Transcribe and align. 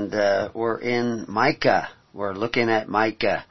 and 0.00 0.14
uh, 0.14 0.48
we're 0.54 0.80
in 0.80 1.26
Micah. 1.28 1.88
We're 2.14 2.32
looking 2.32 2.70
at 2.70 2.88
Micah, 2.88 3.44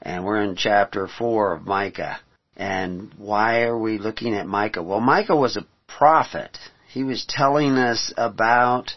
and 0.00 0.24
we're 0.24 0.42
in 0.42 0.56
chapter 0.56 1.06
four 1.06 1.54
of 1.54 1.64
Micah. 1.64 2.18
And 2.56 3.12
why 3.16 3.62
are 3.62 3.78
we 3.78 3.98
looking 3.98 4.34
at 4.34 4.46
Micah? 4.46 4.82
Well, 4.82 5.00
Micah 5.00 5.36
was 5.36 5.56
a 5.56 5.66
prophet. 5.86 6.58
He 6.88 7.04
was 7.04 7.24
telling 7.28 7.76
us 7.76 8.12
about 8.16 8.90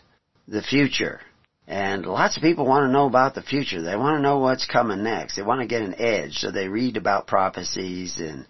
the 0.48 0.64
future. 0.64 1.22
And 1.68 2.06
lots 2.06 2.38
of 2.38 2.44
people 2.44 2.66
want 2.66 2.88
to 2.88 2.92
know 2.92 3.06
about 3.06 3.36
the 3.36 3.42
future. 3.42 3.82
They 3.82 3.96
want 3.96 4.18
to 4.18 4.24
know 4.24 4.40
what's 4.40 4.66
coming 4.66 5.04
next. 5.04 5.36
They 5.36 5.44
want 5.44 5.62
to 5.62 5.68
get 5.68 5.84
an 5.84 5.96
edge. 6.00 6.38
So 6.38 6.52
they 6.52 6.68
read 6.68 6.98
about 6.98 7.28
prophecies 7.28 8.18
and 8.20 8.48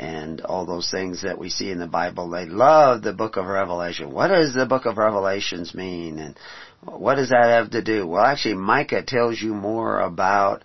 and 0.00 0.40
all 0.40 0.64
those 0.64 0.90
things 0.90 1.22
that 1.22 1.38
we 1.38 1.50
see 1.50 1.70
in 1.70 1.78
the 1.78 1.86
Bible. 1.86 2.30
They 2.30 2.46
love 2.46 3.02
the 3.02 3.12
book 3.12 3.36
of 3.36 3.44
Revelation. 3.44 4.10
What 4.10 4.28
does 4.28 4.54
the 4.54 4.64
book 4.64 4.86
of 4.86 4.96
Revelations 4.96 5.74
mean? 5.74 6.18
And 6.18 6.38
what 6.82 7.16
does 7.16 7.28
that 7.28 7.44
have 7.44 7.72
to 7.72 7.82
do? 7.82 8.06
Well, 8.06 8.24
actually, 8.24 8.54
Micah 8.54 9.02
tells 9.02 9.40
you 9.42 9.52
more 9.52 10.00
about 10.00 10.64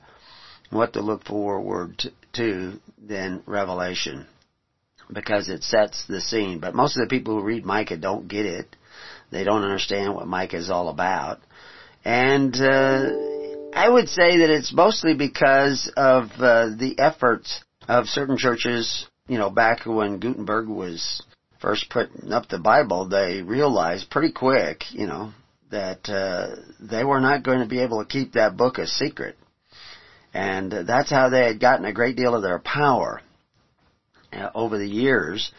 what 0.69 0.93
to 0.93 1.01
look 1.01 1.25
forward 1.25 2.01
to 2.33 2.79
than 2.97 3.43
Revelation 3.45 4.25
because 5.11 5.49
it 5.49 5.63
sets 5.63 6.05
the 6.07 6.21
scene. 6.21 6.59
But 6.59 6.73
most 6.73 6.95
of 6.95 7.01
the 7.03 7.13
people 7.13 7.35
who 7.35 7.45
read 7.45 7.65
Micah 7.65 7.97
don't 7.97 8.29
get 8.29 8.45
it. 8.45 8.73
They 9.31 9.43
don't 9.43 9.63
understand 9.63 10.15
what 10.15 10.27
Micah 10.27 10.57
is 10.57 10.69
all 10.69 10.87
about. 10.87 11.41
And 12.05 12.55
uh, 12.55 13.09
I 13.73 13.89
would 13.89 14.07
say 14.07 14.37
that 14.37 14.49
it's 14.49 14.73
mostly 14.73 15.13
because 15.13 15.91
of 15.97 16.29
uh, 16.37 16.69
the 16.77 16.95
efforts 16.99 17.61
of 17.87 18.07
certain 18.07 18.37
churches, 18.37 19.07
you 19.27 19.37
know, 19.37 19.49
back 19.49 19.85
when 19.85 20.19
Gutenberg 20.19 20.67
was 20.67 21.23
first 21.59 21.89
putting 21.89 22.31
up 22.31 22.47
the 22.47 22.59
Bible, 22.59 23.07
they 23.07 23.41
realized 23.41 24.09
pretty 24.09 24.31
quick, 24.31 24.83
you 24.91 25.07
know, 25.07 25.31
that 25.71 26.07
uh, 26.07 26.55
they 26.79 27.03
were 27.03 27.19
not 27.19 27.43
going 27.43 27.59
to 27.59 27.65
be 27.65 27.79
able 27.79 28.03
to 28.03 28.09
keep 28.09 28.33
that 28.33 28.55
book 28.55 28.77
a 28.77 28.85
secret. 28.85 29.35
And 30.33 30.71
that's 30.71 31.09
how 31.09 31.29
they 31.29 31.45
had 31.45 31.59
gotten 31.59 31.85
a 31.85 31.93
great 31.93 32.17
deal 32.17 32.35
of 32.35 32.43
their 32.43 32.59
power 32.59 33.21
uh, 34.31 34.49
over 34.53 34.77
the 34.77 34.87
years, 34.87 35.51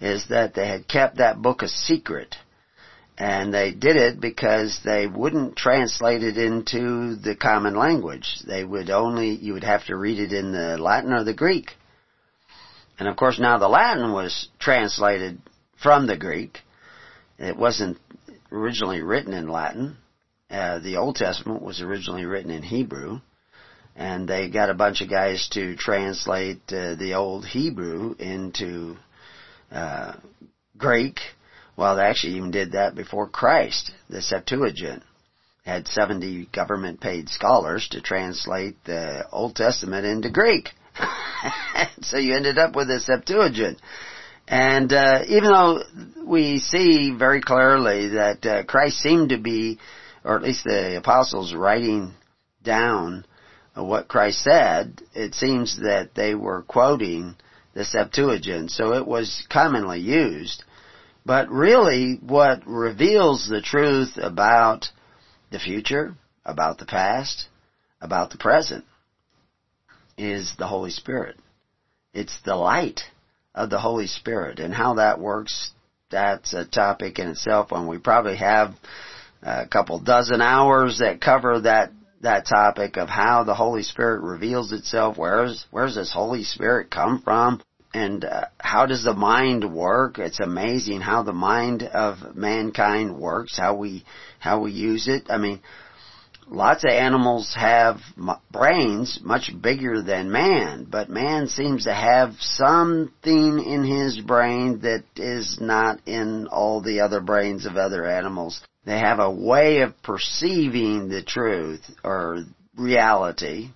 is 0.00 0.26
that 0.28 0.54
they 0.54 0.66
had 0.66 0.88
kept 0.88 1.18
that 1.18 1.40
book 1.40 1.62
a 1.62 1.68
secret. 1.68 2.36
And 3.16 3.54
they 3.54 3.70
did 3.70 3.96
it 3.96 4.20
because 4.20 4.80
they 4.84 5.06
wouldn't 5.06 5.56
translate 5.56 6.24
it 6.24 6.36
into 6.36 7.14
the 7.14 7.36
common 7.40 7.76
language. 7.76 8.40
They 8.44 8.64
would 8.64 8.90
only, 8.90 9.30
you 9.30 9.52
would 9.52 9.64
have 9.64 9.86
to 9.86 9.96
read 9.96 10.18
it 10.18 10.32
in 10.32 10.52
the 10.52 10.76
Latin 10.78 11.12
or 11.12 11.22
the 11.22 11.32
Greek. 11.32 11.70
And 12.98 13.08
of 13.08 13.16
course 13.16 13.38
now 13.38 13.58
the 13.58 13.68
Latin 13.68 14.12
was 14.12 14.48
translated 14.58 15.40
from 15.82 16.06
the 16.06 16.16
Greek. 16.16 16.58
It 17.38 17.56
wasn't 17.56 17.98
originally 18.52 19.02
written 19.02 19.34
in 19.34 19.48
Latin. 19.48 19.96
Uh, 20.50 20.78
the 20.78 20.96
Old 20.96 21.16
Testament 21.16 21.62
was 21.62 21.80
originally 21.80 22.24
written 22.24 22.50
in 22.50 22.62
Hebrew, 22.62 23.18
and 23.96 24.28
they 24.28 24.48
got 24.48 24.70
a 24.70 24.74
bunch 24.74 25.00
of 25.00 25.10
guys 25.10 25.48
to 25.52 25.74
translate 25.76 26.60
uh, 26.68 26.94
the 26.94 27.14
old 27.14 27.44
Hebrew 27.44 28.14
into 28.18 28.96
uh, 29.72 30.14
Greek. 30.76 31.18
Well, 31.76 31.96
they 31.96 32.02
actually 32.02 32.34
even 32.34 32.52
did 32.52 32.72
that 32.72 32.94
before 32.94 33.28
Christ. 33.28 33.90
The 34.08 34.22
Septuagint 34.22 35.02
had 35.64 35.88
70 35.88 36.50
government 36.52 37.00
paid 37.00 37.28
scholars 37.28 37.88
to 37.90 38.00
translate 38.00 38.76
the 38.84 39.26
Old 39.32 39.56
Testament 39.56 40.06
into 40.06 40.30
Greek. 40.30 40.70
so 42.02 42.18
you 42.18 42.34
ended 42.34 42.58
up 42.58 42.74
with 42.74 42.90
a 42.90 43.00
Septuagint. 43.00 43.80
And 44.46 44.92
uh, 44.92 45.22
even 45.26 45.50
though 45.50 45.82
we 46.26 46.58
see 46.58 47.14
very 47.16 47.40
clearly 47.40 48.08
that 48.08 48.44
uh, 48.44 48.64
Christ 48.64 48.98
seemed 48.98 49.30
to 49.30 49.38
be, 49.38 49.78
or 50.24 50.36
at 50.36 50.42
least 50.42 50.64
the 50.64 50.96
apostles 50.98 51.54
writing 51.54 52.12
down 52.62 53.24
what 53.74 54.08
Christ 54.08 54.42
said, 54.42 55.00
it 55.14 55.34
seems 55.34 55.78
that 55.78 56.10
they 56.14 56.34
were 56.34 56.62
quoting 56.62 57.36
the 57.74 57.84
Septuagint, 57.84 58.70
so 58.70 58.94
it 58.94 59.06
was 59.06 59.46
commonly 59.50 60.00
used. 60.00 60.62
But 61.26 61.48
really, 61.50 62.18
what 62.22 62.66
reveals 62.66 63.48
the 63.48 63.62
truth 63.62 64.16
about 64.16 64.90
the 65.50 65.58
future, 65.58 66.14
about 66.44 66.78
the 66.78 66.86
past, 66.86 67.48
about 68.00 68.30
the 68.30 68.38
present, 68.38 68.84
is 70.16 70.52
the 70.58 70.66
Holy 70.66 70.90
Spirit. 70.90 71.36
It's 72.12 72.38
the 72.44 72.56
light 72.56 73.00
of 73.54 73.70
the 73.70 73.80
Holy 73.80 74.06
Spirit 74.06 74.58
and 74.58 74.72
how 74.72 74.94
that 74.94 75.20
works. 75.20 75.72
That's 76.10 76.54
a 76.54 76.64
topic 76.64 77.18
in 77.18 77.28
itself 77.28 77.72
and 77.72 77.88
we 77.88 77.98
probably 77.98 78.36
have 78.36 78.74
a 79.42 79.66
couple 79.66 79.98
dozen 80.00 80.40
hours 80.40 80.98
that 80.98 81.20
cover 81.20 81.60
that 81.60 81.90
that 82.22 82.46
topic 82.46 82.96
of 82.96 83.08
how 83.08 83.44
the 83.44 83.54
Holy 83.54 83.82
Spirit 83.82 84.22
reveals 84.22 84.72
itself. 84.72 85.16
Where's 85.16 85.66
where's 85.70 85.94
this 85.94 86.12
Holy 86.12 86.42
Spirit 86.42 86.90
come 86.90 87.20
from? 87.22 87.62
And 87.92 88.24
uh, 88.24 88.46
how 88.58 88.86
does 88.86 89.04
the 89.04 89.14
mind 89.14 89.72
work? 89.72 90.18
It's 90.18 90.40
amazing 90.40 91.00
how 91.00 91.22
the 91.22 91.32
mind 91.32 91.84
of 91.84 92.34
mankind 92.34 93.16
works. 93.18 93.56
How 93.56 93.76
we 93.76 94.04
how 94.40 94.62
we 94.62 94.72
use 94.72 95.06
it. 95.06 95.26
I 95.30 95.38
mean, 95.38 95.60
lots 96.48 96.84
of 96.84 96.90
animals 96.90 97.54
have 97.58 98.00
brains 98.50 99.20
much 99.22 99.50
bigger 99.60 100.02
than 100.02 100.30
man, 100.30 100.86
but 100.88 101.08
man 101.08 101.48
seems 101.48 101.84
to 101.84 101.94
have 101.94 102.34
something 102.40 103.62
in 103.62 103.84
his 103.84 104.20
brain 104.20 104.80
that 104.80 105.04
is 105.16 105.58
not 105.60 106.00
in 106.06 106.46
all 106.48 106.80
the 106.80 107.00
other 107.00 107.20
brains 107.20 107.66
of 107.66 107.76
other 107.76 108.06
animals. 108.06 108.62
They 108.84 108.98
have 108.98 109.18
a 109.18 109.30
way 109.30 109.80
of 109.80 110.00
perceiving 110.02 111.08
the 111.08 111.22
truth 111.22 111.82
or 112.02 112.44
reality 112.76 113.70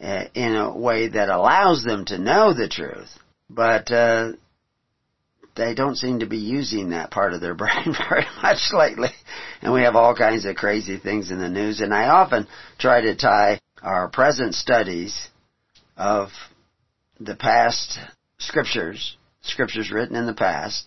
uh, 0.00 0.24
in 0.34 0.56
a 0.56 0.76
way 0.76 1.08
that 1.08 1.28
allows 1.28 1.84
them 1.84 2.04
to 2.06 2.18
know 2.18 2.52
the 2.52 2.68
truth. 2.68 3.10
But 3.48 3.92
uh, 3.92 4.32
they 5.54 5.74
don't 5.74 5.96
seem 5.96 6.20
to 6.20 6.26
be 6.26 6.38
using 6.38 6.90
that 6.90 7.10
part 7.10 7.32
of 7.32 7.40
their 7.40 7.54
brain 7.54 7.94
very 8.08 8.26
much 8.42 8.72
lately. 8.72 9.10
And 9.60 9.72
we 9.72 9.82
have 9.82 9.96
all 9.96 10.14
kinds 10.14 10.44
of 10.44 10.56
crazy 10.56 10.98
things 10.98 11.30
in 11.30 11.38
the 11.38 11.48
news. 11.48 11.80
And 11.80 11.92
I 11.92 12.08
often 12.08 12.46
try 12.78 13.02
to 13.02 13.16
tie 13.16 13.60
our 13.82 14.08
present 14.08 14.54
studies 14.54 15.28
of 15.96 16.28
the 17.20 17.36
past 17.36 17.98
scriptures, 18.38 19.16
scriptures 19.42 19.90
written 19.90 20.16
in 20.16 20.26
the 20.26 20.34
past, 20.34 20.86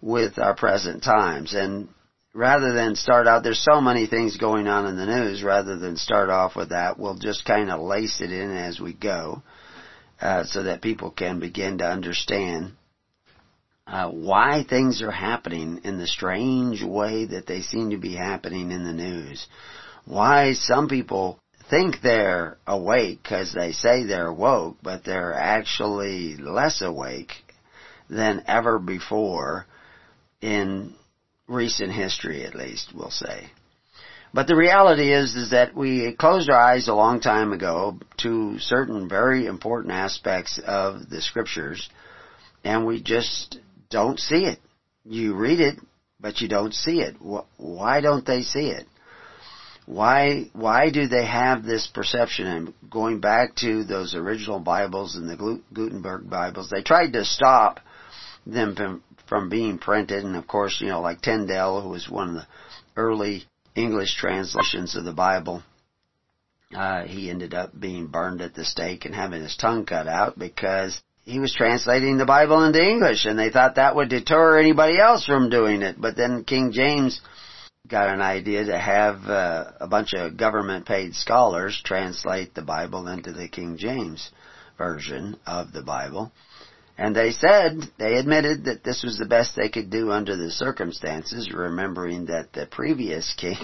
with 0.00 0.38
our 0.38 0.54
present 0.54 1.02
times. 1.02 1.54
And 1.54 1.88
rather 2.32 2.72
than 2.72 2.94
start 2.94 3.26
out, 3.26 3.42
there's 3.42 3.64
so 3.64 3.80
many 3.80 4.06
things 4.06 4.36
going 4.36 4.68
on 4.68 4.86
in 4.86 4.96
the 4.96 5.06
news, 5.06 5.42
rather 5.42 5.76
than 5.76 5.96
start 5.96 6.30
off 6.30 6.54
with 6.54 6.70
that, 6.70 6.98
we'll 6.98 7.18
just 7.18 7.44
kind 7.44 7.70
of 7.70 7.80
lace 7.80 8.20
it 8.20 8.30
in 8.30 8.56
as 8.56 8.78
we 8.80 8.92
go, 8.92 9.42
uh, 10.20 10.44
so 10.44 10.62
that 10.62 10.82
people 10.82 11.10
can 11.10 11.40
begin 11.40 11.78
to 11.78 11.84
understand 11.84 12.72
uh, 13.88 14.10
why 14.10 14.64
things 14.68 15.00
are 15.00 15.10
happening 15.10 15.80
in 15.84 15.98
the 15.98 16.06
strange 16.06 16.82
way 16.82 17.24
that 17.24 17.46
they 17.46 17.62
seem 17.62 17.90
to 17.90 17.96
be 17.96 18.14
happening 18.14 18.70
in 18.70 18.84
the 18.84 18.92
news. 18.92 19.46
Why 20.04 20.52
some 20.52 20.88
people 20.88 21.38
think 21.70 21.96
they're 22.02 22.58
awake 22.66 23.20
because 23.22 23.54
they 23.54 23.72
say 23.72 24.04
they're 24.04 24.32
woke, 24.32 24.76
but 24.82 25.04
they're 25.04 25.34
actually 25.34 26.36
less 26.36 26.82
awake 26.82 27.32
than 28.10 28.44
ever 28.46 28.78
before 28.78 29.66
in 30.40 30.94
recent 31.46 31.92
history 31.92 32.44
at 32.44 32.54
least, 32.54 32.92
we'll 32.94 33.10
say. 33.10 33.50
But 34.34 34.46
the 34.46 34.56
reality 34.56 35.12
is, 35.12 35.34
is 35.34 35.50
that 35.52 35.74
we 35.74 36.14
closed 36.14 36.50
our 36.50 36.60
eyes 36.60 36.88
a 36.88 36.94
long 36.94 37.20
time 37.20 37.54
ago 37.54 37.98
to 38.18 38.58
certain 38.58 39.08
very 39.08 39.46
important 39.46 39.94
aspects 39.94 40.60
of 40.62 41.08
the 41.08 41.22
scriptures, 41.22 41.88
and 42.62 42.86
we 42.86 43.02
just 43.02 43.58
don't 43.90 44.18
see 44.18 44.44
it. 44.44 44.58
You 45.04 45.34
read 45.34 45.60
it, 45.60 45.78
but 46.20 46.40
you 46.40 46.48
don't 46.48 46.74
see 46.74 47.00
it. 47.00 47.16
Why 47.56 48.00
don't 48.00 48.26
they 48.26 48.42
see 48.42 48.68
it? 48.70 48.86
Why, 49.86 50.50
why 50.52 50.90
do 50.90 51.06
they 51.06 51.24
have 51.24 51.64
this 51.64 51.86
perception? 51.86 52.46
And 52.46 52.74
going 52.90 53.20
back 53.20 53.54
to 53.56 53.84
those 53.84 54.14
original 54.14 54.60
Bibles 54.60 55.16
and 55.16 55.30
the 55.30 55.62
Gutenberg 55.72 56.28
Bibles, 56.28 56.68
they 56.68 56.82
tried 56.82 57.14
to 57.14 57.24
stop 57.24 57.80
them 58.46 58.76
from, 58.76 59.02
from 59.26 59.48
being 59.48 59.78
printed. 59.78 60.24
And 60.24 60.36
of 60.36 60.46
course, 60.46 60.78
you 60.80 60.88
know, 60.88 61.00
like 61.00 61.22
Tyndale, 61.22 61.80
who 61.80 61.88
was 61.88 62.08
one 62.08 62.28
of 62.28 62.34
the 62.34 62.46
early 62.96 63.44
English 63.74 64.16
translations 64.16 64.94
of 64.94 65.04
the 65.04 65.12
Bible, 65.14 65.62
uh, 66.76 67.04
he 67.04 67.30
ended 67.30 67.54
up 67.54 67.78
being 67.78 68.08
burned 68.08 68.42
at 68.42 68.54
the 68.54 68.64
stake 68.64 69.06
and 69.06 69.14
having 69.14 69.40
his 69.40 69.56
tongue 69.56 69.86
cut 69.86 70.06
out 70.06 70.38
because 70.38 71.00
he 71.28 71.38
was 71.38 71.52
translating 71.52 72.16
the 72.16 72.24
Bible 72.24 72.64
into 72.64 72.80
English 72.82 73.26
and 73.26 73.38
they 73.38 73.50
thought 73.50 73.74
that 73.74 73.94
would 73.94 74.08
deter 74.08 74.58
anybody 74.58 74.98
else 74.98 75.26
from 75.26 75.50
doing 75.50 75.82
it. 75.82 76.00
But 76.00 76.16
then 76.16 76.44
King 76.44 76.72
James 76.72 77.20
got 77.86 78.08
an 78.08 78.22
idea 78.22 78.64
to 78.64 78.78
have 78.78 79.26
uh, 79.26 79.72
a 79.78 79.86
bunch 79.86 80.14
of 80.14 80.38
government 80.38 80.86
paid 80.86 81.14
scholars 81.14 81.78
translate 81.84 82.54
the 82.54 82.62
Bible 82.62 83.08
into 83.08 83.32
the 83.32 83.46
King 83.46 83.76
James 83.76 84.30
version 84.78 85.36
of 85.46 85.70
the 85.70 85.82
Bible. 85.82 86.32
And 86.96 87.14
they 87.14 87.30
said, 87.32 87.82
they 87.98 88.14
admitted 88.14 88.64
that 88.64 88.82
this 88.82 89.02
was 89.02 89.18
the 89.18 89.26
best 89.26 89.54
they 89.54 89.68
could 89.68 89.90
do 89.90 90.10
under 90.10 90.34
the 90.34 90.50
circumstances, 90.50 91.52
remembering 91.52 92.26
that 92.26 92.54
the 92.54 92.66
previous 92.66 93.34
king, 93.36 93.58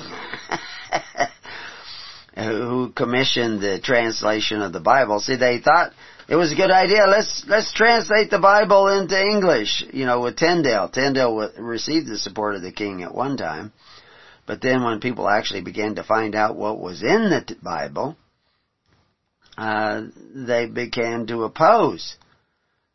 who 2.37 2.93
commissioned 2.94 3.60
the 3.60 3.81
translation 3.81 4.60
of 4.60 4.75
the 4.75 4.81
Bible, 4.81 5.19
see 5.19 5.37
they 5.37 5.60
thought 5.60 5.93
it 6.29 6.37
was 6.37 6.53
a 6.53 6.56
good 6.56 6.71
idea, 6.71 7.06
let's, 7.06 7.44
let's 7.47 7.73
translate 7.73 8.31
the 8.31 8.38
Bible 8.38 8.88
into 8.88 9.21
English, 9.21 9.85
you 9.93 10.06
know, 10.06 10.23
with 10.23 10.37
Tyndale. 10.37 10.88
Tyndale 10.88 11.53
received 11.59 12.09
the 12.09 12.19
support 12.19 12.55
of 12.55 12.62
the 12.62 12.73
king 12.73 13.03
at 13.03 13.15
one 13.15 13.37
time. 13.37 13.73
But 14.47 14.61
then 14.61 14.82
when 14.82 15.00
people 15.00 15.29
actually 15.29 15.62
began 15.62 15.97
to 15.97 16.05
find 16.05 16.35
out 16.35 16.56
what 16.56 16.79
was 16.79 17.03
in 17.03 17.31
the 17.31 17.56
Bible, 17.62 18.17
uh, 19.56 20.03
they 20.35 20.67
began 20.67 21.26
to 21.26 21.44
oppose 21.44 22.17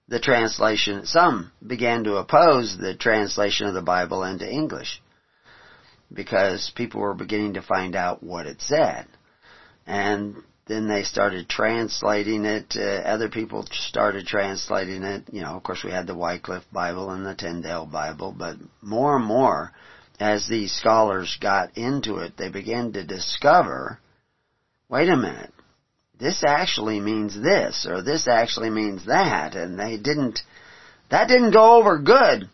the 0.08 0.20
translation. 0.20 1.06
Some 1.06 1.52
began 1.66 2.04
to 2.06 2.16
oppose 2.16 2.78
the 2.78 2.96
translation 2.96 3.68
of 3.68 3.74
the 3.74 3.82
Bible 3.82 4.24
into 4.24 4.50
English 4.50 5.02
because 6.12 6.72
people 6.76 7.02
were 7.02 7.14
beginning 7.14 7.54
to 7.54 7.62
find 7.62 7.96
out 7.96 8.24
what 8.24 8.46
it 8.46 8.62
said. 8.62 9.06
And 9.86 10.36
then 10.70 10.88
they 10.88 11.02
started 11.02 11.50
translating 11.50 12.46
it. 12.46 12.76
Uh, 12.78 13.02
other 13.02 13.28
people 13.28 13.66
started 13.72 14.28
translating 14.28 15.04
it. 15.04 15.24
You 15.32 15.42
know, 15.42 15.58
of 15.58 15.64
course, 15.64 15.84
we 15.84 15.92
had 15.92 16.06
the 16.06 16.16
Wycliffe 16.16 16.64
Bible 16.72 17.10
and 17.10 17.26
the 17.26 17.34
Tyndale 17.34 17.88
Bible, 17.88 18.34
but 18.38 18.56
more 18.82 19.18
and 19.18 19.26
more 19.26 19.74
as 20.20 20.48
these 20.48 20.72
scholars 20.72 21.38
got 21.42 21.76
into 21.76 22.18
it, 22.18 22.38
they 22.38 22.50
began 22.50 22.94
to 22.94 23.04
discover, 23.06 24.00
wait 24.90 25.10
a 25.10 25.18
minute, 25.18 25.52
this 26.20 26.44
actually 26.46 27.00
means 27.00 27.34
this, 27.42 27.88
or 27.90 28.04
this 28.04 28.28
actually 28.28 28.70
means 28.70 29.06
that, 29.08 29.56
and 29.56 29.80
they 29.80 29.98
didn't, 29.98 30.42
that 31.10 31.30
didn't 31.30 31.52
go 31.52 31.80
over 31.80 31.98
good 31.98 32.48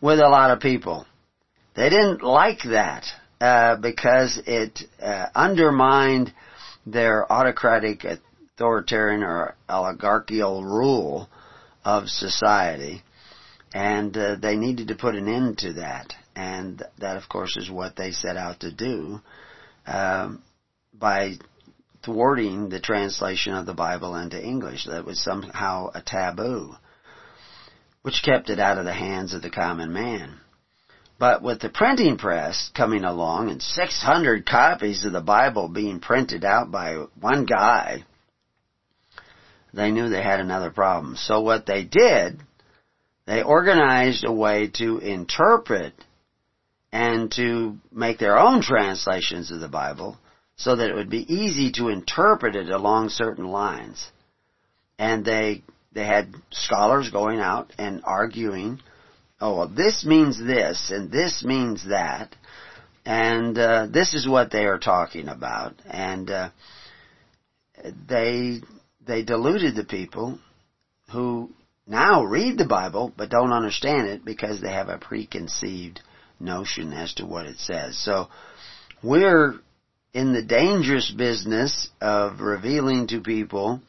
with 0.00 0.18
a 0.18 0.28
lot 0.28 0.50
of 0.50 0.60
people. 0.60 1.06
They 1.76 1.90
didn't 1.90 2.22
like 2.22 2.62
that, 2.64 3.04
uh, 3.40 3.76
because 3.76 4.40
it 4.46 4.80
uh, 5.00 5.26
undermined 5.34 6.32
their 6.86 7.30
autocratic, 7.30 8.04
authoritarian, 8.04 9.22
or 9.22 9.54
oligarchical 9.68 10.64
rule 10.64 11.28
of 11.84 12.08
society, 12.08 13.02
and 13.72 14.16
uh, 14.16 14.36
they 14.36 14.56
needed 14.56 14.88
to 14.88 14.94
put 14.94 15.14
an 15.14 15.28
end 15.28 15.58
to 15.58 15.74
that 15.74 16.14
and 16.36 16.82
that, 16.98 17.16
of 17.16 17.28
course, 17.28 17.56
is 17.56 17.70
what 17.70 17.96
they 17.96 18.10
set 18.10 18.36
out 18.36 18.60
to 18.60 18.72
do 18.72 19.20
um, 19.86 20.42
by 20.92 21.34
thwarting 22.04 22.68
the 22.68 22.80
translation 22.80 23.54
of 23.54 23.66
the 23.66 23.74
Bible 23.74 24.16
into 24.16 24.42
English. 24.42 24.86
That 24.86 25.04
was 25.04 25.20
somehow 25.20 25.90
a 25.94 26.02
taboo, 26.02 26.74
which 28.02 28.22
kept 28.24 28.50
it 28.50 28.58
out 28.58 28.78
of 28.78 28.84
the 28.84 28.92
hands 28.92 29.32
of 29.32 29.42
the 29.42 29.50
common 29.50 29.92
man. 29.92 30.40
But 31.18 31.42
with 31.42 31.60
the 31.60 31.68
printing 31.68 32.18
press 32.18 32.70
coming 32.74 33.04
along 33.04 33.50
and 33.50 33.62
600 33.62 34.46
copies 34.46 35.04
of 35.04 35.12
the 35.12 35.20
Bible 35.20 35.68
being 35.68 36.00
printed 36.00 36.44
out 36.44 36.70
by 36.70 37.04
one 37.20 37.44
guy, 37.44 38.04
they 39.72 39.90
knew 39.90 40.08
they 40.08 40.22
had 40.22 40.40
another 40.40 40.70
problem. 40.70 41.16
So 41.16 41.40
what 41.40 41.66
they 41.66 41.84
did, 41.84 42.40
they 43.26 43.42
organized 43.42 44.24
a 44.24 44.32
way 44.32 44.68
to 44.78 44.98
interpret 44.98 45.94
and 46.92 47.30
to 47.32 47.76
make 47.92 48.18
their 48.18 48.38
own 48.38 48.62
translations 48.62 49.50
of 49.50 49.60
the 49.60 49.68
Bible 49.68 50.16
so 50.56 50.76
that 50.76 50.88
it 50.88 50.94
would 50.94 51.10
be 51.10 51.32
easy 51.32 51.72
to 51.72 51.88
interpret 51.88 52.54
it 52.54 52.68
along 52.70 53.08
certain 53.08 53.46
lines. 53.46 54.10
And 54.98 55.24
they, 55.24 55.64
they 55.92 56.04
had 56.04 56.34
scholars 56.50 57.10
going 57.10 57.40
out 57.40 57.72
and 57.78 58.02
arguing, 58.04 58.80
oh, 59.44 59.56
well, 59.56 59.68
this 59.68 60.06
means 60.06 60.38
this 60.38 60.90
and 60.90 61.12
this 61.12 61.44
means 61.44 61.86
that. 61.88 62.34
And 63.04 63.58
uh, 63.58 63.86
this 63.90 64.14
is 64.14 64.26
what 64.26 64.50
they 64.50 64.64
are 64.64 64.78
talking 64.78 65.28
about. 65.28 65.74
And 65.84 66.30
uh, 66.30 66.48
they 68.08 68.60
they 69.06 69.22
deluded 69.22 69.76
the 69.76 69.84
people 69.84 70.38
who 71.12 71.50
now 71.86 72.24
read 72.24 72.56
the 72.56 72.64
Bible 72.64 73.12
but 73.14 73.28
don't 73.28 73.52
understand 73.52 74.08
it 74.08 74.24
because 74.24 74.62
they 74.62 74.72
have 74.72 74.88
a 74.88 74.96
preconceived 74.96 76.00
notion 76.40 76.94
as 76.94 77.12
to 77.14 77.26
what 77.26 77.44
it 77.44 77.58
says. 77.58 78.02
So 78.02 78.28
we're 79.02 79.56
in 80.14 80.32
the 80.32 80.42
dangerous 80.42 81.10
business 81.10 81.90
of 82.00 82.40
revealing 82.40 83.08
to 83.08 83.20
people, 83.20 83.82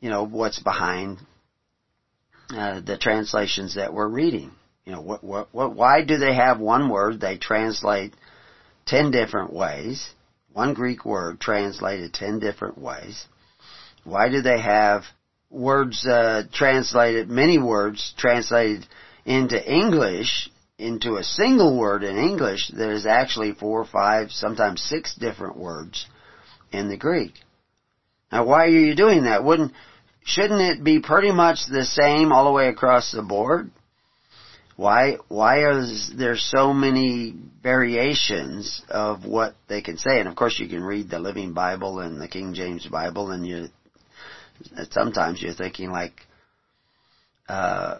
you 0.00 0.10
know, 0.10 0.26
what's 0.26 0.58
behind 0.58 1.18
uh, 2.50 2.80
the 2.80 2.98
translations 2.98 3.76
that 3.76 3.92
we're 3.92 4.08
reading. 4.08 4.52
You 4.84 4.92
know, 4.92 5.00
what, 5.00 5.24
what, 5.24 5.48
what, 5.52 5.74
why 5.74 6.04
do 6.04 6.18
they 6.18 6.34
have 6.34 6.60
one 6.60 6.88
word 6.88 7.20
they 7.20 7.38
translate 7.38 8.14
ten 8.86 9.10
different 9.10 9.52
ways? 9.52 10.08
One 10.52 10.74
Greek 10.74 11.04
word 11.04 11.40
translated 11.40 12.12
ten 12.12 12.38
different 12.38 12.78
ways. 12.78 13.26
Why 14.04 14.28
do 14.28 14.42
they 14.42 14.60
have 14.60 15.04
words 15.50 16.06
uh, 16.06 16.42
translated, 16.52 17.30
many 17.30 17.58
words 17.58 18.12
translated 18.18 18.86
into 19.24 19.58
English 19.72 20.50
into 20.78 21.16
a 21.16 21.24
single 21.24 21.78
word 21.78 22.02
in 22.02 22.16
English, 22.16 22.70
there's 22.74 23.06
actually 23.06 23.52
four, 23.52 23.84
five, 23.84 24.30
sometimes 24.30 24.82
six 24.82 25.14
different 25.14 25.56
words 25.56 26.06
in 26.72 26.88
the 26.88 26.96
Greek. 26.96 27.34
Now 28.32 28.44
why 28.44 28.64
are 28.64 28.68
you 28.68 28.94
doing 28.96 29.24
that? 29.24 29.44
Wouldn't, 29.44 29.72
shouldn't 30.24 30.60
it 30.60 30.82
be 30.82 31.00
pretty 31.00 31.30
much 31.30 31.66
the 31.66 31.84
same 31.84 32.32
all 32.32 32.46
the 32.46 32.52
way 32.52 32.68
across 32.68 33.12
the 33.12 33.22
board? 33.22 33.70
Why, 34.76 35.18
why 35.28 35.58
are 35.58 35.86
there 36.16 36.36
so 36.36 36.72
many 36.72 37.34
variations 37.62 38.82
of 38.88 39.24
what 39.24 39.54
they 39.68 39.82
can 39.82 39.98
say? 39.98 40.18
And 40.18 40.28
of 40.28 40.34
course 40.34 40.58
you 40.58 40.66
can 40.66 40.82
read 40.82 41.08
the 41.08 41.20
Living 41.20 41.52
Bible 41.52 42.00
and 42.00 42.20
the 42.20 42.26
King 42.26 42.54
James 42.54 42.86
Bible 42.86 43.30
and 43.30 43.46
you, 43.46 43.68
sometimes 44.90 45.40
you're 45.40 45.52
thinking 45.52 45.90
like, 45.90 46.14
uh, 47.48 47.98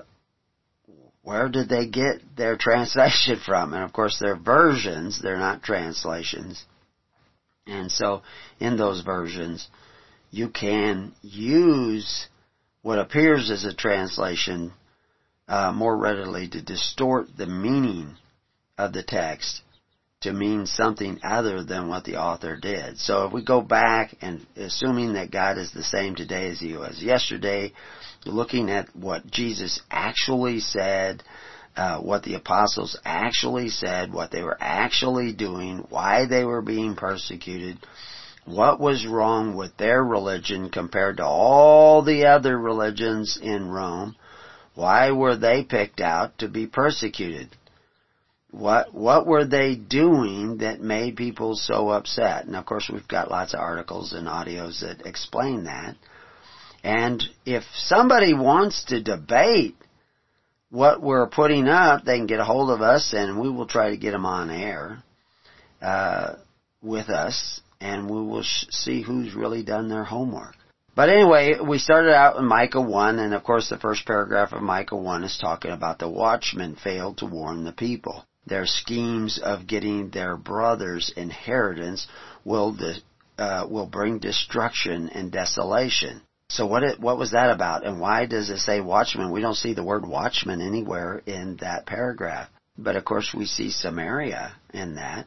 where 1.22 1.48
did 1.48 1.68
they 1.68 1.86
get 1.86 2.36
their 2.36 2.56
translation 2.58 3.38
from? 3.44 3.74
And 3.74 3.84
of 3.84 3.92
course 3.92 4.18
they're 4.20 4.34
versions, 4.34 5.20
they're 5.22 5.38
not 5.38 5.62
translations. 5.62 6.64
And 7.66 7.90
so 7.90 8.22
in 8.58 8.76
those 8.76 9.02
versions, 9.02 9.68
you 10.34 10.48
can 10.48 11.12
use 11.22 12.26
what 12.82 12.98
appears 12.98 13.50
as 13.50 13.64
a 13.64 13.72
translation 13.72 14.72
uh, 15.46 15.70
more 15.72 15.96
readily 15.96 16.48
to 16.48 16.60
distort 16.60 17.28
the 17.36 17.46
meaning 17.46 18.16
of 18.76 18.92
the 18.92 19.02
text 19.02 19.62
to 20.22 20.32
mean 20.32 20.66
something 20.66 21.20
other 21.22 21.62
than 21.62 21.88
what 21.88 22.04
the 22.04 22.16
author 22.16 22.56
did. 22.56 22.98
So 22.98 23.26
if 23.26 23.32
we 23.32 23.44
go 23.44 23.60
back 23.60 24.16
and 24.20 24.44
assuming 24.56 25.12
that 25.12 25.30
God 25.30 25.56
is 25.56 25.70
the 25.70 25.84
same 25.84 26.16
today 26.16 26.48
as 26.48 26.58
he 26.58 26.72
was 26.74 27.00
yesterday, 27.00 27.72
looking 28.26 28.70
at 28.70 28.88
what 28.96 29.30
Jesus 29.30 29.80
actually 29.88 30.60
said, 30.60 31.22
uh, 31.76 32.00
what 32.00 32.24
the 32.24 32.34
apostles 32.34 32.98
actually 33.04 33.68
said, 33.68 34.12
what 34.12 34.32
they 34.32 34.42
were 34.42 34.58
actually 34.58 35.32
doing, 35.32 35.86
why 35.90 36.26
they 36.26 36.44
were 36.44 36.62
being 36.62 36.96
persecuted, 36.96 37.78
what 38.44 38.78
was 38.78 39.06
wrong 39.06 39.56
with 39.56 39.76
their 39.76 40.02
religion 40.02 40.68
compared 40.70 41.16
to 41.16 41.24
all 41.24 42.02
the 42.02 42.26
other 42.26 42.58
religions 42.58 43.38
in 43.40 43.68
Rome, 43.68 44.16
why 44.74 45.12
were 45.12 45.36
they 45.36 45.64
picked 45.64 46.00
out 46.00 46.38
to 46.38 46.48
be 46.48 46.66
persecuted? 46.66 47.48
What 48.50 48.94
what 48.94 49.26
were 49.26 49.44
they 49.44 49.74
doing 49.74 50.58
that 50.58 50.80
made 50.80 51.16
people 51.16 51.56
so 51.56 51.88
upset? 51.88 52.44
And 52.44 52.54
of 52.54 52.66
course 52.66 52.90
we've 52.92 53.08
got 53.08 53.30
lots 53.30 53.54
of 53.54 53.60
articles 53.60 54.12
and 54.12 54.28
audios 54.28 54.80
that 54.80 55.06
explain 55.06 55.64
that. 55.64 55.96
And 56.84 57.22
if 57.46 57.64
somebody 57.74 58.34
wants 58.34 58.84
to 58.86 59.02
debate 59.02 59.76
what 60.70 61.02
we're 61.02 61.28
putting 61.28 61.66
up, 61.66 62.04
they 62.04 62.18
can 62.18 62.26
get 62.26 62.40
a 62.40 62.44
hold 62.44 62.70
of 62.70 62.82
us 62.82 63.14
and 63.16 63.40
we 63.40 63.48
will 63.48 63.66
try 63.66 63.90
to 63.90 63.96
get 63.96 64.10
them 64.10 64.26
on 64.26 64.50
air 64.50 65.02
uh, 65.80 66.34
with 66.82 67.08
us 67.08 67.60
and 67.84 68.08
we 68.08 68.16
will 68.16 68.42
sh- 68.42 68.64
see 68.70 69.02
who's 69.02 69.34
really 69.34 69.62
done 69.62 69.88
their 69.88 70.04
homework. 70.04 70.54
But 70.96 71.10
anyway, 71.10 71.56
we 71.60 71.78
started 71.78 72.14
out 72.14 72.36
in 72.36 72.46
Micah 72.46 72.80
1, 72.80 73.18
and 73.18 73.34
of 73.34 73.44
course 73.44 73.68
the 73.68 73.76
first 73.76 74.06
paragraph 74.06 74.52
of 74.52 74.62
Micah 74.62 74.96
1 74.96 75.22
is 75.22 75.36
talking 75.38 75.70
about 75.70 75.98
the 75.98 76.08
watchmen 76.08 76.76
failed 76.76 77.18
to 77.18 77.26
warn 77.26 77.64
the 77.64 77.72
people. 77.72 78.24
Their 78.46 78.64
schemes 78.64 79.38
of 79.42 79.66
getting 79.66 80.08
their 80.08 80.36
brother's 80.36 81.12
inheritance 81.14 82.06
will 82.44 82.72
de- 82.72 83.02
uh, 83.36 83.66
will 83.68 83.86
bring 83.86 84.18
destruction 84.18 85.10
and 85.10 85.30
desolation. 85.30 86.22
So 86.48 86.66
what 86.66 86.84
it, 86.84 87.00
what 87.00 87.18
was 87.18 87.32
that 87.32 87.50
about? 87.50 87.84
And 87.84 88.00
why 88.00 88.26
does 88.26 88.48
it 88.48 88.58
say 88.58 88.80
watchmen? 88.80 89.30
We 89.32 89.40
don't 89.40 89.56
see 89.56 89.74
the 89.74 89.84
word 89.84 90.06
watchman 90.06 90.60
anywhere 90.62 91.20
in 91.26 91.56
that 91.56 91.84
paragraph. 91.84 92.48
But 92.78 92.96
of 92.96 93.04
course 93.04 93.34
we 93.34 93.46
see 93.46 93.70
Samaria 93.70 94.54
in 94.72 94.94
that. 94.94 95.26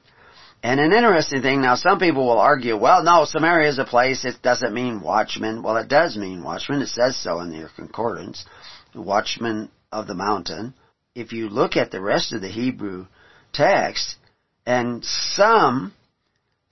And 0.68 0.82
an 0.82 0.92
interesting 0.92 1.42
thing, 1.42 1.62
now 1.62 1.76
some 1.76 1.98
people 1.98 2.26
will 2.26 2.40
argue, 2.40 2.76
well 2.76 3.02
no, 3.02 3.24
Samaria 3.24 3.70
is 3.70 3.80
a 3.80 3.86
place, 3.86 4.26
it 4.26 4.42
doesn't 4.42 4.74
mean 4.74 5.00
watchman. 5.00 5.64
Well 5.64 5.78
it 5.78 5.88
does 5.88 6.18
mean 6.18 6.44
watchman, 6.44 6.82
it 6.82 6.90
says 6.90 7.16
so 7.16 7.40
in 7.40 7.54
your 7.54 7.70
concordance. 7.74 8.46
Watchman 8.94 9.72
of 9.94 10.08
the 10.08 10.14
mountain. 10.14 10.74
If 11.16 11.32
you 11.32 11.48
look 11.48 11.78
at 11.78 11.90
the 11.90 12.02
rest 12.02 12.34
of 12.34 12.42
the 12.42 12.50
Hebrew 12.50 13.06
text, 13.54 14.18
and 14.66 15.06
some, 15.06 15.94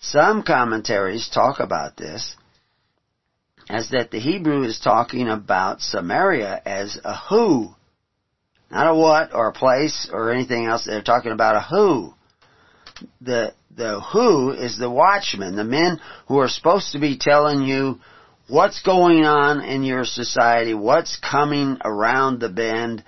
some 0.02 0.44
commentaries 0.44 1.30
talk 1.30 1.62
about 1.62 1.96
this, 1.96 2.36
as 3.70 3.92
that 3.92 4.12
the 4.12 4.20
Hebrew 4.20 4.64
is 4.64 4.78
talking 4.78 5.30
about 5.30 5.80
Samaria 5.80 6.62
as 6.66 7.00
a 7.06 7.16
who. 7.16 7.74
Not 8.70 8.88
a 8.88 8.94
what 8.94 9.34
or 9.34 9.48
a 9.48 9.54
place 9.54 10.10
or 10.12 10.34
anything 10.34 10.66
else. 10.66 10.84
They're 10.84 11.02
talking 11.02 11.32
about 11.32 11.56
a 11.56 11.62
who. 11.62 12.14
The, 13.22 13.54
the 13.75 14.00
who 14.00 14.52
is 14.52 14.78
the 14.78 14.90
watchman, 14.90 15.56
the 15.56 15.64
men 15.64 16.00
who 16.28 16.40
are 16.40 16.48
supposed 16.48 16.94
to 16.94 17.00
be 17.00 17.18
telling 17.18 17.64
you 17.64 18.00
what's 18.48 18.82
going 18.84 19.25
on 19.25 19.62
in 19.62 19.84
your 19.84 20.06
society, 20.06 20.74
what's 20.74 21.18
coming 21.18 21.78
around 21.84 22.40
the 22.40 22.50
bend, 22.50 23.04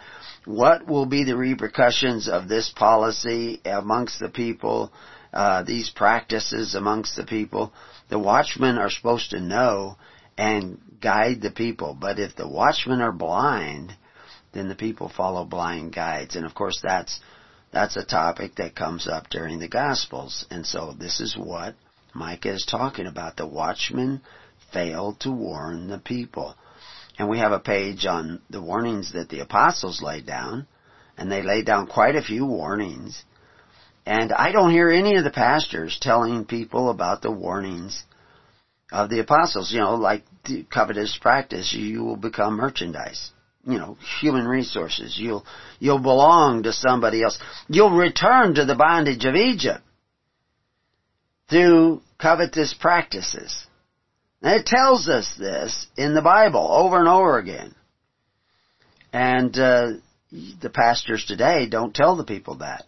what 0.46 0.88
will 0.88 1.06
be 1.06 1.24
the 1.24 1.38
repercussions 1.38 2.28
of 2.28 2.48
this 2.48 2.70
policy 2.76 3.62
amongst 3.66 4.20
the 4.20 4.30
people, 4.30 4.92
uh, 5.34 5.64
these 5.64 5.90
practices 5.90 6.74
amongst 6.76 7.16
the 7.16 7.26
people. 7.26 7.74
The 8.10 8.20
watchmen 8.20 8.78
are 8.78 8.90
supposed 8.90 9.32
to 9.32 9.40
know 9.40 9.98
and 10.38 10.80
guide 11.02 11.42
the 11.42 11.52
people. 11.52 11.98
But 12.00 12.20
if 12.20 12.36
the 12.36 12.48
watchmen 12.48 13.02
are 13.02 13.12
blind, 13.12 13.94
then 14.54 14.70
the 14.70 14.76
people 14.76 15.10
follow 15.10 15.46
blind 15.46 15.94
guides. 15.94 16.36
And 16.36 16.46
of 16.46 16.56
course 16.56 16.82
that's, 16.84 17.20
that's 17.78 17.96
a 17.96 18.04
topic 18.04 18.56
that 18.56 18.76
comes 18.76 19.08
up 19.08 19.30
during 19.30 19.60
the 19.60 19.68
Gospels. 19.68 20.48
And 20.50 20.66
so 20.66 20.96
this 20.98 21.20
is 21.20 21.38
what 21.38 21.76
Micah 22.12 22.54
is 22.54 22.66
talking 22.66 23.06
about. 23.06 23.38
The 23.38 23.46
watchmen 23.46 24.22
failed 24.74 25.20
to 25.20 25.32
warn 25.32 25.88
the 25.88 26.00
people. 26.00 26.56
And 27.20 27.30
we 27.30 27.38
have 27.38 27.52
a 27.52 27.60
page 27.60 28.08
on 28.08 28.42
the 28.50 28.64
warnings 28.64 29.14
that 29.14 29.30
the 29.30 29.42
apostles 29.42 30.02
laid 30.02 30.26
down. 30.26 30.66
And 31.20 31.32
they 31.32 31.44
laid 31.44 31.68
down 31.68 31.86
quite 31.86 32.16
a 32.16 32.24
few 32.24 32.48
warnings. 32.48 33.24
And 34.08 34.34
I 34.34 34.52
don't 34.52 34.72
hear 34.72 34.90
any 34.90 35.16
of 35.16 35.24
the 35.24 35.30
pastors 35.30 36.00
telling 36.02 36.46
people 36.46 36.90
about 36.90 37.22
the 37.22 37.32
warnings 37.32 38.04
of 38.92 39.12
the 39.12 39.20
apostles. 39.20 39.72
You 39.72 39.82
know, 39.82 39.94
like 39.94 40.24
covetous 40.74 41.16
practice, 41.22 41.76
you 41.78 42.04
will 42.04 42.18
become 42.18 42.56
merchandise. 42.56 43.30
You 43.68 43.78
know, 43.78 43.98
human 44.22 44.48
resources. 44.48 45.18
You'll, 45.20 45.46
you'll 45.80 46.00
belong 46.00 46.64
to 46.64 46.72
somebody 46.72 47.22
else. 47.22 47.38
You'll 47.68 47.92
return 47.96 48.56
to 48.56 48.66
the 48.66 48.76
bondage 48.76 49.26
of 49.26 49.36
Egypt 49.36 49.82
through 51.50 52.02
covetous 52.18 52.74
practices. 52.74 53.68
And 54.42 54.60
it 54.60 54.66
tells 54.66 55.10
us 55.10 55.34
this 55.38 55.88
in 55.98 56.14
the 56.14 56.22
Bible 56.22 56.66
over 56.72 56.98
and 56.98 57.10
over 57.10 57.38
again. 57.38 57.76
And 59.12 59.58
uh, 59.58 59.88
the 60.32 60.70
pastors 60.70 61.26
today 61.26 61.68
don't 61.68 61.94
tell 61.94 62.16
the 62.16 62.24
people 62.24 62.60
that. 62.60 62.86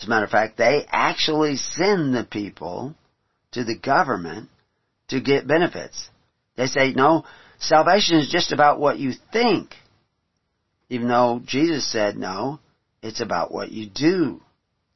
As 0.00 0.06
a 0.06 0.10
matter 0.10 0.24
of 0.24 0.30
fact, 0.30 0.56
they 0.58 0.86
actually 0.88 1.56
send 1.56 2.14
the 2.14 2.24
people 2.24 2.94
to 3.52 3.64
the 3.64 3.76
government 3.76 4.48
to 5.08 5.20
get 5.20 5.46
benefits. 5.46 6.08
They 6.56 6.66
say, 6.66 6.92
no, 6.92 7.24
salvation 7.58 8.18
is 8.18 8.28
just 8.30 8.52
about 8.52 8.80
what 8.80 8.98
you 8.98 9.12
think. 9.32 9.74
Even 10.88 11.08
though 11.08 11.40
Jesus 11.44 11.90
said, 11.90 12.16
no, 12.16 12.60
it's 13.02 13.20
about 13.20 13.52
what 13.52 13.70
you 13.70 13.88
do. 13.88 14.40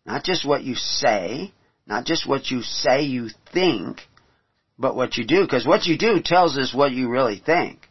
Not 0.07 0.25
just 0.25 0.47
what 0.47 0.63
you 0.63 0.75
say, 0.75 1.53
not 1.87 2.05
just 2.05 2.27
what 2.27 2.51
you 2.51 2.63
say 2.63 3.03
you 3.03 3.29
think, 3.53 4.01
but 4.79 4.97
what 4.97 5.17
you 5.17 5.25
do. 5.27 5.43
Because 5.43 5.67
what 5.67 5.87
you 5.87 5.99
do 5.99 6.21
tells 6.25 6.57
us 6.57 6.75
what 6.75 6.93
you 6.93 7.09
really 7.09 7.39
think. 7.45 7.89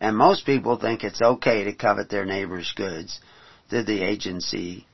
And 0.00 0.16
most 0.16 0.46
people 0.46 0.76
think 0.76 1.02
it's 1.02 1.20
okay 1.20 1.64
to 1.64 1.74
covet 1.74 2.08
their 2.08 2.24
neighbor's 2.24 2.72
goods 2.76 3.20
through 3.68 3.84
the 3.84 4.02
agency 4.02 4.86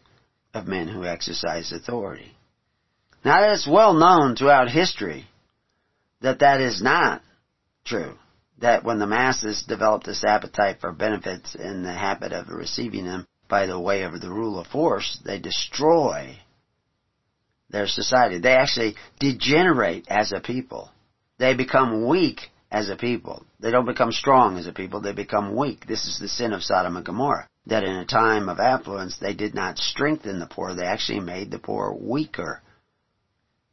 of 0.55 0.67
men 0.67 0.89
who 0.89 1.05
exercise 1.05 1.73
authority. 1.73 2.33
Now 3.25 3.53
it's 3.53 3.69
well 3.69 3.95
known 3.95 4.37
throughout 4.37 4.71
history 4.71 5.27
that 6.21 6.41
that 6.41 6.61
is 6.61 6.83
not 6.83 7.23
true. 7.85 8.15
That 8.65 8.83
when 8.83 8.99
the 8.99 9.07
masses 9.07 9.63
develop 9.69 10.05
this 10.05 10.25
appetite 10.25 10.81
for 10.81 10.91
benefits 10.91 11.55
and 11.55 11.85
the 11.85 11.93
habit 11.93 12.33
of 12.33 12.49
receiving 12.49 13.05
them 13.05 13.27
by 13.47 13.67
the 13.67 13.79
way 13.79 14.05
of 14.05 14.19
the 14.19 14.31
rule 14.31 14.59
of 14.59 14.69
force, 14.69 15.19
they 15.23 15.39
destroy 15.39 16.39
their 17.69 17.87
society. 17.87 18.39
They 18.39 18.55
actually 18.55 18.97
degenerate 19.21 20.07
as 20.09 20.33
a 20.33 20.41
people. 20.41 20.91
They 21.37 21.53
become 21.53 22.09
weak 22.09 22.41
as 22.71 22.89
a 22.89 22.97
people. 22.97 23.45
They 23.61 23.71
don't 23.71 23.85
become 23.85 24.13
strong 24.13 24.57
as 24.57 24.67
a 24.67 24.73
people, 24.73 25.03
they 25.03 25.13
become 25.13 25.55
weak. 25.55 25.85
This 25.87 26.07
is 26.07 26.19
the 26.19 26.29
sin 26.29 26.55
of 26.55 26.63
Sodom 26.63 26.97
and 26.97 27.05
Gomorrah. 27.05 27.47
That 27.67 27.85
in 27.85 27.95
a 27.95 28.07
time 28.07 28.49
of 28.49 28.61
affluence, 28.61 29.19
they 29.19 29.35
did 29.35 29.55
not 29.55 29.77
strengthen 29.77 30.39
the 30.39 30.47
poor, 30.47 30.73
they 30.73 30.87
actually 30.87 31.21
made 31.21 31.51
the 31.51 31.59
poor 31.59 31.93
weaker. 31.93 32.63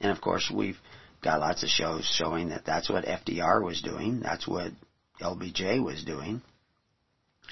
And 0.01 0.11
of 0.11 0.19
course, 0.19 0.51
we've 0.53 0.79
got 1.23 1.39
lots 1.39 1.63
of 1.63 1.69
shows 1.69 2.05
showing 2.05 2.49
that 2.49 2.65
that's 2.65 2.89
what 2.89 3.05
FDR 3.05 3.63
was 3.63 3.81
doing. 3.81 4.19
That's 4.21 4.47
what 4.47 4.71
LBJ 5.21 5.83
was 5.83 6.03
doing. 6.03 6.41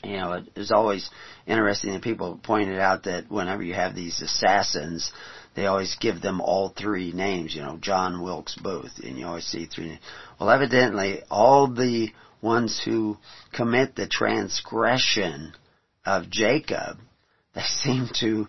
You 0.03 0.17
know, 0.17 0.33
it 0.33 0.45
is 0.55 0.71
always 0.71 1.09
interesting 1.45 1.93
that 1.93 2.01
people 2.01 2.39
pointed 2.41 2.79
out 2.79 3.03
that 3.03 3.29
whenever 3.29 3.61
you 3.61 3.73
have 3.73 3.95
these 3.95 4.21
assassins, 4.21 5.11
they 5.55 5.65
always 5.65 5.95
give 5.99 6.21
them 6.21 6.39
all 6.39 6.69
three 6.69 7.11
names, 7.11 7.53
you 7.53 7.61
know, 7.61 7.77
John 7.81 8.21
Wilkes 8.21 8.55
Booth, 8.55 8.99
and 9.03 9.17
you 9.17 9.25
always 9.25 9.45
see 9.45 9.65
three 9.65 9.89
names. 9.89 10.01
Well, 10.39 10.49
evidently, 10.49 11.21
all 11.29 11.67
the 11.67 12.13
ones 12.41 12.81
who 12.83 13.17
commit 13.53 13.95
the 13.95 14.07
transgression 14.07 15.53
of 16.05 16.29
Jacob, 16.29 16.97
they 17.53 17.61
seem 17.83 18.07
to 18.21 18.47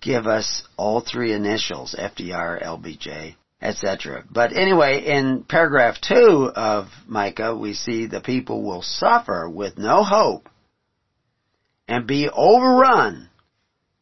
give 0.00 0.26
us 0.26 0.62
all 0.78 1.00
three 1.00 1.32
initials, 1.34 1.94
FDR, 1.98 2.62
LBJ, 2.64 3.34
etc. 3.60 4.24
But 4.30 4.52
anyway, 4.52 5.04
in 5.06 5.44
paragraph 5.48 5.96
2 6.02 6.52
of 6.54 6.86
Micah, 7.06 7.56
we 7.56 7.74
see 7.74 8.06
the 8.06 8.20
people 8.20 8.62
will 8.62 8.82
suffer 8.82 9.48
with 9.48 9.78
no 9.78 10.02
hope 10.02 10.48
and 11.88 12.06
be 12.06 12.28
overrun 12.28 13.28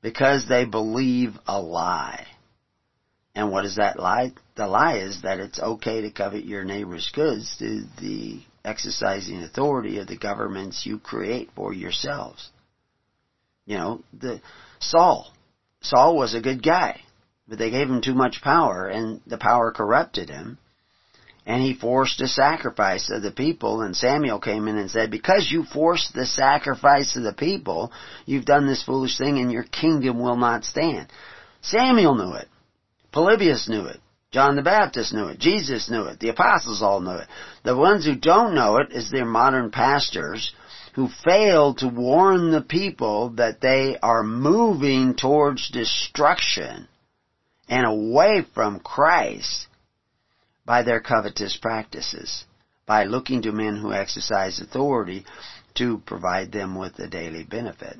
because 0.02 0.46
they 0.49 0.64
believe 0.64 1.32
a 1.46 1.61
lie. 1.61 2.26
And 3.34 3.50
what 3.50 3.64
is 3.64 3.76
that 3.76 3.99
lie? 3.99 4.32
The 4.56 4.66
lie 4.66 4.99
is 4.99 5.23
that 5.23 5.40
it's 5.40 5.58
okay 5.58 6.02
to 6.02 6.11
covet 6.11 6.44
your 6.44 6.64
neighbor's 6.64 7.11
goods 7.12 7.54
through 7.58 7.84
the 8.00 8.40
exercising 8.64 9.42
authority 9.42 9.99
of 9.99 10.06
the 10.06 10.16
governments 10.16 10.87
you 10.87 10.99
create 10.99 11.50
for 11.56 11.73
yourselves. 11.73 12.50
You 13.66 13.78
know, 13.78 14.02
the 14.18 14.40
Saul. 14.78 15.32
Saul 15.80 16.16
was 16.16 16.34
a 16.34 16.40
good 16.40 16.62
guy. 16.62 17.00
But 17.46 17.58
they 17.58 17.70
gave 17.70 17.88
him 17.88 18.00
too 18.00 18.14
much 18.14 18.40
power, 18.40 18.88
and 18.88 19.20
the 19.26 19.36
power 19.36 19.70
corrupted 19.70 20.30
him. 20.30 20.58
And 21.46 21.62
he 21.62 21.74
forced 21.74 22.22
a 22.22 22.28
sacrifice 22.28 23.10
of 23.10 23.20
the 23.20 23.30
people, 23.30 23.82
and 23.82 23.94
Samuel 23.94 24.38
came 24.40 24.66
in 24.66 24.78
and 24.78 24.90
said, 24.90 25.10
Because 25.10 25.50
you 25.50 25.64
forced 25.64 26.14
the 26.14 26.24
sacrifice 26.24 27.16
of 27.16 27.22
the 27.22 27.34
people, 27.34 27.92
you've 28.24 28.46
done 28.46 28.66
this 28.66 28.82
foolish 28.82 29.18
thing, 29.18 29.38
and 29.38 29.52
your 29.52 29.64
kingdom 29.64 30.20
will 30.20 30.36
not 30.36 30.64
stand. 30.64 31.08
Samuel 31.60 32.14
knew 32.14 32.32
it. 32.32 32.48
Polybius 33.12 33.68
knew 33.68 33.84
it. 33.84 34.00
John 34.32 34.56
the 34.56 34.62
Baptist 34.62 35.12
knew 35.12 35.26
it. 35.26 35.38
Jesus 35.38 35.90
knew 35.90 36.04
it. 36.06 36.18
The 36.18 36.30
apostles 36.30 36.82
all 36.82 37.00
knew 37.00 37.18
it. 37.18 37.28
The 37.62 37.76
ones 37.76 38.06
who 38.06 38.16
don't 38.16 38.54
know 38.54 38.78
it 38.78 38.90
is 38.90 39.10
their 39.10 39.26
modern 39.26 39.70
pastors 39.70 40.54
who 40.94 41.08
fail 41.24 41.74
to 41.74 41.88
warn 41.88 42.50
the 42.50 42.62
people 42.62 43.30
that 43.36 43.60
they 43.60 43.98
are 44.02 44.22
moving 44.22 45.14
towards 45.14 45.68
destruction 45.68 46.88
and 47.68 47.87
away 47.87 48.44
from 48.54 48.80
Christ 48.80 49.66
by 50.66 50.83
their 50.83 51.00
covetous 51.00 51.56
practices, 51.56 52.44
by 52.87 53.04
looking 53.04 53.42
to 53.42 53.52
men 53.52 53.76
who 53.76 53.92
exercise 53.92 54.61
authority 54.61 55.25
to 55.75 55.99
provide 56.06 56.52
them 56.52 56.78
with 56.78 56.99
a 56.99 57.09
daily 57.09 57.44
benefit. 57.44 57.99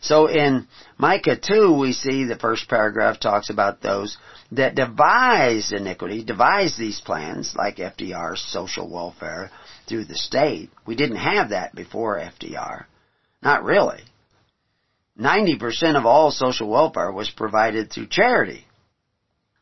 So 0.00 0.26
in 0.26 0.66
Micah 0.98 1.36
2, 1.36 1.78
we 1.78 1.92
see 1.92 2.24
the 2.24 2.36
first 2.36 2.68
paragraph 2.68 3.20
talks 3.20 3.50
about 3.50 3.80
those 3.80 4.16
that 4.52 4.74
devise 4.74 5.72
iniquity, 5.72 6.24
devise 6.24 6.76
these 6.76 7.00
plans, 7.00 7.54
like 7.56 7.76
FDR's 7.76 8.40
social 8.40 8.90
welfare 8.90 9.50
through 9.86 10.04
the 10.04 10.16
state. 10.16 10.70
We 10.86 10.96
didn't 10.96 11.16
have 11.16 11.50
that 11.50 11.74
before 11.74 12.18
FDR. 12.18 12.84
Not 13.42 13.64
really. 13.64 14.02
90% 15.18 15.96
of 15.96 16.06
all 16.06 16.30
social 16.30 16.68
welfare 16.68 17.12
was 17.12 17.30
provided 17.30 17.90
through 17.90 18.06
charity. 18.06 18.66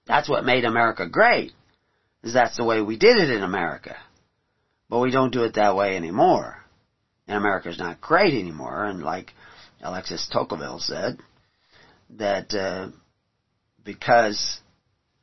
That's 0.08 0.28
what 0.28 0.44
made 0.44 0.64
America 0.64 1.06
great. 1.06 1.52
Because 2.20 2.34
that's 2.34 2.56
the 2.56 2.64
way 2.64 2.80
we 2.82 2.96
did 2.96 3.16
it 3.16 3.30
in 3.30 3.44
America. 3.44 3.96
But 4.88 4.98
we 4.98 5.12
don't 5.12 5.32
do 5.32 5.44
it 5.44 5.54
that 5.54 5.76
way 5.76 5.96
anymore. 5.96 6.56
And 7.28 7.36
America's 7.36 7.78
not 7.78 8.00
great 8.00 8.34
anymore. 8.34 8.86
And 8.86 9.02
like 9.02 9.32
Alexis 9.82 10.28
Tocqueville 10.32 10.80
said, 10.80 11.18
that 12.16 12.54
uh, 12.54 12.88
because 13.84 14.60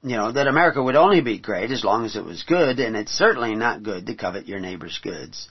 you 0.03 0.15
know 0.15 0.31
that 0.31 0.47
America 0.47 0.81
would 0.81 0.95
only 0.95 1.21
be 1.21 1.39
great 1.39 1.71
as 1.71 1.83
long 1.83 2.05
as 2.05 2.15
it 2.15 2.23
was 2.23 2.43
good, 2.43 2.79
and 2.79 2.95
it's 2.95 3.11
certainly 3.11 3.55
not 3.55 3.83
good 3.83 4.05
to 4.05 4.15
covet 4.15 4.47
your 4.47 4.59
neighbor's 4.59 4.99
goods 5.01 5.49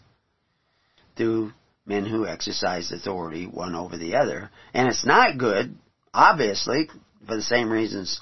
through 1.17 1.53
men 1.87 2.07
who 2.07 2.27
exercise 2.27 2.91
authority 2.93 3.47
one 3.47 3.75
over 3.75 3.97
the 3.97 4.17
other. 4.17 4.51
And 4.73 4.89
it's 4.89 5.05
not 5.05 5.39
good, 5.39 5.77
obviously, 6.13 6.89
for 7.27 7.37
the 7.37 7.43
same 7.43 7.71
reasons 7.71 8.21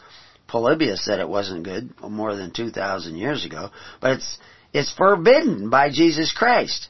Polybius 0.53 1.03
said 1.03 1.19
it 1.19 1.29
wasn't 1.29 1.65
good 1.65 1.99
more 2.03 2.37
than 2.37 2.51
2,000 2.51 3.17
years 3.17 3.47
ago, 3.47 3.71
but 4.03 4.19
it's, 4.19 4.39
it's 4.75 4.93
forbidden 4.93 5.71
by 5.71 5.89
Jesus 5.89 6.31
Christ 6.31 6.89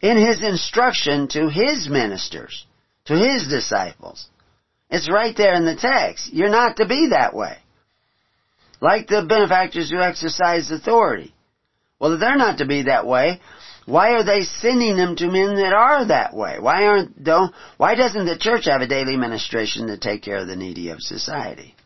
in 0.00 0.16
His 0.16 0.42
instruction 0.42 1.28
to 1.28 1.48
His 1.48 1.88
ministers, 1.88 2.66
to 3.04 3.14
His 3.14 3.46
disciples. 3.46 4.26
It's 4.90 5.08
right 5.08 5.34
there 5.36 5.54
in 5.54 5.64
the 5.64 5.76
text. 5.76 6.32
You're 6.32 6.50
not 6.50 6.78
to 6.78 6.86
be 6.88 7.10
that 7.10 7.34
way. 7.34 7.56
Like 8.80 9.06
the 9.06 9.24
benefactors 9.28 9.88
who 9.88 10.00
exercise 10.00 10.68
authority. 10.72 11.32
Well, 12.00 12.18
they're 12.18 12.36
not 12.36 12.58
to 12.58 12.66
be 12.66 12.82
that 12.82 13.06
way, 13.06 13.40
why 13.86 14.14
are 14.14 14.24
they 14.24 14.42
sending 14.42 14.96
them 14.96 15.14
to 15.16 15.30
men 15.30 15.54
that 15.54 15.72
are 15.72 16.04
that 16.06 16.34
way? 16.34 16.58
Why 16.58 16.86
aren't 16.86 17.22
don't 17.22 17.54
why 17.76 17.94
doesn't 17.94 18.26
the 18.26 18.38
church 18.38 18.64
have 18.66 18.80
a 18.80 18.88
daily 18.88 19.16
ministration 19.16 19.86
to 19.86 19.98
take 19.98 20.22
care 20.22 20.38
of 20.38 20.48
the 20.48 20.56
needy 20.56 20.88
of 20.88 21.00
society? 21.00 21.76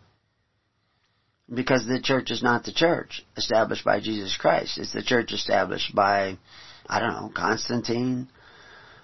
Because 1.52 1.86
the 1.86 2.00
church 2.00 2.30
is 2.30 2.42
not 2.42 2.64
the 2.64 2.72
church 2.72 3.24
established 3.36 3.84
by 3.84 4.00
Jesus 4.00 4.36
Christ. 4.36 4.78
It's 4.78 4.92
the 4.92 5.02
church 5.02 5.32
established 5.32 5.94
by 5.94 6.38
I 6.88 7.00
don't 7.00 7.14
know, 7.14 7.32
Constantine, 7.34 8.28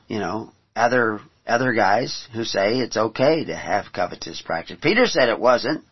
you 0.08 0.18
know, 0.18 0.52
other 0.74 1.20
other 1.46 1.72
guys 1.72 2.28
who 2.32 2.44
say 2.44 2.78
it's 2.78 2.96
okay 2.96 3.44
to 3.44 3.56
have 3.56 3.92
covetous 3.92 4.42
practice. 4.42 4.78
Peter 4.80 5.06
said 5.06 5.28
it 5.28 5.40
wasn't. 5.40 5.84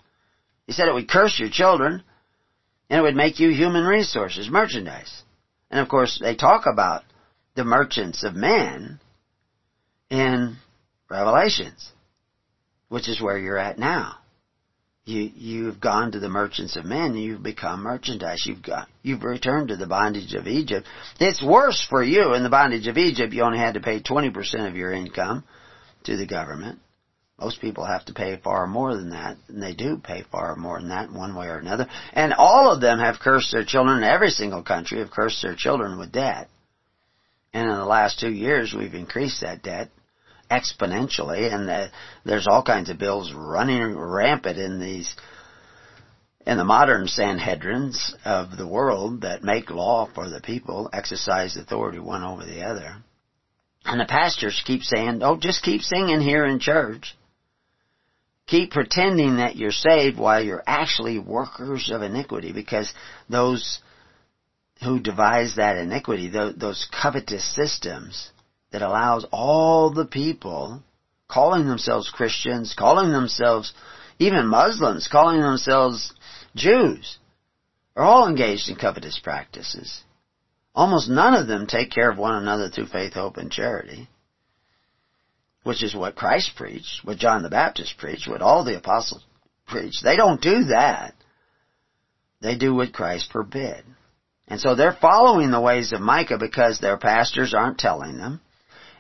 He 0.67 0.73
said 0.73 0.89
it 0.89 0.95
would 0.95 1.09
curse 1.09 1.39
your 1.39 1.51
children 1.51 2.03
and 2.89 2.99
it 2.99 3.03
would 3.03 3.17
make 3.17 3.41
you 3.41 3.51
human 3.51 3.85
resources, 3.85 4.49
merchandise. 4.49 5.23
And 5.71 5.81
of 5.81 5.89
course, 5.89 6.19
they 6.21 6.35
talk 6.35 6.67
about 6.67 7.03
the 7.55 7.65
merchants 7.65 8.23
of 8.25 8.35
men 8.35 9.01
in 10.11 10.57
Revelations, 11.09 11.91
which 12.89 13.09
is 13.09 13.21
where 13.21 13.39
you're 13.39 13.59
at 13.59 13.79
now. 13.79 14.17
You, 15.11 15.31
you've 15.35 15.81
gone 15.81 16.13
to 16.13 16.21
the 16.21 16.29
merchants 16.29 16.77
of 16.77 16.85
men, 16.85 17.17
you've 17.17 17.43
become 17.43 17.83
merchandise, 17.83 18.45
you've 18.47 18.63
got, 18.63 18.87
you've 19.03 19.25
returned 19.25 19.69
to 19.69 19.77
the 19.77 19.89
bondage 19.89 20.35
of 20.35 20.47
Egypt. 20.47 20.87
It's 21.19 21.43
worse 21.43 21.85
for 21.91 22.01
you 22.01 22.35
in 22.35 22.45
the 22.45 22.49
bondage 22.49 22.87
of 22.87 22.97
Egypt, 22.97 23.33
you 23.33 23.43
only 23.43 23.59
had 23.59 23.75
to 23.75 23.81
pay 23.81 24.01
20% 24.01 24.69
of 24.69 24.77
your 24.77 24.93
income 24.93 25.43
to 26.05 26.17
the 26.17 26.27
government. 26.27 26.79
Most 27.41 27.61
people 27.61 27.85
have 27.85 28.05
to 28.05 28.15
pay 28.15 28.37
far 28.37 28.69
more 28.69 28.95
than 28.95 29.11
that, 29.11 29.37
and 29.49 29.61
they 29.61 29.75
do 29.75 29.97
pay 29.97 30.23
far 30.31 30.55
more 30.55 30.79
than 30.79 30.91
that 30.91 31.11
one 31.11 31.35
way 31.35 31.49
or 31.49 31.59
another. 31.59 31.89
And 32.13 32.33
all 32.33 32.71
of 32.71 32.81
them 32.81 33.01
have 33.01 33.19
cursed 33.19 33.51
their 33.51 33.65
children, 33.65 34.05
every 34.05 34.31
single 34.31 34.63
country 34.63 35.01
have 35.01 35.11
cursed 35.11 35.43
their 35.43 35.57
children 35.57 35.99
with 35.99 36.13
debt. 36.13 36.49
And 37.53 37.69
in 37.69 37.75
the 37.75 37.85
last 37.85 38.21
two 38.21 38.31
years, 38.31 38.73
we've 38.73 38.95
increased 38.95 39.41
that 39.41 39.65
debt 39.65 39.91
exponentially, 40.51 41.53
and 41.53 41.69
the, 41.69 41.91
there's 42.25 42.47
all 42.49 42.63
kinds 42.63 42.91
of 42.91 42.99
bills 42.99 43.33
running 43.33 43.97
rampant 43.97 44.59
in 44.59 44.81
these, 44.81 45.15
in 46.47 46.59
the 46.59 46.65
modern 46.65 47.07
Sanhedrins 47.07 48.15
of 48.25 48.57
the 48.57 48.67
world 48.67 49.23
that 49.23 49.45
make 49.45 49.71
law 49.71 50.09
for 50.15 50.29
the 50.29 50.41
people, 50.41 50.91
exercise 50.93 51.57
authority 51.57 51.99
one 51.99 52.25
over 52.25 52.45
the 52.45 52.63
other. 52.63 52.97
And 53.85 54.01
the 54.01 54.07
pastors 54.07 54.63
keep 54.67 54.83
saying, 54.83 55.21
oh, 55.23 55.39
just 55.39 55.63
keep 55.63 55.83
singing 55.83 56.21
here 56.21 56.45
in 56.45 56.59
church. 56.59 57.17
Keep 58.47 58.73
pretending 58.73 59.37
that 59.37 59.57
you're 59.57 59.71
saved 59.71 60.19
while 60.19 60.45
you're 60.45 60.63
actually 60.67 61.19
workers 61.19 61.91
of 61.95 62.03
iniquity 62.03 62.53
because 62.53 62.93
those 63.29 63.79
who 64.83 64.99
devise 64.99 65.57
that 65.57 65.77
iniquity, 65.77 66.29
those 66.29 66.89
covetous 67.01 67.45
systems 67.55 68.31
that 68.73 68.83
allows 68.83 69.27
all 69.33 69.91
the 69.91 70.05
people 70.05 70.83
calling 71.29 71.67
themselves 71.67 72.11
Christians, 72.11 72.75
calling 72.79 73.13
themselves 73.13 73.73
even 74.19 74.47
Muslims, 74.47 75.09
calling 75.09 75.41
themselves 75.41 76.13
Jews, 76.55 77.19
are 77.97 78.05
all 78.05 78.29
engaged 78.29 78.69
in 78.69 78.77
covetous 78.77 79.19
practices. 79.19 80.03
Almost 80.75 81.09
none 81.09 81.35
of 81.35 81.47
them 81.47 81.67
take 81.67 81.91
care 81.91 82.11
of 82.11 82.19
one 82.19 82.35
another 82.35 82.69
through 82.69 82.87
faith, 82.87 83.15
hope, 83.15 83.37
and 83.37 83.51
charity 83.51 84.09
which 85.63 85.83
is 85.83 85.95
what 85.95 86.17
Christ 86.17 86.53
preached, 86.57 87.05
what 87.05 87.19
John 87.19 87.43
the 87.43 87.51
Baptist 87.51 87.99
preached, 87.99 88.29
what 88.29 88.43
all 88.43 88.65
the 88.65 88.77
apostles 88.77 89.23
preached. 89.67 90.03
They 90.03 90.17
don't 90.17 90.41
do 90.41 90.65
that. 90.65 91.15
They 92.41 92.57
do 92.57 92.75
what 92.75 92.93
Christ 92.93 93.31
forbid. 93.31 93.85
And 94.49 94.61
so 94.61 94.75
they're 94.75 94.97
following 95.01 95.51
the 95.51 95.61
ways 95.61 95.93
of 95.93 96.01
Micah 96.01 96.39
because 96.39 96.79
their 96.79 96.97
pastors 96.97 97.55
aren't 97.55 97.79
telling 97.79 98.17
them, 98.19 98.41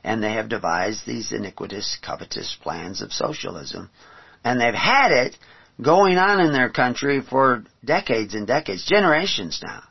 and 0.02 0.22
they 0.22 0.32
have 0.32 0.48
devised 0.48 1.06
these 1.06 1.32
iniquitous, 1.32 1.98
covetous 2.04 2.56
plans 2.62 3.02
of 3.02 3.12
socialism. 3.12 3.90
And 4.44 4.60
they've 4.60 4.74
had 4.74 5.12
it 5.12 5.36
going 5.80 6.16
on 6.16 6.40
in 6.40 6.52
their 6.52 6.70
country 6.70 7.20
for 7.20 7.64
decades 7.84 8.34
and 8.34 8.46
decades, 8.46 8.86
generations 8.86 9.60
now. 9.62 9.82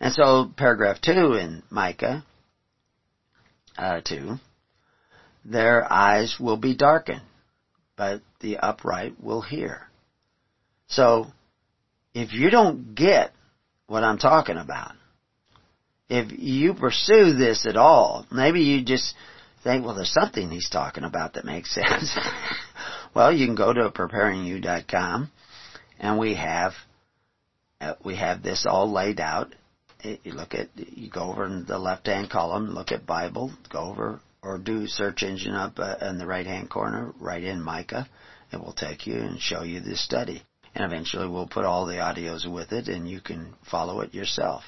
And 0.00 0.12
so 0.12 0.50
paragraph 0.56 1.00
2 1.00 1.10
in 1.34 1.62
Micah 1.70 2.24
uh, 3.78 4.00
2 4.04 4.38
their 5.48 5.90
eyes 5.90 6.36
will 6.40 6.56
be 6.56 6.74
darkened, 6.74 7.22
but 7.96 8.20
the 8.40 8.58
upright 8.58 9.14
will 9.22 9.42
hear. 9.42 9.86
So, 10.88 11.26
if 12.14 12.32
you 12.32 12.50
don't 12.50 12.94
get 12.94 13.32
what 13.86 14.02
I'm 14.02 14.18
talking 14.18 14.56
about, 14.56 14.92
if 16.08 16.32
you 16.38 16.74
pursue 16.74 17.32
this 17.32 17.66
at 17.66 17.76
all, 17.76 18.26
maybe 18.30 18.60
you 18.60 18.84
just 18.84 19.14
think, 19.64 19.84
well, 19.84 19.94
there's 19.94 20.12
something 20.12 20.50
he's 20.50 20.70
talking 20.70 21.04
about 21.04 21.34
that 21.34 21.44
makes 21.44 21.74
sense. 21.74 22.16
well, 23.14 23.32
you 23.32 23.46
can 23.46 23.56
go 23.56 23.72
to 23.72 23.90
preparingyou.com 23.90 25.30
and 25.98 26.18
we 26.18 26.34
have 26.34 26.72
uh, 27.80 27.94
we 28.04 28.16
have 28.16 28.42
this 28.42 28.64
all 28.68 28.90
laid 28.90 29.20
out. 29.20 29.54
You 30.02 30.32
look 30.32 30.54
at 30.54 30.68
you 30.76 31.10
go 31.10 31.30
over 31.30 31.46
in 31.46 31.64
the 31.66 31.78
left 31.78 32.06
hand 32.06 32.30
column, 32.30 32.70
look 32.70 32.92
at 32.92 33.06
Bible, 33.06 33.52
go 33.70 33.80
over 33.80 34.20
or 34.42 34.58
do 34.58 34.86
search 34.86 35.24
engine 35.24 35.54
up 35.54 35.78
uh, 35.78 35.96
in 36.02 36.18
the 36.18 36.26
right 36.26 36.46
hand 36.46 36.70
corner, 36.70 37.12
write 37.20 37.42
in 37.42 37.60
Micah. 37.60 38.08
It 38.52 38.58
will 38.58 38.72
take 38.72 39.06
you 39.06 39.16
and 39.16 39.40
show 39.40 39.64
you 39.64 39.80
this 39.80 40.04
study. 40.04 40.42
And 40.74 40.84
eventually 40.84 41.26
we'll 41.26 41.48
put 41.48 41.64
all 41.64 41.86
the 41.86 41.94
audios 41.94 42.50
with 42.50 42.72
it 42.72 42.86
and 42.86 43.08
you 43.08 43.20
can 43.20 43.54
follow 43.68 44.00
it 44.02 44.14
yourself. 44.14 44.62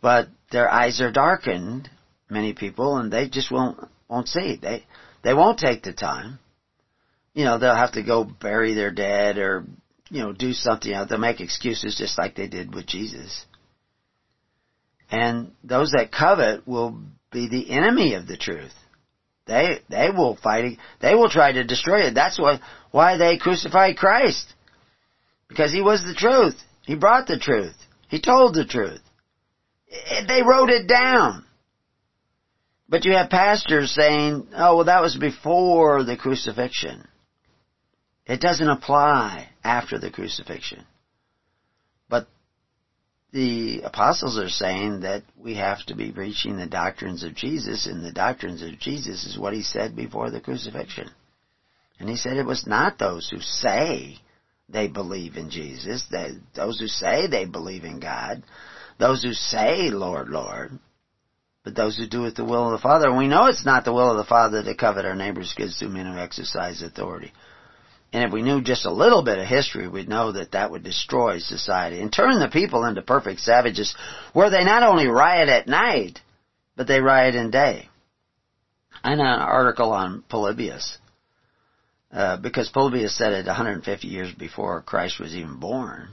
But 0.00 0.28
their 0.50 0.70
eyes 0.70 1.00
are 1.00 1.10
darkened, 1.10 1.90
many 2.30 2.52
people, 2.52 2.96
and 2.96 3.12
they 3.12 3.28
just 3.28 3.50
won't, 3.50 3.78
won't 4.08 4.28
see. 4.28 4.58
They, 4.60 4.84
they 5.22 5.34
won't 5.34 5.58
take 5.58 5.82
the 5.82 5.92
time. 5.92 6.38
You 7.34 7.44
know, 7.44 7.58
they'll 7.58 7.74
have 7.74 7.92
to 7.92 8.02
go 8.02 8.24
bury 8.24 8.74
their 8.74 8.90
dead 8.90 9.38
or, 9.38 9.64
you 10.10 10.22
know, 10.22 10.32
do 10.32 10.52
something. 10.52 10.92
They'll 11.08 11.18
make 11.18 11.40
excuses 11.40 11.96
just 11.96 12.18
like 12.18 12.34
they 12.34 12.48
did 12.48 12.74
with 12.74 12.86
Jesus. 12.86 13.44
And 15.10 15.52
those 15.64 15.92
that 15.92 16.12
covet 16.12 16.66
will 16.66 17.00
be 17.32 17.48
the 17.48 17.70
enemy 17.70 18.14
of 18.14 18.26
the 18.26 18.36
truth. 18.36 18.72
They, 19.46 19.78
they 19.88 20.10
will 20.10 20.36
fight, 20.36 20.78
they 21.00 21.14
will 21.14 21.30
try 21.30 21.52
to 21.52 21.64
destroy 21.64 22.02
it. 22.02 22.14
That's 22.14 22.38
why, 22.38 22.60
why 22.90 23.16
they 23.16 23.38
crucified 23.38 23.96
Christ. 23.96 24.52
Because 25.48 25.72
he 25.72 25.80
was 25.80 26.02
the 26.02 26.14
truth. 26.14 26.56
He 26.82 26.94
brought 26.94 27.26
the 27.26 27.38
truth. 27.38 27.74
He 28.08 28.20
told 28.20 28.54
the 28.54 28.66
truth. 28.66 29.00
Eh, 29.90 30.24
they 30.26 30.42
wrote 30.42 30.70
it 30.70 30.86
down. 30.86 31.44
But 32.88 33.04
you 33.04 33.12
have 33.12 33.30
pastors 33.30 33.94
saying, 33.94 34.48
oh, 34.56 34.76
well, 34.76 34.84
that 34.86 35.02
was 35.02 35.16
before 35.16 36.04
the 36.04 36.16
crucifixion. 36.16 37.06
It 38.26 38.40
doesn't 38.40 38.68
apply 38.68 39.48
after 39.64 39.98
the 39.98 40.10
crucifixion 40.10 40.84
But 42.08 42.28
the 43.32 43.82
apostles 43.82 44.38
are 44.38 44.48
saying 44.48 45.00
that 45.00 45.22
we 45.36 45.54
have 45.54 45.84
to 45.86 45.94
be 45.94 46.12
preaching 46.12 46.56
the 46.56 46.66
doctrines 46.66 47.24
of 47.24 47.34
Jesus, 47.34 47.86
and 47.86 48.04
the 48.04 48.12
doctrines 48.12 48.62
of 48.62 48.78
Jesus 48.78 49.24
is 49.24 49.38
what 49.38 49.52
he 49.54 49.62
said 49.62 49.94
before 49.96 50.30
the 50.30 50.40
crucifixion. 50.40 51.10
And 51.98 52.08
he 52.08 52.16
said 52.16 52.36
it 52.36 52.46
was 52.46 52.66
not 52.66 52.98
those 52.98 53.28
who 53.28 53.40
say 53.40 54.18
they 54.68 54.88
believe 54.88 55.36
in 55.36 55.50
Jesus, 55.50 56.04
that 56.10 56.30
those 56.54 56.78
who 56.78 56.86
say 56.86 57.26
they 57.26 57.44
believe 57.44 57.84
in 57.84 58.00
God, 58.00 58.42
those 58.98 59.22
who 59.22 59.32
say, 59.32 59.90
Lord, 59.90 60.28
Lord, 60.28 60.72
but 61.64 61.74
those 61.74 61.96
who 61.96 62.06
do 62.06 62.24
it 62.24 62.34
the 62.34 62.44
will 62.44 62.66
of 62.66 62.72
the 62.72 62.82
Father. 62.82 63.14
We 63.14 63.28
know 63.28 63.46
it's 63.46 63.66
not 63.66 63.84
the 63.84 63.92
will 63.92 64.10
of 64.10 64.16
the 64.16 64.24
Father 64.24 64.62
to 64.62 64.74
covet 64.74 65.04
our 65.04 65.14
neighbor's 65.14 65.54
goods 65.54 65.78
through 65.78 65.90
men 65.90 66.06
who 66.06 66.18
exercise 66.18 66.82
authority. 66.82 67.32
And 68.12 68.24
if 68.24 68.32
we 68.32 68.42
knew 68.42 68.62
just 68.62 68.86
a 68.86 68.92
little 68.92 69.22
bit 69.22 69.38
of 69.38 69.46
history, 69.46 69.86
we'd 69.86 70.08
know 70.08 70.32
that 70.32 70.52
that 70.52 70.70
would 70.70 70.82
destroy 70.82 71.38
society 71.40 72.00
and 72.00 72.10
turn 72.10 72.38
the 72.38 72.48
people 72.48 72.84
into 72.84 73.02
perfect 73.02 73.40
savages 73.40 73.94
where 74.32 74.50
they 74.50 74.64
not 74.64 74.82
only 74.82 75.08
riot 75.08 75.50
at 75.50 75.68
night, 75.68 76.20
but 76.74 76.86
they 76.86 77.00
riot 77.00 77.34
in 77.34 77.50
day. 77.50 77.88
I 79.04 79.14
know 79.14 79.24
an 79.24 79.40
article 79.40 79.92
on 79.92 80.24
Polybius, 80.28 80.96
uh, 82.10 82.38
because 82.38 82.70
Polybius 82.70 83.16
said 83.16 83.32
it 83.32 83.46
150 83.46 84.08
years 84.08 84.32
before 84.32 84.80
Christ 84.80 85.20
was 85.20 85.34
even 85.34 85.60
born. 85.60 86.08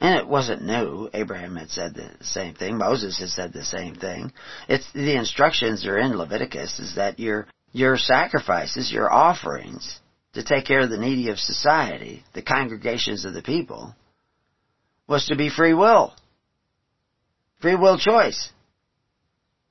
And 0.00 0.18
it 0.18 0.26
wasn't 0.26 0.62
new. 0.62 1.10
Abraham 1.12 1.56
had 1.56 1.70
said 1.70 1.94
the 1.94 2.10
same 2.24 2.54
thing. 2.54 2.78
Moses 2.78 3.18
had 3.18 3.28
said 3.28 3.52
the 3.52 3.64
same 3.64 3.94
thing. 3.94 4.32
It's 4.66 4.90
the 4.94 5.16
instructions 5.16 5.86
are 5.86 5.98
in 5.98 6.16
Leviticus 6.16 6.78
is 6.78 6.94
that 6.94 7.18
your 7.18 7.46
your 7.72 7.98
sacrifices, 7.98 8.90
your 8.90 9.12
offerings, 9.12 10.00
to 10.32 10.42
take 10.42 10.64
care 10.64 10.80
of 10.80 10.90
the 10.90 10.98
needy 10.98 11.28
of 11.28 11.38
society, 11.38 12.24
the 12.34 12.42
congregations 12.42 13.24
of 13.24 13.34
the 13.34 13.42
people, 13.42 13.94
was 15.06 15.26
to 15.26 15.36
be 15.36 15.50
free 15.50 15.74
will. 15.74 16.14
Free 17.60 17.76
will 17.76 17.98
choice. 17.98 18.50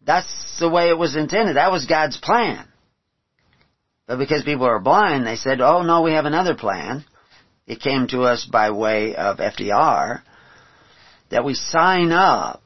That's 0.05 0.59
the 0.59 0.69
way 0.69 0.89
it 0.89 0.97
was 0.97 1.15
intended. 1.15 1.55
That 1.55 1.71
was 1.71 1.85
God's 1.85 2.17
plan. 2.17 2.67
But 4.07 4.17
because 4.17 4.43
people 4.43 4.65
are 4.65 4.79
blind, 4.79 5.25
they 5.25 5.35
said, 5.35 5.59
oh 5.61 5.83
no, 5.83 6.01
we 6.01 6.13
have 6.13 6.25
another 6.25 6.55
plan. 6.55 7.05
It 7.69 7.81
came 7.81 8.07
to 8.07 8.23
us 8.23 8.45
by 8.45 8.71
way 8.71 9.15
of 9.15 9.37
FDR 9.37 10.23
that 11.29 11.45
we 11.45 11.53
sign 11.53 12.11
up, 12.11 12.63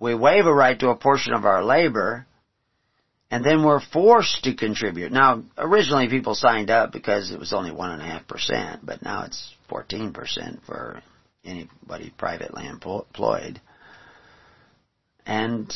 we 0.00 0.14
waive 0.14 0.46
a 0.46 0.54
right 0.54 0.80
to 0.80 0.88
a 0.88 0.96
portion 0.96 1.34
of 1.34 1.44
our 1.44 1.62
labor, 1.62 2.26
and 3.30 3.44
then 3.44 3.62
we're 3.62 3.82
forced 3.92 4.44
to 4.44 4.54
contribute. 4.54 5.12
Now, 5.12 5.42
originally 5.58 6.08
people 6.08 6.34
signed 6.34 6.70
up 6.70 6.92
because 6.92 7.30
it 7.30 7.38
was 7.38 7.52
only 7.52 7.72
one 7.72 7.90
and 7.90 8.00
a 8.00 8.06
half 8.06 8.26
percent, 8.26 8.80
but 8.84 9.02
now 9.02 9.24
it's 9.24 9.54
fourteen 9.68 10.14
percent 10.14 10.60
for 10.66 11.02
anybody 11.44 12.10
privately 12.16 12.66
employed. 12.66 13.60
And 15.26 15.70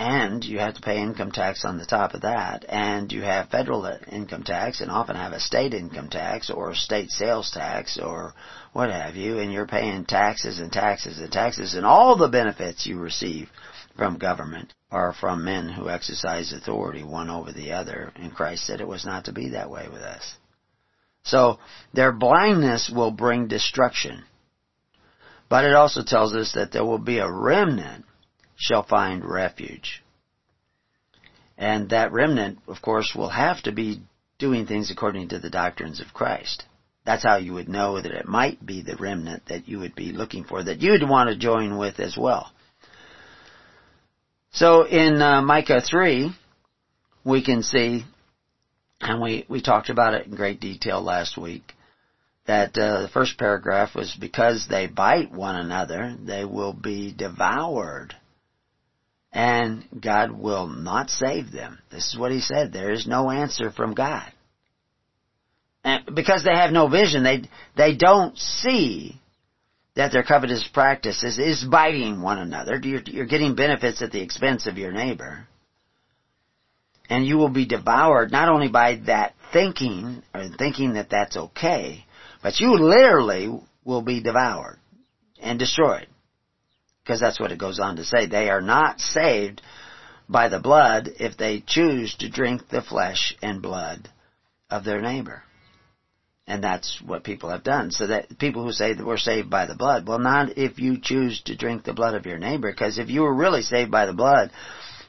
and 0.00 0.42
you 0.42 0.58
have 0.58 0.72
to 0.72 0.80
pay 0.80 0.96
income 0.96 1.30
tax 1.30 1.62
on 1.62 1.76
the 1.76 1.84
top 1.84 2.14
of 2.14 2.22
that, 2.22 2.64
and 2.70 3.12
you 3.12 3.20
have 3.20 3.50
federal 3.50 3.84
income 4.10 4.42
tax, 4.42 4.80
and 4.80 4.90
often 4.90 5.14
have 5.14 5.34
a 5.34 5.38
state 5.38 5.74
income 5.74 6.08
tax 6.08 6.48
or 6.48 6.74
state 6.74 7.10
sales 7.10 7.50
tax 7.50 7.98
or 8.02 8.32
what 8.72 8.90
have 8.90 9.14
you, 9.14 9.38
and 9.38 9.52
you're 9.52 9.66
paying 9.66 10.06
taxes 10.06 10.58
and 10.58 10.72
taxes 10.72 11.18
and 11.18 11.30
taxes, 11.30 11.74
and 11.74 11.84
all 11.84 12.16
the 12.16 12.28
benefits 12.28 12.86
you 12.86 12.98
receive 12.98 13.50
from 13.94 14.16
government 14.16 14.72
are 14.90 15.12
from 15.12 15.44
men 15.44 15.68
who 15.68 15.90
exercise 15.90 16.54
authority 16.54 17.04
one 17.04 17.28
over 17.28 17.52
the 17.52 17.72
other, 17.72 18.10
and 18.16 18.34
Christ 18.34 18.64
said 18.64 18.80
it 18.80 18.88
was 18.88 19.04
not 19.04 19.26
to 19.26 19.32
be 19.34 19.50
that 19.50 19.68
way 19.68 19.86
with 19.92 20.00
us. 20.00 20.34
So, 21.24 21.58
their 21.92 22.10
blindness 22.10 22.90
will 22.90 23.10
bring 23.10 23.48
destruction. 23.48 24.24
But 25.50 25.66
it 25.66 25.74
also 25.74 26.02
tells 26.02 26.34
us 26.34 26.54
that 26.54 26.72
there 26.72 26.86
will 26.86 26.98
be 26.98 27.18
a 27.18 27.30
remnant 27.30 28.06
shall 28.60 28.82
find 28.82 29.24
refuge. 29.24 30.02
And 31.56 31.90
that 31.90 32.12
remnant, 32.12 32.58
of 32.68 32.80
course, 32.82 33.14
will 33.14 33.30
have 33.30 33.62
to 33.62 33.72
be 33.72 34.02
doing 34.38 34.66
things 34.66 34.90
according 34.90 35.28
to 35.28 35.38
the 35.38 35.50
doctrines 35.50 36.00
of 36.00 36.12
Christ. 36.12 36.64
That's 37.04 37.24
how 37.24 37.36
you 37.36 37.54
would 37.54 37.68
know 37.68 38.00
that 38.00 38.12
it 38.12 38.28
might 38.28 38.64
be 38.64 38.82
the 38.82 38.96
remnant 38.96 39.46
that 39.46 39.66
you 39.66 39.78
would 39.80 39.94
be 39.94 40.12
looking 40.12 40.44
for, 40.44 40.62
that 40.62 40.82
you'd 40.82 41.08
want 41.08 41.30
to 41.30 41.36
join 41.36 41.78
with 41.78 41.98
as 42.00 42.16
well. 42.16 42.52
So 44.52 44.86
in 44.86 45.22
uh, 45.22 45.40
Micah 45.40 45.80
3, 45.80 46.30
we 47.24 47.42
can 47.42 47.62
see, 47.62 48.04
and 49.00 49.22
we, 49.22 49.46
we 49.48 49.62
talked 49.62 49.88
about 49.88 50.14
it 50.14 50.26
in 50.26 50.34
great 50.34 50.60
detail 50.60 51.00
last 51.02 51.38
week, 51.38 51.72
that 52.46 52.76
uh, 52.76 53.02
the 53.02 53.08
first 53.08 53.38
paragraph 53.38 53.94
was 53.94 54.14
because 54.18 54.66
they 54.68 54.86
bite 54.86 55.32
one 55.32 55.56
another, 55.56 56.14
they 56.22 56.44
will 56.44 56.74
be 56.74 57.14
devoured. 57.16 58.14
And 59.32 59.84
God 60.00 60.32
will 60.32 60.66
not 60.66 61.08
save 61.10 61.52
them. 61.52 61.78
This 61.90 62.12
is 62.12 62.18
what 62.18 62.32
he 62.32 62.40
said. 62.40 62.72
There 62.72 62.90
is 62.90 63.06
no 63.06 63.30
answer 63.30 63.70
from 63.70 63.94
God. 63.94 64.30
And 65.84 66.14
because 66.14 66.44
they 66.44 66.54
have 66.54 66.72
no 66.72 66.88
vision, 66.88 67.22
they, 67.22 67.42
they 67.76 67.96
don't 67.96 68.36
see 68.36 69.20
that 69.94 70.12
their 70.12 70.22
covetous 70.22 70.68
practices 70.72 71.38
is 71.38 71.64
biting 71.64 72.20
one 72.20 72.38
another. 72.38 72.80
You're, 72.82 73.02
you're 73.06 73.26
getting 73.26 73.54
benefits 73.54 74.02
at 74.02 74.12
the 74.12 74.20
expense 74.20 74.66
of 74.66 74.78
your 74.78 74.92
neighbor. 74.92 75.46
And 77.08 77.26
you 77.26 77.38
will 77.38 77.48
be 77.50 77.66
devoured 77.66 78.30
not 78.30 78.48
only 78.48 78.68
by 78.68 79.00
that 79.06 79.34
thinking, 79.52 80.22
or 80.34 80.48
thinking 80.58 80.94
that 80.94 81.10
that's 81.10 81.36
okay, 81.36 82.04
but 82.42 82.60
you 82.60 82.76
literally 82.76 83.50
will 83.84 84.02
be 84.02 84.22
devoured 84.22 84.78
and 85.40 85.58
destroyed. 85.58 86.06
Because 87.10 87.20
that's 87.20 87.40
what 87.40 87.50
it 87.50 87.58
goes 87.58 87.80
on 87.80 87.96
to 87.96 88.04
say. 88.04 88.26
They 88.26 88.50
are 88.50 88.60
not 88.60 89.00
saved 89.00 89.62
by 90.28 90.48
the 90.48 90.60
blood 90.60 91.08
if 91.18 91.36
they 91.36 91.58
choose 91.66 92.14
to 92.20 92.30
drink 92.30 92.68
the 92.68 92.82
flesh 92.82 93.36
and 93.42 93.60
blood 93.60 94.08
of 94.70 94.84
their 94.84 95.02
neighbor. 95.02 95.42
And 96.46 96.62
that's 96.62 97.02
what 97.04 97.24
people 97.24 97.50
have 97.50 97.64
done. 97.64 97.90
So 97.90 98.06
that 98.06 98.38
people 98.38 98.62
who 98.62 98.70
say 98.70 98.94
that 98.94 99.04
we're 99.04 99.16
saved 99.16 99.50
by 99.50 99.66
the 99.66 99.74
blood, 99.74 100.06
well 100.06 100.20
not 100.20 100.56
if 100.56 100.78
you 100.78 101.00
choose 101.02 101.42
to 101.46 101.56
drink 101.56 101.82
the 101.82 101.94
blood 101.94 102.14
of 102.14 102.26
your 102.26 102.38
neighbor, 102.38 102.70
because 102.70 102.96
if 103.00 103.10
you 103.10 103.22
were 103.22 103.34
really 103.34 103.62
saved 103.62 103.90
by 103.90 104.06
the 104.06 104.12
blood, 104.12 104.52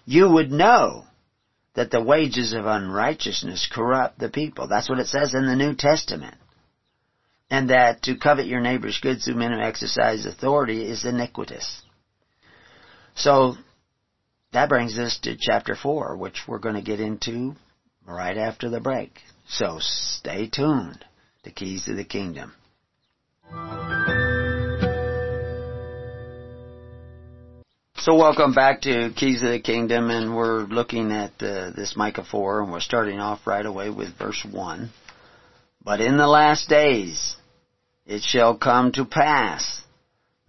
you 0.03 0.27
would 0.27 0.51
know 0.51 1.05
that 1.75 1.91
the 1.91 2.01
wages 2.01 2.53
of 2.53 2.65
unrighteousness 2.65 3.69
corrupt 3.71 4.17
the 4.17 4.29
people. 4.29 4.67
That's 4.67 4.89
what 4.89 4.97
it 4.97 5.05
says 5.05 5.35
in 5.35 5.45
the 5.45 5.55
New 5.55 5.75
Testament. 5.75 6.33
And 7.51 7.69
that 7.69 8.01
to 8.03 8.15
covet 8.15 8.47
your 8.47 8.61
neighbor's 8.61 8.99
goods 8.99 9.25
through 9.25 9.35
men 9.35 9.51
who 9.51 9.61
exercise 9.61 10.25
authority 10.25 10.89
is 10.89 11.05
iniquitous. 11.05 11.83
So, 13.15 13.55
that 14.53 14.69
brings 14.69 14.97
us 14.99 15.19
to 15.19 15.37
chapter 15.39 15.75
4, 15.75 16.17
which 16.17 16.43
we're 16.47 16.59
going 16.59 16.75
to 16.75 16.81
get 16.81 16.99
into 16.99 17.55
right 18.05 18.37
after 18.37 18.69
the 18.69 18.79
break. 18.79 19.19
So 19.47 19.77
stay 19.79 20.47
tuned 20.47 21.05
the 21.43 21.51
keys 21.51 21.85
to 21.85 21.95
the 21.95 22.03
kingdom. 22.03 22.53
So 27.97 28.15
welcome 28.15 28.53
back 28.53 28.81
to 28.81 29.11
Keys 29.15 29.43
of 29.43 29.51
the 29.51 29.59
Kingdom, 29.59 30.09
and 30.09 30.35
we're 30.35 30.63
looking 30.63 31.11
at 31.11 31.31
uh, 31.39 31.69
this 31.69 31.95
Micah 31.95 32.23
4, 32.23 32.63
and 32.63 32.71
we're 32.71 32.79
starting 32.79 33.19
off 33.19 33.45
right 33.45 33.65
away 33.65 33.91
with 33.91 34.17
verse 34.17 34.43
1. 34.49 34.89
But 35.83 36.01
in 36.01 36.17
the 36.17 36.27
last 36.27 36.67
days 36.67 37.35
it 38.07 38.23
shall 38.23 38.57
come 38.57 38.91
to 38.93 39.05
pass 39.05 39.80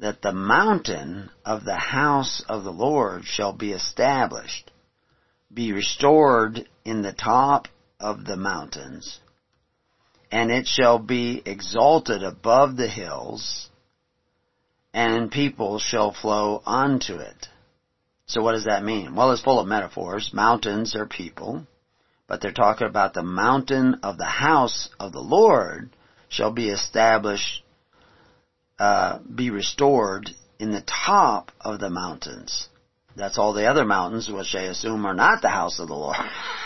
that 0.02 0.20
the 0.20 0.32
mountain 0.32 1.30
of 1.44 1.64
the 1.64 1.76
house 1.76 2.42
of 2.48 2.64
the 2.64 2.72
Lord 2.72 3.24
shall 3.24 3.52
be 3.52 3.70
established, 3.70 4.68
be 5.54 5.72
restored 5.72 6.68
in 6.84 7.02
the 7.02 7.12
top 7.12 7.68
of 8.00 8.24
the 8.24 8.36
mountains, 8.36 9.20
and 10.32 10.50
it 10.50 10.66
shall 10.66 10.98
be 10.98 11.40
exalted 11.46 12.24
above 12.24 12.76
the 12.76 12.88
hills, 12.88 13.68
and 14.92 15.30
people 15.30 15.78
shall 15.78 16.12
flow 16.12 16.60
unto 16.66 17.14
it. 17.14 17.46
So 18.26 18.42
what 18.42 18.54
does 18.54 18.64
that 18.64 18.82
mean? 18.82 19.14
Well, 19.14 19.30
it's 19.30 19.42
full 19.42 19.60
of 19.60 19.68
metaphors. 19.68 20.32
Mountains 20.34 20.96
are 20.96 21.06
people, 21.06 21.64
but 22.26 22.40
they're 22.40 22.50
talking 22.50 22.88
about 22.88 23.14
the 23.14 23.22
mountain 23.22 24.00
of 24.02 24.18
the 24.18 24.24
house 24.24 24.88
of 24.98 25.12
the 25.12 25.20
Lord 25.20 25.90
shall 26.28 26.50
be 26.50 26.70
established, 26.70 27.62
uh, 28.82 29.20
be 29.32 29.50
restored 29.50 30.28
in 30.58 30.72
the 30.72 30.82
top 30.82 31.52
of 31.60 31.78
the 31.78 31.88
mountains. 31.88 32.68
That's 33.14 33.38
all 33.38 33.52
the 33.52 33.66
other 33.66 33.84
mountains, 33.84 34.28
which 34.28 34.56
I 34.56 34.62
assume 34.62 35.06
are 35.06 35.14
not 35.14 35.40
the 35.40 35.50
house 35.50 35.78
of 35.78 35.86
the 35.86 35.94
Lord. 35.94 36.16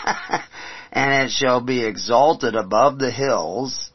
and 0.91 1.25
it 1.25 1.29
shall 1.29 1.61
be 1.61 1.85
exalted 1.85 2.55
above 2.55 2.97
the 2.97 3.11
hills, 3.11 3.91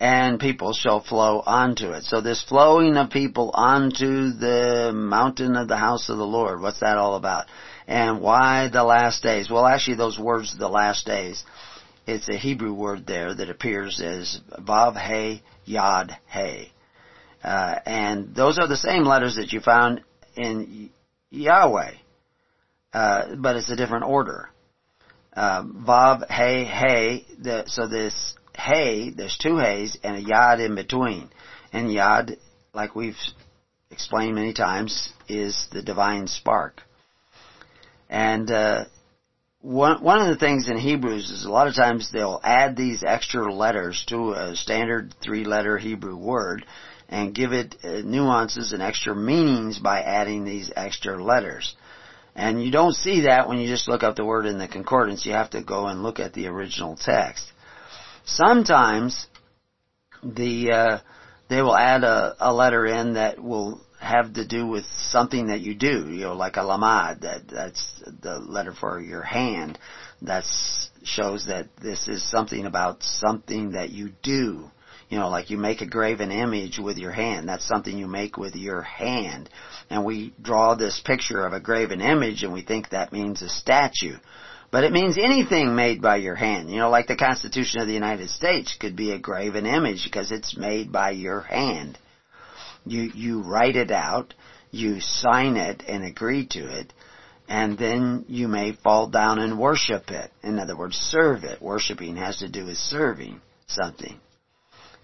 and 0.00 0.40
people 0.40 0.72
shall 0.72 1.02
flow 1.02 1.42
onto 1.44 1.90
it. 1.90 2.04
So 2.04 2.22
this 2.22 2.42
flowing 2.42 2.96
of 2.96 3.10
people 3.10 3.50
onto 3.52 4.30
the 4.30 4.90
mountain 4.94 5.56
of 5.56 5.68
the 5.68 5.76
house 5.76 6.08
of 6.08 6.16
the 6.16 6.24
Lord, 6.24 6.62
what's 6.62 6.80
that 6.80 6.96
all 6.96 7.16
about? 7.16 7.44
And 7.86 8.22
why 8.22 8.70
the 8.72 8.82
last 8.82 9.22
days? 9.22 9.50
Well, 9.50 9.66
actually 9.66 9.96
those 9.96 10.18
words, 10.18 10.56
the 10.56 10.70
last 10.70 11.04
days, 11.04 11.44
it's 12.06 12.30
a 12.30 12.38
Hebrew 12.38 12.72
word 12.72 13.06
there 13.06 13.34
that 13.34 13.50
appears 13.50 14.00
as 14.00 14.40
Vav 14.58 14.96
He 14.96 15.42
Yod 15.66 16.16
He. 16.32 16.70
Uh, 17.44 17.78
and 17.84 18.34
those 18.34 18.58
are 18.58 18.66
the 18.66 18.76
same 18.76 19.04
letters 19.04 19.36
that 19.36 19.52
you 19.52 19.60
found 19.60 20.00
in 20.34 20.88
Yahweh, 21.30 21.92
uh, 22.94 23.36
but 23.36 23.56
it's 23.56 23.70
a 23.70 23.76
different 23.76 24.04
order. 24.04 24.48
Uh, 25.36 25.62
Vav, 25.64 26.26
Hey, 26.30 26.64
Hey, 26.64 27.26
the, 27.38 27.64
so 27.66 27.86
this 27.86 28.34
Hey, 28.56 29.10
there's 29.10 29.36
two 29.36 29.56
Heys 29.56 29.98
and 30.02 30.16
a 30.16 30.20
Yod 30.20 30.60
in 30.60 30.74
between. 30.74 31.28
And 31.72 31.92
Yod, 31.92 32.36
like 32.72 32.94
we've 32.94 33.18
explained 33.90 34.36
many 34.36 34.54
times, 34.54 35.12
is 35.28 35.66
the 35.72 35.82
divine 35.82 36.28
spark. 36.28 36.80
And 38.08 38.48
uh, 38.50 38.84
one 39.60 40.02
one 40.02 40.20
of 40.20 40.28
the 40.28 40.38
things 40.38 40.68
in 40.68 40.78
Hebrews 40.78 41.30
is 41.30 41.44
a 41.44 41.50
lot 41.50 41.66
of 41.66 41.74
times 41.74 42.10
they'll 42.12 42.40
add 42.44 42.76
these 42.76 43.02
extra 43.04 43.52
letters 43.52 44.04
to 44.08 44.32
a 44.32 44.54
standard 44.54 45.14
three 45.20 45.44
letter 45.44 45.76
Hebrew 45.76 46.16
word 46.16 46.64
and 47.14 47.32
give 47.32 47.52
it 47.52 47.76
uh, 47.84 48.00
nuances 48.04 48.72
and 48.72 48.82
extra 48.82 49.14
meanings 49.14 49.78
by 49.78 50.02
adding 50.02 50.44
these 50.44 50.72
extra 50.74 51.22
letters. 51.22 51.76
And 52.34 52.60
you 52.60 52.72
don't 52.72 52.94
see 52.94 53.22
that 53.22 53.48
when 53.48 53.58
you 53.58 53.68
just 53.68 53.86
look 53.86 54.02
up 54.02 54.16
the 54.16 54.24
word 54.24 54.46
in 54.46 54.58
the 54.58 54.66
concordance. 54.66 55.24
You 55.24 55.32
have 55.32 55.50
to 55.50 55.62
go 55.62 55.86
and 55.86 56.02
look 56.02 56.18
at 56.18 56.32
the 56.32 56.48
original 56.48 56.96
text. 56.96 57.44
Sometimes 58.24 59.28
the 60.24 60.72
uh, 60.72 60.98
they 61.48 61.62
will 61.62 61.76
add 61.76 62.02
a, 62.02 62.34
a 62.40 62.52
letter 62.52 62.84
in 62.84 63.14
that 63.14 63.40
will 63.40 63.80
have 64.00 64.34
to 64.34 64.44
do 64.44 64.66
with 64.66 64.84
something 65.10 65.46
that 65.46 65.60
you 65.60 65.76
do, 65.76 66.10
you 66.10 66.22
know, 66.22 66.34
like 66.34 66.56
a 66.56 66.62
lamad, 66.62 67.20
that, 67.20 67.42
that's 67.48 68.02
the 68.22 68.38
letter 68.40 68.72
for 68.72 69.00
your 69.00 69.22
hand. 69.22 69.78
That 70.22 70.44
shows 71.04 71.46
that 71.46 71.68
this 71.80 72.08
is 72.08 72.28
something 72.28 72.66
about 72.66 73.02
something 73.02 73.72
that 73.72 73.90
you 73.90 74.10
do. 74.22 74.68
You 75.14 75.20
know, 75.20 75.28
like 75.28 75.48
you 75.48 75.58
make 75.58 75.80
a 75.80 75.86
graven 75.86 76.32
image 76.32 76.80
with 76.80 76.98
your 76.98 77.12
hand. 77.12 77.48
That's 77.48 77.64
something 77.64 77.96
you 77.96 78.08
make 78.08 78.36
with 78.36 78.56
your 78.56 78.82
hand. 78.82 79.48
And 79.88 80.04
we 80.04 80.34
draw 80.42 80.74
this 80.74 81.00
picture 81.04 81.46
of 81.46 81.52
a 81.52 81.60
graven 81.60 82.00
image 82.00 82.42
and 82.42 82.52
we 82.52 82.62
think 82.62 82.88
that 82.88 83.12
means 83.12 83.40
a 83.40 83.48
statue. 83.48 84.16
But 84.72 84.82
it 84.82 84.90
means 84.90 85.16
anything 85.16 85.76
made 85.76 86.02
by 86.02 86.16
your 86.16 86.34
hand. 86.34 86.68
You 86.68 86.78
know, 86.78 86.90
like 86.90 87.06
the 87.06 87.14
Constitution 87.14 87.80
of 87.80 87.86
the 87.86 87.94
United 87.94 88.28
States 88.28 88.76
could 88.80 88.96
be 88.96 89.12
a 89.12 89.18
graven 89.20 89.66
image 89.66 90.02
because 90.02 90.32
it's 90.32 90.56
made 90.56 90.90
by 90.90 91.12
your 91.12 91.42
hand. 91.42 91.96
You, 92.84 93.02
you 93.14 93.42
write 93.42 93.76
it 93.76 93.92
out, 93.92 94.34
you 94.72 94.98
sign 94.98 95.56
it 95.56 95.84
and 95.86 96.02
agree 96.02 96.48
to 96.48 96.80
it, 96.80 96.92
and 97.48 97.78
then 97.78 98.24
you 98.26 98.48
may 98.48 98.72
fall 98.72 99.10
down 99.10 99.38
and 99.38 99.60
worship 99.60 100.10
it. 100.10 100.32
In 100.42 100.58
other 100.58 100.76
words, 100.76 100.96
serve 100.96 101.44
it. 101.44 101.62
Worshipping 101.62 102.16
has 102.16 102.38
to 102.38 102.48
do 102.48 102.64
with 102.64 102.78
serving 102.78 103.40
something. 103.68 104.18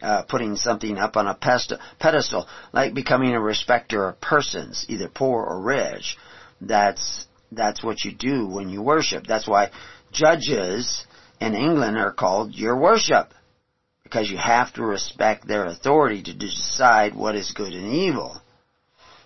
Uh, 0.02 0.22
putting 0.22 0.56
something 0.56 0.96
up 0.96 1.16
on 1.18 1.26
a 1.26 1.34
pedestal, 1.98 2.48
like 2.72 2.94
becoming 2.94 3.34
a 3.34 3.40
respecter 3.40 4.08
of 4.08 4.20
persons, 4.20 4.86
either 4.88 5.08
poor 5.08 5.44
or 5.44 5.60
rich. 5.60 6.16
That's, 6.58 7.26
that's 7.52 7.84
what 7.84 8.02
you 8.02 8.12
do 8.12 8.46
when 8.46 8.70
you 8.70 8.80
worship. 8.80 9.26
That's 9.26 9.46
why 9.46 9.70
judges 10.10 11.04
in 11.38 11.54
England 11.54 11.98
are 11.98 12.12
called 12.12 12.54
your 12.54 12.78
worship 12.78 13.34
because 14.10 14.28
you 14.28 14.36
have 14.36 14.72
to 14.74 14.82
respect 14.82 15.46
their 15.46 15.66
authority 15.66 16.20
to 16.20 16.34
decide 16.34 17.14
what 17.14 17.36
is 17.36 17.52
good 17.52 17.72
and 17.72 17.92
evil. 17.92 18.40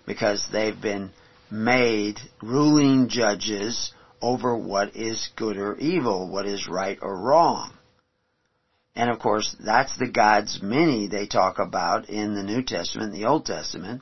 Because 0.05 0.47
they've 0.51 0.79
been 0.79 1.09
made 1.49 2.19
ruling 2.43 3.09
judges 3.09 3.91
over 4.21 4.55
what 4.55 4.95
is 4.95 5.29
good 5.35 5.57
or 5.57 5.75
evil, 5.77 6.29
what 6.29 6.45
is 6.45 6.67
right 6.67 6.99
or 7.01 7.17
wrong. 7.17 7.74
And 8.95 9.09
of 9.09 9.19
course, 9.19 9.55
that's 9.59 9.97
the 9.97 10.09
God's 10.09 10.61
many 10.61 11.07
they 11.07 11.27
talk 11.27 11.59
about 11.59 12.09
in 12.09 12.35
the 12.35 12.43
New 12.43 12.63
Testament, 12.63 13.13
the 13.13 13.25
Old 13.25 13.45
Testament. 13.45 14.01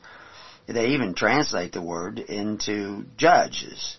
They 0.67 0.89
even 0.89 1.13
translate 1.15 1.73
the 1.73 1.81
word 1.81 2.19
into 2.19 3.05
judges. 3.17 3.97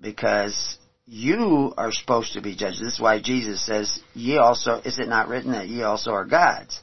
Because 0.00 0.78
you 1.06 1.72
are 1.76 1.92
supposed 1.92 2.34
to 2.34 2.40
be 2.40 2.54
judged. 2.54 2.80
This 2.80 2.94
is 2.94 3.00
why 3.00 3.20
Jesus 3.20 3.64
says, 3.64 4.00
ye 4.14 4.36
also, 4.36 4.80
is 4.84 4.98
it 4.98 5.08
not 5.08 5.28
written 5.28 5.52
that 5.52 5.68
ye 5.68 5.82
also 5.82 6.12
are 6.12 6.24
gods? 6.24 6.80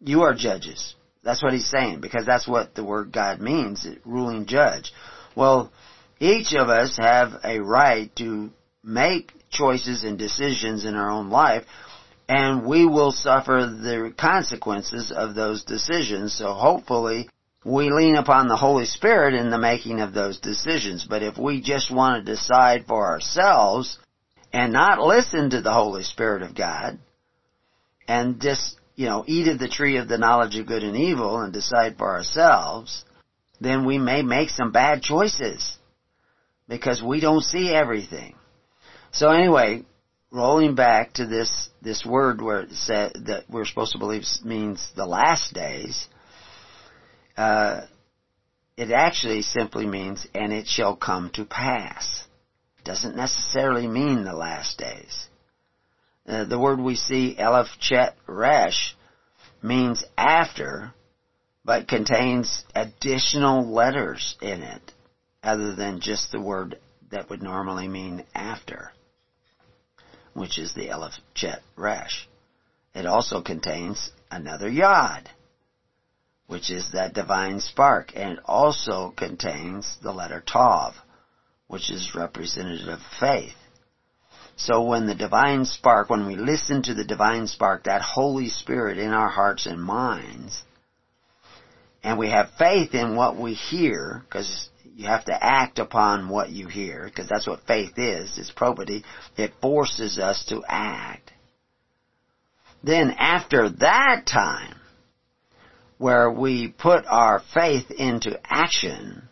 You 0.00 0.22
are 0.22 0.34
judges. 0.34 0.94
That's 1.22 1.42
what 1.42 1.52
he's 1.52 1.68
saying, 1.68 2.00
because 2.00 2.24
that's 2.24 2.48
what 2.48 2.74
the 2.74 2.84
word 2.84 3.12
God 3.12 3.40
means, 3.40 3.86
ruling 4.04 4.46
judge. 4.46 4.92
Well, 5.34 5.72
each 6.20 6.54
of 6.54 6.68
us 6.68 6.96
have 6.98 7.40
a 7.44 7.60
right 7.60 8.14
to 8.16 8.50
make 8.82 9.32
choices 9.50 10.04
and 10.04 10.18
decisions 10.18 10.84
in 10.84 10.94
our 10.94 11.10
own 11.10 11.30
life, 11.30 11.64
and 12.28 12.66
we 12.66 12.84
will 12.84 13.12
suffer 13.12 13.66
the 13.66 14.12
consequences 14.16 15.10
of 15.10 15.34
those 15.34 15.64
decisions. 15.64 16.34
So 16.34 16.52
hopefully, 16.52 17.28
we 17.64 17.90
lean 17.90 18.16
upon 18.16 18.48
the 18.48 18.56
Holy 18.56 18.84
Spirit 18.84 19.34
in 19.34 19.50
the 19.50 19.58
making 19.58 20.00
of 20.00 20.12
those 20.12 20.38
decisions. 20.38 21.06
But 21.08 21.22
if 21.22 21.38
we 21.38 21.60
just 21.60 21.90
want 21.90 22.24
to 22.24 22.32
decide 22.32 22.86
for 22.86 23.06
ourselves 23.06 23.98
and 24.52 24.72
not 24.72 25.00
listen 25.00 25.50
to 25.50 25.62
the 25.62 25.72
Holy 25.72 26.02
Spirit 26.02 26.42
of 26.42 26.54
God 26.54 26.98
and 28.06 28.40
just, 28.40 28.76
you 28.94 29.06
know, 29.06 29.24
eat 29.26 29.48
of 29.48 29.58
the 29.58 29.68
tree 29.68 29.96
of 29.96 30.08
the 30.08 30.18
knowledge 30.18 30.56
of 30.56 30.66
good 30.66 30.82
and 30.82 30.96
evil 30.96 31.40
and 31.40 31.52
decide 31.52 31.96
for 31.96 32.14
ourselves, 32.14 33.04
then 33.60 33.86
we 33.86 33.98
may 33.98 34.22
make 34.22 34.50
some 34.50 34.70
bad 34.70 35.02
choices 35.02 35.78
because 36.68 37.02
we 37.02 37.20
don't 37.20 37.42
see 37.42 37.74
everything. 37.74 38.34
So 39.10 39.30
anyway, 39.30 39.84
rolling 40.30 40.74
back 40.74 41.14
to 41.14 41.26
this, 41.26 41.70
this 41.82 42.04
word 42.04 42.40
where 42.40 42.60
it 42.60 42.72
said 42.72 43.12
that 43.26 43.44
we're 43.48 43.64
supposed 43.64 43.92
to 43.92 43.98
believe 43.98 44.24
means 44.44 44.92
the 44.94 45.06
last 45.06 45.54
days, 45.54 46.06
uh, 47.36 47.82
it 48.76 48.90
actually 48.90 49.42
simply 49.42 49.86
means, 49.86 50.26
and 50.34 50.52
it 50.52 50.66
shall 50.66 50.94
come 50.96 51.30
to 51.30 51.44
pass. 51.44 52.24
Doesn't 52.84 53.16
necessarily 53.16 53.86
mean 53.86 54.24
the 54.24 54.34
last 54.34 54.78
days. 54.78 55.28
Uh, 56.26 56.44
the 56.44 56.58
word 56.58 56.78
we 56.78 56.94
see, 56.94 57.36
Elef 57.38 57.66
Chet 57.80 58.14
Resh, 58.26 58.94
means 59.62 60.04
after, 60.16 60.92
but 61.64 61.88
contains 61.88 62.64
additional 62.74 63.66
letters 63.66 64.36
in 64.40 64.62
it, 64.62 64.92
other 65.42 65.74
than 65.74 66.00
just 66.00 66.30
the 66.30 66.40
word 66.40 66.78
that 67.10 67.30
would 67.30 67.42
normally 67.42 67.88
mean 67.88 68.24
after, 68.34 68.92
which 70.38 70.58
is 70.58 70.74
the 70.74 70.88
Elef 70.88 71.18
Chet 71.34 71.62
Resh. 71.76 72.28
It 72.94 73.06
also 73.06 73.42
contains 73.42 74.10
another 74.30 74.68
Yod 74.68 75.28
which 76.48 76.70
is 76.70 76.92
that 76.92 77.12
divine 77.12 77.60
spark, 77.60 78.10
and 78.16 78.32
it 78.32 78.38
also 78.46 79.12
contains 79.16 79.96
the 80.02 80.12
letter 80.12 80.42
Tav, 80.44 80.94
which 81.68 81.90
is 81.90 82.14
representative 82.14 82.88
of 82.88 83.00
faith. 83.20 83.54
So 84.56 84.82
when 84.82 85.06
the 85.06 85.14
divine 85.14 85.66
spark, 85.66 86.08
when 86.08 86.26
we 86.26 86.36
listen 86.36 86.82
to 86.82 86.94
the 86.94 87.04
divine 87.04 87.46
spark, 87.46 87.84
that 87.84 88.00
Holy 88.00 88.48
Spirit 88.48 88.98
in 88.98 89.10
our 89.10 89.28
hearts 89.28 89.66
and 89.66 89.80
minds, 89.80 90.64
and 92.02 92.18
we 92.18 92.30
have 92.30 92.50
faith 92.58 92.94
in 92.94 93.14
what 93.14 93.36
we 93.36 93.52
hear, 93.52 94.22
because 94.24 94.70
you 94.98 95.06
have 95.06 95.26
to 95.26 95.44
act 95.44 95.78
upon 95.78 96.28
what 96.28 96.50
you 96.50 96.66
hear, 96.66 97.04
because 97.04 97.28
that's 97.28 97.46
what 97.46 97.64
faith 97.68 97.92
is, 97.96 98.36
it's 98.36 98.50
probity, 98.50 99.04
it 99.36 99.52
forces 99.62 100.18
us 100.18 100.44
to 100.48 100.64
act. 100.68 101.30
Then 102.82 103.12
after 103.12 103.68
that 103.68 104.26
time, 104.26 104.74
where 105.98 106.28
we 106.28 106.66
put 106.66 107.06
our 107.06 107.40
faith 107.54 107.92
into 107.92 108.40
action, 108.44 109.28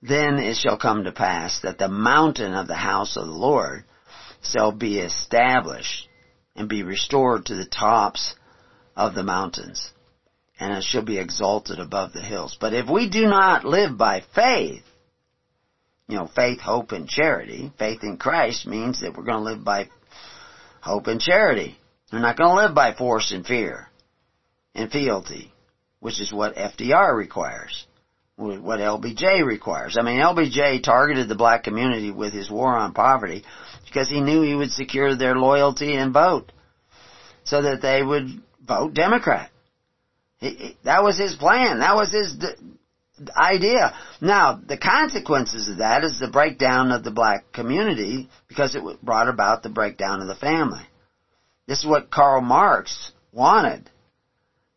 then 0.00 0.38
it 0.38 0.58
shall 0.58 0.78
come 0.78 1.02
to 1.04 1.12
pass 1.12 1.58
that 1.64 1.78
the 1.78 1.88
mountain 1.88 2.54
of 2.54 2.68
the 2.68 2.76
house 2.76 3.16
of 3.16 3.26
the 3.26 3.32
Lord 3.32 3.82
shall 4.44 4.70
be 4.70 5.00
established 5.00 6.08
and 6.54 6.68
be 6.68 6.84
restored 6.84 7.46
to 7.46 7.56
the 7.56 7.66
tops 7.66 8.36
of 8.94 9.16
the 9.16 9.24
mountains, 9.24 9.90
and 10.58 10.72
it 10.72 10.84
shall 10.84 11.02
be 11.04 11.18
exalted 11.18 11.78
above 11.80 12.12
the 12.12 12.22
hills. 12.22 12.56
But 12.60 12.74
if 12.74 12.88
we 12.88 13.08
do 13.08 13.26
not 13.26 13.64
live 13.64 13.98
by 13.98 14.22
faith, 14.34 14.82
you 16.08 16.16
know, 16.16 16.28
faith, 16.34 16.60
hope, 16.60 16.92
and 16.92 17.08
charity, 17.08 17.72
faith 17.78 18.00
in 18.02 18.18
Christ 18.18 18.66
means 18.66 19.00
that 19.00 19.16
we're 19.16 19.24
going 19.24 19.44
to 19.44 19.50
live 19.50 19.64
by 19.64 19.88
hope 20.80 21.06
and 21.06 21.20
charity. 21.20 21.78
We're 22.12 22.20
not 22.20 22.36
going 22.36 22.50
to 22.50 22.62
live 22.66 22.74
by 22.74 22.94
force 22.94 23.32
and 23.32 23.44
fear 23.44 23.88
and 24.74 24.90
fealty, 24.90 25.52
which 26.00 26.20
is 26.20 26.32
what 26.32 26.56
FDR 26.56 27.16
requires, 27.16 27.86
what 28.36 28.80
LBJ 28.80 29.44
requires. 29.44 29.96
I 29.98 30.02
mean, 30.02 30.20
LBJ 30.20 30.82
targeted 30.82 31.28
the 31.28 31.34
black 31.34 31.64
community 31.64 32.10
with 32.10 32.32
his 32.32 32.50
war 32.50 32.76
on 32.76 32.92
poverty 32.92 33.44
because 33.86 34.08
he 34.08 34.20
knew 34.20 34.42
he 34.42 34.54
would 34.54 34.70
secure 34.70 35.16
their 35.16 35.36
loyalty 35.36 35.94
and 35.94 36.12
vote 36.12 36.52
so 37.44 37.62
that 37.62 37.80
they 37.82 38.02
would 38.02 38.42
vote 38.62 38.94
Democrat. 38.94 39.50
That 40.84 41.02
was 41.02 41.18
his 41.18 41.34
plan. 41.34 41.80
That 41.80 41.94
was 41.94 42.12
his 42.12 42.36
idea. 43.36 43.94
Now, 44.20 44.60
the 44.66 44.76
consequences 44.76 45.68
of 45.68 45.78
that 45.78 46.04
is 46.04 46.18
the 46.18 46.28
breakdown 46.28 46.92
of 46.92 47.04
the 47.04 47.10
black 47.10 47.52
community 47.52 48.28
because 48.48 48.74
it 48.74 48.82
brought 49.02 49.28
about 49.28 49.62
the 49.62 49.68
breakdown 49.68 50.20
of 50.20 50.28
the 50.28 50.34
family. 50.34 50.82
This 51.66 51.80
is 51.80 51.86
what 51.86 52.10
Karl 52.10 52.40
Marx 52.40 53.12
wanted 53.32 53.88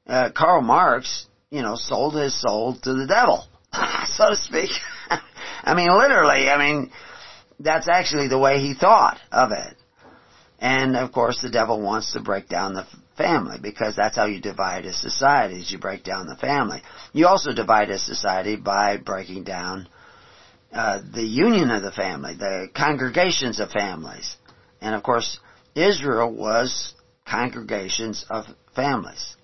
uh, 0.08 0.30
Karl 0.36 0.62
Marx, 0.62 1.28
you 1.50 1.62
know, 1.62 1.76
sold 1.76 2.16
his 2.16 2.40
soul 2.40 2.76
to 2.84 2.94
the 2.94 3.08
devil, 3.08 3.46
so 4.08 4.30
to 4.30 4.36
speak. 4.36 4.70
I 5.64 5.76
mean, 5.76 5.90
literally, 5.90 6.50
I 6.50 6.58
mean, 6.58 6.92
that's 7.60 7.88
actually 7.88 8.28
the 8.28 8.40
way 8.40 8.60
he 8.60 8.74
thought 8.74 9.20
of 9.32 9.52
it. 9.52 9.76
And 10.60 10.96
of 10.96 11.12
course, 11.12 11.42
the 11.42 11.50
devil 11.50 11.82
wants 11.82 12.14
to 12.14 12.22
break 12.22 12.48
down 12.48 12.74
the 12.74 12.88
family 13.18 13.58
because 13.62 13.96
that's 13.96 14.16
how 14.16 14.26
you 14.26 14.40
divide 14.40 14.86
a 14.86 14.94
society 14.94 15.62
is 15.62 15.72
you 15.72 15.80
break 15.80 16.04
down 16.04 16.28
the 16.28 16.36
family. 16.36 16.82
You 17.14 17.28
also 17.28 17.54
divide 17.54 17.90
a 17.90 18.00
society 18.00 18.56
by 18.56 18.98
breaking 18.98 19.44
down 19.44 19.90
uh, 20.72 21.02
the 21.14 21.24
union 21.24 21.72
of 21.72 21.82
the 21.82 21.92
family, 21.92 22.36
the 22.36 22.70
congregations 22.76 23.60
of 23.60 23.72
families. 23.72 24.36
And 24.82 24.94
of 24.96 25.04
course, 25.04 25.40
Israel 25.76 26.34
was 26.34 26.94
congregations 27.26 28.26
of 28.30 28.46
families. 28.76 29.36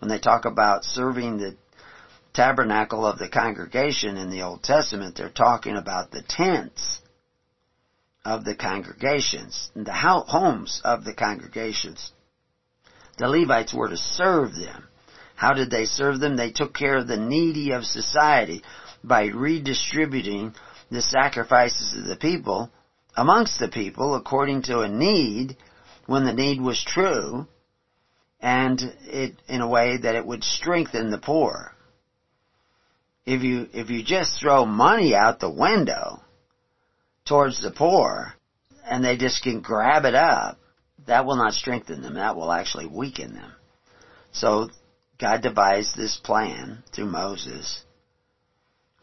When 0.00 0.08
they 0.08 0.18
talk 0.18 0.44
about 0.44 0.84
serving 0.84 1.38
the 1.38 1.56
tabernacle 2.32 3.04
of 3.04 3.18
the 3.18 3.28
congregation 3.28 4.16
in 4.16 4.30
the 4.30 4.42
Old 4.42 4.62
Testament, 4.62 5.16
they're 5.16 5.30
talking 5.30 5.76
about 5.76 6.10
the 6.10 6.22
tents 6.22 7.00
of 8.24 8.44
the 8.44 8.54
congregations, 8.54 9.70
the 9.74 9.92
homes 9.92 10.80
of 10.84 11.04
the 11.04 11.14
congregations. 11.14 12.12
The 13.18 13.28
Levites 13.28 13.74
were 13.74 13.88
to 13.88 13.96
serve 13.96 14.54
them. 14.54 14.88
How 15.34 15.52
did 15.52 15.70
they 15.70 15.84
serve 15.84 16.20
them? 16.20 16.36
They 16.36 16.50
took 16.50 16.74
care 16.74 16.96
of 16.96 17.06
the 17.06 17.16
needy 17.16 17.72
of 17.72 17.84
society 17.84 18.62
by 19.04 19.26
redistributing 19.26 20.54
the 20.90 21.02
sacrifices 21.02 21.94
of 21.96 22.06
the 22.06 22.16
people 22.16 22.70
amongst 23.16 23.58
the 23.58 23.68
people 23.68 24.14
according 24.14 24.62
to 24.62 24.80
a 24.80 24.88
need 24.88 25.56
when 26.06 26.24
the 26.24 26.32
need 26.32 26.60
was 26.60 26.82
true 26.82 27.46
and 28.40 28.80
it 29.02 29.34
in 29.48 29.60
a 29.60 29.68
way 29.68 29.96
that 29.96 30.14
it 30.14 30.24
would 30.24 30.44
strengthen 30.44 31.10
the 31.10 31.18
poor. 31.18 31.72
If 33.26 33.42
you 33.42 33.68
if 33.72 33.90
you 33.90 34.02
just 34.02 34.40
throw 34.40 34.64
money 34.64 35.14
out 35.14 35.40
the 35.40 35.50
window 35.50 36.22
towards 37.26 37.60
the 37.60 37.70
poor 37.70 38.34
and 38.88 39.04
they 39.04 39.16
just 39.16 39.42
can 39.42 39.60
grab 39.60 40.04
it 40.04 40.14
up, 40.14 40.57
that 41.08 41.24
will 41.24 41.36
not 41.36 41.54
strengthen 41.54 42.02
them. 42.02 42.14
That 42.14 42.36
will 42.36 42.52
actually 42.52 42.86
weaken 42.86 43.34
them. 43.34 43.52
So 44.32 44.68
God 45.18 45.40
devised 45.40 45.96
this 45.96 46.16
plan 46.16 46.82
through 46.92 47.06
Moses, 47.06 47.82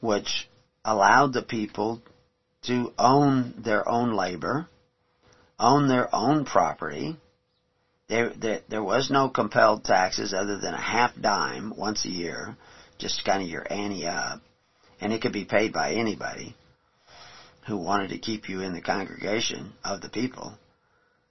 which 0.01 0.47
allowed 0.85 1.33
the 1.33 1.41
people 1.41 2.01
to 2.67 2.93
own 2.99 3.55
their 3.57 3.87
own 3.89 4.13
labor, 4.13 4.67
own 5.59 5.87
their 5.87 6.13
own 6.13 6.45
property. 6.45 7.17
There, 8.07 8.31
there, 8.35 8.61
there 8.69 8.83
was 8.83 9.09
no 9.09 9.27
compelled 9.27 9.83
taxes 9.83 10.31
other 10.31 10.59
than 10.59 10.75
a 10.75 10.79
half 10.79 11.11
dime 11.19 11.73
once 11.75 12.05
a 12.05 12.09
year, 12.09 12.55
just 12.99 13.25
kind 13.25 13.41
of 13.41 13.49
your 13.49 13.65
ante 13.67 14.05
up, 14.05 14.41
and 15.01 15.11
it 15.11 15.21
could 15.21 15.33
be 15.33 15.45
paid 15.45 15.73
by 15.73 15.93
anybody 15.93 16.55
who 17.65 17.77
wanted 17.77 18.09
to 18.09 18.19
keep 18.19 18.47
you 18.47 18.61
in 18.61 18.73
the 18.73 18.81
congregation 18.81 19.73
of 19.83 20.01
the 20.01 20.09
people. 20.09 20.55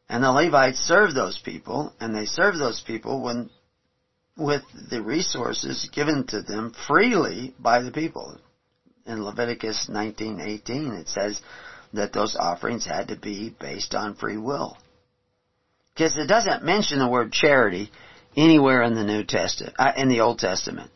And 0.09 0.23
the 0.23 0.33
Levites 0.33 0.79
served 0.79 1.15
those 1.15 1.39
people, 1.39 1.93
and 1.99 2.15
they 2.15 2.27
served 2.27 2.59
those 2.59 2.81
people 2.81 3.23
when, 3.23 3.51
with 4.37 4.63
the 4.91 5.03
resources 5.03 5.89
given 5.93 6.27
to 6.29 6.43
them 6.43 6.75
freely 6.87 7.55
by 7.59 7.81
the 7.81 7.91
people. 7.91 8.39
In 9.07 9.25
Leviticus 9.25 9.89
19:18, 9.89 11.01
it 11.01 11.09
says 11.09 11.41
that 11.93 12.13
those 12.13 12.37
offerings 12.37 12.85
had 12.85 13.09
to 13.09 13.17
be 13.17 13.51
based 13.51 13.95
on 13.95 14.15
free 14.15 14.37
will. 14.37 14.77
Because 15.95 16.17
it 16.17 16.27
doesn't 16.27 16.65
mention 16.65 16.99
the 16.99 17.09
word 17.09 17.33
charity 17.33 17.91
anywhere 18.37 18.83
in 18.83 18.95
the 18.95 19.05
New 19.05 19.25
Testament, 19.25 19.75
uh, 19.79 19.93
in 19.97 20.09
the 20.09 20.21
Old 20.21 20.39
Testament. 20.39 20.91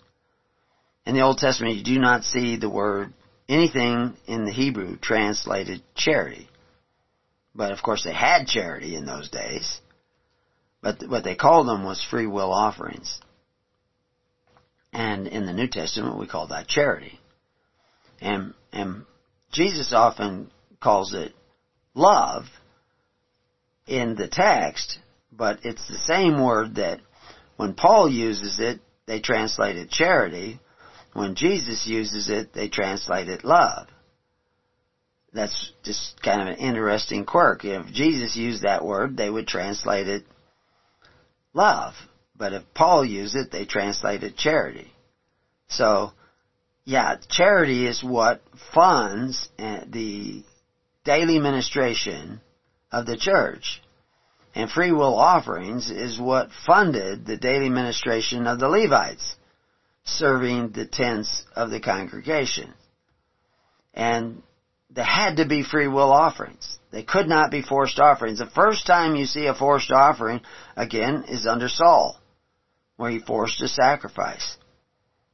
In 1.06 1.14
the 1.14 1.22
Old 1.22 1.38
Testament, 1.38 1.76
you 1.76 1.84
do 1.84 1.98
not 1.98 2.24
see 2.24 2.56
the 2.56 2.68
word 2.68 3.12
anything 3.48 4.16
in 4.26 4.44
the 4.44 4.52
Hebrew 4.52 4.96
translated 4.96 5.82
charity. 5.94 6.48
But 7.58 7.72
of 7.72 7.82
course 7.82 8.04
they 8.04 8.12
had 8.12 8.46
charity 8.46 8.94
in 8.94 9.04
those 9.04 9.28
days. 9.30 9.80
But 10.80 11.02
what 11.08 11.24
they 11.24 11.34
called 11.34 11.66
them 11.66 11.82
was 11.82 12.06
free 12.08 12.28
will 12.28 12.52
offerings. 12.52 13.20
And 14.92 15.26
in 15.26 15.44
the 15.44 15.52
New 15.52 15.66
Testament 15.66 16.20
we 16.20 16.28
call 16.28 16.46
that 16.46 16.68
charity. 16.68 17.18
And, 18.20 18.54
and 18.72 19.06
Jesus 19.50 19.92
often 19.92 20.52
calls 20.80 21.14
it 21.14 21.32
love 21.94 22.44
in 23.88 24.14
the 24.14 24.28
text, 24.28 25.00
but 25.32 25.58
it's 25.64 25.88
the 25.88 25.98
same 25.98 26.40
word 26.40 26.76
that 26.76 27.00
when 27.56 27.74
Paul 27.74 28.08
uses 28.08 28.60
it, 28.60 28.78
they 29.06 29.18
translate 29.18 29.76
it 29.76 29.90
charity, 29.90 30.60
when 31.12 31.34
Jesus 31.34 31.88
uses 31.88 32.30
it, 32.30 32.52
they 32.52 32.68
translate 32.68 33.28
it 33.28 33.44
love. 33.44 33.88
That's 35.32 35.72
just 35.82 36.20
kind 36.22 36.40
of 36.40 36.48
an 36.48 36.56
interesting 36.56 37.24
quirk. 37.24 37.64
If 37.64 37.86
Jesus 37.86 38.36
used 38.36 38.62
that 38.62 38.84
word, 38.84 39.16
they 39.16 39.28
would 39.28 39.46
translate 39.46 40.08
it 40.08 40.24
love. 41.52 41.94
But 42.36 42.52
if 42.52 42.62
Paul 42.74 43.04
used 43.04 43.36
it, 43.36 43.50
they 43.50 43.66
translate 43.66 44.22
it 44.22 44.36
charity. 44.36 44.92
So, 45.68 46.12
yeah, 46.84 47.16
charity 47.28 47.86
is 47.86 48.02
what 48.02 48.42
funds 48.72 49.48
uh, 49.58 49.80
the 49.86 50.44
daily 51.04 51.38
ministration 51.38 52.40
of 52.90 53.06
the 53.06 53.16
church. 53.16 53.82
And 54.54 54.70
free 54.70 54.92
will 54.92 55.14
offerings 55.14 55.90
is 55.90 56.18
what 56.18 56.50
funded 56.66 57.26
the 57.26 57.36
daily 57.36 57.68
ministration 57.68 58.46
of 58.46 58.58
the 58.58 58.68
Levites 58.68 59.36
serving 60.04 60.70
the 60.70 60.86
tents 60.86 61.44
of 61.54 61.70
the 61.70 61.80
congregation. 61.80 62.72
And 63.92 64.42
there 64.90 65.04
had 65.04 65.36
to 65.36 65.46
be 65.46 65.62
free 65.62 65.88
will 65.88 66.12
offerings. 66.12 66.78
They 66.90 67.02
could 67.02 67.28
not 67.28 67.50
be 67.50 67.62
forced 67.62 67.98
offerings. 67.98 68.38
The 68.38 68.46
first 68.46 68.86
time 68.86 69.16
you 69.16 69.26
see 69.26 69.46
a 69.46 69.54
forced 69.54 69.90
offering, 69.90 70.40
again, 70.76 71.24
is 71.28 71.46
under 71.46 71.68
Saul, 71.68 72.18
where 72.96 73.10
he 73.10 73.18
forced 73.18 73.60
a 73.60 73.68
sacrifice. 73.68 74.56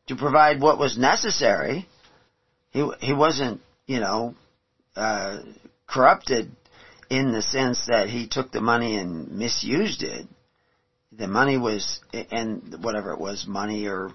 To 0.09 0.17
provide 0.17 0.61
what 0.61 0.79
was 0.79 0.99
necessary, 0.99 1.89
he, 2.71 2.89
he 3.01 3.13
wasn't, 3.13 3.61
you 3.87 4.01
know, 4.01 4.35
uh, 4.97 5.39
corrupted 5.87 6.51
in 7.09 7.33
the 7.33 7.43
sense 7.43 7.87
that 7.87 8.09
he 8.09 8.27
took 8.27 8.51
the 8.51 8.61
money 8.61 8.97
and 8.97 9.31
misused 9.31 10.03
it. 10.03 10.27
The 11.13 11.29
money 11.29 11.57
was, 11.57 12.01
and 12.13 12.83
whatever 12.83 13.13
it 13.13 13.21
was, 13.21 13.47
money 13.47 13.87
or 13.87 14.11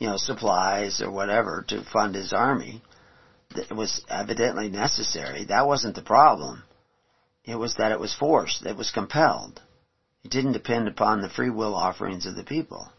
you 0.00 0.06
know, 0.08 0.16
supplies 0.16 1.00
or 1.00 1.10
whatever 1.10 1.64
to 1.68 1.84
fund 1.84 2.14
his 2.14 2.32
army. 2.32 2.82
It 3.56 3.74
was 3.74 4.04
evidently 4.08 4.68
necessary. 4.68 5.44
That 5.44 5.66
wasn't 5.66 5.96
the 5.96 6.02
problem. 6.02 6.62
It 7.44 7.56
was 7.56 7.74
that 7.76 7.92
it 7.92 7.98
was 7.98 8.14
forced, 8.14 8.64
it 8.64 8.76
was 8.76 8.90
compelled. 8.90 9.60
It 10.22 10.30
didn't 10.30 10.52
depend 10.52 10.86
upon 10.86 11.20
the 11.20 11.30
free 11.30 11.50
will 11.50 11.74
offerings 11.74 12.26
of 12.26 12.36
the 12.36 12.44
people. 12.44 12.92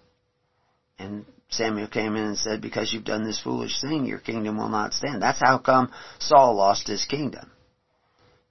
And 0.97 1.25
Samuel 1.49 1.87
came 1.87 2.15
in 2.15 2.23
and 2.23 2.37
said, 2.37 2.61
because 2.61 2.91
you've 2.91 3.05
done 3.05 3.23
this 3.23 3.39
foolish 3.39 3.79
thing, 3.79 4.05
your 4.05 4.19
kingdom 4.19 4.57
will 4.57 4.69
not 4.69 4.93
stand. 4.93 5.21
That's 5.21 5.39
how 5.39 5.57
come 5.59 5.91
Saul 6.19 6.55
lost 6.55 6.87
his 6.87 7.05
kingdom. 7.05 7.51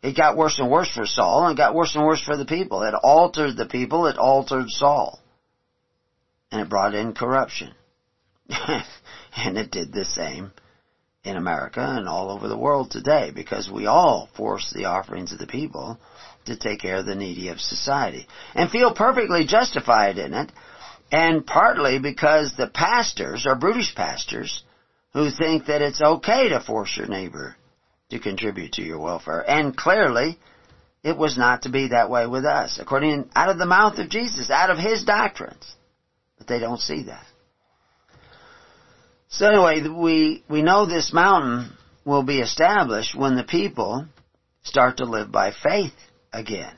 It 0.03 0.17
got 0.17 0.37
worse 0.37 0.59
and 0.59 0.71
worse 0.71 0.91
for 0.91 1.05
Saul, 1.05 1.47
and 1.47 1.59
it 1.59 1.61
got 1.61 1.75
worse 1.75 1.95
and 1.95 2.05
worse 2.05 2.23
for 2.23 2.37
the 2.37 2.47
people. 2.47 2.83
It 2.83 2.95
altered 2.95 3.57
the 3.57 3.67
people, 3.67 4.07
it 4.07 4.17
altered 4.17 4.71
Saul. 4.71 5.21
And 6.51 6.63
it 6.63 6.71
brought 6.71 6.95
in 6.95 7.13
corruption. 7.13 7.75
and 8.49 9.59
it 9.59 9.71
did 9.71 9.93
the 9.93 10.05
same 10.05 10.53
in 11.25 11.37
America 11.37 11.81
and 11.81 12.09
all 12.09 12.31
over 12.31 12.49
the 12.49 12.57
world 12.57 12.91
today 12.91 13.31
because 13.35 13.71
we 13.71 13.87
all 13.87 14.29
force 14.37 14.73
the 14.75 14.87
offerings 14.87 15.33
of 15.33 15.39
the 15.39 15.47
people 15.47 15.99
to 16.47 16.57
take 16.57 16.81
care 16.81 16.97
of 16.97 17.07
the 17.07 17.15
needy 17.15 17.49
of 17.49 17.61
society 17.61 18.27
and 18.55 18.71
feel 18.71 18.95
perfectly 18.95 19.45
justified 19.45 20.17
in 20.17 20.33
it 20.33 20.51
and 21.13 21.47
partly 21.47 21.99
because 21.99 22.55
the 22.57 22.69
pastors 22.69 23.47
are 23.47 23.55
brutish 23.55 23.95
pastors 23.95 24.63
who 25.13 25.31
think 25.31 25.67
that 25.67 25.83
it's 25.83 26.01
okay 26.01 26.49
to 26.49 26.61
force 26.61 26.97
your 26.97 27.09
neighbor 27.09 27.57
to 28.09 28.19
contribute 28.19 28.73
to 28.73 28.83
your 28.83 28.99
welfare. 28.99 29.45
And 29.49 29.77
clearly 29.77 30.39
it 31.03 31.17
was 31.17 31.37
not 31.37 31.63
to 31.63 31.69
be 31.69 31.89
that 31.89 32.09
way 32.09 32.27
with 32.27 32.47
us 32.47 32.79
according 32.81 33.29
out 33.35 33.51
of 33.51 33.59
the 33.59 33.67
mouth 33.67 33.99
of 33.99 34.09
Jesus 34.09 34.51
out 34.51 34.71
of 34.71 34.79
his 34.79 35.05
doctrines. 35.05 35.75
But 36.39 36.47
they 36.47 36.61
don't 36.61 36.81
see 36.81 37.03
that 37.05 37.27
so 39.31 39.47
anyway, 39.47 39.89
we, 39.89 40.45
we 40.51 40.61
know 40.61 40.87
this 40.87 41.13
mountain 41.13 41.73
will 42.05 42.25
be 42.25 42.41
established 42.41 43.15
when 43.15 43.37
the 43.37 43.45
people 43.45 44.07
start 44.63 44.97
to 44.97 45.05
live 45.05 45.31
by 45.31 45.53
faith 45.53 45.95
again. 46.33 46.75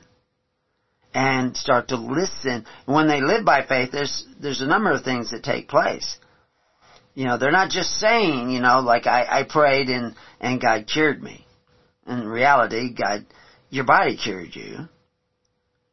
And 1.15 1.57
start 1.57 1.89
to 1.89 1.97
listen. 1.97 2.65
When 2.85 3.07
they 3.07 3.21
live 3.21 3.43
by 3.43 3.65
faith, 3.65 3.91
there's, 3.91 4.25
there's 4.39 4.61
a 4.61 4.67
number 4.67 4.91
of 4.91 5.03
things 5.03 5.31
that 5.31 5.43
take 5.43 5.67
place. 5.67 6.17
You 7.15 7.25
know, 7.25 7.37
they're 7.37 7.51
not 7.51 7.69
just 7.69 7.99
saying, 7.99 8.49
you 8.49 8.59
know, 8.59 8.79
like 8.79 9.05
I, 9.05 9.39
I 9.39 9.43
prayed 9.43 9.89
and, 9.89 10.15
and 10.39 10.61
God 10.61 10.87
cured 10.91 11.21
me. 11.21 11.45
In 12.07 12.27
reality, 12.27 12.93
God, 12.93 13.25
your 13.69 13.85
body 13.85 14.17
cured 14.17 14.55
you 14.55 14.89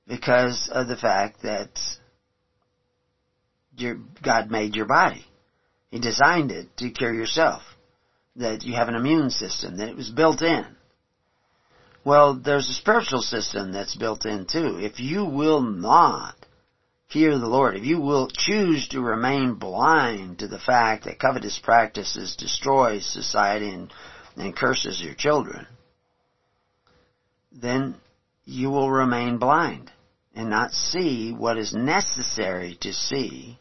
because 0.07 0.71
of 0.73 0.89
the 0.89 0.97
fact 0.97 1.43
that 1.43 1.71
your, 3.77 3.99
God 4.23 4.51
made 4.51 4.75
your 4.75 4.87
body. 4.87 5.27
He 5.91 5.99
designed 5.99 6.53
it 6.53 6.77
to 6.79 6.91
cure 6.91 7.13
yourself. 7.13 7.63
That 8.37 8.63
you 8.63 8.75
have 8.75 8.89
an 8.89 8.95
immune 8.95 9.31
system, 9.31 9.79
that 9.79 9.89
it 9.89 9.97
was 9.97 10.11
built 10.11 10.41
in. 10.41 10.65
Well, 12.05 12.35
there's 12.35 12.69
a 12.69 12.75
spiritual 12.75 13.23
system 13.23 13.73
that's 13.73 13.97
built 13.97 14.25
in 14.25 14.47
too. 14.47 14.79
If 14.79 15.01
you 15.01 15.25
will 15.25 15.61
not 15.61 16.35
fear 17.11 17.37
the 17.37 17.49
Lord, 17.49 17.77
if 17.77 17.85
you 17.85 18.01
will 18.01 18.31
choose 18.33 18.89
to 18.89 19.01
remain 19.01 19.55
blind 19.55 20.39
to 20.39 20.49
the 20.49 20.61
fact 20.61 21.05
that 21.05 21.19
covetous 21.19 21.59
practices 21.59 22.37
destroy 22.37 23.01
society 23.01 23.69
and, 23.69 23.93
and 24.37 24.57
curses 24.57 25.03
your 25.03 25.15
children, 25.15 25.67
then 27.53 27.97
you 28.45 28.71
will 28.71 28.91
remain 28.91 29.39
blind 29.39 29.91
and 30.35 30.49
not 30.49 30.73
see 30.73 31.33
what 31.33 31.59
is 31.59 31.75
necessary 31.75 32.79
to 32.81 32.93
see 32.93 33.59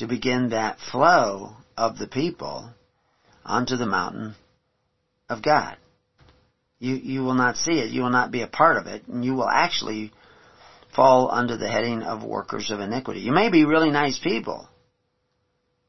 to 0.00 0.06
begin 0.06 0.48
that 0.48 0.78
flow 0.90 1.52
of 1.76 1.98
the 1.98 2.06
people 2.06 2.70
onto 3.44 3.76
the 3.76 3.86
mountain 3.86 4.34
of 5.28 5.42
God. 5.42 5.76
You, 6.78 6.94
you 6.94 7.22
will 7.22 7.34
not 7.34 7.56
see 7.56 7.72
it. 7.72 7.90
You 7.90 8.00
will 8.00 8.10
not 8.10 8.30
be 8.30 8.40
a 8.40 8.46
part 8.46 8.78
of 8.78 8.86
it. 8.86 9.06
And 9.06 9.22
you 9.22 9.34
will 9.34 9.48
actually 9.48 10.10
fall 10.96 11.30
under 11.30 11.58
the 11.58 11.68
heading 11.68 12.02
of 12.02 12.24
workers 12.24 12.70
of 12.70 12.80
iniquity. 12.80 13.20
You 13.20 13.32
may 13.32 13.50
be 13.50 13.66
really 13.66 13.90
nice 13.90 14.18
people, 14.18 14.66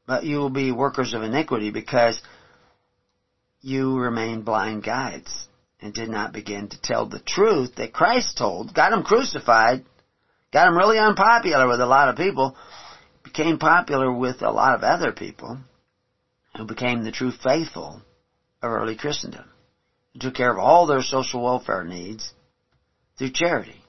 but 0.06 0.24
you 0.24 0.36
will 0.36 0.50
be 0.50 0.72
workers 0.72 1.14
of 1.14 1.22
iniquity 1.22 1.70
because 1.70 2.20
you 3.62 3.96
remain 3.96 4.42
blind 4.42 4.84
guides 4.84 5.48
and 5.80 5.94
did 5.94 6.10
not 6.10 6.34
begin 6.34 6.68
to 6.68 6.80
tell 6.82 7.06
the 7.06 7.20
truth 7.20 7.76
that 7.76 7.94
Christ 7.94 8.36
told, 8.36 8.74
got 8.74 8.92
him 8.92 9.04
crucified, 9.04 9.86
got 10.52 10.68
him 10.68 10.76
really 10.76 10.98
unpopular 10.98 11.66
with 11.66 11.80
a 11.80 11.86
lot 11.86 12.10
of 12.10 12.16
people, 12.16 12.54
became 13.22 13.58
popular 13.58 14.12
with 14.12 14.42
a 14.42 14.50
lot 14.50 14.74
of 14.74 14.82
other 14.82 15.12
people 15.12 15.58
who 16.56 16.64
became 16.64 17.02
the 17.02 17.12
true 17.12 17.32
faithful 17.32 18.02
of 18.62 18.70
early 18.70 18.96
Christendom. 18.96 19.48
He 20.12 20.18
took 20.18 20.34
care 20.34 20.52
of 20.52 20.58
all 20.58 20.86
their 20.86 21.02
social 21.02 21.42
welfare 21.42 21.84
needs 21.84 22.32
through 23.16 23.30
charity. 23.30 23.82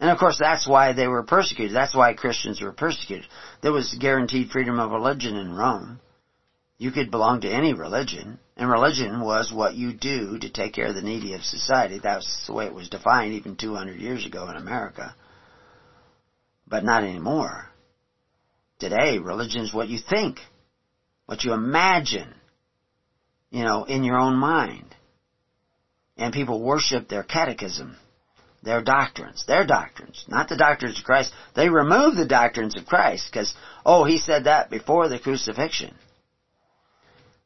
And 0.00 0.10
of 0.10 0.18
course 0.18 0.38
that's 0.38 0.66
why 0.66 0.92
they 0.92 1.06
were 1.06 1.22
persecuted. 1.22 1.76
That's 1.76 1.94
why 1.94 2.14
Christians 2.14 2.60
were 2.60 2.72
persecuted. 2.72 3.26
There 3.62 3.72
was 3.72 3.94
guaranteed 3.94 4.50
freedom 4.50 4.80
of 4.80 4.90
religion 4.90 5.36
in 5.36 5.52
Rome. 5.52 6.00
You 6.78 6.90
could 6.90 7.10
belong 7.10 7.42
to 7.42 7.52
any 7.52 7.74
religion, 7.74 8.38
and 8.56 8.70
religion 8.70 9.20
was 9.20 9.52
what 9.52 9.74
you 9.74 9.92
do 9.92 10.38
to 10.38 10.48
take 10.48 10.72
care 10.72 10.86
of 10.86 10.94
the 10.94 11.02
needy 11.02 11.34
of 11.34 11.42
society. 11.42 12.00
That's 12.02 12.46
the 12.46 12.54
way 12.54 12.64
it 12.64 12.74
was 12.74 12.88
defined 12.88 13.34
even 13.34 13.56
200 13.56 14.00
years 14.00 14.24
ago 14.24 14.48
in 14.48 14.56
America. 14.56 15.14
But 16.66 16.82
not 16.82 17.04
anymore. 17.04 17.69
Today, 18.80 19.18
religion 19.18 19.60
is 19.60 19.74
what 19.74 19.88
you 19.88 19.98
think, 19.98 20.38
what 21.26 21.44
you 21.44 21.52
imagine, 21.52 22.34
you 23.50 23.62
know, 23.62 23.84
in 23.84 24.02
your 24.04 24.18
own 24.18 24.36
mind. 24.36 24.94
And 26.16 26.32
people 26.32 26.62
worship 26.62 27.06
their 27.06 27.22
catechism, 27.22 27.96
their 28.62 28.82
doctrines, 28.82 29.44
their 29.46 29.66
doctrines, 29.66 30.24
not 30.28 30.48
the 30.48 30.56
doctrines 30.56 30.98
of 30.98 31.04
Christ. 31.04 31.32
They 31.54 31.68
remove 31.68 32.16
the 32.16 32.26
doctrines 32.26 32.76
of 32.76 32.86
Christ 32.86 33.28
because, 33.30 33.54
oh, 33.84 34.04
he 34.04 34.18
said 34.18 34.44
that 34.44 34.70
before 34.70 35.08
the 35.08 35.18
crucifixion. 35.18 35.94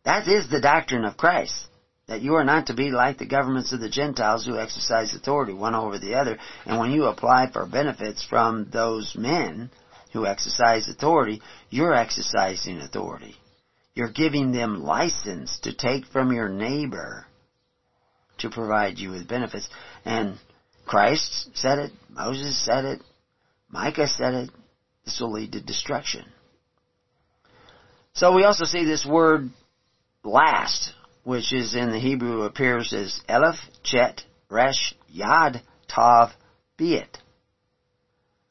That 0.05 0.28
is 0.28 0.49
the 0.49 0.61
doctrine 0.61 1.05
of 1.05 1.16
Christ. 1.16 1.66
That 2.07 2.20
you 2.20 2.35
are 2.35 2.45
not 2.45 2.66
to 2.66 2.74
be 2.74 2.91
like 2.91 3.18
the 3.18 3.26
governments 3.26 3.72
of 3.72 3.80
the 3.80 3.89
Gentiles 3.89 4.45
who 4.45 4.59
exercise 4.59 5.14
authority 5.14 5.55
one 5.55 5.74
over 5.74 5.99
the 5.99 6.14
other. 6.14 6.39
And 6.64 6.78
when 6.78 6.93
you 6.93 7.05
apply 7.05 7.51
for 7.51 7.66
benefits 7.66 8.22
from 8.22 8.68
those 8.70 9.16
men 9.16 9.70
who 10.15 10.25
exercise 10.25 10.89
authority, 10.89 11.43
you're 11.69 11.93
exercising 11.93 12.79
authority. 12.79 13.35
You're 13.95 14.12
giving 14.12 14.53
them 14.53 14.83
license 14.83 15.59
to 15.65 15.75
take 15.75 16.07
from 16.07 16.33
your 16.33 16.49
neighbor 16.49 17.27
to 18.39 18.49
provide 18.49 18.99
you 18.99 19.11
with 19.11 19.29
benefits. 19.29 19.69
And 20.05 20.39
Christ 20.87 21.51
said 21.55 21.79
it, 21.79 21.93
Moses 22.09 22.65
said 22.65 22.85
it, 22.85 23.03
Micah 23.69 24.07
said 24.07 24.35
it. 24.35 24.51
This 25.05 25.21
will 25.21 25.33
lead 25.33 25.53
to 25.53 25.61
destruction. 25.61 26.25
So 28.15 28.35
we 28.35 28.45
also 28.45 28.65
see 28.65 28.85
this 28.85 29.05
word 29.05 29.51
last, 30.23 30.93
which 31.25 31.53
is 31.53 31.75
in 31.75 31.91
the 31.91 31.99
Hebrew 31.99 32.43
appears 32.43 32.93
as 32.93 33.21
Elif, 33.29 33.57
Chet, 33.83 34.23
Resh, 34.49 34.95
Yad, 35.15 35.61
Tav, 35.89 36.31
Beet. 36.79 37.19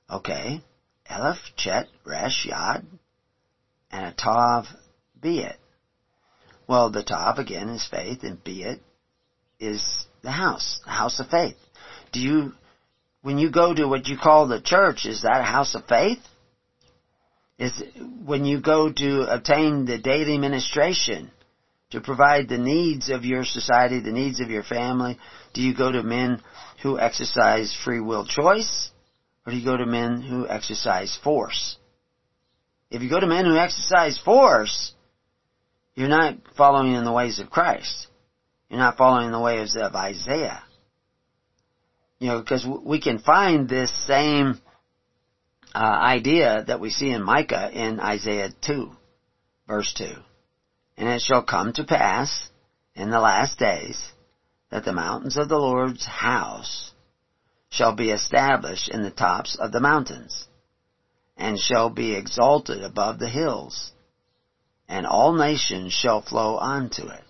Okay. 0.09 0.61
Elif, 1.10 1.38
Chet, 1.58 1.88
Resh, 2.06 2.47
Yad, 2.49 2.86
and 3.91 4.06
a 4.06 4.14
Tav, 4.14 4.66
Beet. 5.22 5.56
Well, 6.68 6.89
the 6.89 7.04
Tav 7.04 7.39
again 7.39 7.70
is 7.70 7.88
faith, 7.89 8.24
and 8.24 8.43
Beet 8.43 8.80
is 9.60 10.06
the 10.22 10.32
house, 10.32 10.80
the 10.86 10.91
house 10.91 11.20
of 11.20 11.28
faith. 11.28 11.58
Do 12.12 12.20
you, 12.20 12.54
when 13.22 13.38
you 13.38 13.51
go 13.51 13.74
to 13.74 13.88
what 13.88 14.08
you 14.08 14.18
call 14.18 14.47
the 14.47 14.62
church, 14.62 15.06
is 15.06 15.24
that 15.24 15.41
a 15.41 15.43
house 15.43 15.76
of 15.76 15.86
faith? 15.86 16.20
Is 17.60 17.82
when 18.26 18.45
you 18.45 18.62
go 18.62 18.91
to 18.91 19.34
obtain 19.34 19.86
the 19.86 19.99
daily 19.99 20.38
ministration 20.38 21.32
to 21.91 22.01
provide 22.01 22.49
the 22.49 22.58
needs 22.58 23.10
of 23.10 23.24
your 23.26 23.45
society, 23.45 23.99
the 23.99 24.12
needs 24.12 24.39
of 24.39 24.49
your 24.49 24.64
family? 24.64 25.20
Do 25.54 25.62
you 25.62 25.76
go 25.76 25.91
to 25.91 26.01
men 26.01 26.41
who 26.82 26.99
exercise 26.99 27.76
free 27.86 27.99
will 27.99 28.26
choice? 28.26 28.89
Or 29.45 29.51
do 29.51 29.57
you 29.57 29.65
go 29.65 29.77
to 29.77 29.85
men 29.85 30.21
who 30.21 30.47
exercise 30.47 31.17
force? 31.23 31.77
If 32.89 33.01
you 33.01 33.09
go 33.09 33.19
to 33.19 33.27
men 33.27 33.45
who 33.45 33.57
exercise 33.57 34.17
force, 34.17 34.93
you're 35.95 36.07
not 36.07 36.35
following 36.55 36.93
in 36.93 37.03
the 37.03 37.11
ways 37.11 37.39
of 37.39 37.49
Christ. 37.49 38.07
You're 38.69 38.79
not 38.79 38.97
following 38.97 39.27
in 39.27 39.31
the 39.31 39.39
ways 39.39 39.75
of 39.75 39.95
Isaiah. 39.95 40.63
You 42.19 42.27
know, 42.29 42.39
because 42.39 42.65
we 42.65 43.01
can 43.01 43.19
find 43.19 43.67
this 43.67 43.91
same 44.07 44.61
uh, 45.75 45.79
idea 45.79 46.63
that 46.67 46.79
we 46.79 46.89
see 46.89 47.09
in 47.09 47.21
Micah 47.21 47.69
in 47.71 47.99
Isaiah 47.99 48.49
2, 48.65 48.91
verse 49.67 49.93
2. 49.97 50.05
And 50.97 51.09
it 51.09 51.21
shall 51.21 51.43
come 51.43 51.73
to 51.73 51.83
pass 51.83 52.49
in 52.95 53.09
the 53.09 53.19
last 53.19 53.59
days 53.59 54.01
that 54.71 54.85
the 54.85 54.93
mountains 54.93 55.35
of 55.35 55.49
the 55.49 55.57
Lord's 55.57 56.05
house 56.05 56.92
shall 57.74 57.95
be 57.95 58.11
established 58.11 58.88
in 58.88 59.01
the 59.01 59.09
tops 59.09 59.57
of 59.59 59.71
the 59.71 59.80
mountains, 59.80 60.47
and 61.36 61.59
shall 61.59 61.89
be 61.89 62.13
exalted 62.13 62.84
above 62.84 63.17
the 63.17 63.28
hills, 63.28 63.91
and 64.88 65.07
all 65.07 65.34
nations 65.34 65.91
shall 65.91 66.21
flow 66.21 66.59
unto 66.59 67.07
it. 67.07 67.24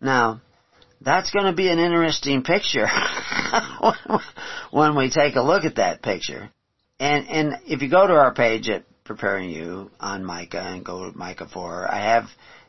Now, 0.00 0.40
that's 1.00 1.30
going 1.30 1.46
to 1.46 1.52
be 1.52 1.68
an 1.68 1.78
interesting 1.78 2.42
picture 2.42 2.88
when 4.72 4.96
we 4.96 5.10
take 5.10 5.36
a 5.36 5.42
look 5.42 5.64
at 5.64 5.76
that 5.76 6.02
picture. 6.02 6.50
And 6.98 7.28
and 7.28 7.56
if 7.66 7.82
you 7.82 7.88
go 7.88 8.06
to 8.06 8.14
our 8.14 8.34
page 8.34 8.68
at 8.68 8.84
preparing 9.04 9.50
you 9.50 9.92
on 10.00 10.24
Micah 10.24 10.60
and 10.60 10.84
go 10.84 11.08
to 11.08 11.16
Micah 11.16 11.48
4, 11.48 11.88
I 11.88 12.00
have 12.00 12.24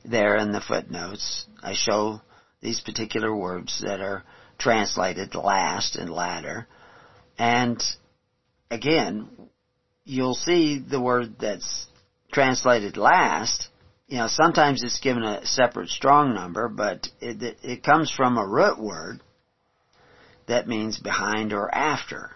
there 0.05 0.37
in 0.37 0.51
the 0.51 0.61
footnotes, 0.61 1.45
I 1.63 1.73
show 1.73 2.21
these 2.61 2.81
particular 2.81 3.35
words 3.35 3.81
that 3.83 3.99
are 3.99 4.23
translated 4.61 5.35
last 5.35 5.95
and 5.95 6.09
latter. 6.09 6.67
And 7.37 7.83
again, 8.69 9.29
you'll 10.05 10.35
see 10.35 10.79
the 10.79 11.01
word 11.01 11.35
that's 11.39 11.87
translated 12.31 12.97
last. 12.97 13.67
You 14.07 14.17
know, 14.17 14.27
sometimes 14.27 14.83
it's 14.83 14.99
given 14.99 15.23
a 15.23 15.45
separate 15.45 15.89
strong 15.89 16.33
number, 16.33 16.69
but 16.69 17.07
it, 17.19 17.41
it, 17.41 17.57
it 17.63 17.83
comes 17.83 18.11
from 18.11 18.37
a 18.37 18.47
root 18.47 18.79
word 18.79 19.21
that 20.47 20.67
means 20.67 20.99
behind 20.99 21.53
or 21.53 21.73
after. 21.73 22.31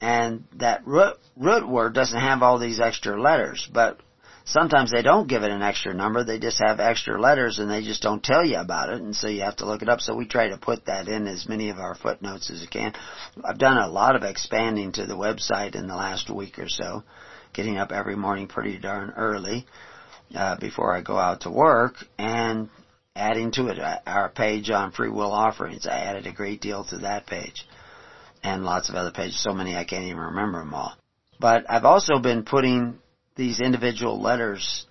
And 0.00 0.44
that 0.56 0.86
root, 0.86 1.16
root 1.36 1.68
word 1.68 1.94
doesn't 1.94 2.20
have 2.20 2.42
all 2.42 2.58
these 2.58 2.78
extra 2.78 3.20
letters, 3.20 3.68
but 3.72 4.00
sometimes 4.48 4.90
they 4.90 5.02
don't 5.02 5.28
give 5.28 5.42
it 5.42 5.50
an 5.50 5.62
extra 5.62 5.94
number, 5.94 6.24
they 6.24 6.38
just 6.38 6.60
have 6.64 6.80
extra 6.80 7.20
letters 7.20 7.58
and 7.58 7.70
they 7.70 7.82
just 7.82 8.02
don't 8.02 8.22
tell 8.22 8.44
you 8.44 8.56
about 8.56 8.90
it, 8.90 9.00
and 9.00 9.14
so 9.14 9.28
you 9.28 9.42
have 9.42 9.56
to 9.56 9.66
look 9.66 9.82
it 9.82 9.88
up. 9.88 10.00
So 10.00 10.16
we 10.16 10.26
try 10.26 10.48
to 10.48 10.56
put 10.56 10.86
that 10.86 11.08
in 11.08 11.26
as 11.26 11.48
many 11.48 11.70
of 11.70 11.78
our 11.78 11.94
footnotes 11.94 12.50
as 12.50 12.60
we 12.60 12.66
can. 12.66 12.94
I've 13.44 13.58
done 13.58 13.78
a 13.78 13.88
lot 13.88 14.16
of 14.16 14.22
expanding 14.22 14.92
to 14.92 15.06
the 15.06 15.16
website 15.16 15.74
in 15.74 15.86
the 15.86 15.96
last 15.96 16.30
week 16.30 16.58
or 16.58 16.68
so, 16.68 17.04
getting 17.52 17.76
up 17.76 17.92
every 17.92 18.16
morning 18.16 18.48
pretty 18.48 18.78
darn 18.78 19.12
early, 19.16 19.66
uh, 20.34 20.56
before 20.58 20.94
I 20.94 21.02
go 21.02 21.16
out 21.16 21.42
to 21.42 21.50
work, 21.50 21.96
and 22.18 22.68
adding 23.14 23.50
to 23.52 23.68
it 23.68 23.78
uh, 23.78 23.98
our 24.06 24.28
page 24.28 24.70
on 24.70 24.92
free 24.92 25.10
will 25.10 25.32
offerings. 25.32 25.86
I 25.86 25.98
added 25.98 26.26
a 26.26 26.32
great 26.32 26.60
deal 26.60 26.84
to 26.84 26.98
that 26.98 27.26
page 27.26 27.66
and 28.42 28.64
lots 28.64 28.88
of 28.88 28.94
other 28.94 29.10
pages, 29.10 29.42
so 29.42 29.52
many 29.52 29.76
I 29.76 29.84
can't 29.84 30.04
even 30.04 30.18
remember 30.18 30.60
them 30.60 30.74
all. 30.74 30.94
But 31.40 31.64
I've 31.68 31.84
also 31.84 32.18
been 32.18 32.44
putting 32.44 32.98
these 33.38 33.60
individual 33.60 34.20
letters 34.20 34.84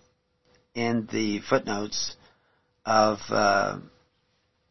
in 0.73 1.07
the 1.11 1.39
footnotes 1.49 2.15
of 2.85 3.19
uh, 3.29 3.77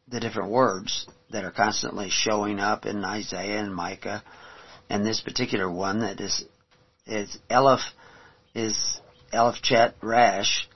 the 0.07 0.19
different 0.19 0.49
words 0.49 1.07
that 1.29 1.45
are 1.45 1.51
constantly 1.51 2.09
showing 2.09 2.59
up 2.59 2.87
in 2.87 3.05
Isaiah 3.05 3.59
and 3.59 3.73
Micah, 3.73 4.23
and 4.89 5.05
this 5.05 5.21
particular 5.21 5.71
one 5.71 5.99
that 5.99 6.19
is 6.19 6.43
is 7.05 7.37
Elif 7.51 7.81
is 8.55 8.99
Elif 9.31 9.61
Chet 9.61 9.95
Resh 10.01 10.67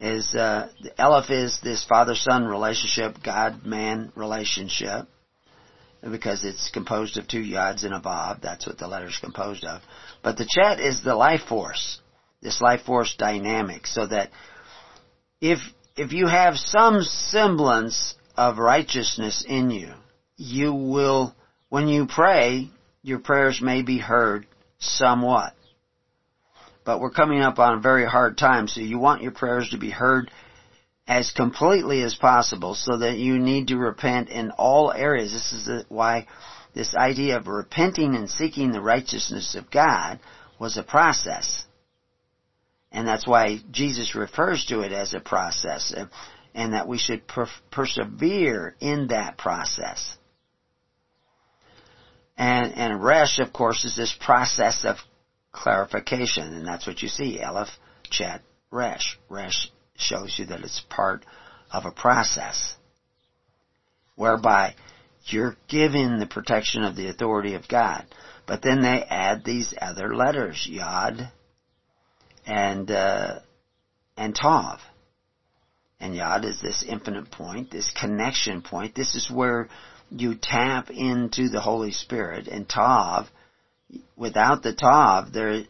is 0.00 0.34
uh, 0.34 0.70
Elif 0.98 1.30
is 1.30 1.60
this 1.62 1.84
father 1.84 2.14
son 2.14 2.46
relationship, 2.46 3.16
God 3.22 3.66
man 3.66 4.12
relationship 4.16 5.06
because 6.02 6.44
it's 6.46 6.70
composed 6.70 7.18
of 7.18 7.28
two 7.28 7.42
yods 7.42 7.84
and 7.84 7.92
a 7.92 8.00
vav. 8.00 8.40
That's 8.40 8.66
what 8.66 8.78
the 8.78 8.88
letter 8.88 9.08
is 9.08 9.18
composed 9.18 9.64
of. 9.64 9.82
But 10.22 10.38
the 10.38 10.48
chet 10.48 10.80
is 10.80 11.02
the 11.02 11.14
life 11.14 11.42
force, 11.42 12.00
this 12.42 12.60
life 12.60 12.82
force 12.82 13.14
dynamic, 13.16 13.86
so 13.86 14.06
that 14.06 14.30
if 15.40 15.58
if 15.96 16.12
you 16.12 16.26
have 16.26 16.56
some 16.56 17.02
semblance 17.02 18.14
of 18.36 18.58
righteousness 18.58 19.44
in 19.46 19.70
you, 19.70 19.92
you 20.36 20.72
will, 20.72 21.34
when 21.68 21.88
you 21.88 22.06
pray, 22.06 22.70
your 23.02 23.18
prayers 23.18 23.60
may 23.60 23.82
be 23.82 23.98
heard 23.98 24.46
somewhat. 24.78 25.52
But 26.84 27.00
we're 27.00 27.10
coming 27.10 27.42
up 27.42 27.58
on 27.58 27.76
a 27.76 27.80
very 27.80 28.06
hard 28.06 28.38
time, 28.38 28.66
so 28.66 28.80
you 28.80 28.98
want 28.98 29.22
your 29.22 29.32
prayers 29.32 29.68
to 29.70 29.78
be 29.78 29.90
heard 29.90 30.30
as 31.06 31.32
completely 31.32 32.02
as 32.02 32.14
possible 32.14 32.74
so 32.74 32.98
that 32.98 33.18
you 33.18 33.38
need 33.38 33.68
to 33.68 33.76
repent 33.76 34.30
in 34.30 34.50
all 34.52 34.92
areas. 34.92 35.32
This 35.32 35.52
is 35.52 35.84
why 35.88 36.26
this 36.72 36.94
idea 36.94 37.36
of 37.36 37.48
repenting 37.48 38.14
and 38.14 38.30
seeking 38.30 38.70
the 38.70 38.80
righteousness 38.80 39.54
of 39.54 39.70
God 39.70 40.20
was 40.58 40.78
a 40.78 40.82
process. 40.82 41.66
And 42.92 43.06
that's 43.06 43.26
why 43.26 43.58
Jesus 43.70 44.14
refers 44.14 44.64
to 44.66 44.80
it 44.80 44.92
as 44.92 45.14
a 45.14 45.20
process 45.20 45.94
and 46.54 46.72
that 46.72 46.88
we 46.88 46.98
should 46.98 47.26
per- 47.26 47.46
persevere 47.70 48.74
in 48.80 49.08
that 49.08 49.38
process. 49.38 50.16
And, 52.36 52.72
and 52.74 53.02
resh, 53.02 53.38
of 53.38 53.52
course, 53.52 53.84
is 53.84 53.96
this 53.96 54.16
process 54.18 54.84
of 54.84 54.96
clarification, 55.52 56.54
and 56.54 56.66
that's 56.66 56.86
what 56.86 57.02
you 57.02 57.08
see, 57.08 57.40
Aleph, 57.40 57.68
Chet, 58.10 58.42
Resh. 58.70 59.18
Resh 59.28 59.70
shows 59.96 60.36
you 60.38 60.46
that 60.46 60.60
it's 60.60 60.82
part 60.88 61.24
of 61.72 61.84
a 61.84 61.90
process 61.92 62.74
whereby 64.16 64.74
you're 65.26 65.56
given 65.68 66.18
the 66.18 66.26
protection 66.26 66.82
of 66.82 66.96
the 66.96 67.08
authority 67.08 67.54
of 67.54 67.68
God. 67.68 68.06
But 68.46 68.62
then 68.62 68.80
they 68.80 69.02
add 69.02 69.44
these 69.44 69.72
other 69.80 70.14
letters, 70.14 70.66
Yod 70.68 71.30
and 72.46 72.90
uh, 72.90 73.40
and 74.16 74.34
Tav. 74.34 74.80
And 76.00 76.14
Yod 76.14 76.44
is 76.46 76.60
this 76.62 76.82
infinite 76.86 77.30
point, 77.30 77.70
this 77.70 77.92
connection 77.98 78.62
point. 78.62 78.94
This 78.94 79.14
is 79.14 79.30
where 79.30 79.68
you 80.10 80.34
tap 80.40 80.90
into 80.90 81.48
the 81.50 81.60
Holy 81.60 81.92
Spirit. 81.92 82.48
And 82.48 82.68
Tav, 82.68 83.26
without 84.16 84.62
the 84.62 84.72
Tav, 84.72 85.32
there 85.32 85.64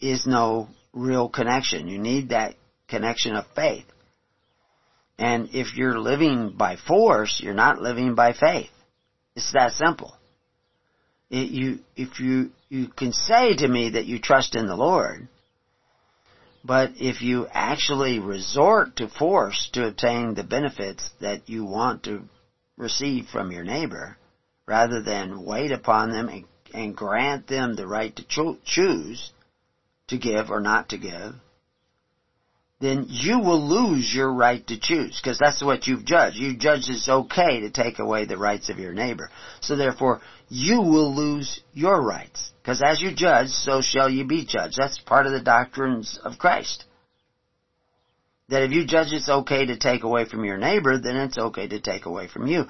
is 0.00 0.26
no 0.26 0.68
real 0.92 1.28
connection. 1.28 1.88
You 1.88 1.98
need 1.98 2.28
that 2.28 2.54
connection 2.88 3.36
of 3.36 3.46
faith. 3.56 3.86
And 5.18 5.48
if 5.52 5.76
you're 5.76 5.98
living 5.98 6.54
by 6.56 6.76
force, 6.76 7.40
you're 7.42 7.54
not 7.54 7.80
living 7.80 8.14
by 8.14 8.32
faith. 8.32 8.70
It's 9.34 9.52
that 9.52 9.72
simple. 9.72 10.14
It, 11.30 11.50
you, 11.50 11.78
if 11.96 12.20
you, 12.20 12.50
you 12.74 12.88
can 12.88 13.12
say 13.12 13.54
to 13.54 13.68
me 13.68 13.90
that 13.90 14.06
you 14.06 14.18
trust 14.18 14.56
in 14.56 14.66
the 14.66 14.74
Lord, 14.74 15.28
but 16.64 16.92
if 16.96 17.22
you 17.22 17.46
actually 17.52 18.18
resort 18.18 18.96
to 18.96 19.08
force 19.08 19.70
to 19.74 19.86
obtain 19.86 20.34
the 20.34 20.42
benefits 20.42 21.08
that 21.20 21.48
you 21.48 21.64
want 21.64 22.02
to 22.04 22.24
receive 22.76 23.26
from 23.28 23.52
your 23.52 23.62
neighbor, 23.62 24.16
rather 24.66 25.00
than 25.00 25.44
wait 25.44 25.70
upon 25.70 26.10
them 26.10 26.28
and, 26.28 26.44
and 26.72 26.96
grant 26.96 27.46
them 27.46 27.76
the 27.76 27.86
right 27.86 28.14
to 28.16 28.24
cho- 28.24 28.58
choose 28.64 29.30
to 30.08 30.18
give 30.18 30.50
or 30.50 30.60
not 30.60 30.88
to 30.88 30.98
give, 30.98 31.34
then 32.84 33.06
you 33.08 33.38
will 33.38 33.66
lose 33.66 34.12
your 34.14 34.32
right 34.32 34.64
to 34.66 34.78
choose 34.78 35.18
because 35.20 35.38
that's 35.38 35.62
what 35.62 35.86
you've 35.86 36.04
judged. 36.04 36.36
You 36.36 36.56
judged 36.56 36.90
it's 36.90 37.08
okay 37.08 37.60
to 37.60 37.70
take 37.70 37.98
away 37.98 38.26
the 38.26 38.36
rights 38.36 38.68
of 38.68 38.78
your 38.78 38.92
neighbor. 38.92 39.30
So 39.60 39.74
therefore, 39.74 40.20
you 40.48 40.82
will 40.82 41.14
lose 41.14 41.60
your 41.72 42.02
rights 42.02 42.52
because 42.62 42.82
as 42.84 43.00
you 43.00 43.14
judge, 43.14 43.48
so 43.48 43.80
shall 43.80 44.10
you 44.10 44.26
be 44.26 44.44
judged. 44.44 44.76
That's 44.76 44.98
part 44.98 45.26
of 45.26 45.32
the 45.32 45.40
doctrines 45.40 46.18
of 46.22 46.38
Christ. 46.38 46.84
That 48.50 48.62
if 48.62 48.72
you 48.72 48.86
judge 48.86 49.12
it's 49.12 49.30
okay 49.30 49.64
to 49.64 49.78
take 49.78 50.02
away 50.02 50.26
from 50.26 50.44
your 50.44 50.58
neighbor, 50.58 50.98
then 50.98 51.16
it's 51.16 51.38
okay 51.38 51.66
to 51.66 51.80
take 51.80 52.04
away 52.04 52.28
from 52.28 52.46
you. 52.46 52.66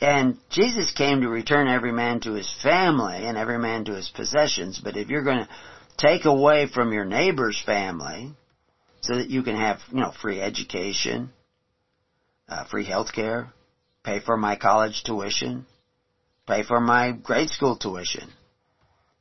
And 0.00 0.38
Jesus 0.48 0.92
came 0.92 1.20
to 1.20 1.28
return 1.28 1.68
every 1.68 1.92
man 1.92 2.20
to 2.20 2.32
his 2.32 2.50
family 2.62 3.26
and 3.26 3.36
every 3.36 3.58
man 3.58 3.84
to 3.84 3.94
his 3.94 4.08
possessions. 4.08 4.80
But 4.82 4.96
if 4.96 5.08
you're 5.08 5.24
going 5.24 5.44
to 5.44 5.48
take 5.98 6.24
away 6.24 6.66
from 6.66 6.92
your 6.92 7.04
neighbor's 7.04 7.60
family, 7.60 8.32
so 9.00 9.16
that 9.16 9.30
you 9.30 9.42
can 9.42 9.56
have, 9.56 9.78
you 9.92 10.00
know, 10.00 10.12
free 10.22 10.40
education, 10.40 11.30
uh, 12.48 12.64
free 12.64 12.84
health 12.84 13.12
care, 13.12 13.52
pay 14.02 14.20
for 14.20 14.36
my 14.36 14.56
college 14.56 15.02
tuition, 15.04 15.66
pay 16.46 16.62
for 16.62 16.80
my 16.80 17.12
grade 17.12 17.50
school 17.50 17.76
tuition. 17.76 18.30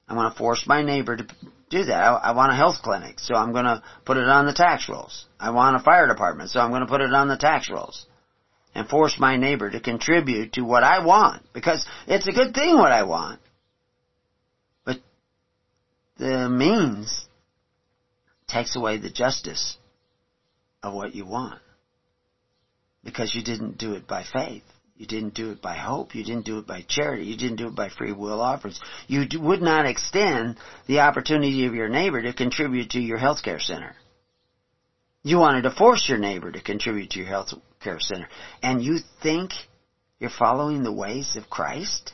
I 0.07 0.15
want 0.15 0.33
to 0.33 0.37
force 0.37 0.65
my 0.65 0.83
neighbor 0.83 1.17
to 1.17 1.27
do 1.69 1.85
that. 1.85 2.03
I, 2.03 2.15
I 2.15 2.31
want 2.31 2.51
a 2.51 2.55
health 2.55 2.81
clinic, 2.81 3.19
so 3.19 3.35
I'm 3.35 3.51
going 3.51 3.65
to 3.65 3.83
put 4.05 4.17
it 4.17 4.27
on 4.27 4.45
the 4.45 4.53
tax 4.53 4.87
rolls. 4.87 5.25
I 5.39 5.49
want 5.51 5.75
a 5.75 5.79
fire 5.83 6.07
department, 6.07 6.49
so 6.49 6.59
I'm 6.59 6.69
going 6.69 6.81
to 6.81 6.87
put 6.87 7.01
it 7.01 7.13
on 7.13 7.27
the 7.27 7.37
tax 7.37 7.69
rolls. 7.69 8.05
And 8.73 8.87
force 8.87 9.17
my 9.19 9.37
neighbor 9.37 9.69
to 9.71 9.79
contribute 9.79 10.53
to 10.53 10.61
what 10.61 10.83
I 10.83 11.03
want, 11.03 11.41
because 11.51 11.85
it's 12.07 12.27
a 12.27 12.31
good 12.31 12.53
thing 12.53 12.77
what 12.77 12.91
I 12.91 13.03
want. 13.03 13.39
But 14.85 14.97
the 16.17 16.47
means 16.47 17.25
takes 18.47 18.75
away 18.75 18.97
the 18.97 19.09
justice 19.09 19.77
of 20.83 20.93
what 20.93 21.15
you 21.15 21.25
want. 21.25 21.61
Because 23.03 23.33
you 23.33 23.43
didn't 23.43 23.77
do 23.77 23.93
it 23.93 24.07
by 24.07 24.23
faith. 24.23 24.63
You 24.97 25.05
didn't 25.05 25.35
do 25.35 25.51
it 25.51 25.61
by 25.61 25.75
hope. 25.75 26.15
You 26.15 26.23
didn't 26.23 26.45
do 26.45 26.57
it 26.57 26.65
by 26.65 26.83
charity. 26.87 27.25
You 27.25 27.37
didn't 27.37 27.57
do 27.57 27.67
it 27.67 27.75
by 27.75 27.89
free 27.89 28.11
will 28.11 28.41
offerings. 28.41 28.79
You 29.07 29.27
would 29.39 29.61
not 29.61 29.85
extend 29.85 30.57
the 30.87 31.01
opportunity 31.01 31.65
of 31.67 31.75
your 31.75 31.87
neighbor 31.87 32.21
to 32.21 32.33
contribute 32.33 32.91
to 32.91 32.99
your 32.99 33.19
health 33.19 33.43
care 33.43 33.59
center. 33.59 33.95
You 35.21 35.37
wanted 35.37 35.63
to 35.63 35.71
force 35.71 36.07
your 36.09 36.17
neighbor 36.17 36.51
to 36.51 36.61
contribute 36.61 37.11
to 37.11 37.19
your 37.19 37.27
health 37.27 37.53
care 37.79 37.99
center. 37.99 38.27
And 38.63 38.83
you 38.83 38.99
think 39.21 39.51
you're 40.19 40.29
following 40.31 40.83
the 40.83 40.91
ways 40.91 41.35
of 41.35 41.49
Christ? 41.49 42.13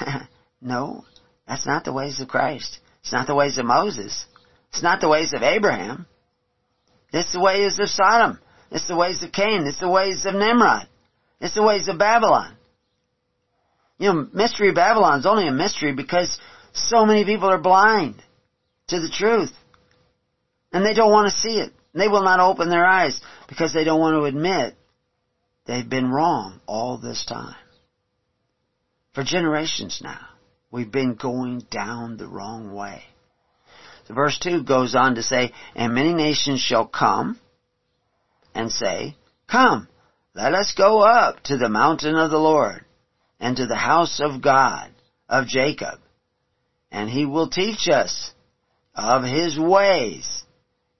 no, 0.62 1.04
that's 1.46 1.66
not 1.66 1.84
the 1.84 1.92
ways 1.92 2.20
of 2.20 2.28
Christ. 2.28 2.78
It's 3.02 3.12
not 3.12 3.26
the 3.26 3.34
ways 3.34 3.58
of 3.58 3.66
Moses. 3.66 4.24
It's 4.72 4.82
not 4.82 5.00
the 5.00 5.08
ways 5.08 5.32
of 5.34 5.42
Abraham. 5.42 6.06
It's 7.12 7.32
the 7.32 7.40
ways 7.40 7.78
of 7.78 7.88
Sodom. 7.88 8.38
It's 8.70 8.88
the 8.88 8.96
ways 8.96 9.22
of 9.22 9.32
Cain. 9.32 9.66
It's 9.66 9.80
the 9.80 9.88
ways 9.88 10.24
of 10.24 10.34
Nimrod. 10.34 10.88
It's 11.40 11.54
the 11.54 11.62
ways 11.62 11.88
of 11.88 11.98
Babylon. 11.98 12.56
You 13.98 14.12
know, 14.12 14.28
mystery 14.32 14.70
of 14.70 14.74
Babylon 14.74 15.20
is 15.20 15.26
only 15.26 15.46
a 15.46 15.52
mystery 15.52 15.92
because 15.92 16.38
so 16.72 17.04
many 17.04 17.24
people 17.24 17.50
are 17.50 17.58
blind 17.58 18.22
to 18.88 18.98
the 18.98 19.10
truth. 19.10 19.52
And 20.72 20.86
they 20.86 20.94
don't 20.94 21.12
want 21.12 21.30
to 21.30 21.40
see 21.40 21.58
it. 21.58 21.72
They 21.94 22.08
will 22.08 22.22
not 22.22 22.40
open 22.40 22.70
their 22.70 22.86
eyes 22.86 23.20
because 23.48 23.74
they 23.74 23.84
don't 23.84 24.00
want 24.00 24.14
to 24.14 24.24
admit 24.24 24.74
they've 25.66 25.88
been 25.88 26.10
wrong 26.10 26.60
all 26.66 26.96
this 26.96 27.26
time. 27.26 27.56
For 29.14 29.22
generations 29.22 30.00
now, 30.02 30.20
we've 30.70 30.90
been 30.90 31.14
going 31.14 31.66
down 31.70 32.16
the 32.16 32.26
wrong 32.26 32.72
way. 32.72 33.02
So 34.06 34.14
verse 34.14 34.38
2 34.38 34.64
goes 34.64 34.94
on 34.94 35.14
to 35.14 35.22
say, 35.22 35.52
And 35.74 35.94
many 35.94 36.12
nations 36.12 36.60
shall 36.60 36.86
come 36.86 37.38
and 38.54 38.72
say, 38.72 39.16
Come, 39.48 39.88
let 40.34 40.54
us 40.54 40.74
go 40.76 41.00
up 41.00 41.42
to 41.44 41.56
the 41.56 41.68
mountain 41.68 42.16
of 42.16 42.30
the 42.30 42.38
Lord 42.38 42.84
and 43.38 43.56
to 43.56 43.66
the 43.66 43.76
house 43.76 44.20
of 44.20 44.42
God 44.42 44.90
of 45.28 45.46
Jacob, 45.46 45.98
and 46.90 47.08
he 47.08 47.26
will 47.26 47.48
teach 47.48 47.88
us 47.88 48.32
of 48.94 49.24
his 49.24 49.58
ways, 49.58 50.44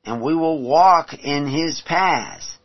and 0.05 0.23
we 0.23 0.35
will 0.35 0.63
walk 0.63 1.15
in 1.15 1.47
his 1.47 1.81
paths. 1.81 2.59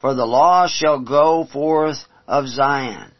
For 0.00 0.14
the 0.14 0.26
law 0.26 0.66
shall 0.68 1.00
go 1.00 1.44
forth 1.44 2.04
of 2.26 2.48
Zion, 2.48 3.12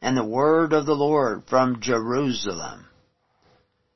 and 0.00 0.16
the 0.16 0.24
word 0.24 0.72
of 0.72 0.86
the 0.86 0.94
Lord 0.94 1.44
from 1.48 1.80
Jerusalem. 1.80 2.85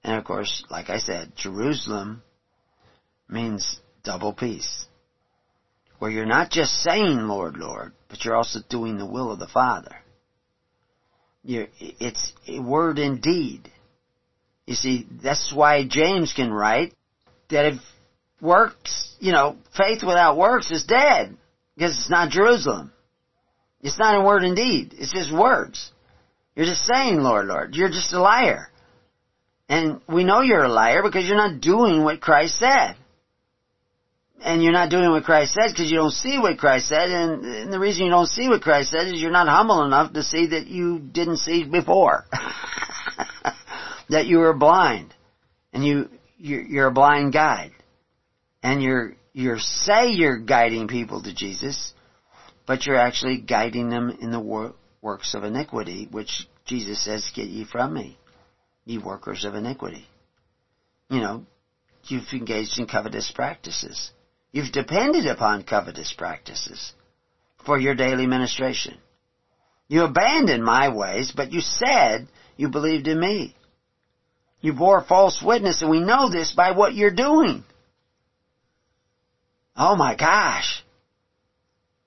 And 0.02 0.16
of 0.16 0.24
course, 0.24 0.64
like 0.70 0.90
I 0.90 0.98
said, 0.98 1.32
Jerusalem 1.36 2.22
means 3.28 3.80
double 4.02 4.32
peace. 4.32 4.86
Where 5.98 6.10
you're 6.10 6.26
not 6.26 6.50
just 6.50 6.82
saying 6.82 7.18
Lord, 7.18 7.56
Lord, 7.56 7.92
but 8.08 8.24
you're 8.24 8.36
also 8.36 8.60
doing 8.68 8.96
the 8.96 9.06
will 9.06 9.30
of 9.30 9.38
the 9.38 9.46
Father. 9.46 9.94
You're, 11.42 11.68
it's 11.78 12.32
a 12.48 12.60
word 12.60 12.98
and 12.98 13.20
deed. 13.20 13.70
You 14.66 14.74
see, 14.74 15.06
that's 15.22 15.52
why 15.52 15.86
James 15.86 16.32
can 16.34 16.50
write 16.50 16.94
that 17.50 17.66
if 17.66 17.80
works, 18.40 19.14
you 19.18 19.32
know, 19.32 19.56
faith 19.76 20.02
without 20.02 20.36
works 20.36 20.70
is 20.70 20.84
dead. 20.84 21.36
Because 21.76 21.98
it's 21.98 22.10
not 22.10 22.30
Jerusalem. 22.30 22.92
It's 23.80 23.98
not 23.98 24.20
a 24.20 24.24
word 24.24 24.42
and 24.42 24.54
deed. 24.54 24.94
It's 24.96 25.12
just 25.12 25.32
words. 25.32 25.90
You're 26.54 26.66
just 26.66 26.84
saying, 26.84 27.20
Lord, 27.20 27.46
Lord. 27.46 27.74
You're 27.74 27.88
just 27.88 28.12
a 28.12 28.20
liar. 28.20 28.69
And 29.70 30.00
we 30.08 30.24
know 30.24 30.40
you're 30.40 30.64
a 30.64 30.68
liar 30.68 31.00
because 31.00 31.28
you're 31.28 31.36
not 31.36 31.60
doing 31.60 32.02
what 32.02 32.20
Christ 32.20 32.58
said. 32.58 32.96
And 34.42 34.64
you're 34.64 34.72
not 34.72 34.90
doing 34.90 35.10
what 35.12 35.22
Christ 35.22 35.54
said 35.54 35.70
because 35.70 35.88
you 35.88 35.96
don't 35.96 36.10
see 36.10 36.40
what 36.40 36.58
Christ 36.58 36.88
said. 36.88 37.08
And, 37.08 37.44
and 37.44 37.72
the 37.72 37.78
reason 37.78 38.04
you 38.04 38.10
don't 38.10 38.26
see 38.26 38.48
what 38.48 38.62
Christ 38.62 38.90
said 38.90 39.06
is 39.06 39.22
you're 39.22 39.30
not 39.30 39.46
humble 39.46 39.84
enough 39.84 40.12
to 40.14 40.24
see 40.24 40.48
that 40.48 40.66
you 40.66 40.98
didn't 40.98 41.36
see 41.36 41.62
before. 41.62 42.24
that 44.08 44.26
you 44.26 44.38
were 44.38 44.54
blind. 44.54 45.14
And 45.72 45.86
you, 45.86 46.08
you're, 46.36 46.62
you're 46.62 46.88
a 46.88 46.92
blind 46.92 47.32
guide. 47.32 47.70
And 48.64 48.82
you're, 48.82 49.14
you 49.32 49.56
say 49.60 50.08
you're 50.08 50.38
guiding 50.38 50.88
people 50.88 51.22
to 51.22 51.32
Jesus, 51.32 51.94
but 52.66 52.86
you're 52.86 52.98
actually 52.98 53.40
guiding 53.40 53.88
them 53.88 54.10
in 54.20 54.32
the 54.32 54.40
wor- 54.40 54.74
works 55.00 55.34
of 55.34 55.44
iniquity, 55.44 56.08
which 56.10 56.48
Jesus 56.66 57.04
says, 57.04 57.30
get 57.36 57.46
ye 57.46 57.64
from 57.64 57.94
me, 57.94 58.18
ye 58.90 58.98
workers 58.98 59.44
of 59.44 59.54
iniquity. 59.54 60.04
You 61.08 61.20
know, 61.20 61.46
you've 62.04 62.32
engaged 62.32 62.78
in 62.78 62.86
covetous 62.86 63.30
practices. 63.30 64.10
You've 64.52 64.72
depended 64.72 65.26
upon 65.26 65.62
covetous 65.62 66.12
practices 66.12 66.92
for 67.64 67.78
your 67.78 67.94
daily 67.94 68.26
ministration. 68.26 68.98
You 69.88 70.04
abandoned 70.04 70.64
my 70.64 70.88
ways, 70.88 71.32
but 71.34 71.52
you 71.52 71.60
said 71.60 72.28
you 72.56 72.68
believed 72.68 73.06
in 73.06 73.18
me. 73.18 73.54
You 74.60 74.72
bore 74.72 75.02
false 75.02 75.40
witness, 75.40 75.82
and 75.82 75.90
we 75.90 76.00
know 76.00 76.28
this 76.28 76.52
by 76.52 76.72
what 76.72 76.94
you're 76.94 77.14
doing. 77.14 77.64
Oh 79.76 79.96
my 79.96 80.14
gosh. 80.16 80.84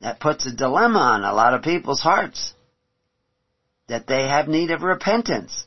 That 0.02 0.20
puts 0.20 0.46
a 0.46 0.56
dilemma 0.56 1.00
on 1.00 1.24
a 1.24 1.34
lot 1.34 1.54
of 1.54 1.64
people's 1.64 2.02
hearts. 2.02 2.54
That 3.88 4.06
they 4.06 4.28
have 4.28 4.48
need 4.48 4.72
of 4.72 4.82
repentance. 4.82 5.66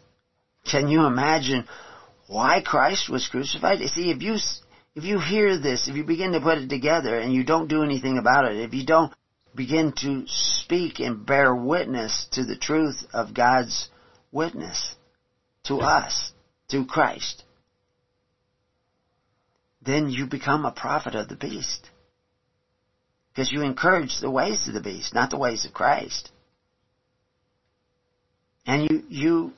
Can 0.70 0.88
you 0.88 1.06
imagine 1.06 1.66
why 2.26 2.60
Christ 2.64 3.08
was 3.08 3.28
crucified? 3.28 3.80
You 3.80 3.88
see, 3.88 4.10
if 4.10 4.22
you, 4.22 4.36
if 4.94 5.04
you 5.04 5.20
hear 5.20 5.58
this, 5.58 5.88
if 5.88 5.94
you 5.94 6.04
begin 6.04 6.32
to 6.32 6.40
put 6.40 6.58
it 6.58 6.68
together 6.68 7.18
and 7.18 7.32
you 7.32 7.44
don't 7.44 7.68
do 7.68 7.82
anything 7.82 8.18
about 8.18 8.50
it, 8.50 8.56
if 8.58 8.74
you 8.74 8.84
don't 8.84 9.12
begin 9.54 9.92
to 10.00 10.24
speak 10.26 11.00
and 11.00 11.24
bear 11.24 11.54
witness 11.54 12.26
to 12.32 12.44
the 12.44 12.56
truth 12.56 13.04
of 13.12 13.34
God's 13.34 13.88
witness 14.32 14.94
to 15.64 15.76
us, 15.78 16.32
to 16.68 16.84
Christ, 16.84 17.44
then 19.82 20.10
you 20.10 20.26
become 20.26 20.64
a 20.64 20.72
prophet 20.72 21.14
of 21.14 21.28
the 21.28 21.36
beast. 21.36 21.88
Because 23.32 23.52
you 23.52 23.62
encourage 23.62 24.18
the 24.18 24.30
ways 24.30 24.66
of 24.66 24.74
the 24.74 24.80
beast, 24.80 25.14
not 25.14 25.30
the 25.30 25.38
ways 25.38 25.64
of 25.64 25.72
Christ. 25.72 26.30
And 28.66 28.90
you, 28.90 29.02
you 29.08 29.52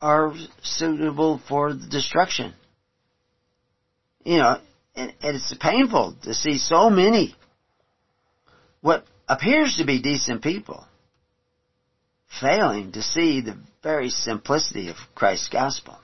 are 0.00 0.34
suitable 0.62 1.40
for 1.48 1.74
destruction. 1.74 2.54
You 4.24 4.38
know, 4.38 4.58
and, 4.94 5.12
and 5.22 5.36
it's 5.36 5.54
painful 5.60 6.16
to 6.22 6.34
see 6.34 6.58
so 6.58 6.90
many 6.90 7.34
what 8.80 9.04
appears 9.28 9.76
to 9.76 9.84
be 9.84 10.00
decent 10.00 10.42
people 10.42 10.86
failing 12.40 12.92
to 12.92 13.02
see 13.02 13.40
the 13.40 13.58
very 13.82 14.10
simplicity 14.10 14.88
of 14.88 14.96
Christ's 15.14 15.48
gospel. 15.48 15.98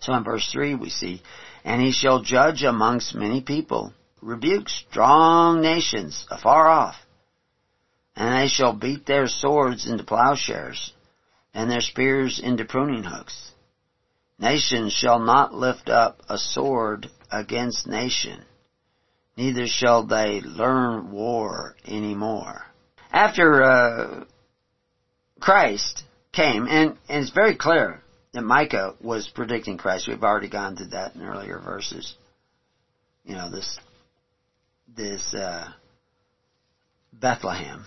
So 0.00 0.14
in 0.14 0.24
verse 0.24 0.48
3 0.52 0.74
we 0.74 0.90
see, 0.90 1.22
And 1.64 1.80
he 1.80 1.92
shall 1.92 2.22
judge 2.22 2.62
amongst 2.62 3.14
many 3.14 3.40
people, 3.40 3.92
rebuke 4.20 4.68
strong 4.68 5.60
nations 5.60 6.26
afar 6.30 6.68
off, 6.68 6.96
and 8.14 8.34
they 8.34 8.48
shall 8.48 8.72
beat 8.72 9.06
their 9.06 9.28
swords 9.28 9.88
into 9.88 10.04
plowshares, 10.04 10.92
and 11.54 11.70
their 11.70 11.80
spears 11.80 12.40
into 12.42 12.64
pruning 12.64 13.04
hooks. 13.04 13.52
Nation 14.38 14.90
shall 14.90 15.18
not 15.18 15.52
lift 15.52 15.88
up 15.88 16.20
a 16.28 16.38
sword 16.38 17.08
against 17.30 17.86
nation, 17.86 18.44
neither 19.36 19.66
shall 19.66 20.06
they 20.06 20.40
learn 20.40 21.10
war 21.10 21.74
any 21.84 22.14
more. 22.14 22.62
After 23.10 23.62
uh, 23.62 24.24
Christ 25.40 26.04
came, 26.32 26.66
and, 26.66 26.96
and 27.08 27.22
it's 27.22 27.30
very 27.30 27.56
clear 27.56 28.02
that 28.32 28.42
Micah 28.42 28.94
was 29.00 29.28
predicting 29.34 29.78
Christ. 29.78 30.06
We've 30.06 30.22
already 30.22 30.48
gone 30.48 30.76
through 30.76 30.88
that 30.88 31.14
in 31.14 31.22
earlier 31.22 31.58
verses. 31.58 32.14
You 33.24 33.34
know, 33.34 33.50
this, 33.50 33.78
this, 34.96 35.34
uh, 35.34 35.68
Bethlehem, 37.12 37.86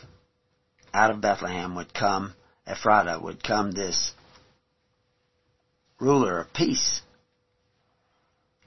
out 0.93 1.11
of 1.11 1.21
Bethlehem 1.21 1.75
would 1.75 1.93
come, 1.93 2.33
Ephrathah 2.71 3.21
would 3.21 3.43
come 3.43 3.71
this 3.71 4.13
ruler 5.99 6.39
of 6.39 6.53
peace. 6.53 7.01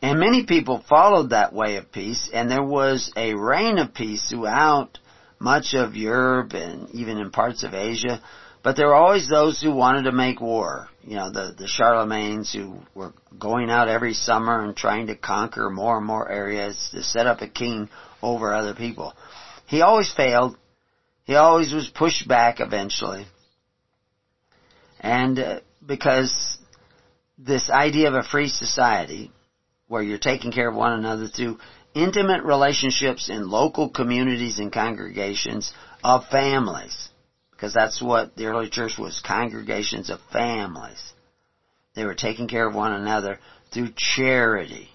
And 0.03 0.21
many 0.21 0.45
people 0.45 0.85
followed 0.89 1.31
that 1.31 1.55
way 1.55 1.77
of 1.77 1.91
peace, 1.91 2.29
and 2.33 2.51
there 2.51 2.63
was 2.63 3.11
a 3.17 3.35
reign 3.35 3.79
of 3.79 3.95
peace 3.95 4.29
throughout 4.29 4.99
much 5.39 5.75
of 5.75 5.97
Europe 5.97 6.53
and 6.53 6.91
even 6.91 7.19
in 7.19 7.31
parts 7.31 7.65
of 7.65 7.75
Asia. 7.75 8.23
But 8.63 8.77
there 8.77 8.89
were 8.89 8.95
always 8.95 9.29
those 9.29 9.61
who 9.61 9.75
wanted 9.75 10.05
to 10.05 10.13
make 10.13 10.41
war. 10.41 10.89
You 11.03 11.17
know, 11.17 11.31
the, 11.31 11.55
the 11.57 11.67
Charlemagnes 11.67 12.53
who 12.53 12.79
were 12.95 13.13
going 13.39 13.71
out 13.71 13.89
every 13.89 14.15
summer 14.15 14.65
and 14.65 14.75
trying 14.75 15.09
to 15.09 15.17
conquer 15.17 15.69
more 15.69 15.99
and 15.99 16.07
more 16.07 16.31
areas 16.31 16.91
to 16.93 17.03
set 17.03 17.27
up 17.27 17.43
a 17.43 17.49
king 17.49 17.91
over 18.23 18.55
other 18.55 18.75
people. 18.75 19.13
He 19.67 19.83
always 19.83 20.13
failed. 20.13 20.57
He 21.25 21.35
always 21.35 21.73
was 21.73 21.89
pushed 21.89 22.27
back 22.27 22.61
eventually. 22.61 23.27
And 25.05 25.39
uh, 25.39 25.61
because 25.85 26.59
this 27.37 27.69
idea 27.69 28.09
of 28.09 28.15
a 28.15 28.23
free 28.23 28.49
society, 28.49 29.31
where 29.87 30.03
you're 30.03 30.19
taking 30.19 30.51
care 30.51 30.71
of 30.71 30.75
one 30.75 30.95
another 30.95 31.29
through 31.29 31.59
intimate 31.95 32.43
relationships 32.43 33.29
in 33.29 33.51
local 33.51 33.91
communities 33.91 34.59
and 34.59 34.73
congregations 34.73 35.75
of 36.03 36.27
families. 36.29 37.11
Because 37.51 37.75
that's 37.75 38.01
what 38.01 38.35
the 38.35 38.47
early 38.47 38.71
church 38.71 38.99
was, 38.99 39.21
congregations 39.21 40.09
of 40.09 40.21
families. 40.33 41.13
They 41.95 42.07
were 42.07 42.15
taking 42.15 42.49
care 42.49 42.67
of 42.67 42.75
one 42.75 42.93
another 42.93 43.39
through 43.73 43.91
charity. 43.97 44.89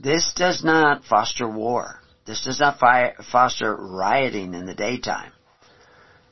This 0.00 0.32
does 0.34 0.64
not 0.64 1.04
foster 1.04 1.48
war. 1.48 2.00
This 2.26 2.44
does 2.44 2.58
not 2.58 2.80
foster 3.30 3.76
rioting 3.76 4.54
in 4.54 4.66
the 4.66 4.74
daytime, 4.74 5.32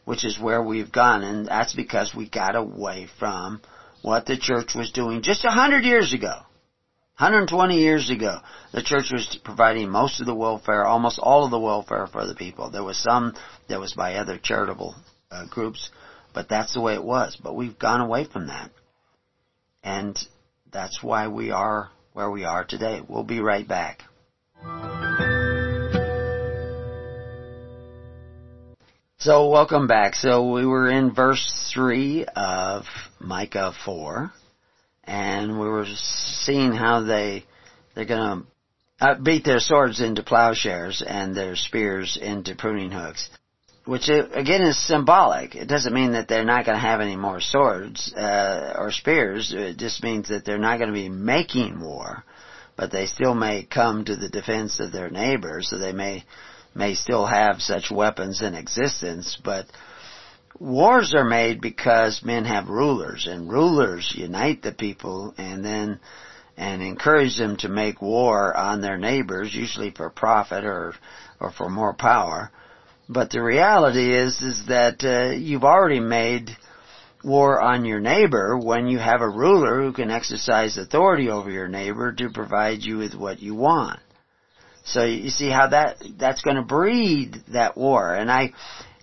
which 0.09 0.25
is 0.25 0.41
where 0.41 0.63
we've 0.63 0.91
gone, 0.91 1.23
and 1.23 1.47
that's 1.47 1.75
because 1.75 2.15
we 2.15 2.27
got 2.27 2.57
away 2.57 3.07
from 3.19 3.61
what 4.01 4.25
the 4.25 4.39
church 4.39 4.75
was 4.75 4.91
doing 4.91 5.21
just 5.21 5.45
a 5.45 5.51
hundred 5.51 5.85
years 5.85 6.15
ago. 6.15 6.33
120 7.19 7.77
years 7.77 8.09
ago, 8.09 8.39
the 8.73 8.83
church 8.83 9.11
was 9.13 9.39
providing 9.45 9.91
most 9.91 10.19
of 10.19 10.27
the 10.27 10.35
welfare, 10.35 10.87
almost 10.87 11.19
all 11.19 11.45
of 11.45 11.51
the 11.51 11.59
welfare 11.59 12.07
for 12.07 12.27
the 12.27 12.35
people. 12.35 12.71
There 12.71 12.83
was 12.83 12.97
some 12.97 13.35
that 13.69 13.81
was 13.81 13.93
by 13.93 14.15
other 14.15 14.39
charitable 14.39 14.95
uh, 15.31 15.45
groups, 15.51 15.91
but 16.33 16.49
that's 16.49 16.73
the 16.73 16.81
way 16.81 16.95
it 16.95 17.05
was. 17.05 17.37
But 17.37 17.55
we've 17.55 17.79
gone 17.79 18.01
away 18.01 18.25
from 18.25 18.47
that. 18.47 18.71
And 19.85 20.19
that's 20.73 21.03
why 21.03 21.29
we 21.29 21.51
are 21.51 21.91
where 22.15 22.31
we 22.31 22.47
are 22.47 22.65
today. 22.65 23.03
We'll 23.07 23.25
be 23.25 23.41
right 23.41 23.69
back. 23.69 24.05
So 29.21 29.49
welcome 29.49 29.89
back. 29.89 30.15
So 30.15 30.53
we 30.53 30.65
were 30.65 30.89
in 30.89 31.13
verse 31.13 31.73
3 31.75 32.25
of 32.37 32.85
Micah 33.19 33.73
4 33.85 34.31
and 35.03 35.59
we 35.59 35.67
were 35.67 35.87
seeing 35.87 36.71
how 36.71 37.01
they 37.01 37.45
they're 37.97 38.05
going 38.05 38.47
to 39.01 39.17
beat 39.17 39.45
their 39.45 39.59
swords 39.59 40.01
into 40.01 40.23
plowshares 40.23 41.03
and 41.05 41.37
their 41.37 41.57
spears 41.57 42.17
into 42.17 42.55
pruning 42.55 42.93
hooks, 42.93 43.29
which 43.87 44.09
uh, 44.09 44.29
again 44.35 44.63
is 44.63 44.79
symbolic. 44.87 45.57
It 45.57 45.67
doesn't 45.67 45.93
mean 45.93 46.13
that 46.13 46.29
they're 46.29 46.45
not 46.45 46.65
going 46.65 46.79
to 46.79 46.87
have 46.87 47.01
any 47.01 47.17
more 47.17 47.41
swords 47.41 48.15
uh, 48.15 48.77
or 48.79 48.93
spears. 48.93 49.53
It 49.53 49.79
just 49.79 50.05
means 50.05 50.29
that 50.29 50.45
they're 50.45 50.59
not 50.59 50.79
going 50.79 50.91
to 50.91 50.95
be 50.95 51.09
making 51.09 51.81
war, 51.81 52.23
but 52.77 52.93
they 52.93 53.07
still 53.07 53.35
may 53.35 53.65
come 53.65 54.05
to 54.05 54.15
the 54.15 54.29
defense 54.29 54.79
of 54.79 54.93
their 54.93 55.11
neighbors. 55.11 55.71
So 55.71 55.79
they 55.79 55.93
may 55.93 56.23
may 56.75 56.95
still 56.95 57.27
have 57.27 57.61
such 57.61 57.91
weapons 57.91 58.43
in 58.43 58.55
existence, 58.55 59.39
but 59.43 59.67
wars 60.59 61.15
are 61.15 61.25
made 61.25 61.61
because 61.61 62.23
men 62.25 62.45
have 62.45 62.69
rulers 62.69 63.27
and 63.31 63.51
rulers 63.51 64.13
unite 64.17 64.63
the 64.63 64.73
people 64.73 65.35
and 65.39 65.65
then 65.65 66.01
and 66.57 66.83
encourage 66.83 67.39
them 67.39 67.57
to 67.57 67.69
make 67.69 68.03
war 68.03 68.57
on 68.57 68.81
their 68.81 68.99
neighbors 68.99 69.55
usually 69.55 69.91
for 69.91 70.11
profit 70.11 70.65
or 70.65 70.95
or 71.41 71.53
for 71.53 71.69
more 71.69 71.95
power. 71.95 72.51
But 73.09 73.31
the 73.31 73.43
reality 73.43 74.13
is 74.13 74.41
is 74.43 74.67
that 74.67 75.05
uh, 75.05 75.35
you've 75.35 75.65
already 75.65 76.01
made 76.01 76.57
war 77.23 77.61
on 77.61 77.85
your 77.85 78.01
neighbor 78.01 78.59
when 78.59 78.87
you 78.87 78.99
have 78.99 79.21
a 79.21 79.29
ruler 79.29 79.83
who 79.83 79.93
can 79.93 80.11
exercise 80.11 80.77
authority 80.77 81.29
over 81.29 81.51
your 81.51 81.69
neighbor 81.69 82.13
to 82.13 82.31
provide 82.31 82.83
you 82.83 82.99
with 82.99 83.15
what 83.15 83.41
you 83.41 83.55
want 83.55 84.01
so 84.89 85.05
you 85.05 85.31
see 85.31 85.49
how 85.49 85.69
that 85.69 86.03
that's 86.19 86.43
going 86.43 86.57
to 86.57 86.63
breed 86.63 87.37
that 87.53 87.77
war. 87.77 88.15
And 88.15 88.31
i 88.31 88.53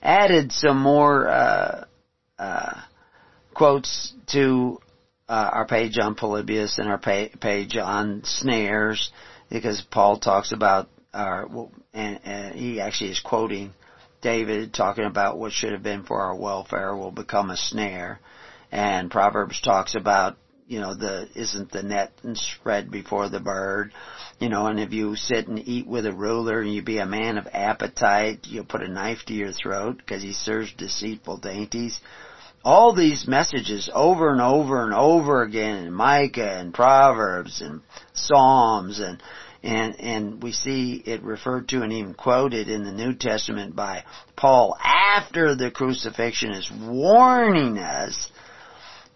added 0.02 0.52
some 0.52 0.80
more 0.80 1.28
uh, 1.28 1.86
uh, 2.38 2.82
quotes 3.54 4.14
to 4.28 4.80
uh, 5.28 5.50
our 5.54 5.66
page 5.66 5.98
on 5.98 6.16
Polybius 6.16 6.78
and 6.78 6.88
our 6.88 7.00
pa- 7.00 7.36
page 7.42 7.76
on 7.76 8.22
snares 8.24 9.12
because 9.50 9.82
Paul 9.90 10.20
talks 10.20 10.52
about 10.52 10.90
our 11.14 11.48
and, 11.94 12.20
and 12.24 12.56
he 12.56 12.80
actually 12.80 13.12
is 13.12 13.20
quoting 13.20 13.74
David 14.22 14.74
talking 14.74 15.06
about 15.06 15.38
what 15.38 15.52
should 15.52 15.72
have 15.72 15.84
been 15.84 16.04
for 16.04 16.20
our 16.20 16.36
welfare 16.36 16.96
will 16.96 17.12
become 17.12 17.50
a 17.50 17.58
snare, 17.58 18.20
and 18.72 19.12
Proverbs 19.12 19.62
talks 19.62 19.96
about 19.96 20.36
you 20.68 20.80
know, 20.80 20.96
the, 20.96 21.28
isn't 21.36 21.72
the 21.72 21.84
net 21.84 22.12
and 22.24 22.38
spread 22.38 22.90
before 22.90 23.30
the 23.30 23.40
bird? 23.40 23.92
You 24.40 24.50
know, 24.50 24.68
and 24.68 24.80
if 24.80 24.94
you 24.94 25.16
sit 25.16 25.48
and 25.48 25.60
eat 25.60 25.88
with 25.88 26.06
a 26.06 26.12
ruler 26.12 26.60
and 26.60 26.74
you 26.74 26.82
be 26.82 26.98
a 26.98 27.06
man 27.06 27.38
of 27.38 27.48
appetite, 27.52 28.48
you'll 28.48 28.66
put 28.66 28.82
a 28.82 28.88
knife 28.88 29.26
to 29.28 29.34
your 29.34 29.52
throat 29.52 29.98
because 29.98 30.24
he 30.24 30.34
serves 30.34 30.74
deceitful 30.74 31.38
dainties. 31.38 32.00
All 32.64 32.96
these 32.96 33.28
messages 33.28 33.92
over 33.94 34.32
and 34.32 34.42
over 34.42 34.84
and 34.84 34.94
over 34.94 35.44
again 35.44 35.86
in 35.86 35.94
Micah 35.94 36.58
and 36.58 36.74
Proverbs 36.74 37.62
and 37.62 37.82
Psalms 38.14 39.00
and 39.00 39.22
and 39.62 40.00
and 40.00 40.44
we 40.44 40.52
see 40.52 41.02
it 41.06 41.22
referred 41.24 41.70
to 41.70 41.82
and 41.82 41.94
even 41.94 42.16
quoted 42.16 42.68
in 42.68 42.84
the 42.84 42.92
New 42.92 43.14
Testament 43.14 43.76
by 43.76 44.04
Paul 44.36 44.76
after 44.84 45.56
the 45.56 45.70
crucifixion 45.70 46.52
is 46.52 46.72
warning 46.72 47.78
us 47.78 48.30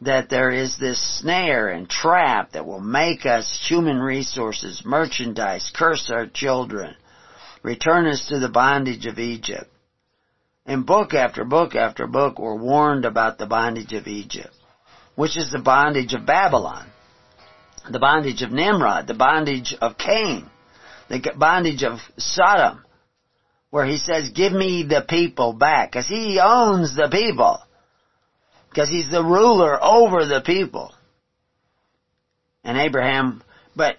that 0.01 0.29
there 0.29 0.49
is 0.49 0.77
this 0.77 1.19
snare 1.19 1.67
and 1.69 1.89
trap 1.89 2.53
that 2.53 2.65
will 2.65 2.79
make 2.79 3.25
us 3.25 3.65
human 3.67 3.97
resources, 3.97 4.81
merchandise, 4.85 5.71
curse 5.75 6.09
our 6.09 6.25
children, 6.27 6.95
return 7.63 8.07
us 8.07 8.27
to 8.29 8.39
the 8.39 8.49
bondage 8.49 9.05
of 9.05 9.19
Egypt. 9.19 9.69
In 10.65 10.83
book 10.83 11.13
after 11.13 11.43
book 11.43 11.75
after 11.75 12.07
book, 12.07 12.39
we're 12.39 12.55
warned 12.55 13.03
about 13.03 13.37
the 13.37 13.47
bondage 13.47 13.93
of 13.93 14.07
Egypt, 14.07 14.53
which 15.15 15.35
is 15.37 15.51
the 15.51 15.59
bondage 15.59 16.13
of 16.13 16.25
Babylon, 16.25 16.87
the 17.91 17.99
bondage 17.99 18.41
of 18.41 18.51
Nimrod, 18.51 19.07
the 19.07 19.13
bondage 19.15 19.75
of 19.81 19.97
Cain, 19.97 20.49
the 21.09 21.21
bondage 21.35 21.83
of 21.83 21.99
Sodom, 22.17 22.85
where 23.69 23.85
he 23.85 23.97
says, 23.97 24.29
give 24.29 24.53
me 24.53 24.83
the 24.87 25.05
people 25.07 25.53
back, 25.53 25.91
because 25.91 26.07
he 26.07 26.39
owns 26.41 26.95
the 26.95 27.09
people. 27.11 27.59
Because 28.69 28.89
he's 28.89 29.09
the 29.09 29.23
ruler 29.23 29.83
over 29.83 30.25
the 30.25 30.41
people. 30.45 30.93
And 32.63 32.77
Abraham, 32.77 33.43
but 33.75 33.97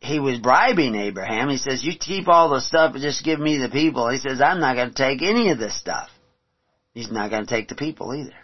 he 0.00 0.18
was 0.18 0.38
bribing 0.38 0.94
Abraham. 0.94 1.48
He 1.48 1.58
says, 1.58 1.84
you 1.84 1.96
keep 1.98 2.28
all 2.28 2.50
the 2.50 2.60
stuff 2.60 2.94
and 2.94 3.02
just 3.02 3.24
give 3.24 3.40
me 3.40 3.58
the 3.58 3.68
people. 3.68 4.08
He 4.08 4.18
says, 4.18 4.40
I'm 4.40 4.60
not 4.60 4.76
going 4.76 4.90
to 4.90 4.94
take 4.94 5.22
any 5.22 5.50
of 5.50 5.58
this 5.58 5.78
stuff. 5.78 6.08
He's 6.94 7.10
not 7.10 7.30
going 7.30 7.44
to 7.44 7.50
take 7.50 7.68
the 7.68 7.74
people 7.74 8.14
either. 8.14 8.36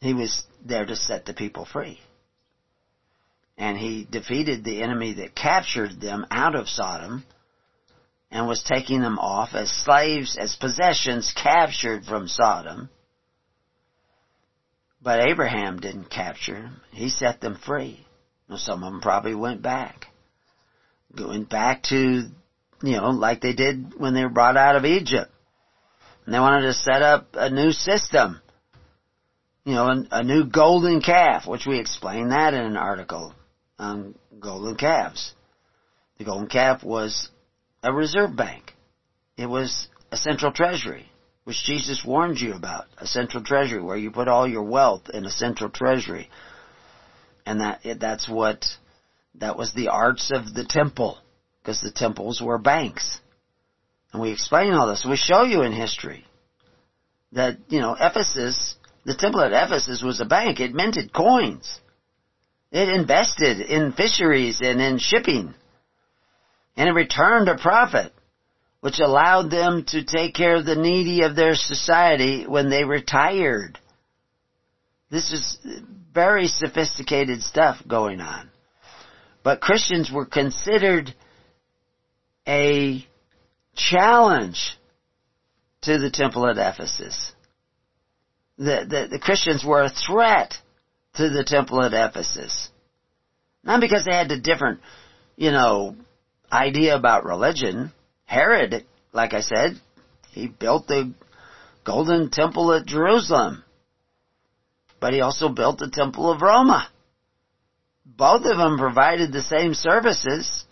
He 0.00 0.14
was 0.14 0.42
there 0.64 0.86
to 0.86 0.96
set 0.96 1.26
the 1.26 1.34
people 1.34 1.66
free. 1.70 2.00
And 3.56 3.76
he 3.76 4.06
defeated 4.10 4.64
the 4.64 4.82
enemy 4.82 5.14
that 5.14 5.34
captured 5.34 6.00
them 6.00 6.26
out 6.30 6.54
of 6.54 6.68
Sodom 6.68 7.24
and 8.30 8.48
was 8.48 8.64
taking 8.64 9.00
them 9.00 9.18
off 9.18 9.50
as 9.54 9.70
slaves, 9.70 10.36
as 10.36 10.56
possessions 10.56 11.32
captured 11.36 12.04
from 12.04 12.26
Sodom. 12.26 12.88
But 15.04 15.20
Abraham 15.20 15.80
didn't 15.80 16.08
capture 16.08 16.54
them. 16.54 16.80
He 16.90 17.10
set 17.10 17.42
them 17.42 17.56
free. 17.56 18.06
Well, 18.48 18.56
some 18.56 18.82
of 18.82 18.90
them 18.90 19.02
probably 19.02 19.34
went 19.34 19.60
back. 19.60 20.06
Going 21.14 21.44
back 21.44 21.82
to, 21.84 22.22
you 22.82 22.96
know, 22.96 23.10
like 23.10 23.42
they 23.42 23.52
did 23.52 23.92
when 23.98 24.14
they 24.14 24.22
were 24.22 24.30
brought 24.30 24.56
out 24.56 24.76
of 24.76 24.86
Egypt. 24.86 25.30
And 26.24 26.34
they 26.34 26.38
wanted 26.38 26.62
to 26.62 26.72
set 26.72 27.02
up 27.02 27.28
a 27.34 27.50
new 27.50 27.70
system. 27.72 28.40
You 29.66 29.74
know, 29.74 29.88
a, 29.88 30.20
a 30.20 30.24
new 30.24 30.46
golden 30.46 31.02
calf, 31.02 31.46
which 31.46 31.66
we 31.66 31.78
explained 31.78 32.32
that 32.32 32.54
in 32.54 32.60
an 32.62 32.78
article 32.78 33.34
on 33.78 34.14
golden 34.40 34.74
calves. 34.74 35.34
The 36.16 36.24
golden 36.24 36.48
calf 36.48 36.82
was 36.82 37.28
a 37.82 37.92
reserve 37.92 38.34
bank. 38.34 38.72
It 39.36 39.46
was 39.46 39.88
a 40.10 40.16
central 40.16 40.52
treasury 40.52 41.10
which 41.44 41.62
Jesus 41.64 42.04
warned 42.04 42.40
you 42.40 42.54
about, 42.54 42.86
a 42.98 43.06
central 43.06 43.44
treasury 43.44 43.82
where 43.82 43.96
you 43.96 44.10
put 44.10 44.28
all 44.28 44.48
your 44.48 44.62
wealth 44.62 45.10
in 45.12 45.26
a 45.26 45.30
central 45.30 45.70
treasury. 45.70 46.30
And 47.44 47.60
that, 47.60 47.80
that's 48.00 48.28
what, 48.28 48.64
that 49.36 49.58
was 49.58 49.74
the 49.74 49.88
arts 49.88 50.32
of 50.34 50.54
the 50.54 50.64
temple, 50.64 51.18
because 51.60 51.82
the 51.82 51.92
temples 51.92 52.40
were 52.40 52.58
banks. 52.58 53.20
And 54.12 54.22
we 54.22 54.32
explain 54.32 54.72
all 54.72 54.88
this. 54.88 55.06
We 55.08 55.16
show 55.16 55.42
you 55.42 55.62
in 55.62 55.72
history 55.72 56.24
that, 57.32 57.58
you 57.68 57.80
know, 57.80 57.94
Ephesus, 57.98 58.76
the 59.04 59.14
temple 59.14 59.42
at 59.42 59.52
Ephesus 59.52 60.02
was 60.02 60.20
a 60.20 60.24
bank. 60.24 60.60
It 60.60 60.72
minted 60.72 61.12
coins. 61.12 61.78
It 62.72 62.88
invested 62.88 63.60
in 63.60 63.92
fisheries 63.92 64.60
and 64.62 64.80
in 64.80 64.98
shipping. 64.98 65.54
And 66.76 66.88
it 66.88 66.92
returned 66.92 67.48
a 67.48 67.58
profit 67.58 68.13
which 68.84 69.00
allowed 69.00 69.50
them 69.50 69.82
to 69.82 70.04
take 70.04 70.34
care 70.34 70.56
of 70.56 70.66
the 70.66 70.76
needy 70.76 71.22
of 71.22 71.34
their 71.34 71.54
society 71.54 72.46
when 72.46 72.68
they 72.68 72.84
retired. 72.84 73.78
This 75.10 75.32
is 75.32 75.58
very 76.12 76.48
sophisticated 76.48 77.42
stuff 77.42 77.78
going 77.88 78.20
on. 78.20 78.50
But 79.42 79.62
Christians 79.62 80.12
were 80.12 80.26
considered 80.26 81.14
a 82.46 83.06
challenge 83.74 84.76
to 85.80 85.98
the 85.98 86.10
temple 86.10 86.46
at 86.46 86.58
Ephesus. 86.58 87.32
The, 88.58 88.84
the, 88.86 89.08
the 89.12 89.18
Christians 89.18 89.64
were 89.64 89.84
a 89.84 89.88
threat 89.88 90.52
to 91.14 91.30
the 91.30 91.44
temple 91.44 91.82
at 91.82 91.94
Ephesus. 91.94 92.68
Not 93.62 93.80
because 93.80 94.04
they 94.04 94.14
had 94.14 94.30
a 94.30 94.38
different, 94.38 94.80
you 95.36 95.52
know, 95.52 95.96
idea 96.52 96.94
about 96.94 97.24
religion, 97.24 97.90
Herod, 98.24 98.84
like 99.12 99.34
I 99.34 99.40
said, 99.40 99.80
he 100.32 100.46
built 100.46 100.86
the 100.86 101.12
golden 101.84 102.30
temple 102.30 102.72
at 102.72 102.86
Jerusalem. 102.86 103.64
But 105.00 105.12
he 105.12 105.20
also 105.20 105.48
built 105.48 105.78
the 105.78 105.90
temple 105.90 106.30
of 106.30 106.42
Roma. 106.42 106.88
Both 108.06 108.44
of 108.44 108.56
them 108.56 108.78
provided 108.78 109.32
the 109.32 109.42
same 109.42 109.74
services, 109.74 110.64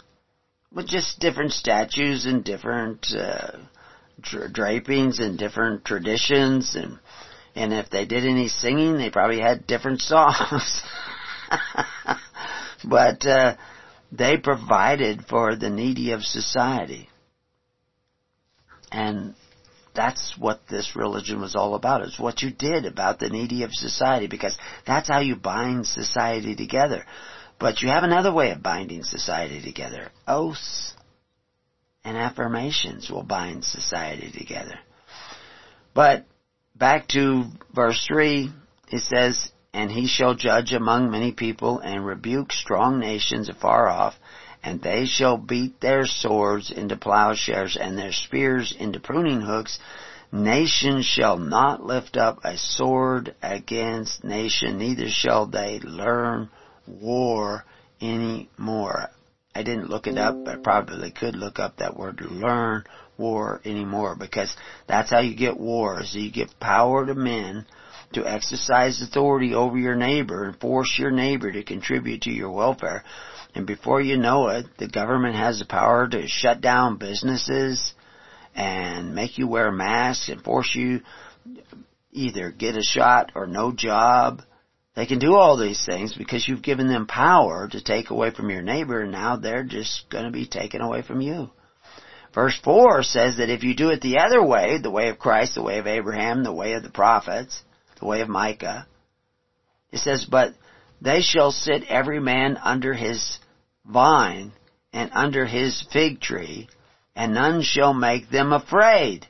with 0.73 0.87
just 0.87 1.19
different 1.19 1.53
statues 1.53 2.25
and 2.25 2.45
different 2.45 3.07
uh, 3.15 3.59
dra- 4.21 4.51
drapings 4.51 5.19
and 5.19 5.39
different 5.39 5.85
traditions 5.85 6.75
and 6.75 6.99
and 7.55 7.75
if 7.75 7.91
they 7.91 8.07
did 8.07 8.25
any 8.25 8.49
singing, 8.49 8.97
they 8.97 9.11
probably 9.11 9.41
had 9.41 9.67
different 9.67 10.01
songs. 10.01 10.83
but 12.85 13.27
uh, 13.27 13.57
they 14.11 14.39
provided 14.39 15.27
for 15.27 15.55
the 15.55 15.69
needy 15.69 16.13
of 16.13 16.23
society. 16.23 17.11
And 18.93 19.35
that's 19.95 20.37
what 20.39 20.61
this 20.69 20.95
religion 20.95 21.41
was 21.41 21.57
all 21.57 21.75
about. 21.75 22.03
It's 22.03 22.19
what 22.19 22.43
you 22.43 22.51
did 22.51 22.85
about 22.87 23.19
the 23.19 23.31
needy 23.31 23.63
of 23.63 23.71
society 23.73 24.27
because 24.27 24.57
that's 24.87 25.09
how 25.09 25.21
you 25.21 25.35
bind 25.35 25.87
society 25.87 26.55
together. 26.55 27.05
But 27.59 27.81
you 27.81 27.89
have 27.89 28.05
another 28.05 28.33
way 28.33 28.51
of 28.51 28.63
binding 28.63 29.03
society 29.03 29.63
together. 29.63 30.11
Oaths 30.29 30.95
and 32.05 32.17
affirmations 32.17 33.11
will 33.11 33.23
bind 33.23 33.65
society 33.65 34.31
together. 34.37 34.79
But 35.95 36.27
back 36.75 37.09
to 37.09 37.45
verse 37.75 38.05
3, 38.09 38.51
it 38.91 39.01
says, 39.01 39.53
And 39.73 39.91
he 39.91 40.07
shall 40.07 40.35
judge 40.35 40.73
among 40.73 41.11
many 41.11 41.33
people 41.33 41.79
and 41.79 42.05
rebuke 42.05 42.53
strong 42.53 42.99
nations 42.99 43.49
afar 43.49 43.89
off 43.89 44.15
and 44.63 44.81
they 44.81 45.07
shall 45.07 45.37
beat 45.37 45.81
their 45.81 46.07
swords 46.07 46.71
into 46.71 46.97
plowshares 46.97 47.77
and 47.77 47.99
their 47.99 48.13
spears 48.13 48.75
into 48.79 49.01
pruning 49.01 49.41
hooks. 49.41 49.79
Nation 50.31 51.03
shall 51.03 51.37
not 51.37 51.85
lift 51.85 52.17
up 52.17 52.39
a 52.45 52.57
sword 52.57 53.35
against 53.43 54.25
nation, 54.25 54.79
neither 54.79 55.09
shall 55.09 55.47
they 55.47 55.79
learn 55.81 56.49
war 56.87 57.65
any 58.01 58.49
more. 58.57 59.11
I 59.55 59.63
didn't 59.63 59.91
look 59.91 60.07
it 60.07 60.17
up, 60.17 60.45
but 60.45 60.59
I 60.59 60.63
probably 60.63 61.11
could 61.11 61.37
look 61.37 61.59
up 61.59 61.77
that 61.77 61.97
word 61.97 62.21
learn 62.23 62.85
war 63.19 63.61
anymore 63.65 64.17
because 64.17 64.55
that's 64.87 65.11
how 65.11 65.21
you 65.21 65.37
get 65.37 65.59
wars. 65.59 66.15
You 66.15 66.31
give 66.31 66.59
power 66.59 67.05
to 67.05 67.15
men 67.15 67.67
to 68.15 68.27
exercise 68.27 69.03
authority 69.03 69.55
over 69.55 69.79
your 69.79 69.95
neighbor 69.95 70.45
and 70.45 70.59
force 70.59 70.97
your 70.99 71.11
neighbor 71.11 71.53
to 71.53 71.63
contribute 71.63 72.23
to 72.23 72.31
your 72.31 72.51
welfare. 72.51 73.05
And 73.55 73.67
before 73.67 74.01
you 74.01 74.17
know 74.17 74.49
it, 74.49 74.67
the 74.79 74.89
government 74.89 75.37
has 75.37 75.59
the 75.59 75.67
power 75.67 76.09
to 76.09 76.27
shut 76.27 76.61
down 76.61 76.97
businesses 76.97 77.95
and 78.55 79.15
make 79.15 79.39
you 79.39 79.47
wear 79.47 79.71
masks 79.71 80.29
and 80.29 80.43
force 80.43 80.75
you 80.75 81.01
either 82.13 82.51
get 82.51 82.77
a 82.77 82.83
shot 82.83 83.33
or 83.35 83.47
no 83.47 83.73
job. 83.73 84.43
They 84.95 85.07
can 85.07 85.19
do 85.19 85.35
all 85.35 85.57
these 85.57 85.85
things 85.85 86.15
because 86.15 86.47
you've 86.47 86.63
given 86.63 86.89
them 86.89 87.07
power 87.07 87.69
to 87.69 87.83
take 87.83 88.11
away 88.11 88.31
from 88.31 88.51
your 88.51 88.63
neighbor 88.63 89.03
and 89.03 89.13
now 89.13 89.37
they're 89.37 89.65
just 89.65 90.09
going 90.11 90.25
to 90.25 90.31
be 90.31 90.47
taken 90.47 90.81
away 90.81 91.03
from 91.03 91.21
you. 91.21 91.51
Verse 92.35 92.59
4 92.65 93.03
says 93.03 93.37
that 93.37 93.51
if 93.51 93.63
you 93.63 93.75
do 93.75 93.91
it 93.91 94.01
the 94.01 94.19
other 94.19 94.43
way, 94.43 94.79
the 94.79 94.91
way 94.91 95.09
of 95.09 95.19
Christ, 95.19 95.55
the 95.55 95.63
way 95.63 95.79
of 95.79 95.87
Abraham, 95.87 96.43
the 96.43 96.53
way 96.53 96.73
of 96.73 96.83
the 96.83 96.91
prophets, 96.91 97.63
the 98.01 98.07
way 98.07 98.23
of 98.23 98.29
Micah, 98.29 98.87
it 99.91 99.99
says, 99.99 100.25
but 100.25 100.55
they 101.01 101.21
shall 101.21 101.53
sit 101.53 101.85
every 101.89 102.21
man 102.21 102.57
under 102.63 102.95
his 102.95 103.39
vine 103.85 104.53
and 104.93 105.11
under 105.15 105.47
his 105.47 105.85
fig 105.93 106.21
tree, 106.21 106.69
and 107.17 107.35
none 107.35 107.63
shall 107.63 107.95
make 107.95 108.31
them 108.31 108.53
afraid. 108.53 109.27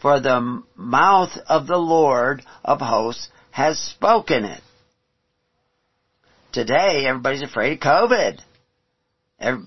For 0.00 0.20
the 0.20 0.62
mouth 0.74 1.36
of 1.48 1.66
the 1.66 1.78
Lord 1.78 2.42
of 2.64 2.80
hosts 2.80 3.28
has 3.52 3.78
spoken 3.78 4.44
it. 4.44 4.62
today 6.52 7.06
everybody's 7.06 7.42
afraid 7.42 7.74
of 7.74 7.80
COVID. 7.80 8.40
A 9.40 9.58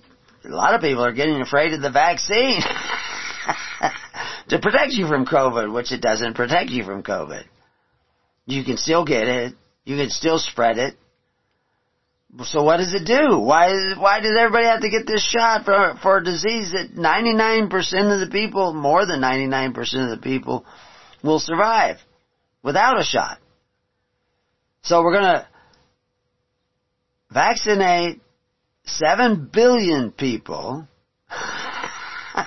lot 0.44 0.76
of 0.76 0.82
people 0.82 1.04
are 1.04 1.14
getting 1.14 1.42
afraid 1.42 1.74
of 1.74 1.82
the 1.82 1.90
vaccine 1.92 2.62
to 4.50 4.60
protect 4.60 4.92
you 4.92 5.08
from 5.08 5.26
COVID, 5.26 5.74
which 5.74 5.92
it 5.92 6.02
doesn't 6.02 6.36
protect 6.36 6.70
you 6.70 6.84
from 6.84 7.02
COVID. 7.02 7.44
You 8.46 8.64
can 8.64 8.78
still 8.78 9.06
get 9.06 9.28
it. 9.28 9.54
You 9.86 9.98
can 9.98 10.10
still 10.10 10.38
spread 10.38 10.78
it. 10.78 10.96
So 12.44 12.64
what 12.64 12.78
does 12.78 12.94
it 12.94 13.06
do? 13.06 13.40
Why 13.40 13.72
why 13.98 14.20
does 14.20 14.36
everybody 14.38 14.66
have 14.66 14.82
to 14.82 14.90
get 14.90 15.08
this 15.08 15.24
shot 15.24 15.64
for 15.64 15.96
for 16.02 16.18
a 16.18 16.24
disease 16.24 16.74
that 16.74 16.94
99% 16.94 17.70
of 18.14 18.20
the 18.20 18.30
people, 18.30 18.74
more 18.74 19.06
than 19.06 19.22
99% 19.22 19.78
of 20.04 20.10
the 20.10 20.20
people 20.22 20.66
will 21.24 21.40
survive 21.40 21.98
without 22.62 23.00
a 23.00 23.04
shot? 23.04 23.40
So 24.84 25.02
we're 25.02 25.14
going 25.14 25.24
to 25.24 25.48
vaccinate 27.32 28.22
7 28.86 29.50
billion 29.52 30.12
people 30.12 30.88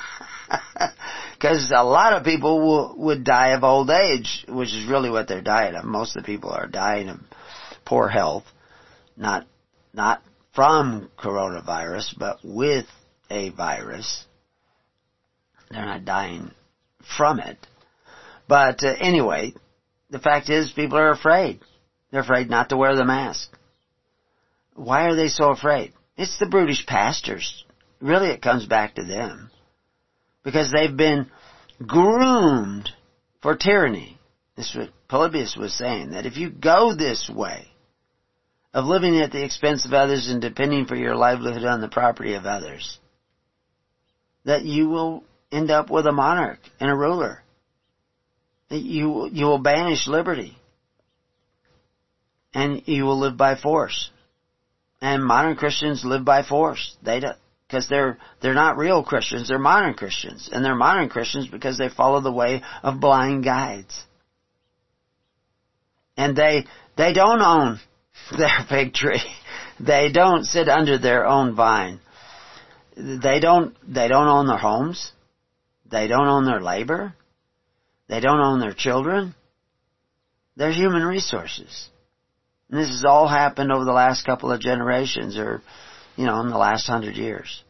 because 1.33 1.73
a 1.75 1.83
lot 1.83 2.13
of 2.13 2.25
people 2.25 2.61
will, 2.61 2.95
would 2.99 3.25
die 3.25 3.55
of 3.55 3.65
old 3.65 3.91
age, 3.91 4.45
which 4.49 4.69
is 4.69 4.89
really 4.89 5.11
what 5.11 5.29
they're 5.29 5.41
dying 5.41 5.75
of. 5.75 5.85
Most 5.85 6.17
of 6.17 6.23
the 6.23 6.27
people 6.27 6.51
are 6.51 6.67
dying 6.67 7.09
of 7.09 7.19
poor 7.85 8.09
health, 8.09 8.45
not 9.17 9.47
not 9.93 10.23
from 10.55 11.11
coronavirus, 11.19 12.19
but 12.19 12.39
with 12.43 12.87
a 13.31 13.51
virus. 13.51 14.25
They're 15.71 15.85
not 15.85 16.05
dying 16.05 16.51
from 17.17 17.41
it. 17.41 17.59
But 18.49 18.83
uh, 18.83 18.95
anyway, 18.99 19.55
the 20.11 20.19
fact 20.19 20.49
is 20.49 20.71
people 20.73 20.99
are 20.99 21.13
afraid. 21.13 21.61
They're 22.11 22.23
afraid 22.23 22.49
not 22.49 22.71
to 22.71 22.77
wear 22.77 22.97
the 22.97 23.05
mask. 23.05 23.51
Why 24.75 25.07
are 25.07 25.17
they 25.17 25.29
so 25.29 25.51
afraid? 25.51 25.93
It's 26.17 26.39
the 26.39 26.47
brutish 26.47 26.87
pastors. 26.87 27.65
Really, 28.01 28.29
it 28.29 28.43
comes 28.43 28.67
back 28.67 28.95
to 28.95 29.05
them. 29.05 29.51
Because 30.45 30.73
they've 30.73 30.97
been 30.97 31.31
groomed 31.87 32.91
for 33.43 33.57
tyranny. 33.57 34.19
This 34.57 34.71
is 34.71 34.77
what 34.77 34.91
Polybius 35.09 35.57
was 35.57 35.75
saying, 35.75 36.11
that 36.11 36.27
if 36.27 36.37
you 36.37 36.51
go 36.51 36.95
this 36.95 37.31
way, 37.33 37.68
of 38.75 38.85
living 38.85 39.21
at 39.21 39.33
the 39.33 39.45
expense 39.45 39.85
of 39.85 39.93
others 39.93 40.29
and 40.29 40.41
depending 40.41 40.87
for 40.87 40.97
your 40.97 41.17
livelihood 41.17 41.65
on 41.65 41.81
the 41.81 41.89
property 41.89 42.35
of 42.35 42.45
others, 42.45 42.99
that 44.45 44.65
you 44.65 44.89
will 44.89 45.25
end 45.51 45.71
up 45.71 45.91
with 45.91 46.07
a 46.07 46.13
monarch 46.13 46.61
and 46.81 46.91
a 46.91 46.95
ruler. 46.95 47.43
That 48.69 48.81
you, 48.81 49.29
you 49.33 49.47
will 49.47 49.59
banish 49.59 50.07
liberty. 50.07 50.57
And 52.53 52.83
you 52.87 53.05
will 53.05 53.19
live 53.19 53.37
by 53.37 53.57
force. 53.57 54.11
And 55.01 55.25
modern 55.25 55.57
Christians 55.57 56.05
live 56.05 56.25
by 56.25 56.43
force. 56.43 56.97
They 57.03 57.21
don't, 57.21 57.37
because 57.67 57.89
they're, 57.89 58.19
they're 58.43 58.55
not 58.55 58.77
real 58.77 59.03
Christians, 59.03 59.49
they're 59.49 59.59
modern 59.59 59.95
Christians. 59.95 60.49
And 60.53 60.65
they're 60.65 60.75
modern 60.75 61.09
Christians 61.09 61.49
because 61.49 61.79
they 61.79 61.89
follow 61.89 62.21
the 62.21 62.33
way 62.33 62.63
of 62.83 63.01
blind 63.01 63.45
guides. 63.45 64.03
And 66.17 66.37
they, 66.37 66.65
they 66.97 67.13
don't 67.13 67.41
own 67.41 67.79
their 68.37 68.67
fig 68.69 68.95
tree. 68.95 69.23
They 69.81 70.11
don't 70.11 70.45
sit 70.45 70.69
under 70.69 70.99
their 70.99 71.27
own 71.27 71.55
vine. 71.55 72.01
They 72.97 73.39
don't, 73.41 73.77
they 73.87 74.09
don't 74.09 74.27
own 74.27 74.47
their 74.47 74.59
homes. 74.59 75.13
They 75.91 76.09
don't 76.09 76.27
own 76.27 76.45
their 76.45 76.61
labor. 76.61 77.15
They 78.09 78.21
don't 78.21 78.41
own 78.41 78.59
their 78.59 78.73
children. 78.73 79.35
They're 80.57 80.73
human 80.73 81.03
resources. 81.03 81.89
And 82.71 82.81
this 82.81 82.89
has 82.89 83.05
all 83.05 83.29
happened 83.29 83.73
over 83.73 83.85
the 83.85 83.93
last 83.93 84.27
couple 84.27 84.51
of 84.51 84.61
generations 84.61 85.39
or, 85.39 85.63
you 86.17 86.27
know, 86.27 86.41
in 86.41 86.49
the 86.49 86.59
last 86.59 86.87
hundred 86.87 87.17
years. 87.17 87.63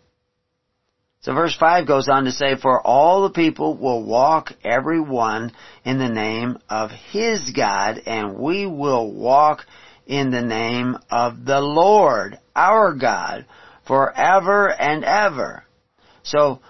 So 1.20 1.34
verse 1.34 1.54
5 1.54 1.86
goes 1.86 2.08
on 2.08 2.24
to 2.24 2.32
say, 2.32 2.56
For 2.56 2.80
all 2.80 3.22
the 3.22 3.30
people 3.30 3.76
will 3.76 4.04
walk 4.04 4.52
every 4.64 5.00
one 5.00 5.52
in 5.84 5.98
the 5.98 6.08
name 6.08 6.58
of 6.70 6.90
his 6.90 7.50
God, 7.50 8.00
and 8.06 8.38
we 8.38 8.66
will 8.66 9.12
walk 9.12 9.66
in 10.08 10.30
the 10.30 10.42
name 10.42 10.96
of 11.10 11.44
the 11.44 11.60
Lord, 11.60 12.38
our 12.56 12.94
God, 12.94 13.46
forever 13.86 14.72
and 14.72 15.04
ever. 15.04 15.64
So, 16.22 16.60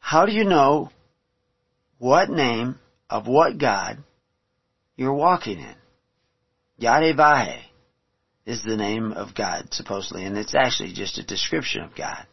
how 0.00 0.26
do 0.26 0.32
you 0.32 0.44
know 0.44 0.90
what 1.98 2.30
name 2.30 2.78
of 3.10 3.28
what 3.28 3.58
God 3.58 3.98
you're 4.96 5.14
walking 5.14 5.58
in? 5.58 5.74
Yahweh 6.78 7.60
is 8.46 8.62
the 8.64 8.76
name 8.76 9.12
of 9.12 9.34
God, 9.34 9.68
supposedly, 9.72 10.24
and 10.24 10.36
it's 10.36 10.54
actually 10.54 10.92
just 10.92 11.18
a 11.18 11.22
description 11.22 11.82
of 11.82 11.94
God. 11.94 12.26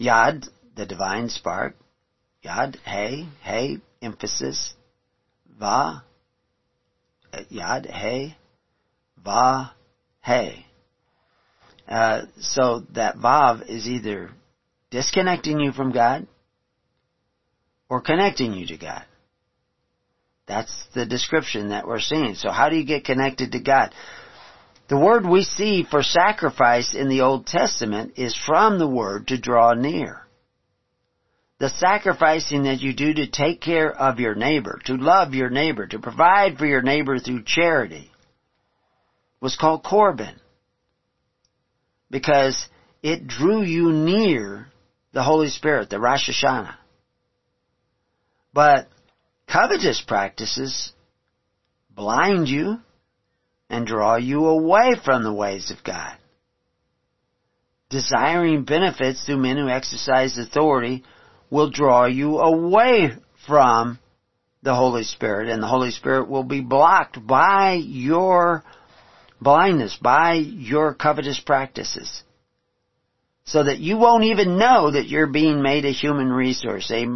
Yad, 0.00 0.48
the 0.76 0.86
divine 0.86 1.28
spark. 1.28 1.74
Yad, 2.44 2.76
hey, 2.84 3.26
hey, 3.42 3.78
emphasis. 4.00 4.74
Va, 5.58 6.02
Yad, 7.50 7.90
He, 7.90 8.36
Va, 9.24 9.72
He. 10.24 10.66
Uh, 11.88 12.22
so 12.38 12.84
that 12.94 13.16
Vav 13.16 13.68
is 13.68 13.88
either 13.88 14.30
disconnecting 14.90 15.58
you 15.58 15.72
from 15.72 15.92
God 15.92 16.26
or 17.88 18.00
connecting 18.00 18.52
you 18.52 18.66
to 18.68 18.76
God. 18.76 19.04
That's 20.46 20.72
the 20.94 21.06
description 21.06 21.70
that 21.70 21.86
we're 21.86 22.00
seeing. 22.00 22.34
So 22.34 22.50
how 22.50 22.68
do 22.68 22.76
you 22.76 22.84
get 22.84 23.04
connected 23.04 23.52
to 23.52 23.60
God? 23.60 23.92
The 24.88 24.98
word 24.98 25.24
we 25.24 25.44
see 25.44 25.84
for 25.88 26.02
sacrifice 26.02 26.94
in 26.94 27.08
the 27.08 27.20
Old 27.20 27.46
Testament 27.46 28.14
is 28.16 28.36
from 28.36 28.78
the 28.78 28.88
word 28.88 29.28
to 29.28 29.38
draw 29.38 29.74
near 29.74 30.26
the 31.60 31.68
sacrificing 31.68 32.62
that 32.62 32.80
you 32.80 32.94
do 32.94 33.12
to 33.12 33.30
take 33.30 33.60
care 33.60 33.92
of 33.92 34.18
your 34.18 34.34
neighbor, 34.34 34.80
to 34.86 34.94
love 34.94 35.34
your 35.34 35.50
neighbor, 35.50 35.86
to 35.86 35.98
provide 35.98 36.56
for 36.56 36.64
your 36.64 36.80
neighbor 36.80 37.18
through 37.18 37.44
charity 37.44 38.10
was 39.42 39.56
called 39.56 39.84
Corban. 39.84 40.40
Because 42.10 42.66
it 43.02 43.26
drew 43.26 43.62
you 43.62 43.92
near 43.92 44.68
the 45.12 45.22
Holy 45.22 45.48
Spirit, 45.48 45.90
the 45.90 45.96
Ruach 45.96 46.30
HaKodesh. 46.30 46.74
But 48.54 48.88
covetous 49.46 50.02
practices 50.06 50.92
blind 51.90 52.48
you 52.48 52.78
and 53.68 53.86
draw 53.86 54.16
you 54.16 54.46
away 54.46 54.94
from 55.04 55.24
the 55.24 55.32
ways 55.32 55.70
of 55.70 55.84
God. 55.84 56.16
Desiring 57.90 58.64
benefits 58.64 59.24
through 59.24 59.36
men 59.36 59.58
who 59.58 59.68
exercise 59.68 60.38
authority 60.38 61.04
will 61.50 61.70
draw 61.70 62.06
you 62.06 62.38
away 62.38 63.12
from 63.46 63.98
the 64.62 64.74
Holy 64.74 65.04
Spirit 65.04 65.48
and 65.48 65.62
the 65.62 65.66
Holy 65.66 65.90
Spirit 65.90 66.28
will 66.28 66.44
be 66.44 66.60
blocked 66.60 67.24
by 67.26 67.74
your 67.74 68.62
blindness, 69.40 69.96
by 70.00 70.34
your 70.34 70.94
covetous 70.94 71.40
practices. 71.40 72.22
So 73.44 73.64
that 73.64 73.78
you 73.78 73.96
won't 73.96 74.24
even 74.24 74.58
know 74.58 74.90
that 74.90 75.08
you're 75.08 75.26
being 75.26 75.62
made 75.62 75.84
a 75.84 75.92
human 75.92 76.28
resource, 76.28 76.90
a 76.90 77.06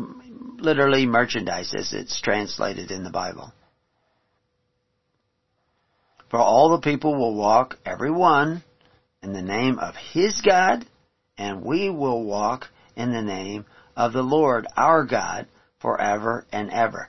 literally 0.59 1.07
merchandise 1.07 1.73
as 1.77 1.93
it's 1.93 2.21
translated 2.21 2.91
in 2.91 3.05
the 3.05 3.11
Bible. 3.11 3.53
For 6.31 6.41
all 6.41 6.71
the 6.71 6.81
people 6.81 7.15
will 7.15 7.35
walk, 7.35 7.79
every 7.87 8.11
one, 8.11 8.65
in 9.23 9.33
the 9.33 9.43
name 9.43 9.79
of 9.79 9.95
his 9.95 10.41
God, 10.41 10.85
and 11.39 11.63
we 11.63 11.91
will 11.91 12.25
walk 12.25 12.69
in 12.97 13.13
the 13.13 13.23
name 13.23 13.67
of 13.97 14.13
the 14.13 14.23
Lord 14.23 14.67
our 14.77 15.05
God 15.05 15.47
forever 15.81 16.47
and 16.53 16.71
ever. 16.71 17.09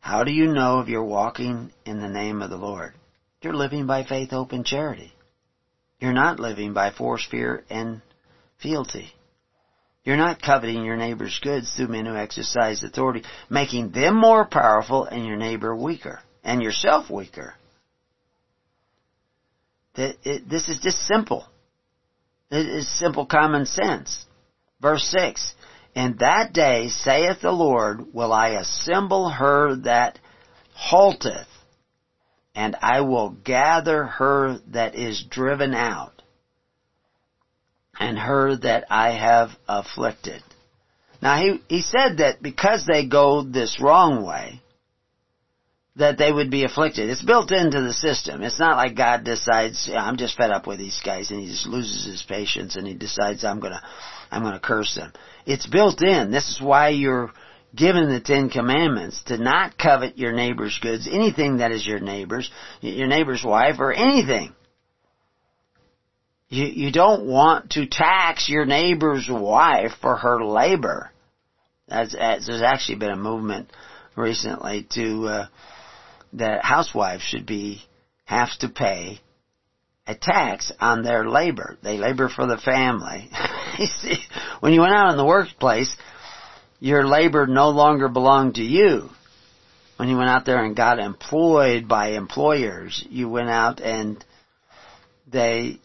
How 0.00 0.24
do 0.24 0.32
you 0.32 0.46
know 0.46 0.80
if 0.80 0.88
you're 0.88 1.04
walking 1.04 1.72
in 1.84 2.00
the 2.00 2.08
name 2.08 2.42
of 2.42 2.50
the 2.50 2.56
Lord? 2.56 2.94
You're 3.42 3.54
living 3.54 3.86
by 3.86 4.04
faith, 4.04 4.30
hope, 4.30 4.52
and 4.52 4.64
charity. 4.64 5.12
You're 5.98 6.12
not 6.12 6.40
living 6.40 6.72
by 6.72 6.90
force, 6.90 7.26
fear, 7.30 7.64
and 7.68 8.00
fealty. 8.62 9.12
You're 10.04 10.16
not 10.16 10.40
coveting 10.40 10.82
your 10.84 10.96
neighbor's 10.96 11.38
goods 11.42 11.72
through 11.74 11.88
men 11.88 12.06
who 12.06 12.16
exercise 12.16 12.82
authority, 12.82 13.22
making 13.50 13.90
them 13.90 14.14
more 14.18 14.46
powerful 14.46 15.04
and 15.04 15.26
your 15.26 15.36
neighbor 15.36 15.76
weaker, 15.76 16.20
and 16.42 16.62
yourself 16.62 17.10
weaker. 17.10 17.54
This 19.94 20.68
is 20.68 20.80
just 20.80 21.06
simple. 21.06 21.46
It 22.50 22.66
is 22.66 22.88
simple 22.98 23.26
common 23.26 23.66
sense. 23.66 24.24
Verse 24.80 25.04
6 25.04 25.54
in 25.94 26.16
that 26.20 26.52
day, 26.52 26.88
saith 26.88 27.40
the 27.42 27.50
Lord, 27.50 28.12
will 28.12 28.32
I 28.32 28.50
assemble 28.50 29.28
her 29.28 29.76
that 29.84 30.18
halteth, 30.76 31.46
and 32.54 32.76
I 32.80 33.00
will 33.00 33.30
gather 33.30 34.04
her 34.04 34.58
that 34.68 34.94
is 34.94 35.22
driven 35.28 35.74
out, 35.74 36.22
and 37.98 38.18
her 38.18 38.56
that 38.56 38.84
I 38.88 39.12
have 39.12 39.50
afflicted. 39.68 40.42
Now 41.22 41.36
he, 41.36 41.60
he 41.68 41.82
said 41.82 42.18
that 42.18 42.40
because 42.40 42.86
they 42.86 43.06
go 43.06 43.42
this 43.42 43.78
wrong 43.80 44.24
way, 44.24 44.60
that 45.96 46.18
they 46.18 46.32
would 46.32 46.50
be 46.50 46.64
afflicted. 46.64 47.10
It's 47.10 47.22
built 47.22 47.52
into 47.52 47.82
the 47.82 47.92
system. 47.92 48.42
It's 48.42 48.58
not 48.58 48.76
like 48.76 48.96
God 48.96 49.24
decides, 49.24 49.90
I'm 49.92 50.16
just 50.16 50.36
fed 50.36 50.50
up 50.50 50.66
with 50.66 50.78
these 50.78 51.00
guys 51.04 51.30
and 51.30 51.40
he 51.40 51.48
just 51.48 51.66
loses 51.66 52.04
his 52.04 52.22
patience 52.22 52.76
and 52.76 52.86
he 52.86 52.94
decides 52.94 53.44
I'm 53.44 53.60
gonna, 53.60 53.82
I'm 54.30 54.42
gonna 54.42 54.60
curse 54.60 54.94
them. 54.94 55.12
It's 55.50 55.66
built 55.66 56.00
in. 56.00 56.30
This 56.30 56.48
is 56.48 56.60
why 56.60 56.90
you're 56.90 57.32
given 57.74 58.08
the 58.08 58.20
Ten 58.20 58.50
Commandments 58.50 59.20
to 59.24 59.36
not 59.36 59.76
covet 59.76 60.16
your 60.16 60.32
neighbor's 60.32 60.78
goods, 60.80 61.08
anything 61.10 61.56
that 61.56 61.72
is 61.72 61.84
your 61.84 61.98
neighbor's, 61.98 62.48
your 62.80 63.08
neighbor's 63.08 63.42
wife 63.42 63.80
or 63.80 63.92
anything. 63.92 64.54
You, 66.50 66.66
you 66.66 66.92
don't 66.92 67.26
want 67.26 67.70
to 67.70 67.86
tax 67.86 68.48
your 68.48 68.64
neighbor's 68.64 69.28
wife 69.28 69.90
for 70.00 70.16
her 70.16 70.44
labor. 70.44 71.10
There's 71.88 72.14
actually 72.14 72.98
been 72.98 73.10
a 73.10 73.16
movement 73.16 73.70
recently 74.14 74.86
to, 74.92 75.26
uh, 75.26 75.46
that 76.34 76.64
housewives 76.64 77.24
should 77.24 77.46
be, 77.46 77.82
have 78.24 78.56
to 78.60 78.68
pay 78.68 79.18
a 80.06 80.14
tax 80.14 80.70
on 80.80 81.02
their 81.02 81.28
labor. 81.28 81.76
They 81.82 81.98
labor 81.98 82.28
for 82.28 82.46
the 82.46 82.58
family. 82.58 83.30
when 84.60 84.72
you 84.72 84.80
went 84.80 84.94
out 84.94 85.10
in 85.10 85.16
the 85.16 85.24
workplace, 85.24 85.94
your 86.80 87.06
labor 87.06 87.46
no 87.46 87.70
longer 87.70 88.08
belonged 88.08 88.56
to 88.56 88.62
you. 88.62 89.10
When 89.96 90.08
you 90.08 90.16
went 90.16 90.30
out 90.30 90.46
there 90.46 90.64
and 90.64 90.74
got 90.74 90.98
employed 90.98 91.86
by 91.86 92.12
employers, 92.12 93.04
you 93.10 93.28
went 93.28 93.50
out 93.50 93.80
and 93.80 94.24
they, 95.30 95.78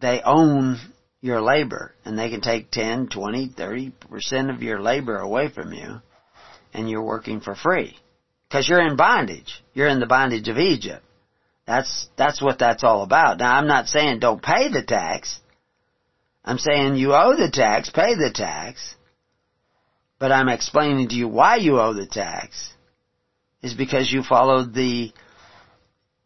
they 0.00 0.20
own 0.24 0.78
your 1.20 1.40
labor 1.40 1.94
and 2.04 2.18
they 2.18 2.30
can 2.30 2.40
take 2.40 2.70
10, 2.70 3.08
20, 3.08 3.50
30% 3.50 4.54
of 4.54 4.62
your 4.62 4.80
labor 4.80 5.18
away 5.18 5.50
from 5.50 5.72
you 5.72 6.00
and 6.72 6.90
you're 6.90 7.04
working 7.04 7.40
for 7.40 7.54
free. 7.54 7.96
Cause 8.50 8.68
you're 8.68 8.84
in 8.84 8.96
bondage. 8.96 9.62
You're 9.74 9.86
in 9.86 10.00
the 10.00 10.06
bondage 10.06 10.48
of 10.48 10.58
Egypt. 10.58 11.04
That's, 11.64 12.08
that's 12.16 12.42
what 12.42 12.58
that's 12.58 12.82
all 12.82 13.04
about. 13.04 13.38
Now 13.38 13.54
I'm 13.54 13.68
not 13.68 13.86
saying 13.86 14.18
don't 14.18 14.42
pay 14.42 14.68
the 14.68 14.82
tax. 14.82 15.38
I'm 16.44 16.58
saying 16.58 16.96
you 16.96 17.14
owe 17.14 17.36
the 17.36 17.50
tax, 17.50 17.90
pay 17.90 18.14
the 18.14 18.30
tax 18.32 18.94
but 20.20 20.30
I'm 20.30 20.50
explaining 20.50 21.08
to 21.08 21.14
you 21.16 21.26
why 21.26 21.56
you 21.56 21.80
owe 21.80 21.94
the 21.94 22.06
tax 22.06 22.72
is 23.62 23.74
because 23.74 24.12
you 24.12 24.22
followed 24.22 24.74
the 24.74 25.12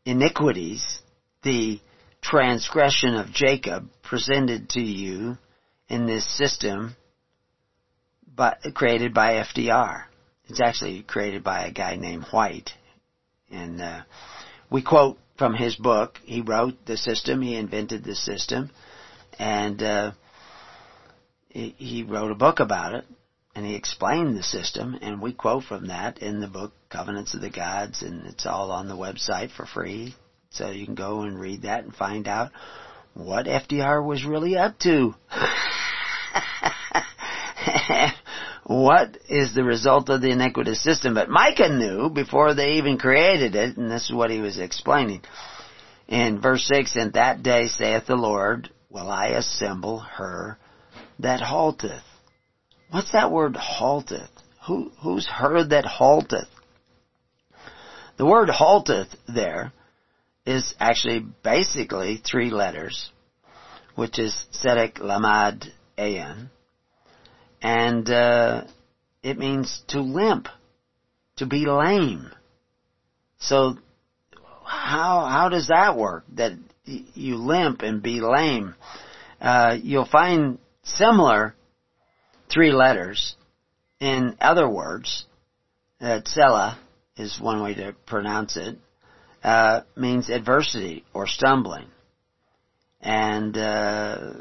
iniquities, 0.04 0.98
the 1.44 1.80
transgression 2.20 3.14
of 3.14 3.32
Jacob 3.32 3.88
presented 4.02 4.68
to 4.70 4.80
you 4.80 5.38
in 5.88 6.06
this 6.06 6.26
system 6.36 6.96
but 8.36 8.58
created 8.74 9.14
by 9.14 9.34
FDR. 9.34 10.04
It's 10.48 10.60
actually 10.60 11.02
created 11.02 11.44
by 11.44 11.66
a 11.66 11.72
guy 11.72 11.94
named 11.94 12.24
White. 12.32 12.70
And 13.48 13.80
uh, 13.80 14.02
we 14.70 14.82
quote 14.82 15.18
from 15.38 15.54
his 15.54 15.76
book. 15.76 16.18
He 16.24 16.40
wrote 16.40 16.84
the 16.84 16.96
system. 16.96 17.42
He 17.42 17.54
invented 17.54 18.02
the 18.02 18.16
system. 18.16 18.70
And 19.38 19.82
uh, 19.82 20.12
he, 21.48 21.74
he 21.78 22.02
wrote 22.02 22.30
a 22.30 22.36
book 22.36 22.60
about 22.60 22.94
it 22.94 23.06
and 23.54 23.64
he 23.64 23.76
explained 23.76 24.36
the 24.36 24.42
system, 24.42 24.98
and 25.00 25.22
we 25.22 25.32
quote 25.32 25.64
from 25.64 25.86
that 25.86 26.18
in 26.18 26.40
the 26.40 26.48
book 26.48 26.72
Covenants 26.90 27.34
of 27.34 27.40
the 27.40 27.50
Gods, 27.50 28.02
and 28.02 28.26
it's 28.26 28.46
all 28.46 28.72
on 28.72 28.88
the 28.88 28.96
website 28.96 29.52
for 29.52 29.64
free. 29.64 30.16
So 30.50 30.70
you 30.70 30.86
can 30.86 30.96
go 30.96 31.20
and 31.20 31.38
read 31.38 31.62
that 31.62 31.84
and 31.84 31.94
find 31.94 32.26
out 32.26 32.50
what 33.14 33.46
FDR 33.46 34.04
was 34.04 34.24
really 34.24 34.56
up 34.56 34.78
to. 34.80 35.14
what 38.66 39.18
is 39.28 39.54
the 39.54 39.62
result 39.62 40.08
of 40.08 40.20
the 40.20 40.30
iniquitous 40.30 40.82
system? 40.82 41.14
But 41.14 41.28
Micah 41.28 41.68
knew 41.68 42.10
before 42.10 42.54
they 42.54 42.72
even 42.74 42.98
created 42.98 43.54
it, 43.54 43.76
and 43.76 43.90
this 43.90 44.06
is 44.06 44.12
what 44.12 44.30
he 44.30 44.40
was 44.40 44.58
explaining. 44.58 45.22
In 46.08 46.40
verse 46.40 46.66
6, 46.66 46.96
In 46.96 47.12
that 47.12 47.42
day 47.42 47.68
saith 47.68 48.06
the 48.06 48.16
Lord, 48.16 48.70
will 48.94 49.10
I 49.10 49.26
assemble 49.28 49.98
her 49.98 50.56
that 51.18 51.40
halteth 51.40 52.02
What's 52.94 53.10
that 53.10 53.32
word 53.32 53.54
halteth? 53.54 54.30
Who, 54.68 54.92
who's 55.02 55.26
heard 55.26 55.70
that 55.70 55.84
halteth? 55.84 56.46
The 58.16 58.24
word 58.24 58.48
halteth 58.48 59.08
there 59.26 59.72
is 60.46 60.74
actually 60.78 61.26
basically 61.42 62.18
three 62.24 62.50
letters, 62.50 63.10
which 63.96 64.20
is 64.20 64.46
Tzedek 64.52 65.00
Lamad 65.00 65.66
Ayan, 65.98 66.50
and 67.60 68.08
uh, 68.08 68.62
it 69.24 69.38
means 69.38 69.82
to 69.88 70.00
limp, 70.00 70.46
to 71.38 71.46
be 71.46 71.66
lame. 71.66 72.30
So 73.40 73.76
how 74.64 75.26
how 75.26 75.48
does 75.48 75.66
that 75.66 75.96
work? 75.96 76.24
That 76.34 76.52
you 76.84 77.36
limp 77.36 77.82
and 77.82 78.02
be 78.02 78.20
lame? 78.20 78.74
Uh, 79.40 79.76
you'll 79.82 80.06
find 80.06 80.58
similar 80.82 81.54
three 82.52 82.72
letters. 82.72 83.36
In 84.00 84.36
other 84.40 84.68
words, 84.68 85.24
uh, 86.00 86.20
tsela 86.20 86.78
is 87.16 87.40
one 87.40 87.62
way 87.62 87.74
to 87.74 87.94
pronounce 88.06 88.56
it, 88.56 88.76
uh, 89.42 89.80
means 89.96 90.28
adversity 90.28 91.04
or 91.14 91.26
stumbling. 91.26 91.86
And 93.00 93.56
uh, 93.56 94.32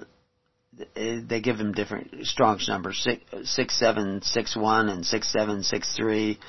they 0.95 1.41
give 1.41 1.57
them 1.57 1.73
different 1.73 2.25
Strong's 2.25 2.67
numbers, 2.67 3.01
six, 3.03 3.21
six 3.49 3.77
seven 3.79 4.21
six 4.21 4.55
one 4.55 4.89
and 4.89 5.05
six 5.05 5.31
seven 5.31 5.63
six 5.63 5.95
three. 5.95 6.39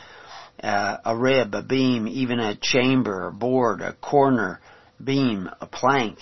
Uh, 0.62 0.98
a 1.04 1.16
rib, 1.16 1.52
a 1.54 1.62
beam, 1.62 2.06
even 2.06 2.38
a 2.38 2.56
chamber, 2.56 3.26
a 3.26 3.32
board, 3.32 3.80
a 3.80 3.92
corner, 3.94 4.60
beam, 5.02 5.48
a 5.60 5.66
plank. 5.66 6.18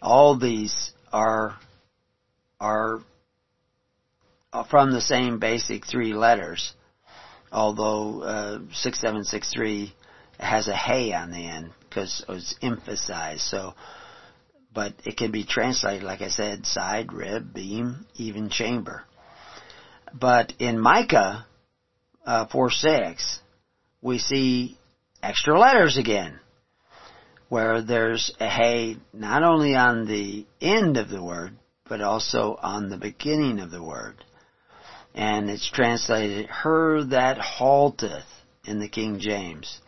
All 0.00 0.38
these 0.38 0.92
are 1.12 1.56
are 2.60 3.00
uh, 4.52 4.64
from 4.64 4.92
the 4.92 5.00
same 5.00 5.38
basic 5.38 5.86
three 5.86 6.14
letters, 6.14 6.74
although 7.52 8.22
uh, 8.22 8.58
6763 8.72 9.94
has 10.38 10.68
a 10.68 10.76
hey 10.76 11.12
on 11.12 11.30
the 11.30 11.46
end 11.48 11.72
because 11.80 12.24
it's 12.28 12.54
emphasized. 12.62 13.42
So, 13.42 13.74
but 14.72 14.94
it 15.04 15.16
can 15.16 15.30
be 15.30 15.44
translated, 15.44 16.02
like 16.02 16.20
I 16.20 16.28
said, 16.28 16.66
side, 16.66 17.12
rib, 17.12 17.54
beam, 17.54 18.06
even 18.14 18.48
chamber. 18.48 19.02
But 20.12 20.52
in 20.58 20.78
Micah 20.78 21.46
uh, 22.24 22.46
4 22.46 22.70
6, 22.70 23.40
we 24.00 24.18
see 24.18 24.78
extra 25.22 25.58
letters 25.58 25.96
again, 25.96 26.38
where 27.54 27.82
there's 27.82 28.32
a 28.40 28.48
hey 28.48 28.96
not 29.12 29.42
only 29.42 29.74
on 29.74 30.06
the 30.06 30.46
end 30.60 30.96
of 30.96 31.08
the 31.08 31.22
word, 31.22 31.56
but 31.88 32.00
also 32.00 32.58
on 32.62 32.88
the 32.88 32.96
beginning 32.96 33.60
of 33.60 33.70
the 33.70 33.82
word 33.82 34.16
and 35.14 35.48
it's 35.48 35.70
translated 35.70 36.46
her 36.46 37.04
that 37.04 37.38
halteth 37.38 38.24
in 38.64 38.80
the 38.80 38.88
King 38.88 39.20
James. 39.20 39.78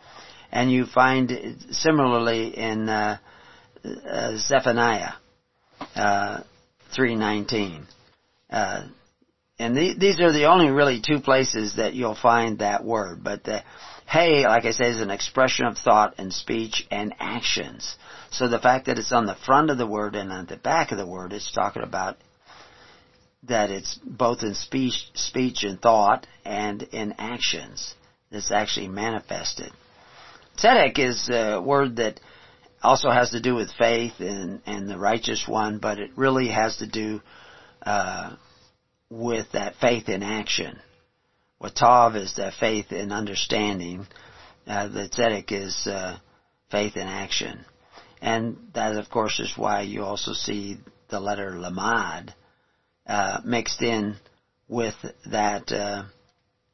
And 0.51 0.71
you 0.71 0.85
find 0.85 1.31
similarly 1.71 2.57
in 2.57 2.87
uh, 2.87 3.17
uh, 3.83 4.37
Zephaniah 4.37 5.13
uh, 5.95 6.41
3:19. 6.95 7.83
Uh, 8.49 8.83
and 9.59 9.75
the, 9.75 9.95
these 9.97 10.21
are 10.21 10.31
the 10.31 10.45
only 10.45 10.69
really 10.69 11.01
two 11.05 11.19
places 11.19 11.75
that 11.75 11.93
you'll 11.93 12.15
find 12.15 12.59
that 12.59 12.85
word. 12.85 13.23
But 13.23 13.43
the 13.43 13.63
hey, 14.07 14.47
like 14.47 14.65
I 14.65 14.71
say, 14.71 14.89
is 14.89 15.01
an 15.01 15.11
expression 15.11 15.65
of 15.65 15.77
thought 15.77 16.15
and 16.17 16.33
speech 16.33 16.87
and 16.89 17.13
actions. 17.19 17.95
So 18.31 18.47
the 18.47 18.59
fact 18.59 18.85
that 18.85 18.97
it's 18.97 19.11
on 19.11 19.25
the 19.25 19.35
front 19.45 19.69
of 19.69 19.77
the 19.77 19.85
word 19.85 20.15
and 20.15 20.31
on 20.31 20.45
the 20.45 20.57
back 20.57 20.91
of 20.91 20.97
the 20.97 21.05
word, 21.05 21.33
it's 21.33 21.51
talking 21.51 21.83
about 21.83 22.17
that 23.43 23.69
it's 23.69 23.99
both 24.03 24.43
in 24.43 24.55
speech, 24.55 25.09
speech 25.13 25.63
and 25.63 25.81
thought 25.81 26.25
and 26.45 26.83
in 26.83 27.15
actions 27.17 27.95
that's 28.31 28.51
actually 28.51 28.87
manifested. 28.87 29.71
Tzedek 30.57 30.97
is 30.97 31.29
a 31.29 31.61
word 31.61 31.97
that 31.97 32.19
also 32.81 33.09
has 33.09 33.31
to 33.31 33.41
do 33.41 33.55
with 33.55 33.71
faith 33.77 34.13
and, 34.19 34.61
and 34.65 34.89
the 34.89 34.97
righteous 34.97 35.45
one, 35.47 35.79
but 35.79 35.99
it 35.99 36.11
really 36.15 36.47
has 36.47 36.77
to 36.77 36.87
do 36.87 37.21
uh, 37.85 38.35
with 39.09 39.51
that 39.53 39.75
faith 39.75 40.09
in 40.09 40.23
action. 40.23 40.79
What 41.59 42.15
is 42.15 42.35
that 42.35 42.53
faith 42.59 42.91
in 42.91 43.11
understanding. 43.11 44.07
Uh, 44.67 44.87
the 44.87 45.09
Tzedek 45.09 45.51
is 45.51 45.87
uh, 45.87 46.17
faith 46.69 46.95
in 46.95 47.07
action. 47.07 47.65
And 48.21 48.57
that, 48.73 48.95
of 48.95 49.09
course, 49.09 49.39
is 49.39 49.57
why 49.57 49.81
you 49.81 50.03
also 50.03 50.33
see 50.33 50.77
the 51.09 51.19
letter 51.19 51.51
Lamad, 51.57 52.33
uh, 53.07 53.39
mixed 53.43 53.81
in 53.81 54.17
with 54.67 54.95
that 55.25 55.71
uh, 55.71 56.03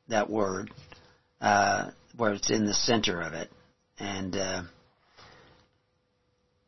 that 0.07 0.29
word 0.29 0.71
uh, 1.39 1.91
where 2.17 2.33
it's 2.33 2.49
in 2.49 2.65
the 2.65 2.73
center 2.73 3.21
of 3.21 3.33
it. 3.33 3.51
And 3.99 4.35
uh, 4.35 4.63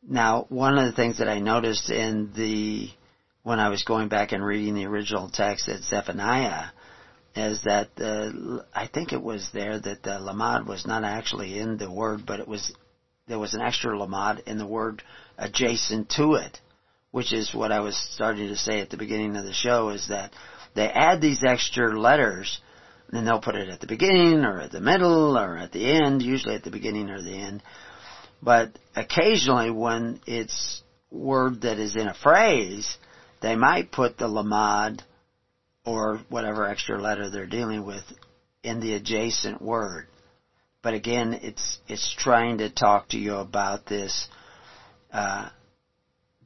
now, 0.08 0.46
one 0.48 0.78
of 0.78 0.86
the 0.86 0.92
things 0.92 1.18
that 1.18 1.28
I 1.28 1.40
noticed 1.40 1.90
in 1.90 2.32
the 2.34 2.90
when 3.42 3.60
I 3.60 3.68
was 3.68 3.82
going 3.82 4.08
back 4.08 4.32
and 4.32 4.44
reading 4.44 4.74
the 4.74 4.86
original 4.86 5.28
text 5.28 5.68
at 5.68 5.82
Zephaniah 5.82 6.66
is 7.36 7.62
that 7.64 7.94
the, 7.96 8.64
I 8.74 8.86
think 8.86 9.12
it 9.12 9.22
was 9.22 9.50
there 9.52 9.78
that 9.78 10.02
the 10.02 10.18
lamad 10.18 10.66
was 10.66 10.86
not 10.86 11.04
actually 11.04 11.58
in 11.58 11.76
the 11.76 11.90
word, 11.90 12.24
but 12.26 12.40
it 12.40 12.48
was 12.48 12.72
there 13.28 13.38
was 13.38 13.54
an 13.54 13.60
extra 13.60 13.98
lamad 13.98 14.42
in 14.46 14.58
the 14.58 14.66
word 14.66 15.02
adjacent 15.36 16.08
to 16.10 16.34
it, 16.34 16.60
which 17.10 17.32
is 17.32 17.54
what 17.54 17.72
I 17.72 17.80
was 17.80 17.96
starting 18.14 18.48
to 18.48 18.56
say 18.56 18.80
at 18.80 18.88
the 18.88 18.96
beginning 18.96 19.36
of 19.36 19.44
the 19.44 19.52
show. 19.52 19.90
Is 19.90 20.08
that 20.08 20.32
they 20.74 20.88
add 20.88 21.20
these 21.20 21.44
extra 21.44 21.98
letters, 21.98 22.60
and 23.12 23.26
they'll 23.26 23.40
put 23.40 23.56
it 23.56 23.68
at 23.68 23.80
the 23.80 23.86
beginning 23.86 24.44
or 24.44 24.60
at 24.60 24.72
the 24.72 24.80
middle 24.80 25.36
or 25.36 25.58
at 25.58 25.72
the 25.72 25.84
end, 25.84 26.22
usually 26.22 26.54
at 26.54 26.64
the 26.64 26.70
beginning 26.70 27.10
or 27.10 27.20
the 27.20 27.36
end. 27.36 27.62
But 28.42 28.78
occasionally, 28.94 29.70
when 29.70 30.20
it's 30.26 30.82
word 31.10 31.62
that 31.62 31.78
is 31.78 31.96
in 31.96 32.08
a 32.08 32.14
phrase, 32.14 32.96
they 33.42 33.56
might 33.56 33.92
put 33.92 34.16
the 34.16 34.28
lamad 34.28 35.02
or 35.86 36.20
whatever 36.28 36.66
extra 36.66 37.00
letter 37.00 37.30
they're 37.30 37.46
dealing 37.46 37.86
with 37.86 38.02
in 38.62 38.80
the 38.80 38.94
adjacent 38.94 39.62
word. 39.62 40.08
But 40.82 40.94
again, 40.94 41.38
it's 41.42 41.78
it's 41.88 42.14
trying 42.18 42.58
to 42.58 42.68
talk 42.68 43.08
to 43.08 43.18
you 43.18 43.36
about 43.36 43.86
this, 43.86 44.28
uh, 45.12 45.48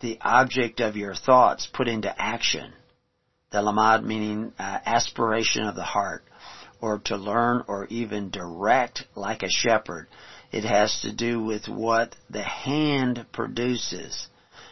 the 0.00 0.18
object 0.20 0.80
of 0.80 0.96
your 0.96 1.14
thoughts 1.14 1.66
put 1.72 1.88
into 1.88 2.14
action. 2.20 2.72
The 3.50 3.62
lamad 3.62 4.04
meaning 4.04 4.52
uh, 4.58 4.78
aspiration 4.86 5.64
of 5.64 5.74
the 5.74 5.82
heart, 5.82 6.22
or 6.80 7.00
to 7.06 7.16
learn 7.16 7.64
or 7.66 7.86
even 7.86 8.30
direct 8.30 9.04
like 9.16 9.42
a 9.42 9.50
shepherd. 9.50 10.06
It 10.52 10.64
has 10.64 11.00
to 11.02 11.12
do 11.12 11.42
with 11.42 11.68
what 11.68 12.14
the 12.28 12.42
hand 12.42 13.26
produces. 13.32 14.28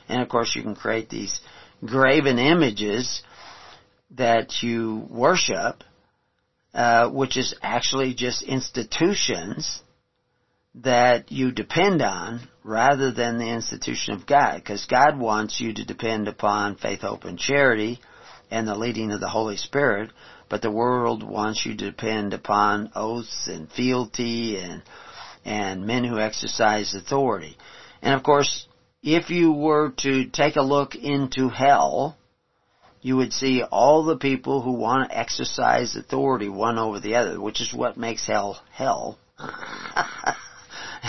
And 0.08 0.22
of 0.22 0.28
course 0.28 0.54
you 0.56 0.62
can 0.62 0.74
create 0.74 1.08
these 1.08 1.40
graven 1.84 2.38
images 2.38 3.22
that 4.12 4.62
you 4.62 5.06
worship, 5.10 5.84
uh, 6.74 7.08
which 7.10 7.36
is 7.36 7.54
actually 7.62 8.14
just 8.14 8.42
institutions 8.42 9.82
that 10.76 11.32
you 11.32 11.50
depend 11.50 12.02
on 12.02 12.48
rather 12.62 13.10
than 13.12 13.38
the 13.38 13.48
institution 13.48 14.14
of 14.14 14.26
God. 14.26 14.56
Because 14.56 14.86
God 14.86 15.18
wants 15.18 15.60
you 15.60 15.74
to 15.74 15.84
depend 15.84 16.28
upon 16.28 16.76
faith, 16.76 17.00
hope, 17.00 17.24
and 17.24 17.38
charity 17.38 18.00
and 18.50 18.66
the 18.66 18.76
leading 18.76 19.10
of 19.10 19.20
the 19.20 19.28
Holy 19.28 19.56
Spirit, 19.56 20.10
but 20.48 20.62
the 20.62 20.70
world 20.70 21.22
wants 21.22 21.66
you 21.66 21.76
to 21.76 21.90
depend 21.90 22.32
upon 22.32 22.90
oaths 22.94 23.48
and 23.48 23.70
fealty 23.70 24.56
and 24.56 24.82
and 25.44 25.86
men 25.86 26.04
who 26.04 26.18
exercise 26.18 26.94
authority. 26.94 27.56
And 28.02 28.14
of 28.14 28.22
course, 28.22 28.66
if 29.02 29.30
you 29.30 29.52
were 29.52 29.92
to 29.98 30.26
take 30.26 30.56
a 30.56 30.62
look 30.62 30.94
into 30.94 31.48
hell, 31.48 32.17
you 33.00 33.16
would 33.16 33.32
see 33.32 33.62
all 33.62 34.04
the 34.04 34.16
people 34.16 34.60
who 34.60 34.72
want 34.72 35.10
to 35.10 35.18
exercise 35.18 35.96
authority 35.96 36.48
one 36.48 36.78
over 36.78 37.00
the 37.00 37.14
other, 37.14 37.40
which 37.40 37.60
is 37.60 37.72
what 37.72 37.96
makes 37.96 38.26
hell 38.26 38.60
hell. 38.72 39.18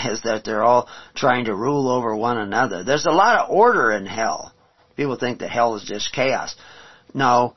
is 0.06 0.22
that 0.24 0.44
they're 0.46 0.64
all 0.64 0.88
trying 1.16 1.46
to 1.46 1.56
rule 1.56 1.90
over 1.90 2.16
one 2.16 2.38
another. 2.38 2.84
There's 2.84 3.06
a 3.06 3.12
lot 3.12 3.40
of 3.40 3.50
order 3.50 3.92
in 3.92 4.06
hell. 4.06 4.54
People 4.96 5.18
think 5.18 5.40
that 5.40 5.50
hell 5.50 5.76
is 5.76 5.84
just 5.84 6.14
chaos. 6.14 6.56
No, 7.14 7.56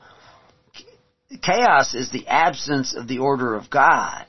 chaos 1.41 1.93
is 1.93 2.11
the 2.11 2.27
absence 2.27 2.95
of 2.95 3.07
the 3.07 3.19
order 3.19 3.55
of 3.55 3.69
God. 3.69 4.25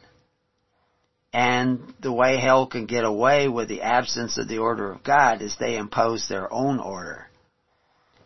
And 1.33 1.95
the 2.01 2.13
way 2.13 2.39
hell 2.39 2.67
can 2.67 2.87
get 2.87 3.05
away 3.05 3.49
with 3.49 3.69
the 3.69 3.83
absence 3.83 4.39
of 4.39 4.47
the 4.49 4.59
order 4.59 4.93
of 4.93 5.03
God 5.03 5.43
is 5.43 5.57
they 5.57 5.77
impose 5.77 6.29
their 6.29 6.53
own 6.53 6.79
order. 6.79 7.29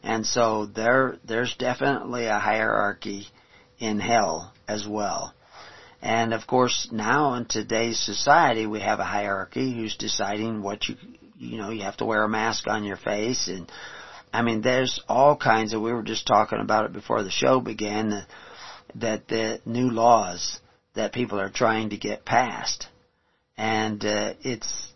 And 0.03 0.25
so 0.25 0.67
there, 0.67 1.17
there's 1.25 1.55
definitely 1.57 2.27
a 2.27 2.39
hierarchy 2.39 3.27
in 3.79 4.01
hell 4.01 4.53
as 4.67 4.87
well. 4.87 5.35
And 6.01 6.33
of 6.33 6.47
course, 6.47 6.89
now 6.93 7.35
in 7.35 7.47
today's 7.47 7.99
society, 7.99 8.67
we 8.67 8.81
have 8.81 9.01
a 9.01 9.05
hierarchy 9.05 9.75
who's 9.75 9.97
deciding 9.97 10.63
what 10.63 10.89
you, 10.89 10.97
you 11.37 11.59
know, 11.59 11.71
you 11.71 11.83
have 11.83 11.97
to 11.99 12.05
wear 12.05 12.23
a 12.23 12.29
mask 12.29 12.69
on 12.69 12.85
your 12.85 12.97
face. 12.97 13.49
And 13.49 13.71
I 14.33 14.43
mean, 14.43 14.63
there's 14.63 15.01
all 15.09 15.37
kinds 15.37 15.73
of, 15.73 15.83
we 15.83 15.93
were 15.93 16.03
just 16.03 16.27
talking 16.27 16.61
about 16.61 16.85
it 16.85 16.93
before 16.93 17.23
the 17.23 17.31
show 17.31 17.61
began, 17.61 18.25
that 18.95 19.29
the 19.29 19.61
new 19.67 19.91
laws 19.91 20.61
that 20.95 21.13
people 21.13 21.41
are 21.41 21.51
trying 21.51 21.91
to 21.91 21.97
get 21.97 22.25
passed. 22.25 22.87
And 23.57 24.05
uh, 24.05 24.35
it's 24.43 24.93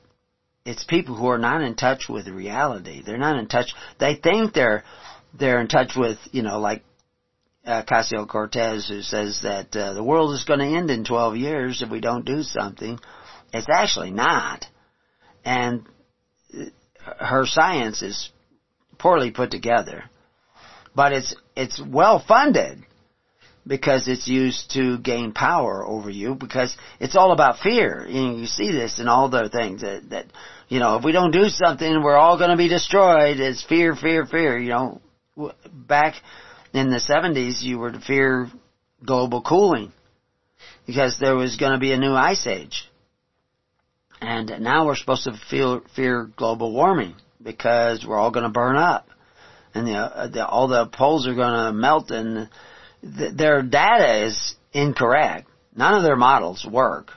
it's 0.64 0.84
people 0.84 1.16
who 1.16 1.28
are 1.28 1.38
not 1.38 1.62
in 1.62 1.74
touch 1.74 2.08
with 2.08 2.28
reality. 2.28 3.02
They're 3.04 3.18
not 3.18 3.38
in 3.38 3.48
touch. 3.48 3.72
They 3.98 4.14
think 4.14 4.52
they're 4.52 4.84
they're 5.38 5.60
in 5.60 5.68
touch 5.68 5.92
with 5.96 6.18
you 6.30 6.42
know 6.42 6.60
like 6.60 6.82
uh, 7.66 7.82
Ocasio 7.82 8.28
Cortez 8.28 8.88
who 8.88 9.02
says 9.02 9.40
that 9.42 9.74
uh, 9.74 9.94
the 9.94 10.04
world 10.04 10.34
is 10.34 10.44
going 10.44 10.60
to 10.60 10.66
end 10.66 10.90
in 10.90 11.04
12 11.04 11.36
years 11.36 11.82
if 11.82 11.90
we 11.90 12.00
don't 12.00 12.24
do 12.24 12.42
something. 12.42 12.98
It's 13.52 13.68
actually 13.70 14.10
not, 14.10 14.66
and 15.44 15.84
uh, 16.54 16.64
her 17.18 17.44
science 17.46 18.02
is 18.02 18.30
poorly 18.98 19.30
put 19.30 19.50
together, 19.50 20.04
but 20.94 21.12
it's 21.12 21.34
it's 21.56 21.80
well 21.84 22.22
funded 22.26 22.84
because 23.66 24.08
it's 24.08 24.26
used 24.26 24.72
to 24.72 24.98
gain 24.98 25.32
power 25.32 25.86
over 25.86 26.10
you 26.10 26.34
because 26.34 26.76
it's 26.98 27.16
all 27.16 27.32
about 27.32 27.58
fear. 27.58 28.06
You, 28.08 28.38
you 28.38 28.46
see 28.46 28.72
this 28.72 28.98
in 28.98 29.08
all 29.08 29.28
the 29.28 29.48
things 29.48 29.82
that, 29.82 30.10
that, 30.10 30.26
you 30.68 30.80
know, 30.80 30.96
if 30.96 31.04
we 31.04 31.12
don't 31.12 31.30
do 31.30 31.48
something, 31.48 32.02
we're 32.02 32.16
all 32.16 32.38
going 32.38 32.50
to 32.50 32.56
be 32.56 32.68
destroyed. 32.68 33.38
It's 33.38 33.62
fear, 33.62 33.94
fear, 33.94 34.26
fear. 34.26 34.58
You 34.58 34.70
know, 34.70 35.00
back 35.72 36.14
in 36.72 36.90
the 36.90 36.96
70s, 36.96 37.62
you 37.62 37.78
were 37.78 37.92
to 37.92 38.00
fear 38.00 38.50
global 39.04 39.42
cooling 39.42 39.92
because 40.86 41.18
there 41.20 41.36
was 41.36 41.56
going 41.56 41.72
to 41.72 41.78
be 41.78 41.92
a 41.92 41.98
new 41.98 42.14
ice 42.14 42.46
age. 42.46 42.88
And 44.20 44.52
now 44.60 44.86
we're 44.86 44.96
supposed 44.96 45.24
to 45.24 45.32
feel, 45.50 45.82
fear 45.96 46.30
global 46.36 46.72
warming 46.72 47.14
because 47.42 48.04
we're 48.06 48.18
all 48.18 48.30
going 48.30 48.44
to 48.44 48.50
burn 48.50 48.76
up 48.76 49.08
and 49.74 49.86
the, 49.86 49.94
uh, 49.94 50.28
the, 50.28 50.46
all 50.46 50.68
the 50.68 50.86
poles 50.86 51.26
are 51.26 51.34
going 51.34 51.66
to 51.66 51.72
melt 51.72 52.10
and 52.10 52.48
th- 53.02 53.34
their 53.34 53.62
data 53.62 54.26
is 54.26 54.54
incorrect. 54.72 55.48
None 55.74 55.94
of 55.94 56.02
their 56.02 56.16
models 56.16 56.66
work. 56.66 57.12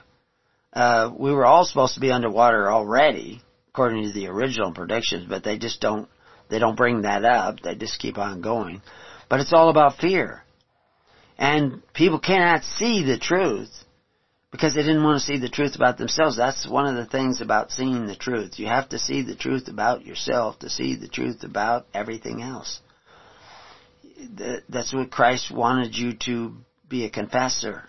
Uh, 0.72 1.10
we 1.16 1.32
were 1.32 1.46
all 1.46 1.64
supposed 1.64 1.94
to 1.94 2.00
be 2.00 2.10
underwater 2.10 2.70
already, 2.70 3.42
according 3.68 4.04
to 4.04 4.12
the 4.12 4.28
original 4.28 4.72
predictions, 4.72 5.26
but 5.28 5.42
they 5.42 5.58
just 5.58 5.80
don't, 5.80 6.08
they 6.50 6.58
don't 6.58 6.76
bring 6.76 7.02
that 7.02 7.24
up. 7.24 7.60
They 7.60 7.74
just 7.74 8.00
keep 8.00 8.18
on 8.18 8.40
going. 8.40 8.82
But 9.28 9.40
it's 9.40 9.52
all 9.52 9.70
about 9.70 9.98
fear. 9.98 10.42
And 11.38 11.82
people 11.92 12.18
cannot 12.18 12.64
see 12.64 13.04
the 13.04 13.18
truth 13.18 13.70
because 14.50 14.74
they 14.74 14.82
didn't 14.82 15.04
want 15.04 15.20
to 15.20 15.26
see 15.26 15.38
the 15.38 15.50
truth 15.50 15.76
about 15.76 15.98
themselves. 15.98 16.36
That's 16.36 16.66
one 16.66 16.86
of 16.86 16.94
the 16.94 17.10
things 17.10 17.40
about 17.40 17.72
seeing 17.72 18.06
the 18.06 18.16
truth. 18.16 18.58
You 18.58 18.66
have 18.66 18.88
to 18.90 18.98
see 18.98 19.22
the 19.22 19.34
truth 19.34 19.68
about 19.68 20.06
yourself 20.06 20.58
to 20.60 20.70
see 20.70 20.94
the 20.94 21.08
truth 21.08 21.42
about 21.42 21.86
everything 21.92 22.42
else 22.42 22.80
that's 24.68 24.94
what 24.94 25.10
Christ 25.10 25.50
wanted 25.50 25.96
you 25.96 26.14
to 26.26 26.54
be 26.88 27.04
a 27.04 27.10
confessor 27.10 27.84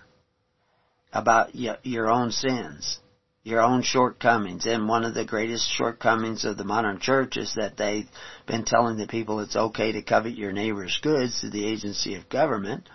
about 1.13 1.55
your 1.55 2.09
own 2.09 2.31
sins, 2.31 2.99
your 3.43 3.61
own 3.61 3.81
shortcomings. 3.81 4.65
And 4.65 4.87
one 4.87 5.05
of 5.05 5.13
the 5.13 5.25
greatest 5.25 5.71
shortcomings 5.71 6.45
of 6.45 6.57
the 6.57 6.63
modern 6.63 6.99
church 6.99 7.37
is 7.37 7.53
that 7.55 7.77
they've 7.77 8.09
been 8.45 8.65
telling 8.65 8.97
the 8.97 9.07
people 9.07 9.39
it's 9.39 9.55
okay 9.55 9.93
to 9.93 10.01
covet 10.01 10.35
your 10.35 10.51
neighbor's 10.51 10.99
goods 11.01 11.39
through 11.39 11.51
the 11.51 11.65
agency 11.65 12.15
of 12.15 12.29
government. 12.29 12.89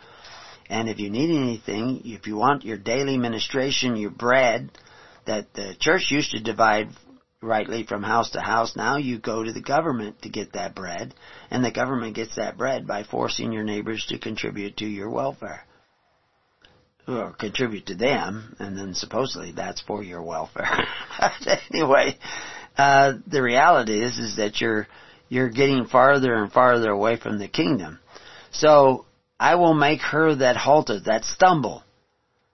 And 0.69 0.89
if 0.89 0.99
you 0.99 1.11
need 1.11 1.37
anything, 1.37 2.03
if 2.05 2.27
you 2.27 2.37
want 2.37 2.65
your 2.65 2.79
daily 2.79 3.19
ministration, 3.19 3.97
your 3.97 4.11
bread, 4.11 4.71
that 5.27 5.53
the 5.55 5.75
church 5.79 6.11
used 6.11 6.33
to 6.33 6.43
divide 6.43 6.89
rightly 7.43 7.85
from 7.85 8.03
house 8.03 8.31
to 8.31 8.41
house. 8.41 8.77
Now 8.77 8.97
you 8.97 9.19
go 9.19 9.43
to 9.43 9.53
the 9.53 9.61
government 9.61 10.23
to 10.23 10.29
get 10.29 10.53
that 10.53 10.75
bread, 10.75 11.15
and 11.51 11.65
the 11.65 11.73
government 11.73 12.15
gets 12.15 12.37
that 12.37 12.57
bread 12.57 12.87
by 12.87 13.03
forcing 13.03 13.53
your 13.53 13.65
neighbors 13.65 14.07
to 14.09 14.19
contribute 14.19 14.77
to 14.79 14.87
your 14.87 15.11
welfare. 15.11 15.65
Or 17.07 17.33
contribute 17.33 17.87
to 17.87 17.97
them, 17.97 18.55
and 18.61 18.79
then 18.79 18.95
supposedly 18.95 19.53
that's 19.53 19.81
for 19.81 20.05
your 20.05 20.23
welfare. 20.23 20.87
anyway, 21.73 22.17
uh, 22.79 23.15
the 23.27 23.43
reality 23.43 24.01
is, 24.01 24.19
is 24.19 24.37
that 24.37 24.61
you're, 24.61 24.87
you're 25.29 25.51
getting 25.51 25.87
farther 25.87 26.33
and 26.35 26.53
farther 26.53 26.91
away 26.91 27.17
from 27.17 27.39
the 27.41 27.49
kingdom. 27.49 27.99
So, 28.53 29.05
I 29.41 29.57
will 29.57 29.75
make 29.75 30.01
her 30.01 30.37
that 30.37 30.57
halted, 30.57 31.07
that 31.07 31.25
stumble, 31.25 31.83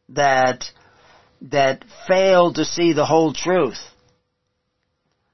that, 0.08 0.64
that 1.42 1.84
failed 2.06 2.54
to 2.54 2.64
see 2.64 2.94
the 2.94 3.04
whole 3.04 3.34
truth 3.34 3.76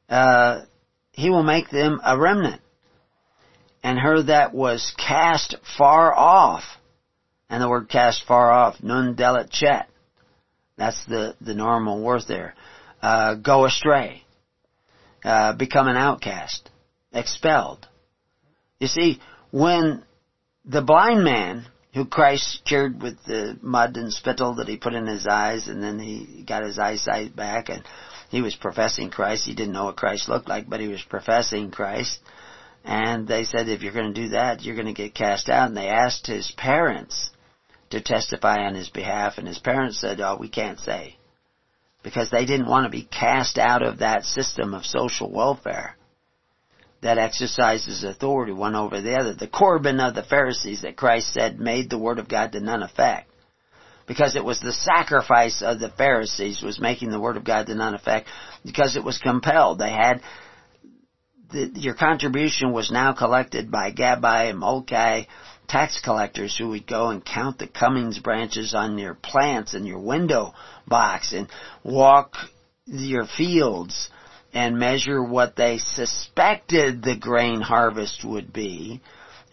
uh, 0.08 0.62
he 1.12 1.30
will 1.30 1.42
make 1.42 1.70
them 1.70 2.00
a 2.04 2.18
remnant. 2.18 2.60
And 3.82 3.98
her 3.98 4.22
that 4.22 4.54
was 4.54 4.94
cast 4.96 5.56
far 5.76 6.14
off, 6.14 6.64
and 7.50 7.62
the 7.62 7.68
word 7.68 7.88
cast 7.88 8.26
far 8.26 8.50
off, 8.50 8.82
nun 8.82 9.14
dalet 9.14 9.50
chet. 9.50 9.88
That's 10.76 11.04
the, 11.06 11.36
the 11.40 11.54
normal 11.54 12.02
word 12.02 12.22
there. 12.26 12.54
Uh, 13.02 13.34
go 13.34 13.66
astray. 13.66 14.22
Uh, 15.24 15.54
become 15.54 15.86
an 15.86 15.96
outcast. 15.96 16.68
Expelled. 17.12 17.86
You 18.80 18.88
see, 18.88 19.20
when 19.50 20.02
the 20.64 20.82
blind 20.82 21.22
man 21.22 21.66
who 21.94 22.06
Christ 22.06 22.62
cured 22.66 23.00
with 23.00 23.22
the 23.24 23.56
mud 23.62 23.96
and 23.96 24.12
spittle 24.12 24.56
that 24.56 24.68
he 24.68 24.76
put 24.76 24.94
in 24.94 25.06
his 25.06 25.26
eyes 25.26 25.68
and 25.68 25.82
then 25.82 25.98
he 25.98 26.44
got 26.46 26.64
his 26.64 26.78
eyesight 26.78 27.36
back 27.36 27.68
and 27.68 27.84
he 28.34 28.42
was 28.42 28.56
professing 28.56 29.10
Christ. 29.10 29.46
He 29.46 29.54
didn't 29.54 29.74
know 29.74 29.84
what 29.84 29.96
Christ 29.96 30.28
looked 30.28 30.48
like, 30.48 30.68
but 30.68 30.80
he 30.80 30.88
was 30.88 31.02
professing 31.02 31.70
Christ. 31.70 32.18
And 32.84 33.28
they 33.28 33.44
said, 33.44 33.68
if 33.68 33.82
you're 33.82 33.92
going 33.92 34.12
to 34.12 34.22
do 34.22 34.28
that, 34.30 34.62
you're 34.62 34.74
going 34.74 34.86
to 34.86 34.92
get 34.92 35.14
cast 35.14 35.48
out. 35.48 35.68
And 35.68 35.76
they 35.76 35.88
asked 35.88 36.26
his 36.26 36.50
parents 36.56 37.30
to 37.90 38.00
testify 38.00 38.64
on 38.64 38.74
his 38.74 38.88
behalf, 38.88 39.38
and 39.38 39.46
his 39.46 39.58
parents 39.58 40.00
said, 40.00 40.20
oh, 40.20 40.36
we 40.38 40.48
can't 40.48 40.80
say. 40.80 41.16
Because 42.02 42.30
they 42.30 42.44
didn't 42.44 42.68
want 42.68 42.84
to 42.84 42.90
be 42.90 43.04
cast 43.04 43.56
out 43.56 43.82
of 43.82 43.98
that 43.98 44.24
system 44.24 44.74
of 44.74 44.84
social 44.84 45.30
welfare 45.30 45.96
that 47.02 47.18
exercises 47.18 48.02
authority 48.02 48.52
one 48.52 48.74
over 48.74 49.00
the 49.00 49.14
other. 49.14 49.34
The 49.34 49.46
Corban 49.46 50.00
of 50.00 50.14
the 50.14 50.22
Pharisees 50.24 50.82
that 50.82 50.96
Christ 50.96 51.32
said 51.32 51.60
made 51.60 51.88
the 51.88 51.98
Word 51.98 52.18
of 52.18 52.28
God 52.28 52.52
to 52.52 52.60
none 52.60 52.82
effect. 52.82 53.30
Because 54.06 54.36
it 54.36 54.44
was 54.44 54.60
the 54.60 54.72
sacrifice 54.72 55.62
of 55.62 55.80
the 55.80 55.88
Pharisees 55.88 56.62
was 56.62 56.80
making 56.80 57.10
the 57.10 57.20
Word 57.20 57.36
of 57.36 57.44
God 57.44 57.66
to 57.66 57.74
none 57.74 57.94
effect. 57.94 58.28
Because 58.64 58.96
it 58.96 59.04
was 59.04 59.18
compelled. 59.18 59.78
They 59.78 59.90
had, 59.90 60.20
the, 61.50 61.70
your 61.74 61.94
contribution 61.94 62.72
was 62.72 62.90
now 62.90 63.12
collected 63.14 63.70
by 63.70 63.92
Gabbai 63.92 64.50
and 64.50 64.60
Mulkai, 64.60 65.26
tax 65.68 66.00
collectors 66.02 66.56
who 66.56 66.68
would 66.68 66.86
go 66.86 67.08
and 67.08 67.24
count 67.24 67.58
the 67.58 67.66
Cummings 67.66 68.18
branches 68.18 68.74
on 68.74 68.98
your 68.98 69.14
plants 69.14 69.74
and 69.74 69.86
your 69.86 70.00
window 70.00 70.52
box 70.86 71.32
and 71.32 71.48
walk 71.82 72.34
your 72.86 73.24
fields 73.24 74.10
and 74.52 74.78
measure 74.78 75.22
what 75.22 75.56
they 75.56 75.78
suspected 75.78 77.02
the 77.02 77.16
grain 77.16 77.60
harvest 77.60 78.24
would 78.24 78.52
be, 78.52 79.00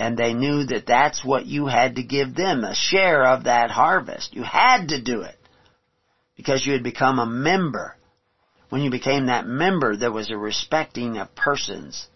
and 0.02 0.18
they 0.18 0.34
knew 0.34 0.66
that 0.66 0.88
that's 0.88 1.24
what 1.24 1.46
you 1.46 1.68
had 1.68 1.98
to 1.98 2.04
give 2.04 2.34
them, 2.34 2.64
a 2.64 2.74
share 2.74 3.24
of 3.24 3.44
that 3.44 3.70
harvest. 3.70 4.34
You 4.34 4.42
had 4.42 4.88
to 4.88 5.00
do 5.00 5.22
it 5.22 5.38
because 6.36 6.66
you 6.66 6.74
had 6.74 6.82
become 6.82 7.20
a 7.20 7.26
member. 7.28 7.96
When 8.70 8.82
you 8.82 8.90
became 8.90 9.28
that 9.28 9.46
member, 9.46 9.96
there 9.96 10.12
was 10.12 10.32
a 10.32 10.38
respecting 10.38 11.20
of 11.20 11.36
persons. 11.36 12.08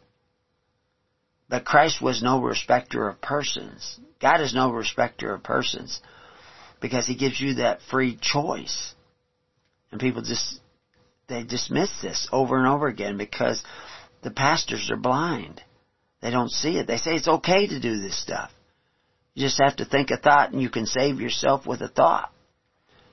But 1.48 1.64
Christ 1.64 2.02
was 2.02 2.24
no 2.24 2.42
respecter 2.42 3.08
of 3.08 3.22
persons. 3.22 4.00
God 4.20 4.42
is 4.42 4.56
no 4.56 4.72
respecter 4.72 5.32
of 5.32 5.44
persons 5.44 6.02
because 6.82 7.06
He 7.06 7.16
gives 7.16 7.40
you 7.40 7.56
that 7.56 7.82
free 7.92 8.18
choice. 8.20 8.96
And 9.92 10.02
people 10.02 10.24
just 10.24 10.60
they 11.28 11.44
dismiss 11.44 11.92
this 12.02 12.28
over 12.32 12.58
and 12.58 12.66
over 12.66 12.88
again 12.88 13.18
because 13.18 13.64
the 14.24 14.32
pastors 14.32 14.90
are 14.90 14.98
blind. 14.98 15.62
They 16.22 16.32
don't 16.32 16.52
see 16.52 16.78
it. 16.78 16.88
They 16.88 16.98
say 16.98 17.12
it's 17.12 17.28
okay 17.28 17.68
to 17.68 17.80
do 17.80 18.02
this 18.02 18.20
stuff. 18.20 18.52
You 19.34 19.46
just 19.46 19.62
have 19.62 19.76
to 19.78 19.86
think 19.86 20.12
a 20.12 20.18
thought 20.18 20.52
and 20.52 20.62
you 20.62 20.70
can 20.70 20.86
save 20.86 21.20
yourself 21.20 21.68
with 21.68 21.82
a 21.82 21.90
thought. 21.90 22.32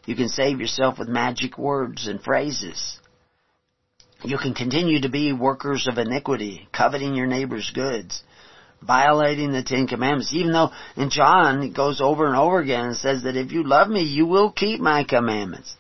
You 0.06 0.16
can 0.16 0.28
save 0.28 0.60
yourself 0.60 0.98
with 0.98 1.08
magic 1.08 1.58
words 1.58 2.06
and 2.06 2.22
phrases. 2.22 2.98
You 4.24 4.38
can 4.38 4.54
continue 4.54 5.00
to 5.00 5.08
be 5.08 5.32
workers 5.32 5.88
of 5.88 5.98
iniquity, 5.98 6.68
coveting 6.72 7.14
your 7.14 7.26
neighbor's 7.26 7.70
goods, 7.74 8.22
violating 8.80 9.52
the 9.52 9.64
Ten 9.64 9.88
Commandments, 9.88 10.32
even 10.32 10.52
though 10.52 10.70
in 10.96 11.10
John 11.10 11.62
it 11.62 11.74
goes 11.74 12.00
over 12.00 12.26
and 12.26 12.36
over 12.36 12.60
again 12.60 12.86
and 12.86 12.96
says 12.96 13.24
that 13.24 13.36
if 13.36 13.50
you 13.50 13.64
love 13.64 13.88
me, 13.88 14.02
you 14.02 14.26
will 14.26 14.52
keep 14.52 14.80
my 14.80 15.04
commandments. 15.04 15.74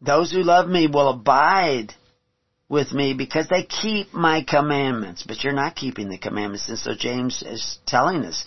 Those 0.00 0.32
who 0.32 0.42
love 0.42 0.68
me 0.68 0.86
will 0.86 1.08
abide 1.08 1.94
with 2.68 2.92
me 2.92 3.14
because 3.14 3.48
they 3.48 3.64
keep 3.64 4.12
my 4.12 4.42
commandments. 4.42 5.24
But 5.26 5.44
you're 5.44 5.52
not 5.52 5.76
keeping 5.76 6.08
the 6.08 6.18
commandments. 6.18 6.68
And 6.68 6.78
so 6.78 6.92
James 6.94 7.42
is 7.42 7.78
telling 7.86 8.24
us, 8.24 8.44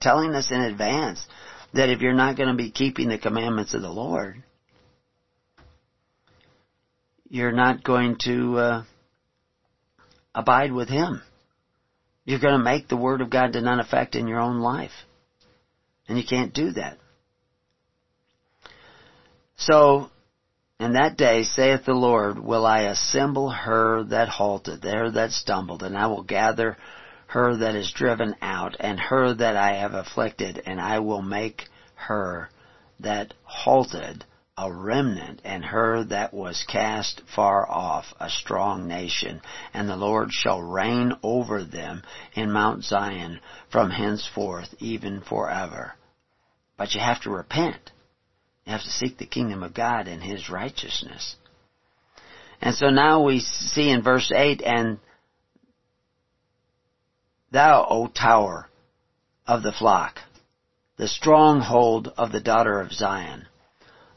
telling 0.00 0.34
us 0.34 0.50
in 0.50 0.60
advance 0.60 1.24
that 1.72 1.88
if 1.88 2.00
you're 2.00 2.12
not 2.12 2.36
going 2.36 2.50
to 2.50 2.54
be 2.54 2.70
keeping 2.70 3.08
the 3.08 3.18
commandments 3.18 3.74
of 3.74 3.82
the 3.82 3.90
Lord, 3.90 4.42
you're 7.28 7.52
not 7.52 7.82
going 7.82 8.16
to 8.24 8.58
uh, 8.58 8.84
abide 10.34 10.72
with 10.72 10.88
Him. 10.88 11.22
You're 12.24 12.40
going 12.40 12.56
to 12.56 12.64
make 12.64 12.88
the 12.88 12.96
Word 12.96 13.20
of 13.20 13.30
God 13.30 13.52
to 13.52 13.60
none 13.60 13.80
effect 13.80 14.14
in 14.14 14.28
your 14.28 14.40
own 14.40 14.60
life. 14.60 14.92
And 16.08 16.18
you 16.18 16.24
can't 16.24 16.54
do 16.54 16.72
that. 16.72 16.98
So, 19.56 20.10
in 20.80 20.94
that 20.94 21.16
day, 21.16 21.44
saith 21.44 21.84
the 21.84 21.94
Lord, 21.94 22.38
will 22.38 22.66
I 22.66 22.82
assemble 22.82 23.48
her 23.48 24.02
that 24.04 24.28
halted, 24.28 24.82
her 24.82 25.10
that 25.12 25.30
stumbled, 25.30 25.84
and 25.84 25.96
I 25.96 26.08
will 26.08 26.24
gather 26.24 26.76
her 27.28 27.56
that 27.56 27.76
is 27.76 27.92
driven 27.92 28.34
out, 28.42 28.74
and 28.80 28.98
her 28.98 29.32
that 29.34 29.56
I 29.56 29.74
have 29.74 29.94
afflicted, 29.94 30.60
and 30.66 30.80
I 30.80 30.98
will 30.98 31.22
make 31.22 31.68
her 31.94 32.50
that 32.98 33.34
halted 33.44 34.24
a 34.58 34.72
remnant, 34.72 35.40
and 35.44 35.64
her 35.64 36.04
that 36.04 36.34
was 36.34 36.64
cast 36.64 37.22
far 37.34 37.70
off 37.70 38.12
a 38.18 38.28
strong 38.28 38.88
nation, 38.88 39.40
and 39.72 39.88
the 39.88 39.96
Lord 39.96 40.32
shall 40.32 40.60
reign 40.60 41.12
over 41.22 41.62
them 41.62 42.02
in 42.34 42.52
Mount 42.52 42.82
Zion 42.82 43.40
from 43.70 43.90
henceforth 43.90 44.74
even 44.80 45.20
forever. 45.20 45.94
But 46.76 46.94
you 46.94 47.00
have 47.00 47.20
to 47.22 47.30
repent. 47.30 47.92
You 48.64 48.72
have 48.72 48.82
to 48.82 48.90
seek 48.90 49.18
the 49.18 49.26
kingdom 49.26 49.62
of 49.62 49.74
God 49.74 50.08
and 50.08 50.22
His 50.22 50.48
righteousness. 50.48 51.36
And 52.60 52.74
so 52.74 52.88
now 52.88 53.22
we 53.22 53.40
see 53.40 53.90
in 53.90 54.02
verse 54.02 54.32
8, 54.34 54.62
and 54.62 54.98
thou, 57.52 57.86
O 57.88 58.06
tower 58.06 58.68
of 59.46 59.62
the 59.62 59.72
flock, 59.72 60.18
the 60.96 61.08
stronghold 61.08 62.12
of 62.16 62.32
the 62.32 62.40
daughter 62.40 62.80
of 62.80 62.92
Zion, 62.92 63.46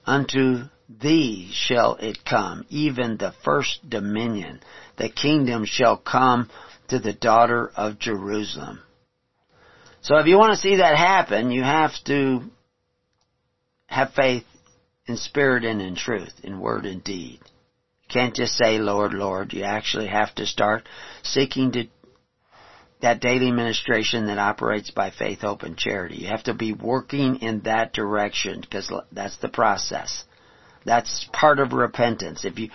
unto 0.06 0.64
thee 0.88 1.50
shall 1.52 1.96
it 1.96 2.24
come, 2.24 2.66
even 2.70 3.18
the 3.18 3.34
first 3.44 3.90
dominion. 3.90 4.62
The 4.98 5.10
kingdom 5.10 5.66
shall 5.66 5.98
come 5.98 6.50
to 6.88 7.00
the 7.00 7.14
daughter 7.14 7.70
of 7.76 8.00
Jerusalem. 8.00 8.80
So 10.02 10.18
if 10.18 10.28
you 10.28 10.38
want 10.38 10.54
to 10.54 10.62
see 10.62 10.78
that 10.78 10.96
happen, 10.96 11.52
you 11.52 11.64
have 11.64 11.92
to 12.06 12.44
have 13.88 14.14
faith 14.14 14.44
in 15.08 15.18
spirit 15.18 15.64
and 15.64 15.82
in 15.82 15.96
truth, 15.96 16.34
in 16.44 16.60
word 16.60 16.86
and 16.86 17.04
deed. 17.04 17.40
You 17.42 18.14
can't 18.14 18.36
just 18.36 18.56
say, 18.56 18.78
Lord, 18.78 19.14
Lord. 19.14 19.54
You 19.54 19.64
actually 19.64 20.08
have 20.08 20.34
to 20.36 20.46
start 20.46 20.88
seeking 21.24 21.72
to 21.74 21.86
that 23.02 23.22
daily 23.22 23.52
ministration 23.52 24.28
that 24.28 24.40
operates 24.40 24.92
by 24.92 25.12
faith, 25.12 25.42
hope, 25.42 25.64
and 25.64 25.78
charity. 25.78 26.18
You 26.18 26.28
have 26.28 26.44
to 26.44 26.54
be 26.54 26.74
working 26.74 27.38
in 27.38 27.62
that 27.62 27.94
direction 27.94 28.62
because 28.62 28.92
that's 29.12 29.38
the 29.38 29.50
process. 29.50 30.24
That's 30.84 31.28
part 31.32 31.60
of 31.60 31.74
repentance. 31.74 32.44
If 32.44 32.58
you, 32.58 32.70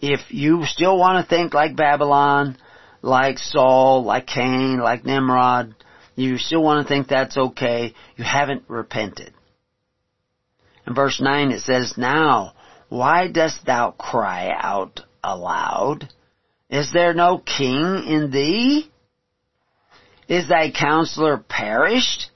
if 0.00 0.20
you 0.30 0.64
still 0.64 0.98
want 0.98 1.24
to 1.24 1.28
think 1.28 1.54
like 1.54 1.76
Babylon, 1.76 2.56
like 3.02 3.38
Saul, 3.38 4.02
like 4.04 4.26
Cain, 4.26 4.80
like 4.80 5.04
Nimrod, 5.04 5.74
you 6.16 6.36
still 6.38 6.62
want 6.62 6.86
to 6.86 6.92
think 6.92 7.08
that's 7.08 7.36
okay, 7.36 7.94
you 8.16 8.24
haven't 8.24 8.64
repented. 8.66 9.32
In 10.86 10.94
verse 10.94 11.20
9 11.20 11.50
it 11.52 11.60
says, 11.60 11.94
Now, 11.96 12.54
why 12.88 13.28
dost 13.28 13.64
thou 13.64 13.92
cry 13.92 14.50
out 14.52 15.00
aloud? 15.22 16.08
Is 16.68 16.92
there 16.92 17.14
no 17.14 17.38
king 17.38 18.04
in 18.06 18.30
thee? 18.30 18.90
Is 20.28 20.48
thy 20.48 20.70
counselor 20.70 21.38
perished? 21.38 22.30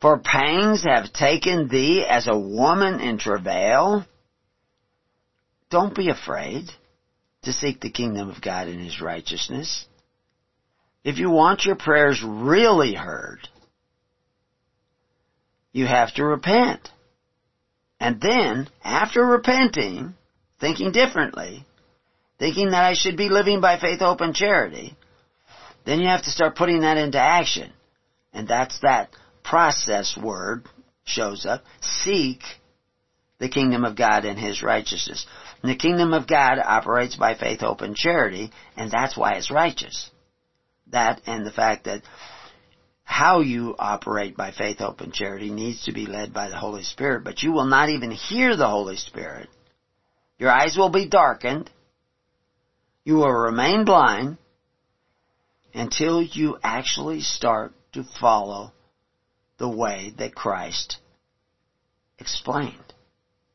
For 0.00 0.18
pangs 0.18 0.82
have 0.84 1.12
taken 1.12 1.68
thee 1.68 2.04
as 2.08 2.26
a 2.26 2.38
woman 2.38 3.00
in 3.00 3.18
travail. 3.18 4.04
Don't 5.70 5.94
be 5.94 6.10
afraid 6.10 6.70
to 7.42 7.52
seek 7.52 7.80
the 7.80 7.90
kingdom 7.90 8.28
of 8.28 8.42
God 8.42 8.68
and 8.68 8.80
His 8.80 9.00
righteousness. 9.00 9.86
If 11.04 11.18
you 11.18 11.30
want 11.30 11.64
your 11.64 11.76
prayers 11.76 12.22
really 12.22 12.94
heard, 12.94 13.48
you 15.72 15.86
have 15.86 16.14
to 16.14 16.24
repent. 16.24 16.88
And 17.98 18.20
then, 18.20 18.68
after 18.82 19.24
repenting, 19.24 20.14
thinking 20.60 20.92
differently, 20.92 21.64
thinking 22.38 22.70
that 22.70 22.84
I 22.84 22.94
should 22.94 23.16
be 23.16 23.28
living 23.28 23.60
by 23.60 23.78
faith, 23.78 24.00
hope, 24.00 24.20
and 24.20 24.34
charity, 24.34 24.96
then 25.84 26.00
you 26.00 26.08
have 26.08 26.24
to 26.24 26.30
start 26.30 26.56
putting 26.56 26.80
that 26.80 26.96
into 26.96 27.18
action. 27.18 27.72
And 28.32 28.48
that's 28.48 28.80
that 28.80 29.10
process 29.44 30.16
word 30.16 30.66
shows 31.04 31.46
up. 31.46 31.62
Seek 31.80 32.40
the 33.38 33.48
kingdom 33.48 33.84
of 33.84 33.96
God 33.96 34.24
and 34.24 34.38
His 34.38 34.62
righteousness. 34.62 35.26
And 35.62 35.70
the 35.70 35.76
kingdom 35.76 36.12
of 36.12 36.26
God 36.26 36.58
operates 36.58 37.16
by 37.16 37.34
faith, 37.34 37.60
hope, 37.60 37.80
and 37.80 37.94
charity, 37.94 38.50
and 38.76 38.90
that's 38.90 39.16
why 39.16 39.34
it's 39.34 39.50
righteous. 39.50 40.10
That 40.88 41.20
and 41.26 41.46
the 41.46 41.52
fact 41.52 41.84
that 41.84 42.02
how 43.12 43.40
you 43.40 43.76
operate 43.78 44.36
by 44.36 44.52
faith, 44.52 44.78
hope, 44.78 45.02
and 45.02 45.12
charity 45.12 45.50
needs 45.50 45.84
to 45.84 45.92
be 45.92 46.06
led 46.06 46.32
by 46.32 46.48
the 46.48 46.56
Holy 46.56 46.82
Spirit, 46.82 47.22
but 47.22 47.42
you 47.42 47.52
will 47.52 47.66
not 47.66 47.90
even 47.90 48.10
hear 48.10 48.56
the 48.56 48.68
Holy 48.68 48.96
Spirit. 48.96 49.50
Your 50.38 50.50
eyes 50.50 50.76
will 50.78 50.88
be 50.88 51.06
darkened. 51.06 51.70
You 53.04 53.16
will 53.16 53.30
remain 53.32 53.84
blind 53.84 54.38
until 55.74 56.22
you 56.22 56.56
actually 56.64 57.20
start 57.20 57.74
to 57.92 58.02
follow 58.18 58.72
the 59.58 59.68
way 59.68 60.14
that 60.16 60.34
Christ 60.34 60.96
explained 62.18 62.94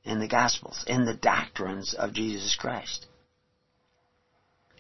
in 0.04 0.20
the 0.20 0.28
Gospels, 0.28 0.84
in 0.86 1.06
the 1.06 1.16
doctrines 1.16 1.96
of 1.96 2.14
Jesus 2.14 2.56
Christ. 2.56 3.08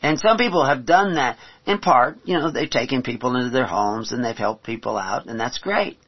And 0.02 0.20
some 0.20 0.38
people 0.38 0.66
have 0.66 0.86
done 0.86 1.16
that 1.16 1.38
in 1.66 1.80
part, 1.80 2.18
you 2.24 2.38
know, 2.38 2.50
they've 2.52 2.70
taken 2.70 3.02
people 3.02 3.36
into 3.36 3.50
their 3.50 3.66
homes 3.66 4.12
and 4.12 4.24
they've 4.24 4.38
helped 4.38 4.66
people 4.66 4.98
out, 4.98 5.26
and 5.26 5.40
that's 5.40 5.60
great. 5.60 6.00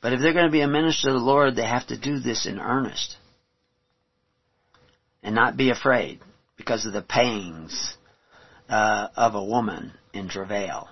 But 0.00 0.12
if 0.12 0.20
they're 0.20 0.32
going 0.32 0.46
to 0.46 0.50
be 0.50 0.62
a 0.62 0.68
minister 0.68 1.08
of 1.08 1.14
the 1.14 1.20
Lord, 1.20 1.56
they 1.56 1.66
have 1.66 1.88
to 1.88 1.98
do 1.98 2.20
this 2.20 2.46
in 2.46 2.58
earnest. 2.58 3.16
And 5.22 5.34
not 5.34 5.56
be 5.56 5.70
afraid 5.70 6.20
because 6.56 6.86
of 6.86 6.92
the 6.94 7.02
pangs 7.02 7.96
uh, 8.68 9.08
of 9.16 9.34
a 9.34 9.44
woman 9.44 9.92
in 10.14 10.28
travail. 10.28 10.88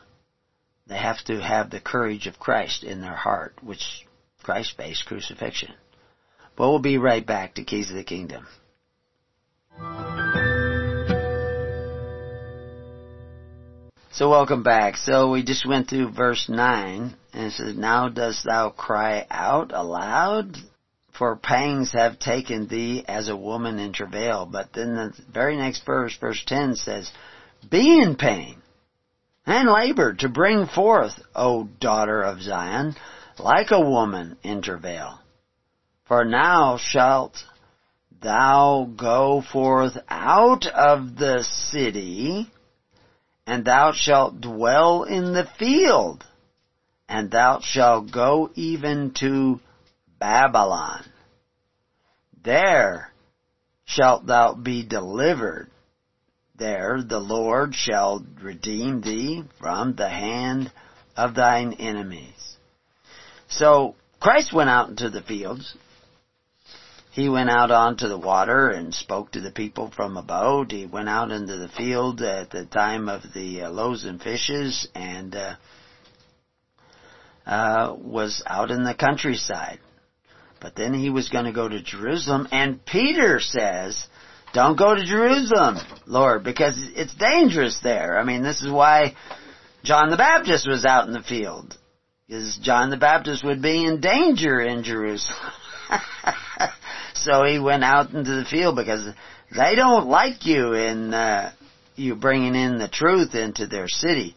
They 0.87 0.99
have 0.99 1.23
to 1.27 1.41
have 1.41 1.71
the 1.71 1.81
courage 1.81 2.27
of 2.27 2.39
Christ 2.39 2.83
in 2.83 3.01
their 3.01 3.15
heart, 3.15 3.55
which 3.63 4.07
Christ 4.43 4.77
faced 4.77 5.07
crucifixion. 5.07 5.73
But 6.57 6.69
we'll 6.69 6.79
be 6.81 6.99
right 6.99 7.25
back 7.25 7.55
to 7.55 7.65
Keys 7.65 7.91
of 7.91 7.97
the 7.97 8.05
Kingdom. 8.05 8.47
So 14.19 14.29
welcome 14.31 14.65
back. 14.65 14.97
So 14.97 15.31
we 15.31 15.45
just 15.45 15.65
went 15.65 15.89
through 15.89 16.11
verse 16.11 16.49
9 16.49 17.15
and 17.35 17.47
it 17.47 17.53
says, 17.53 17.77
Now 17.77 18.09
dost 18.09 18.45
thou 18.45 18.71
cry 18.71 19.25
out 19.31 19.71
aloud? 19.73 20.57
For 21.17 21.37
pangs 21.37 21.93
have 21.93 22.19
taken 22.19 22.67
thee 22.67 23.05
as 23.07 23.29
a 23.29 23.37
woman 23.37 23.79
in 23.79 23.93
travail. 23.93 24.45
But 24.51 24.73
then 24.75 24.97
the 24.97 25.15
very 25.33 25.57
next 25.57 25.87
verse, 25.87 26.17
verse 26.21 26.43
10 26.45 26.75
says, 26.75 27.13
Be 27.71 28.03
in 28.03 28.17
pain 28.17 28.61
and 29.47 29.71
labor 29.71 30.15
to 30.15 30.29
bring 30.29 30.67
forth, 30.67 31.13
O 31.37 31.69
daughter 31.79 32.21
of 32.21 32.43
Zion, 32.43 32.97
like 33.39 33.71
a 33.71 33.89
woman 33.89 34.37
in 34.43 34.63
travail. 34.63 35.21
For 36.09 36.25
now 36.25 36.77
shalt 36.77 37.37
thou 38.21 38.91
go 38.97 39.45
forth 39.53 39.97
out 40.09 40.67
of 40.67 41.15
the 41.15 41.45
city, 41.45 42.51
and 43.49 43.65
thou 43.65 43.93
shalt 43.93 44.43
dwell 44.43 45.05
in 45.05 45.33
the 45.33 45.49
field, 45.59 46.23
and 47.09 47.31
thou 47.31 47.61
shalt 47.61 48.13
go 48.13 48.51
even 48.55 49.11
to 49.15 49.59
Babylon. 50.21 51.03
There 52.45 53.11
shalt 53.87 54.27
thou 54.27 54.53
be 54.53 54.85
delivered. 54.85 55.71
There 56.57 57.03
the 57.03 57.21
Lord 57.21 57.75
shall 57.75 58.23
redeem 58.43 59.01
thee 59.01 59.45
from 59.59 59.95
the 59.95 60.11
hand 60.11 60.71
of 61.17 61.35
thine 61.35 61.73
enemies. 61.73 62.59
So 63.49 63.95
Christ 64.21 64.53
went 64.53 64.69
out 64.69 64.91
into 64.91 65.09
the 65.09 65.23
fields 65.23 65.75
he 67.19 67.29
went 67.29 67.51
out 67.51 67.73
onto 67.73 68.07
the 68.07 68.17
water 68.17 68.69
and 68.69 68.95
spoke 68.95 69.33
to 69.33 69.41
the 69.41 69.51
people 69.51 69.91
from 69.91 70.17
a 70.17 70.23
boat. 70.23 70.71
He 70.71 70.87
went 70.87 71.09
out 71.09 71.33
into 71.33 71.57
the 71.57 71.69
field 71.69 72.23
at 72.23 72.51
the 72.51 72.65
time 72.65 73.09
of 73.09 73.23
the 73.35 73.63
uh, 73.63 73.71
loaves 73.71 74.05
and 74.05 74.23
fishes 74.23 74.87
and 74.95 75.35
uh, 75.35 75.57
uh, 77.45 77.97
was 77.99 78.41
out 78.47 78.71
in 78.71 78.85
the 78.85 78.95
countryside. 78.95 79.81
But 80.61 80.77
then 80.77 80.95
he 80.95 81.11
was 81.11 81.29
going 81.29 81.47
to 81.47 81.53
go 81.53 81.69
to 81.69 81.83
Jerusalem, 81.83 82.47
and 82.53 82.85
Peter 82.87 83.41
says, 83.41 84.07
"Don't 84.55 84.79
go 84.79 84.95
to 84.95 85.05
Jerusalem, 85.05 85.79
Lord, 86.07 86.45
because 86.45 86.75
it's 86.95 87.15
dangerous 87.17 87.81
there." 87.83 88.17
I 88.17 88.23
mean, 88.23 88.45
this 88.45 88.63
is 88.63 88.71
why 88.71 89.17
John 89.83 90.11
the 90.11 90.17
Baptist 90.17 90.69
was 90.69 90.85
out 90.85 91.09
in 91.09 91.13
the 91.13 91.23
field, 91.23 91.77
because 92.29 92.57
John 92.63 92.91
the 92.91 92.97
Baptist 92.97 93.43
would 93.45 93.61
be 93.61 93.85
in 93.85 94.01
danger 94.01 94.61
in 94.61 94.85
Jerusalem. 94.85 95.51
So 97.23 97.45
he 97.45 97.59
went 97.59 97.85
out 97.85 98.13
into 98.13 98.35
the 98.35 98.45
field 98.45 98.77
because 98.77 99.13
they 99.57 99.75
don't 99.75 100.07
like 100.07 100.47
you 100.47 100.73
in 100.75 101.13
uh, 101.13 101.53
you 101.97 102.15
bringing 102.15 102.55
in 102.55 102.79
the 102.79 102.89
truth 102.89 103.35
into 103.35 103.67
their 103.67 103.89
city. 103.89 104.35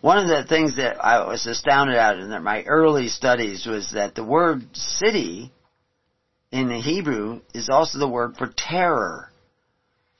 One 0.00 0.18
of 0.18 0.28
the 0.28 0.44
things 0.48 0.76
that 0.76 1.02
I 1.04 1.26
was 1.26 1.46
astounded 1.46 1.96
at 1.96 2.18
in 2.18 2.42
my 2.42 2.62
early 2.64 3.08
studies 3.08 3.66
was 3.66 3.92
that 3.92 4.14
the 4.14 4.24
word 4.24 4.64
city 4.74 5.52
in 6.50 6.68
the 6.68 6.80
Hebrew 6.80 7.40
is 7.54 7.68
also 7.68 7.98
the 7.98 8.08
word 8.08 8.36
for 8.36 8.52
terror. 8.56 9.28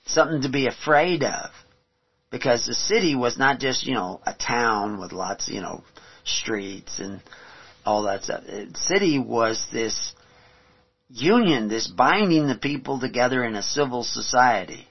Something 0.07 0.43
to 0.43 0.51
be 0.51 0.67
afraid 0.67 1.23
of. 1.23 1.51
Because 2.31 2.65
the 2.65 2.75
city 2.75 3.17
was 3.17 3.39
not 3.39 3.59
just, 3.59 3.85
you 3.85 3.95
know, 3.95 4.21
a 4.25 4.35
town 4.35 5.01
with 5.01 5.13
lots, 5.13 5.49
you 5.49 5.61
know, 5.61 5.83
streets 6.25 6.99
and 6.99 7.21
all 7.85 8.05
that 8.05 8.23
stuff. 8.23 8.45
The 8.47 8.71
city 8.75 9.19
was 9.19 9.67
this 9.73 10.15
union, 11.11 11.69
this 11.69 11.89
binding 11.89 12.47
the 12.47 12.57
people 12.57 13.01
together 13.01 13.45
in 13.45 13.57
a 13.57 13.63
civil 13.63 14.05
society. 14.05 14.87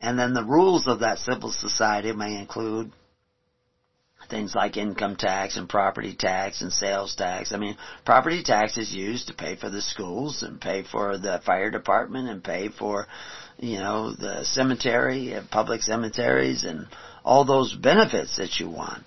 And 0.00 0.18
then 0.18 0.34
the 0.34 0.44
rules 0.44 0.86
of 0.86 1.00
that 1.00 1.18
civil 1.18 1.50
society 1.50 2.12
may 2.12 2.38
include 2.38 2.92
things 4.28 4.54
like 4.54 4.76
income 4.76 5.16
tax 5.16 5.56
and 5.56 5.68
property 5.68 6.14
tax 6.14 6.60
and 6.60 6.72
sales 6.72 7.14
tax. 7.14 7.52
I 7.52 7.56
mean, 7.56 7.76
property 8.04 8.42
tax 8.42 8.76
is 8.76 8.92
used 8.92 9.28
to 9.28 9.34
pay 9.34 9.56
for 9.56 9.70
the 9.70 9.80
schools 9.80 10.42
and 10.42 10.60
pay 10.60 10.82
for 10.82 11.18
the 11.18 11.40
fire 11.44 11.70
department 11.70 12.28
and 12.28 12.44
pay 12.44 12.68
for, 12.68 13.06
you 13.58 13.78
know, 13.78 14.12
the 14.12 14.44
cemetery, 14.44 15.34
uh, 15.34 15.42
public 15.50 15.82
cemeteries 15.82 16.64
and 16.64 16.86
all 17.24 17.44
those 17.44 17.74
benefits 17.74 18.36
that 18.36 18.60
you 18.60 18.68
want. 18.68 19.02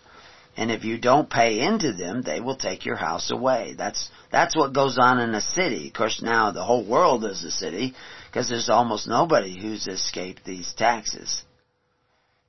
And 0.61 0.69
if 0.69 0.83
you 0.83 0.99
don't 0.99 1.27
pay 1.27 1.59
into 1.59 1.91
them, 1.91 2.21
they 2.21 2.39
will 2.39 2.55
take 2.55 2.85
your 2.85 2.95
house 2.95 3.31
away. 3.31 3.73
That's, 3.75 4.11
that's 4.31 4.55
what 4.55 4.73
goes 4.73 4.99
on 4.99 5.19
in 5.19 5.33
a 5.33 5.41
city. 5.41 5.87
Of 5.87 5.93
course 5.95 6.21
now 6.21 6.51
the 6.51 6.63
whole 6.63 6.85
world 6.85 7.25
is 7.25 7.43
a 7.43 7.49
city 7.49 7.95
because 8.27 8.47
there's 8.47 8.69
almost 8.69 9.07
nobody 9.07 9.59
who's 9.59 9.87
escaped 9.87 10.45
these 10.45 10.71
taxes 10.77 11.41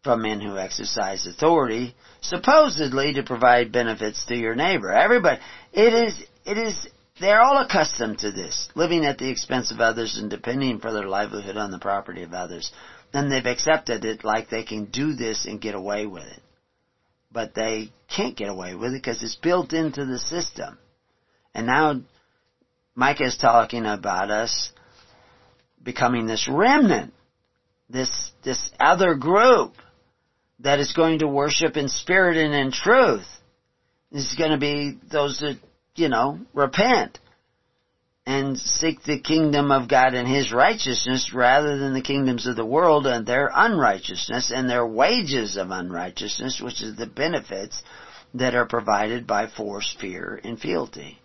from 0.04 0.20
men 0.20 0.42
who 0.42 0.58
exercise 0.58 1.26
authority, 1.26 1.94
supposedly 2.20 3.14
to 3.14 3.22
provide 3.22 3.72
benefits 3.72 4.26
to 4.26 4.36
your 4.36 4.56
neighbor. 4.56 4.92
Everybody, 4.92 5.40
it 5.72 5.94
is, 5.94 6.22
it 6.44 6.58
is, 6.58 6.86
they're 7.18 7.40
all 7.40 7.62
accustomed 7.64 8.18
to 8.18 8.30
this, 8.30 8.68
living 8.74 9.06
at 9.06 9.16
the 9.16 9.30
expense 9.30 9.70
of 9.70 9.80
others 9.80 10.18
and 10.18 10.28
depending 10.28 10.80
for 10.80 10.92
their 10.92 11.08
livelihood 11.08 11.56
on 11.56 11.70
the 11.70 11.78
property 11.78 12.24
of 12.24 12.34
others. 12.34 12.72
Then 13.14 13.30
they've 13.30 13.46
accepted 13.46 14.04
it 14.04 14.22
like 14.22 14.50
they 14.50 14.64
can 14.64 14.84
do 14.84 15.14
this 15.14 15.46
and 15.46 15.62
get 15.62 15.74
away 15.74 16.04
with 16.04 16.24
it 16.24 16.41
but 17.32 17.54
they 17.54 17.92
can't 18.14 18.36
get 18.36 18.48
away 18.48 18.74
with 18.74 18.92
it 18.92 19.02
because 19.02 19.22
it's 19.22 19.36
built 19.36 19.72
into 19.72 20.04
the 20.04 20.18
system. 20.18 20.78
And 21.54 21.66
now 21.66 22.00
Micah 22.94 23.24
is 23.24 23.36
talking 23.36 23.86
about 23.86 24.30
us 24.30 24.70
becoming 25.82 26.26
this 26.26 26.48
remnant, 26.48 27.12
this, 27.88 28.32
this 28.44 28.70
other 28.78 29.14
group 29.14 29.74
that 30.60 30.78
is 30.78 30.92
going 30.92 31.20
to 31.20 31.26
worship 31.26 31.76
in 31.76 31.88
spirit 31.88 32.36
and 32.36 32.54
in 32.54 32.70
truth. 32.70 33.26
This 34.10 34.30
is 34.30 34.36
going 34.36 34.52
to 34.52 34.58
be 34.58 34.98
those 35.10 35.40
that, 35.40 35.58
you 35.96 36.08
know, 36.08 36.38
repent 36.52 37.18
and 38.24 38.56
seek 38.58 39.02
the 39.02 39.18
kingdom 39.18 39.72
of 39.72 39.88
God 39.88 40.14
and 40.14 40.28
His 40.28 40.52
righteousness 40.52 41.32
rather 41.34 41.78
than 41.78 41.92
the 41.92 42.02
kingdoms 42.02 42.46
of 42.46 42.56
the 42.56 42.64
world 42.64 43.06
and 43.06 43.26
their 43.26 43.50
unrighteousness 43.52 44.52
and 44.54 44.68
their 44.68 44.86
wages 44.86 45.56
of 45.56 45.70
unrighteousness, 45.70 46.60
which 46.60 46.82
is 46.82 46.96
the 46.96 47.06
benefits 47.06 47.82
that 48.34 48.54
are 48.54 48.66
provided 48.66 49.26
by 49.26 49.48
force, 49.48 49.94
fear, 50.00 50.40
and 50.44 50.60
fealty, 50.60 51.20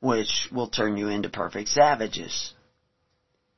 which 0.00 0.48
will 0.50 0.68
turn 0.68 0.96
you 0.96 1.08
into 1.08 1.28
perfect 1.28 1.68
savages. 1.68 2.54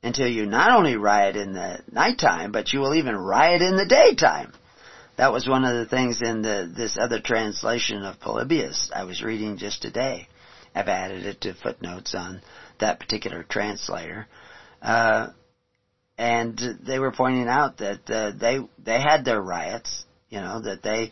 Until 0.02 0.28
you 0.28 0.44
not 0.44 0.76
only 0.76 0.96
riot 0.96 1.34
in 1.34 1.54
the 1.54 1.78
nighttime, 1.90 2.52
but 2.52 2.72
you 2.72 2.80
will 2.80 2.94
even 2.94 3.16
riot 3.16 3.62
in 3.62 3.76
the 3.76 3.86
daytime. 3.86 4.52
That 5.16 5.32
was 5.32 5.48
one 5.48 5.64
of 5.64 5.76
the 5.76 5.86
things 5.86 6.20
in 6.20 6.42
the, 6.42 6.70
this 6.76 6.98
other 7.00 7.20
translation 7.20 8.02
of 8.02 8.20
Polybius 8.20 8.90
I 8.94 9.04
was 9.04 9.22
reading 9.22 9.56
just 9.56 9.80
today 9.80 10.28
have 10.74 10.88
added 10.88 11.24
it 11.24 11.40
to 11.42 11.54
footnotes 11.54 12.14
on 12.14 12.42
that 12.80 12.98
particular 12.98 13.44
translator. 13.44 14.26
Uh, 14.82 15.28
and 16.18 16.60
they 16.86 16.98
were 16.98 17.12
pointing 17.12 17.48
out 17.48 17.78
that 17.78 18.10
uh, 18.10 18.32
they 18.38 18.58
they 18.78 19.00
had 19.00 19.24
their 19.24 19.40
riots, 19.40 20.04
you 20.28 20.40
know, 20.40 20.60
that 20.60 20.82
they 20.82 21.10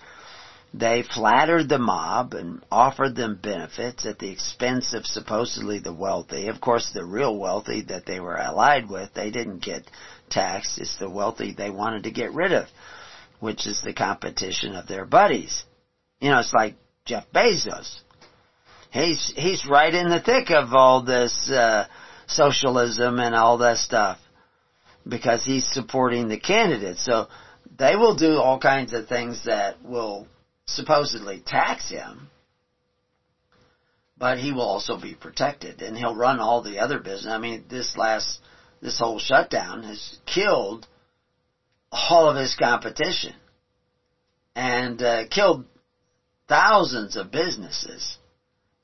they 0.74 1.02
flattered 1.02 1.68
the 1.68 1.78
mob 1.78 2.34
and 2.34 2.62
offered 2.70 3.14
them 3.14 3.39
benefits 3.40 4.06
at 4.06 4.18
the 4.18 4.30
expense 4.30 4.94
of 4.94 5.06
supposedly 5.06 5.78
the 5.78 5.93
wealthy. 5.93 6.48
Of 6.48 6.60
course, 6.60 6.90
the 6.93 7.05
real 7.05 7.36
wealthy 7.36 7.82
that 7.82 8.06
they 8.06 8.20
were 8.20 8.39
allied 8.39 8.89
with, 8.89 9.12
they 9.12 9.30
didn't 9.30 9.62
get 9.62 9.84
taxed. 10.30 10.78
It's 10.78 10.98
the 10.98 11.10
wealthy 11.10 11.52
they 11.52 11.70
wanted 11.70 12.05
to 12.05 12.10
get 12.10 12.32
rid 12.32 12.52
of, 12.52 12.66
which 13.40 13.66
is 13.66 13.82
the 13.82 13.93
competition 13.93 14.74
of 14.74 14.86
their 14.86 15.05
buddies. 15.05 15.64
You 16.20 16.30
know, 16.30 16.39
it's 16.39 16.55
like 16.55 16.76
Jeff 17.05 17.24
Bezos 17.34 18.01
he's 18.93 19.32
he's 19.36 19.66
right 19.66 19.93
in 19.93 20.09
the 20.09 20.20
thick 20.20 20.51
of 20.51 20.73
all 20.73 21.02
this 21.02 21.51
uh, 21.51 21.86
socialism 22.27 23.19
and 23.19 23.35
all 23.35 23.59
that 23.59 23.78
stuff 23.78 24.19
because 25.09 25.44
he's 25.44 25.66
supporting 25.66 26.28
the 26.28 26.39
candidate. 26.39 26.98
So 26.98 27.28
they 27.78 27.97
will 27.97 28.16
do 28.16 28.35
all 28.35 28.59
kinds 28.59 28.93
of 28.93 29.09
things 29.09 29.44
that 29.47 29.82
will 29.82 30.27
supposedly 30.66 31.43
tax 31.44 31.90
him, 31.90 32.28
but 34.16 34.39
he 34.39 34.52
will 34.52 34.62
also 34.62 35.01
be 35.01 35.14
protected 35.14 35.82
and 35.82 35.97
he'll 35.97 36.14
run 36.14 36.39
all 36.39 36.62
the 36.62 36.78
other 36.78 36.98
business. 36.98 37.32
I 37.32 37.39
mean, 37.39 37.64
this 37.69 37.97
last, 37.97 38.40
this 38.81 38.98
whole 38.98 39.19
shutdown 39.19 39.82
has 39.82 40.19
killed 40.27 40.86
all 41.90 42.31
of 42.31 42.36
his 42.36 42.55
competition 42.55 43.35
and 44.55 45.02
uh, 45.02 45.27
killed 45.28 45.64
thousands 46.48 47.16
of 47.16 47.31
businesses. 47.31 48.19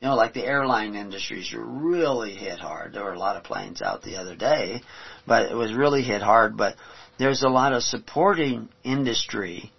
You 0.01 0.09
know, 0.09 0.15
like 0.15 0.33
the 0.33 0.45
airline 0.45 0.95
industries 0.95 1.53
are 1.53 1.65
really 1.65 2.35
hit 2.35 2.61
hard. 2.61 2.93
There 2.93 3.03
were 3.03 3.15
a 3.15 3.19
lot 3.19 3.37
of 3.37 3.43
planes 3.43 3.83
out 3.83 4.03
the 4.03 4.17
other 4.17 4.37
day, 4.37 4.83
but 5.27 5.51
it 5.51 5.55
was 5.55 5.73
really 5.73 6.03
hit 6.03 6.23
hard. 6.23 6.57
But 6.57 6.77
there's 7.19 7.43
a 7.43 7.49
lot 7.49 7.73
of 7.73 7.83
supporting 7.83 8.69
industry 8.85 9.73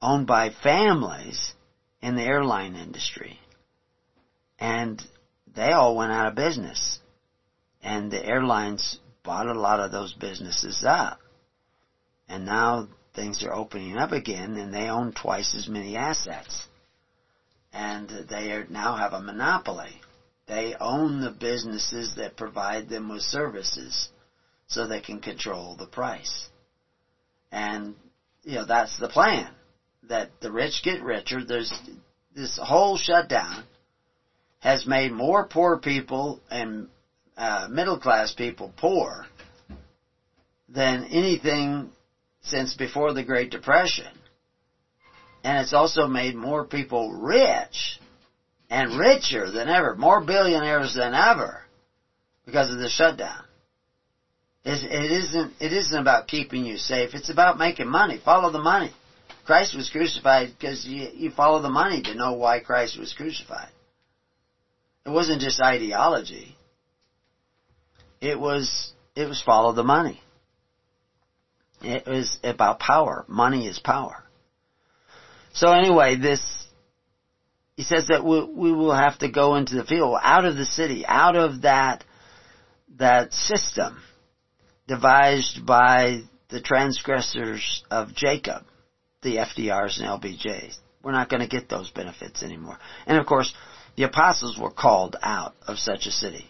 owned 0.00 0.26
by 0.26 0.50
families 0.50 1.52
in 2.00 2.16
the 2.16 2.22
airline 2.22 2.76
industry. 2.76 3.38
And 4.58 5.02
they 5.54 5.70
all 5.72 5.96
went 5.96 6.12
out 6.12 6.28
of 6.28 6.34
business. 6.34 6.98
And 7.82 8.10
the 8.10 8.24
airlines 8.24 8.98
bought 9.22 9.46
a 9.46 9.60
lot 9.60 9.80
of 9.80 9.90
those 9.90 10.14
businesses 10.14 10.82
up. 10.86 11.18
And 12.26 12.46
now 12.46 12.88
things 13.14 13.42
are 13.44 13.52
opening 13.52 13.98
up 13.98 14.12
again 14.12 14.56
and 14.56 14.72
they 14.72 14.88
own 14.88 15.12
twice 15.12 15.54
as 15.54 15.68
many 15.68 15.96
assets. 15.96 16.67
And 17.72 18.08
they 18.28 18.52
are, 18.52 18.64
now 18.68 18.96
have 18.96 19.12
a 19.12 19.20
monopoly. 19.20 20.00
They 20.46 20.74
own 20.80 21.20
the 21.20 21.30
businesses 21.30 22.14
that 22.16 22.36
provide 22.36 22.88
them 22.88 23.08
with 23.08 23.22
services 23.22 24.08
so 24.66 24.86
they 24.86 25.00
can 25.00 25.20
control 25.20 25.74
the 25.76 25.86
price. 25.86 26.48
And, 27.52 27.94
you 28.44 28.54
know, 28.54 28.64
that's 28.64 28.98
the 28.98 29.08
plan. 29.08 29.50
That 30.08 30.28
the 30.40 30.50
rich 30.50 30.82
get 30.82 31.02
richer. 31.02 31.44
There's 31.44 31.72
this 32.34 32.58
whole 32.60 32.96
shutdown 32.96 33.64
has 34.60 34.86
made 34.86 35.12
more 35.12 35.44
poor 35.44 35.76
people 35.76 36.40
and 36.50 36.88
uh, 37.36 37.66
middle 37.70 37.98
class 37.98 38.32
people 38.32 38.72
poor 38.76 39.26
than 40.68 41.04
anything 41.04 41.90
since 42.42 42.74
before 42.74 43.12
the 43.12 43.22
Great 43.22 43.50
Depression. 43.50 44.06
And 45.48 45.56
it's 45.56 45.72
also 45.72 46.06
made 46.06 46.36
more 46.36 46.66
people 46.66 47.10
rich 47.10 47.98
and 48.68 48.98
richer 48.98 49.50
than 49.50 49.66
ever, 49.66 49.94
more 49.94 50.20
billionaires 50.20 50.92
than 50.94 51.14
ever 51.14 51.62
because 52.44 52.70
of 52.70 52.78
the 52.78 52.90
shutdown. 52.90 53.44
It, 54.66 54.84
it 54.84 55.10
isn't, 55.10 55.54
it 55.58 55.72
isn't 55.72 55.98
about 55.98 56.28
keeping 56.28 56.66
you 56.66 56.76
safe. 56.76 57.14
It's 57.14 57.30
about 57.30 57.56
making 57.56 57.88
money. 57.88 58.20
Follow 58.22 58.50
the 58.50 58.58
money. 58.58 58.92
Christ 59.46 59.74
was 59.74 59.88
crucified 59.88 60.52
because 60.52 60.84
you, 60.84 61.08
you 61.14 61.30
follow 61.30 61.62
the 61.62 61.70
money 61.70 62.02
to 62.02 62.14
know 62.14 62.34
why 62.34 62.60
Christ 62.60 62.98
was 62.98 63.14
crucified. 63.14 63.70
It 65.06 65.10
wasn't 65.10 65.40
just 65.40 65.62
ideology. 65.62 66.58
It 68.20 68.38
was, 68.38 68.92
it 69.16 69.26
was 69.26 69.40
follow 69.40 69.72
the 69.72 69.82
money. 69.82 70.20
It 71.80 72.06
was 72.06 72.36
about 72.44 72.78
power. 72.78 73.24
Money 73.28 73.66
is 73.66 73.78
power. 73.78 74.24
So 75.58 75.72
anyway, 75.72 76.14
this, 76.14 76.40
he 77.76 77.82
says 77.82 78.06
that 78.08 78.24
we, 78.24 78.44
we 78.44 78.72
will 78.72 78.94
have 78.94 79.18
to 79.18 79.28
go 79.28 79.56
into 79.56 79.74
the 79.74 79.84
field, 79.84 80.16
out 80.22 80.44
of 80.44 80.56
the 80.56 80.64
city, 80.64 81.04
out 81.04 81.34
of 81.34 81.62
that, 81.62 82.04
that 82.96 83.32
system 83.32 84.00
devised 84.86 85.66
by 85.66 86.20
the 86.48 86.60
transgressors 86.60 87.82
of 87.90 88.14
Jacob, 88.14 88.62
the 89.22 89.38
FDRs 89.38 90.00
and 90.00 90.06
LBJs. 90.06 90.78
We're 91.02 91.10
not 91.10 91.28
going 91.28 91.42
to 91.42 91.48
get 91.48 91.68
those 91.68 91.90
benefits 91.90 92.44
anymore. 92.44 92.78
And 93.04 93.18
of 93.18 93.26
course, 93.26 93.52
the 93.96 94.04
apostles 94.04 94.56
were 94.56 94.70
called 94.70 95.16
out 95.20 95.56
of 95.66 95.78
such 95.78 96.06
a 96.06 96.12
city. 96.12 96.46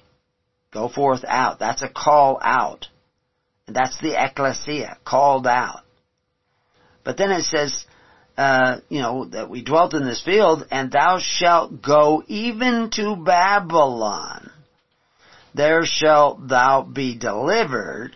Go 0.71 0.91
forth 0.91 1.25
out. 1.27 1.59
That's 1.59 1.81
a 1.81 1.89
call 1.89 2.39
out. 2.43 2.89
And 3.67 3.75
that's 3.75 3.99
the 4.03 4.23
ecclesia, 4.23 4.99
called 5.03 5.47
out. 5.47 5.81
But 7.05 7.17
then 7.17 7.31
it 7.31 7.45
says, 7.45 7.87
uh, 8.39 8.79
you 8.89 9.01
know, 9.01 9.25
that 9.25 9.51
we 9.51 9.65
dwelt 9.65 9.95
in 9.95 10.05
this 10.05 10.23
field, 10.23 10.65
and 10.71 10.93
thou 10.93 11.19
shalt 11.21 11.83
go 11.83 12.23
even 12.29 12.89
to 12.93 13.17
Babylon. 13.17 14.53
There 15.55 15.85
shalt 15.85 16.47
thou 16.47 16.83
be 16.83 17.19
delivered, 17.19 18.13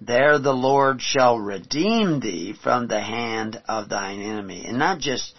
there 0.00 0.38
the 0.38 0.54
Lord 0.54 1.02
shall 1.02 1.38
redeem 1.38 2.20
thee 2.20 2.54
from 2.62 2.88
the 2.88 3.02
hand 3.02 3.62
of 3.68 3.90
thine 3.90 4.22
enemy. 4.22 4.64
And 4.66 4.78
not 4.78 4.98
just 4.98 5.34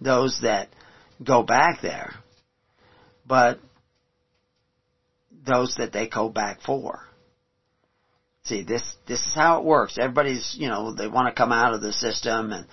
those 0.00 0.38
that 0.42 0.68
go 1.24 1.42
back 1.42 1.80
there, 1.82 2.14
but 3.26 3.58
those 5.44 5.74
that 5.78 5.92
they 5.92 6.08
go 6.08 6.28
back 6.28 6.60
for. 6.64 7.00
See, 8.44 8.62
this, 8.62 8.82
this 9.08 9.18
is 9.18 9.34
how 9.34 9.58
it 9.58 9.64
works. 9.64 9.98
Everybody's, 9.98 10.54
you 10.56 10.68
know, 10.68 10.94
they 10.94 11.08
want 11.08 11.26
to 11.26 11.34
come 11.34 11.50
out 11.50 11.74
of 11.74 11.80
the 11.80 11.92
system 11.92 12.52
and, 12.52 12.66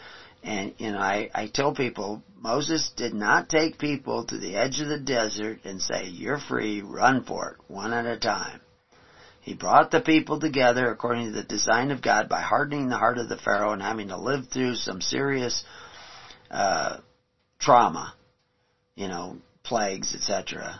and, 0.45 0.75
you 0.77 0.91
know, 0.91 0.99
I, 0.99 1.31
I 1.33 1.47
tell 1.47 1.73
people, 1.73 2.21
Moses 2.37 2.91
did 2.95 3.15
not 3.15 3.49
take 3.49 3.79
people 3.79 4.25
to 4.25 4.37
the 4.37 4.55
edge 4.55 4.79
of 4.79 4.87
the 4.87 4.99
desert 4.99 5.61
and 5.65 5.81
say, 5.81 6.05
you're 6.05 6.37
free, 6.37 6.83
run 6.83 7.23
for 7.23 7.53
it, 7.53 7.57
one 7.67 7.91
at 7.93 8.05
a 8.05 8.19
time. 8.19 8.61
He 9.41 9.55
brought 9.55 9.89
the 9.89 10.01
people 10.01 10.39
together 10.39 10.91
according 10.91 11.25
to 11.25 11.31
the 11.31 11.43
design 11.43 11.89
of 11.89 12.03
God 12.03 12.29
by 12.29 12.41
hardening 12.41 12.89
the 12.89 12.97
heart 12.97 13.17
of 13.17 13.27
the 13.27 13.37
Pharaoh 13.37 13.73
and 13.73 13.81
having 13.81 14.09
to 14.09 14.17
live 14.17 14.47
through 14.49 14.75
some 14.75 15.01
serious 15.01 15.63
uh, 16.51 16.97
trauma, 17.59 18.13
you 18.93 19.07
know, 19.07 19.37
plagues, 19.63 20.13
etc. 20.13 20.79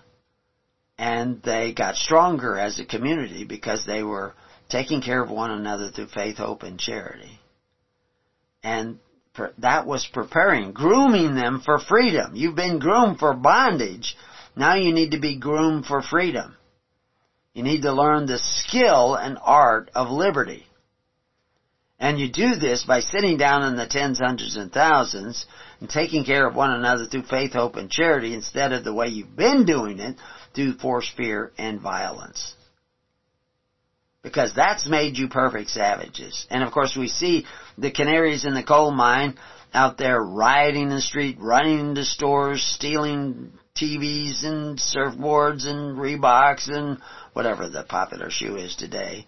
And 1.00 1.42
they 1.42 1.74
got 1.74 1.96
stronger 1.96 2.56
as 2.56 2.80
a 2.80 2.86
community 2.86 3.46
because 3.46 3.84
they 3.84 4.04
were 4.04 4.36
taking 4.70 5.02
care 5.02 5.24
of 5.24 5.32
one 5.32 5.50
another 5.50 5.90
through 5.90 6.08
faith, 6.08 6.38
hope, 6.38 6.62
and 6.62 6.80
charity. 6.80 7.40
And 8.64 9.00
that 9.58 9.86
was 9.86 10.08
preparing, 10.12 10.72
grooming 10.72 11.36
them 11.36 11.62
for 11.64 11.80
freedom. 11.80 12.36
You've 12.36 12.56
been 12.56 12.80
groomed 12.80 13.20
for 13.20 13.34
bondage. 13.34 14.16
Now 14.56 14.76
you 14.76 14.94
need 14.94 15.12
to 15.12 15.20
be 15.20 15.38
groomed 15.38 15.86
for 15.86 16.02
freedom. 16.02 16.56
You 17.54 17.64
need 17.64 17.84
to 17.84 17.94
learn 17.94 18.26
the 18.26 18.38
skill 18.38 19.16
and 19.16 19.38
art 19.42 19.90
of 19.96 20.10
liberty. 20.10 20.66
And 22.00 22.20
you 22.20 22.30
do 22.30 22.56
this 22.56 22.84
by 22.84 23.00
sitting 23.00 23.38
down 23.38 23.64
in 23.64 23.78
the 23.78 23.88
tens, 23.88 24.20
hundreds, 24.20 24.58
and 24.58 24.72
thousands 24.72 25.46
and 25.80 25.90
taking 25.90 26.26
care 26.26 26.46
of 26.46 26.56
one 26.56 26.72
another 26.72 27.06
through 27.06 27.24
faith, 27.24 27.54
hope, 27.54 27.76
and 27.76 27.90
charity 27.90 28.34
instead 28.34 28.74
of 28.74 28.84
the 28.84 28.94
way 28.94 29.08
you've 29.08 29.36
been 29.36 29.66
doing 29.66 30.00
it 30.00 30.18
through 30.54 30.74
force, 30.74 31.10
fear, 31.16 31.52
and 31.58 31.80
violence. 31.80 32.54
Because 34.26 34.56
that's 34.56 34.90
made 34.90 35.20
you 35.20 35.28
perfect 35.28 35.70
savages. 35.70 36.48
And 36.50 36.64
of 36.64 36.72
course 36.72 36.98
we 36.98 37.08
see 37.08 37.46
the 37.78 37.92
canaries 37.92 38.44
in 38.44 38.56
the 38.56 38.64
coal 38.64 38.90
mine 38.90 39.38
out 39.72 40.00
there 40.00 40.20
rioting 40.20 40.90
the 40.90 41.00
street, 41.00 41.38
running 41.40 41.80
into 41.80 42.04
stores, 42.04 42.64
stealing 42.64 43.52
TVs 43.80 44.44
and 44.44 44.80
surfboards 44.80 45.68
and 45.68 45.96
Reeboks 45.96 46.76
and 46.76 46.98
whatever 47.34 47.70
the 47.70 47.84
popular 47.84 48.32
shoe 48.32 48.56
is 48.56 48.76
today. 48.76 49.28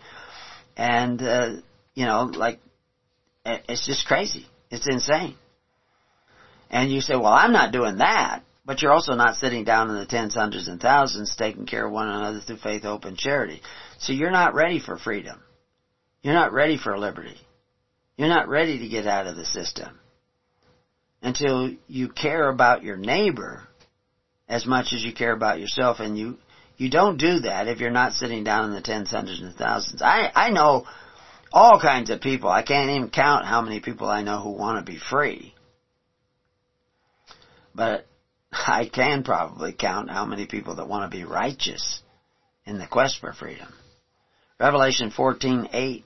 And, 0.75 1.21
uh, 1.21 1.49
you 1.93 2.05
know, 2.05 2.23
like, 2.23 2.59
it's 3.45 3.85
just 3.85 4.07
crazy. 4.07 4.47
It's 4.71 4.87
insane. 4.89 5.35
And 6.71 6.91
you 6.91 7.01
say, 7.01 7.15
well, 7.15 7.27
I'm 7.27 7.53
not 7.53 7.71
doing 7.71 7.97
that. 7.97 8.41
But 8.65 8.81
you're 8.81 8.91
also 8.91 9.13
not 9.13 9.35
sitting 9.37 9.63
down 9.63 9.89
in 9.89 9.95
the 9.95 10.05
tens, 10.05 10.33
hundreds, 10.33 10.67
and 10.67 10.81
thousands 10.81 11.35
taking 11.37 11.67
care 11.67 11.85
of 11.85 11.93
one 11.93 12.09
another 12.09 12.41
through 12.41 12.57
faith, 12.57 12.81
hope, 12.81 13.05
and 13.05 13.17
charity. 13.17 13.61
So 13.99 14.13
you're 14.13 14.31
not 14.31 14.53
ready 14.53 14.79
for 14.79 14.97
freedom. 14.97 15.41
You're 16.21 16.33
not 16.33 16.53
ready 16.53 16.77
for 16.77 16.97
liberty. 16.97 17.37
You're 18.17 18.27
not 18.27 18.47
ready 18.47 18.79
to 18.79 18.87
get 18.87 19.07
out 19.07 19.27
of 19.27 19.35
the 19.35 19.45
system 19.45 19.99
until 21.21 21.71
you 21.87 22.09
care 22.09 22.49
about 22.49 22.83
your 22.83 22.97
neighbor 22.97 23.67
as 24.47 24.65
much 24.65 24.93
as 24.93 25.03
you 25.03 25.13
care 25.13 25.31
about 25.31 25.59
yourself 25.59 25.99
and 25.99 26.17
you 26.17 26.37
you 26.77 26.89
don't 26.89 27.17
do 27.17 27.39
that 27.39 27.67
if 27.67 27.79
you're 27.79 27.89
not 27.89 28.13
sitting 28.13 28.43
down 28.43 28.65
in 28.65 28.71
the 28.73 28.81
tens, 28.81 29.09
hundreds, 29.09 29.41
and 29.41 29.55
thousands. 29.55 30.01
I, 30.03 30.31
I 30.35 30.51
know 30.51 30.85
all 31.51 31.79
kinds 31.79 32.11
of 32.11 32.21
people. 32.21 32.49
I 32.49 32.61
can't 32.61 32.91
even 32.91 33.09
count 33.09 33.45
how 33.45 33.61
many 33.61 33.79
people 33.79 34.07
I 34.07 34.21
know 34.21 34.39
who 34.39 34.51
want 34.51 34.77
to 34.77 34.91
be 34.91 34.99
free. 34.99 35.55
But 37.73 38.05
I 38.51 38.85
can 38.85 39.23
probably 39.23 39.73
count 39.73 40.11
how 40.11 40.25
many 40.25 40.45
people 40.45 40.75
that 40.75 40.87
want 40.87 41.11
to 41.11 41.17
be 41.17 41.23
righteous 41.23 42.01
in 42.65 42.77
the 42.77 42.85
quest 42.85 43.19
for 43.19 43.33
freedom. 43.33 43.73
Revelation 44.59 45.11
14:8 45.11 46.03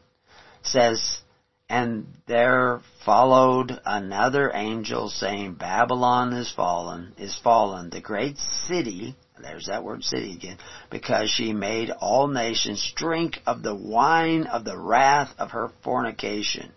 says, 0.63 1.21
"And 1.69 2.13
there 2.27 2.81
followed 3.05 3.79
another 3.85 4.51
angel 4.53 5.09
saying, 5.09 5.53
Babylon 5.53 6.33
is 6.33 6.51
fallen, 6.51 7.13
is 7.17 7.35
fallen, 7.37 7.89
the 7.89 8.01
great 8.01 8.37
city 8.37 9.15
there's 9.41 9.65
that 9.65 9.83
word 9.83 10.03
city 10.03 10.33
again. 10.33 10.57
Because 10.89 11.29
she 11.29 11.53
made 11.53 11.89
all 11.89 12.27
nations 12.27 12.91
drink 12.95 13.41
of 13.45 13.63
the 13.63 13.75
wine 13.75 14.47
of 14.47 14.63
the 14.63 14.77
wrath 14.77 15.33
of 15.37 15.51
her 15.51 15.71
fornication. 15.83 16.71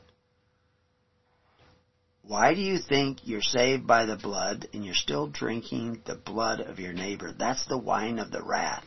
Why 2.23 2.55
do 2.55 2.61
you 2.61 2.79
think 2.79 3.19
you're 3.25 3.43
saved 3.43 3.87
by 3.87 4.07
the 4.07 4.17
blood 4.17 4.67
and 4.73 4.85
you're 4.85 4.95
still 4.95 5.27
drinking 5.27 6.03
the 6.07 6.15
blood 6.15 6.61
of 6.61 6.81
your 6.81 6.95
neighbor? 6.95 7.33
That's 7.33 7.67
the 7.67 7.79
wine 7.79 8.19
of 8.19 8.31
the 8.31 8.43
wrath. 8.43 8.85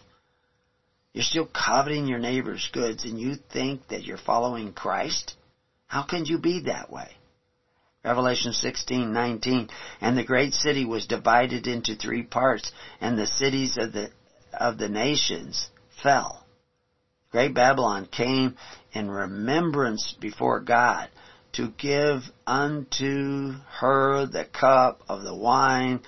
You're 1.18 1.24
still 1.24 1.48
coveting 1.48 2.06
your 2.06 2.20
neighbor's 2.20 2.70
goods 2.72 3.04
and 3.04 3.20
you 3.20 3.38
think 3.52 3.88
that 3.88 4.04
you're 4.04 4.20
following 4.20 4.72
Christ? 4.72 5.34
How 5.88 6.04
can 6.04 6.26
you 6.26 6.38
be 6.38 6.60
that 6.68 6.92
way? 6.92 7.10
Revelation 8.06 8.52
16:19 8.52 9.68
and 10.00 10.16
the 10.16 10.24
great 10.24 10.54
city 10.54 10.86
was 10.86 11.08
divided 11.08 11.66
into 11.66 11.96
three 11.96 12.22
parts 12.22 12.72
and 13.02 13.18
the 13.18 13.26
cities 13.26 13.78
of 13.78 13.94
the 13.94 14.12
of 14.54 14.78
the 14.78 14.90
nations 14.90 15.72
fell. 16.04 16.46
Great 17.32 17.56
Babylon 17.56 18.06
came 18.06 18.56
in 18.92 19.10
remembrance 19.10 20.14
before 20.20 20.60
God 20.60 21.10
to 21.54 21.70
give 21.70 22.30
unto 22.46 23.54
her 23.80 24.28
the 24.28 24.46
cup 24.46 25.02
of 25.10 25.24
the 25.24 25.34
wine 25.34 26.04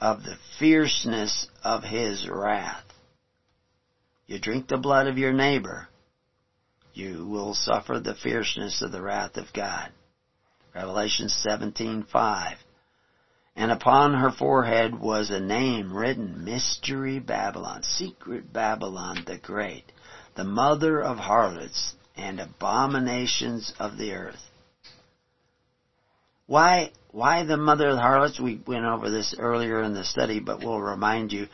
of 0.00 0.22
the 0.22 0.36
fierceness 0.60 1.48
of 1.64 1.82
his 1.82 2.28
wrath. 2.28 2.84
You 4.26 4.38
drink 4.38 4.68
the 4.68 4.78
blood 4.78 5.06
of 5.06 5.18
your 5.18 5.32
neighbor, 5.32 5.88
you 6.94 7.26
will 7.26 7.54
suffer 7.54 7.98
the 7.98 8.14
fierceness 8.14 8.80
of 8.80 8.92
the 8.92 9.02
wrath 9.02 9.36
of 9.36 9.52
God. 9.52 9.92
Revelation 10.74 11.28
17:5. 11.28 12.56
And 13.56 13.70
upon 13.70 14.14
her 14.14 14.32
forehead 14.32 14.98
was 14.98 15.30
a 15.30 15.40
name 15.40 15.92
written, 15.92 16.44
Mystery 16.44 17.20
Babylon, 17.20 17.82
Secret 17.82 18.52
Babylon 18.52 19.24
the 19.26 19.38
Great, 19.38 19.92
the 20.34 20.44
mother 20.44 21.00
of 21.00 21.18
harlots 21.18 21.94
and 22.16 22.40
abominations 22.40 23.72
of 23.78 23.96
the 23.96 24.12
earth. 24.12 24.50
Why, 26.46 26.92
why 27.10 27.44
the 27.44 27.56
mother 27.56 27.90
of 27.90 27.98
harlots? 27.98 28.40
We 28.40 28.60
went 28.66 28.84
over 28.84 29.10
this 29.10 29.34
earlier 29.38 29.82
in 29.82 29.94
the 29.94 30.04
study, 30.04 30.40
but 30.40 30.58
we'll 30.58 30.80
remind 30.80 31.32
you 31.32 31.48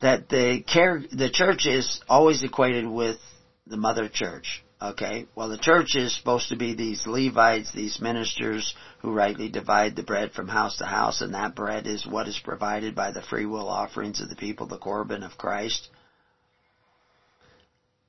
that 0.00 0.28
the 0.28 0.62
care, 0.62 1.02
the 1.10 1.30
church 1.30 1.66
is 1.66 2.00
always 2.08 2.42
equated 2.42 2.86
with 2.86 3.18
the 3.66 3.76
mother 3.76 4.08
church. 4.08 4.62
Okay, 4.80 5.26
well 5.34 5.48
the 5.48 5.56
church 5.56 5.96
is 5.96 6.14
supposed 6.14 6.50
to 6.50 6.56
be 6.56 6.74
these 6.74 7.06
Levites, 7.06 7.72
these 7.72 7.98
ministers 7.98 8.74
who 9.00 9.10
rightly 9.10 9.48
divide 9.48 9.96
the 9.96 10.02
bread 10.02 10.32
from 10.32 10.48
house 10.48 10.76
to 10.78 10.84
house, 10.84 11.22
and 11.22 11.32
that 11.32 11.54
bread 11.54 11.86
is 11.86 12.06
what 12.06 12.28
is 12.28 12.38
provided 12.38 12.94
by 12.94 13.10
the 13.10 13.22
free 13.22 13.46
will 13.46 13.68
offerings 13.68 14.20
of 14.20 14.28
the 14.28 14.36
people, 14.36 14.66
the 14.66 14.76
Corban 14.76 15.22
of 15.22 15.38
Christ. 15.38 15.88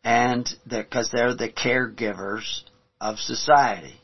And 0.03 0.47
because 0.67 1.09
they're 1.09 1.35
the 1.35 1.49
caregivers 1.49 2.63
of 2.99 3.17
society. 3.19 4.01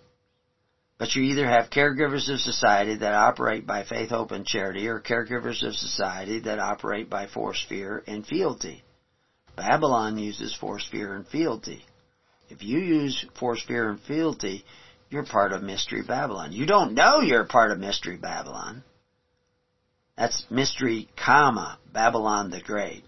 But 1.04 1.16
you 1.16 1.24
either 1.24 1.46
have 1.46 1.70
caregivers 1.70 2.32
of 2.32 2.40
society 2.40 2.96
that 2.96 3.14
operate 3.14 3.68
by 3.68 3.84
faith, 3.84 4.12
hope, 4.12 4.32
and 4.32 4.46
charity, 4.46 4.88
or 4.88 5.02
caregivers 5.02 5.62
of 5.62 5.76
society 5.76 6.40
that 6.40 6.60
operate 6.60 7.10
by 7.10 7.28
force, 7.28 7.62
fear, 7.68 8.02
and 8.08 8.26
fealty. 8.26 8.86
Babylon 9.58 10.18
uses 10.18 10.56
force, 10.56 10.88
fear, 10.90 11.14
and 11.14 11.28
fealty. 11.28 11.84
If 12.48 12.64
you 12.64 12.80
use 12.80 13.26
force, 13.38 13.62
fear, 13.68 13.90
and 13.90 14.00
fealty, 14.00 14.64
you're 15.10 15.26
part 15.26 15.52
of 15.52 15.62
Mystery 15.62 16.04
Babylon. 16.04 16.54
You 16.54 16.66
don't 16.66 16.94
know 16.94 17.20
you're 17.20 17.44
part 17.44 17.72
of 17.72 17.80
Mystery 17.80 18.16
Babylon. 18.16 18.82
That's 20.18 20.46
Mystery, 20.50 21.10
comma, 21.18 21.80
Babylon 21.92 22.50
the 22.50 22.62
Great. 22.62 23.04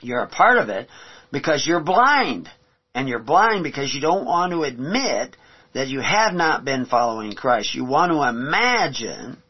You're 0.00 0.24
a 0.24 0.28
part 0.28 0.58
of 0.58 0.70
it 0.70 0.88
because 1.30 1.64
you're 1.64 1.84
blind. 1.84 2.48
And 2.96 3.08
you're 3.08 3.22
blind 3.22 3.62
because 3.62 3.94
you 3.94 4.00
don't 4.00 4.26
want 4.26 4.50
to 4.50 4.64
admit 4.64 5.36
that 5.74 5.88
you 5.88 6.00
have 6.00 6.34
not 6.34 6.64
been 6.64 6.86
following 6.86 7.34
Christ. 7.34 7.74
You 7.74 7.84
want 7.84 8.12
to 8.12 8.22
imagine 8.22 9.42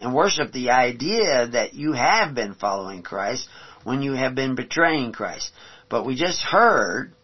and 0.00 0.14
worship 0.14 0.52
the 0.52 0.70
idea 0.70 1.48
that 1.48 1.74
you 1.74 1.92
have 1.92 2.34
been 2.34 2.54
following 2.54 3.02
Christ 3.02 3.48
when 3.84 4.02
you 4.02 4.12
have 4.12 4.34
been 4.34 4.54
betraying 4.54 5.12
Christ. 5.12 5.52
But 5.88 6.04
we 6.04 6.16
just 6.16 6.42
heard 6.42 7.14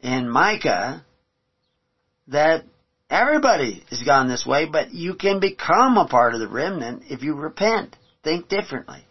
in 0.00 0.28
Micah 0.28 1.04
that 2.28 2.64
everybody 3.08 3.82
has 3.90 4.02
gone 4.02 4.28
this 4.28 4.46
way, 4.46 4.66
but 4.66 4.92
you 4.92 5.14
can 5.14 5.40
become 5.40 5.96
a 5.96 6.08
part 6.08 6.34
of 6.34 6.40
the 6.40 6.48
remnant 6.48 7.04
if 7.08 7.22
you 7.22 7.34
repent. 7.34 7.96
Think 8.22 8.48
differently. 8.48 9.04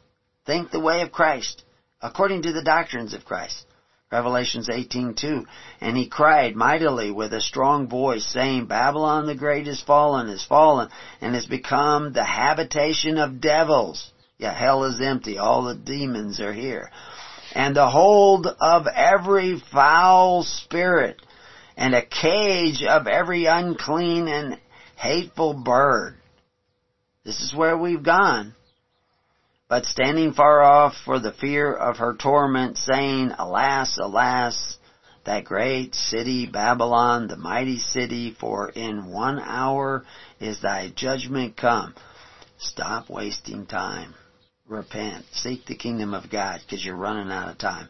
Think 0.45 0.72
the 0.72 0.80
way 0.80 1.01
of 1.01 1.11
Christ, 1.11 1.64
according 2.01 2.43
to 2.43 2.53
the 2.53 2.64
doctrines 2.64 3.14
of 3.14 3.26
Christ. 3.26 3.65
Revelations 4.11 4.68
18:2 4.68 5.45
and 5.81 5.95
he 5.95 6.07
cried 6.07 6.56
mightily 6.56 7.11
with 7.11 7.34
a 7.34 7.41
strong 7.41 7.88
voice 7.88 8.26
saying 8.26 8.65
Babylon 8.65 9.27
the 9.27 9.36
great 9.36 9.68
is 9.68 9.81
fallen 9.81 10.30
is 10.30 10.44
fallen 10.44 10.90
and 11.22 11.36
has 11.36 11.45
become 11.45 12.14
the 12.14 12.23
habitation 12.23 13.18
of 13.18 13.40
devils 13.40 14.11
yeah 14.38 14.53
hell 14.53 14.84
is 14.86 14.99
empty 14.99 15.38
all 15.38 15.65
the 15.65 15.76
demons 15.76 16.40
are 16.40 16.53
here 16.53 16.90
and 17.53 17.76
the 17.76 17.90
hold 17.90 18.48
of 18.48 18.88
every 18.88 19.60
foul 19.72 20.44
spirit, 20.44 21.22
and 21.76 21.95
a 21.95 22.06
cage 22.06 22.84
of 22.84 23.07
every 23.07 23.45
unclean 23.45 24.27
and 24.27 24.60
hateful 24.95 25.53
bird. 25.53 26.15
This 27.23 27.41
is 27.41 27.56
where 27.56 27.77
we've 27.77 28.03
gone. 28.03 28.53
But 29.70 29.86
standing 29.86 30.34
far 30.34 30.62
off 30.62 30.96
for 31.06 31.20
the 31.20 31.32
fear 31.32 31.72
of 31.72 31.98
her 31.98 32.16
torment, 32.16 32.80
saying, 32.80 33.34
Alas, 33.38 34.00
alas, 34.00 34.78
that 35.26 35.46
great 35.46 35.94
city 35.94 36.48
Babylon, 36.48 37.28
the 37.28 37.38
mighty 37.38 37.78
city, 37.78 38.36
for 38.40 38.70
in 38.70 39.12
one 39.12 39.40
hour 39.40 40.06
is 40.40 40.60
thy 40.60 40.90
judgment 40.90 41.56
come. 41.56 41.94
Stop 42.58 43.12
wasting 43.12 43.68
time. 43.68 44.16
Repent. 44.68 45.26
Seek 45.34 45.66
the 45.68 45.76
kingdom 45.76 46.16
of 46.16 46.32
God 46.32 46.62
because 46.66 46.84
you're 46.84 46.96
running 46.96 47.32
out 47.32 47.50
of 47.50 47.60
time. 47.60 47.90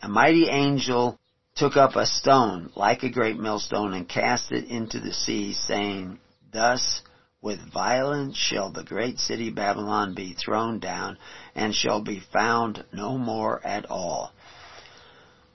A 0.00 0.08
mighty 0.08 0.48
angel 0.48 1.18
took 1.56 1.76
up 1.76 1.96
a 1.96 2.06
stone 2.06 2.70
like 2.76 3.02
a 3.02 3.10
great 3.10 3.38
millstone 3.38 3.92
and 3.92 4.08
cast 4.08 4.52
it 4.52 4.66
into 4.66 5.00
the 5.00 5.12
sea 5.12 5.52
saying, 5.52 6.20
Thus 6.52 7.02
with 7.48 7.72
violence 7.72 8.36
shall 8.36 8.70
the 8.70 8.84
great 8.84 9.18
city 9.18 9.48
Babylon 9.48 10.12
be 10.12 10.34
thrown 10.34 10.78
down 10.80 11.16
and 11.54 11.74
shall 11.74 12.02
be 12.02 12.20
found 12.30 12.84
no 12.92 13.16
more 13.16 13.66
at 13.66 13.86
all. 13.90 14.32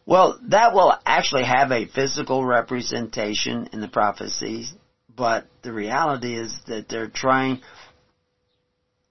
Well, 0.03 0.39
that 0.47 0.73
will 0.73 0.97
actually 1.05 1.43
have 1.43 1.71
a 1.71 1.85
physical 1.85 2.43
representation 2.43 3.69
in 3.73 3.79
the 3.79 3.87
prophecies, 3.87 4.73
but 5.15 5.45
the 5.61 5.71
reality 5.71 6.33
is 6.35 6.51
that 6.65 6.89
they're 6.89 7.11
trying 7.13 7.61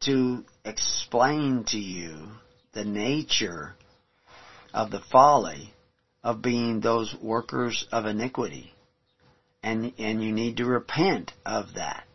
to 0.01 0.45
explain 0.65 1.63
to 1.69 1.79
you 1.79 2.33
the 2.73 2.85
nature 2.85 3.77
of 4.75 4.91
the 4.91 5.03
folly 5.13 5.73
of 6.25 6.43
being 6.43 6.81
those 6.81 7.15
workers 7.23 7.87
of 7.93 8.07
iniquity. 8.07 8.75
And, 9.63 9.93
and 10.01 10.21
you 10.21 10.33
need 10.33 10.57
to 10.57 10.65
repent 10.65 11.31
of 11.47 11.75
that. 11.75 12.07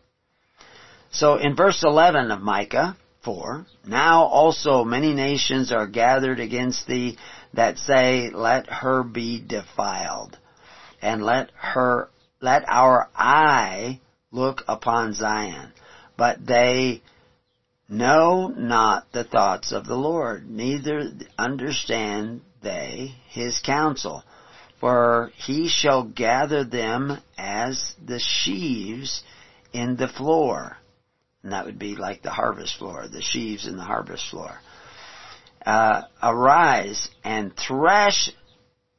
So 1.10 1.36
in 1.36 1.56
verse 1.56 1.82
11 1.82 2.30
of 2.30 2.40
Micah 2.40 2.96
4, 3.22 3.66
now 3.86 4.24
also 4.24 4.84
many 4.84 5.14
nations 5.14 5.72
are 5.72 5.86
gathered 5.86 6.40
against 6.40 6.86
thee 6.86 7.16
that 7.54 7.78
say, 7.78 8.30
let 8.30 8.68
her 8.68 9.02
be 9.02 9.40
defiled, 9.40 10.36
and 11.00 11.22
let 11.22 11.50
her, 11.56 12.10
let 12.40 12.64
our 12.68 13.08
eye 13.14 14.00
look 14.30 14.62
upon 14.68 15.14
Zion. 15.14 15.72
But 16.16 16.46
they 16.46 17.02
know 17.88 18.48
not 18.48 19.10
the 19.12 19.24
thoughts 19.24 19.72
of 19.72 19.86
the 19.86 19.96
Lord, 19.96 20.48
neither 20.48 21.10
understand 21.38 22.42
they 22.62 23.14
his 23.28 23.60
counsel. 23.60 24.22
For 24.80 25.32
he 25.36 25.68
shall 25.68 26.04
gather 26.04 26.64
them 26.64 27.18
as 27.36 27.94
the 28.04 28.20
sheaves 28.20 29.22
in 29.72 29.96
the 29.96 30.08
floor. 30.08 30.77
And 31.48 31.54
that 31.54 31.64
would 31.64 31.78
be 31.78 31.96
like 31.96 32.20
the 32.20 32.28
harvest 32.28 32.76
floor, 32.76 33.08
the 33.08 33.22
sheaves 33.22 33.66
in 33.66 33.78
the 33.78 33.82
harvest 33.82 34.28
floor. 34.28 34.60
Uh, 35.64 36.02
arise 36.22 37.08
and 37.24 37.56
thresh, 37.56 38.28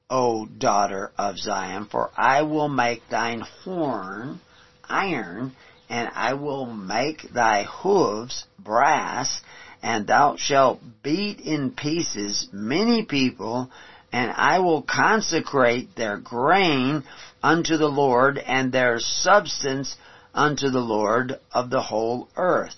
O 0.10 0.48
daughter 0.48 1.12
of 1.16 1.38
Zion, 1.38 1.86
for 1.86 2.10
I 2.18 2.42
will 2.42 2.68
make 2.68 3.08
thine 3.08 3.42
horn 3.64 4.42
iron, 4.84 5.56
and 5.92 6.10
I 6.16 6.34
will 6.34 6.66
make 6.66 7.32
thy 7.32 7.66
hooves 7.66 8.46
brass, 8.58 9.42
and 9.84 10.08
thou 10.08 10.36
shalt 10.36 10.82
beat 11.04 11.42
in 11.42 11.70
pieces 11.70 12.48
many 12.52 13.06
people, 13.06 13.70
and 14.12 14.32
I 14.32 14.58
will 14.58 14.82
consecrate 14.82 15.96
their 15.96 16.18
grain 16.18 17.04
unto 17.44 17.78
the 17.78 17.90
Lord, 17.90 18.40
and 18.40 18.72
their 18.72 19.00
substance 19.00 19.96
unto 20.40 20.70
the 20.70 20.80
Lord 20.80 21.38
of 21.52 21.70
the 21.70 21.82
whole 21.82 22.30
earth. 22.38 22.76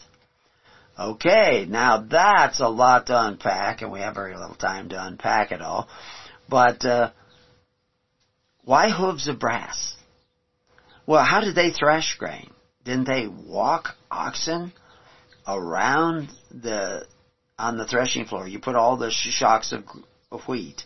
Okay, 0.99 1.67
now 1.69 2.03
that's 2.09 2.59
a 2.59 2.67
lot 2.67 3.05
to 3.07 3.23
unpack, 3.27 3.81
and 3.81 3.91
we 3.91 3.99
have 3.99 4.15
very 4.15 4.35
little 4.35 4.55
time 4.55 4.89
to 4.89 5.05
unpack 5.05 5.51
it 5.51 5.61
all. 5.61 5.87
But 6.49 6.83
uh, 6.83 7.11
why 8.63 8.89
hooves 8.89 9.27
of 9.27 9.39
brass? 9.39 9.95
Well, 11.05 11.23
how 11.23 11.41
did 11.41 11.53
they 11.53 11.69
thresh 11.69 12.15
grain? 12.17 12.49
Didn't 12.83 13.07
they 13.07 13.27
walk 13.27 13.89
oxen 14.09 14.73
around 15.47 16.29
the 16.49 17.05
on 17.59 17.77
the 17.77 17.85
threshing 17.85 18.25
floor? 18.25 18.47
You 18.47 18.57
put 18.57 18.75
all 18.75 18.97
the 18.97 19.11
shocks 19.11 19.71
of, 19.71 19.83
of 20.31 20.41
wheat 20.47 20.81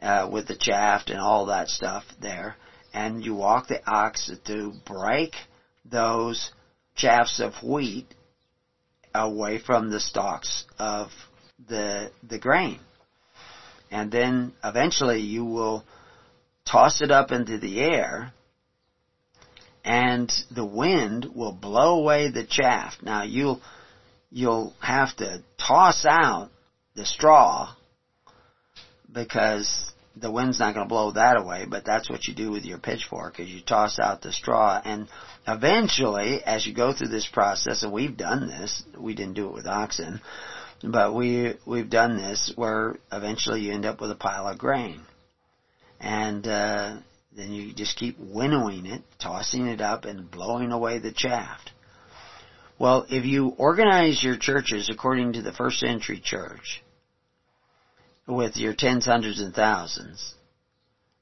uh, 0.00 0.28
with 0.30 0.48
the 0.48 0.56
chaff 0.56 1.02
and 1.06 1.20
all 1.20 1.46
that 1.46 1.68
stuff 1.68 2.02
there, 2.20 2.56
and 2.92 3.24
you 3.24 3.34
walk 3.34 3.68
the 3.68 3.80
ox 3.88 4.28
to 4.46 4.72
break 4.84 5.36
those 5.84 6.50
chaffs 6.94 7.40
of 7.40 7.54
wheat 7.62 8.06
away 9.14 9.58
from 9.58 9.90
the 9.90 10.00
stalks 10.00 10.64
of 10.78 11.08
the 11.68 12.10
the 12.28 12.38
grain. 12.38 12.80
And 13.90 14.10
then 14.10 14.54
eventually 14.64 15.20
you 15.20 15.44
will 15.44 15.84
toss 16.64 17.02
it 17.02 17.10
up 17.10 17.30
into 17.30 17.58
the 17.58 17.80
air 17.80 18.32
and 19.84 20.32
the 20.50 20.64
wind 20.64 21.26
will 21.34 21.52
blow 21.52 22.00
away 22.00 22.30
the 22.30 22.44
chaff. 22.44 22.94
Now 23.02 23.22
you'll 23.22 23.60
you'll 24.30 24.72
have 24.80 25.14
to 25.16 25.42
toss 25.58 26.06
out 26.08 26.50
the 26.94 27.04
straw 27.04 27.74
because 29.12 29.91
the 30.16 30.30
wind's 30.30 30.60
not 30.60 30.74
going 30.74 30.86
to 30.86 30.88
blow 30.88 31.12
that 31.12 31.36
away, 31.36 31.66
but 31.68 31.84
that's 31.84 32.10
what 32.10 32.26
you 32.26 32.34
do 32.34 32.50
with 32.50 32.64
your 32.64 32.78
pitchfork 32.78 33.40
is 33.40 33.48
you 33.48 33.60
toss 33.60 33.98
out 33.98 34.22
the 34.22 34.32
straw 34.32 34.80
and 34.84 35.08
eventually 35.48 36.42
as 36.44 36.66
you 36.66 36.74
go 36.74 36.92
through 36.92 37.08
this 37.08 37.26
process 37.26 37.82
and 37.82 37.92
we've 37.92 38.16
done 38.16 38.48
this, 38.48 38.82
we 38.98 39.14
didn't 39.14 39.34
do 39.34 39.48
it 39.48 39.54
with 39.54 39.66
oxen, 39.66 40.20
but 40.82 41.14
we 41.14 41.54
we've 41.66 41.90
done 41.90 42.16
this 42.16 42.52
where 42.56 42.96
eventually 43.10 43.62
you 43.62 43.72
end 43.72 43.86
up 43.86 44.00
with 44.00 44.10
a 44.10 44.16
pile 44.16 44.48
of 44.48 44.58
grain. 44.58 45.00
And 46.00 46.46
uh 46.46 46.96
then 47.34 47.52
you 47.52 47.72
just 47.72 47.96
keep 47.96 48.18
winnowing 48.18 48.84
it, 48.84 49.02
tossing 49.18 49.66
it 49.66 49.80
up 49.80 50.04
and 50.04 50.30
blowing 50.30 50.70
away 50.70 50.98
the 50.98 51.12
chaff. 51.12 51.60
Well, 52.78 53.06
if 53.08 53.24
you 53.24 53.48
organize 53.56 54.22
your 54.22 54.36
churches 54.36 54.90
according 54.92 55.34
to 55.34 55.42
the 55.42 55.52
first 55.52 55.78
century 55.78 56.20
church, 56.22 56.82
with 58.26 58.56
your 58.56 58.74
tens, 58.74 59.06
hundreds, 59.06 59.40
and 59.40 59.54
thousands 59.54 60.34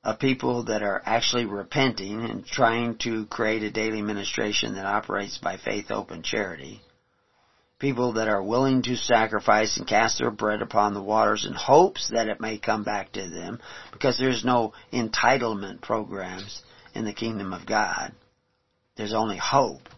of 0.03 0.19
people 0.19 0.65
that 0.65 0.83
are 0.83 1.03
actually 1.05 1.45
repenting 1.45 2.25
and 2.25 2.47
trying 2.47 2.97
to 2.97 3.27
create 3.27 3.63
a 3.63 3.71
daily 3.71 4.01
ministration 4.01 4.75
that 4.75 4.87
operates 4.87 5.39
by 5.39 5.57
faith, 5.59 5.89
hope, 5.89 6.11
and 6.11 6.25
charity. 6.25 6.81
People 7.79 8.15
that 8.15 8.29
are 8.29 8.43
willing 8.43 8.83
to 8.83 8.97
sacrifice 8.97 9.77
and 9.77 9.87
cast 9.87 10.19
their 10.19 10.31
bread 10.31 10.63
upon 10.63 10.95
the 10.95 11.03
waters 11.03 11.47
in 11.47 11.55
hopes 11.55 12.11
that 12.13 12.29
it 12.29 12.41
may 12.41 12.59
come 12.59 12.85
back 12.85 13.13
to 13.13 13.29
them 13.29 13.59
because 13.93 14.19
there's 14.19 14.45
no 14.45 14.73
entitlement 14.93 15.81
programs 15.81 16.63
in 16.95 17.05
the 17.05 17.13
kingdom 17.13 17.53
of 17.53 17.67
God. 17.67 18.13
There's 18.97 19.15
only 19.15 19.39
hope 19.39 19.89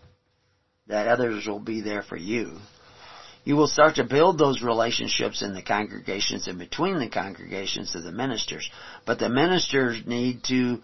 that 0.86 1.08
others 1.08 1.46
will 1.46 1.60
be 1.60 1.80
there 1.80 2.02
for 2.02 2.16
you 2.16 2.58
you 3.44 3.56
will 3.56 3.66
start 3.66 3.96
to 3.96 4.04
build 4.04 4.38
those 4.38 4.62
relationships 4.62 5.42
in 5.42 5.54
the 5.54 5.62
congregations 5.62 6.46
and 6.46 6.58
between 6.58 6.98
the 6.98 7.08
congregations 7.08 7.94
of 7.94 8.04
the 8.04 8.12
ministers. 8.12 8.70
But 9.04 9.18
the 9.18 9.28
ministers 9.28 10.02
need 10.06 10.44
to 10.44 10.82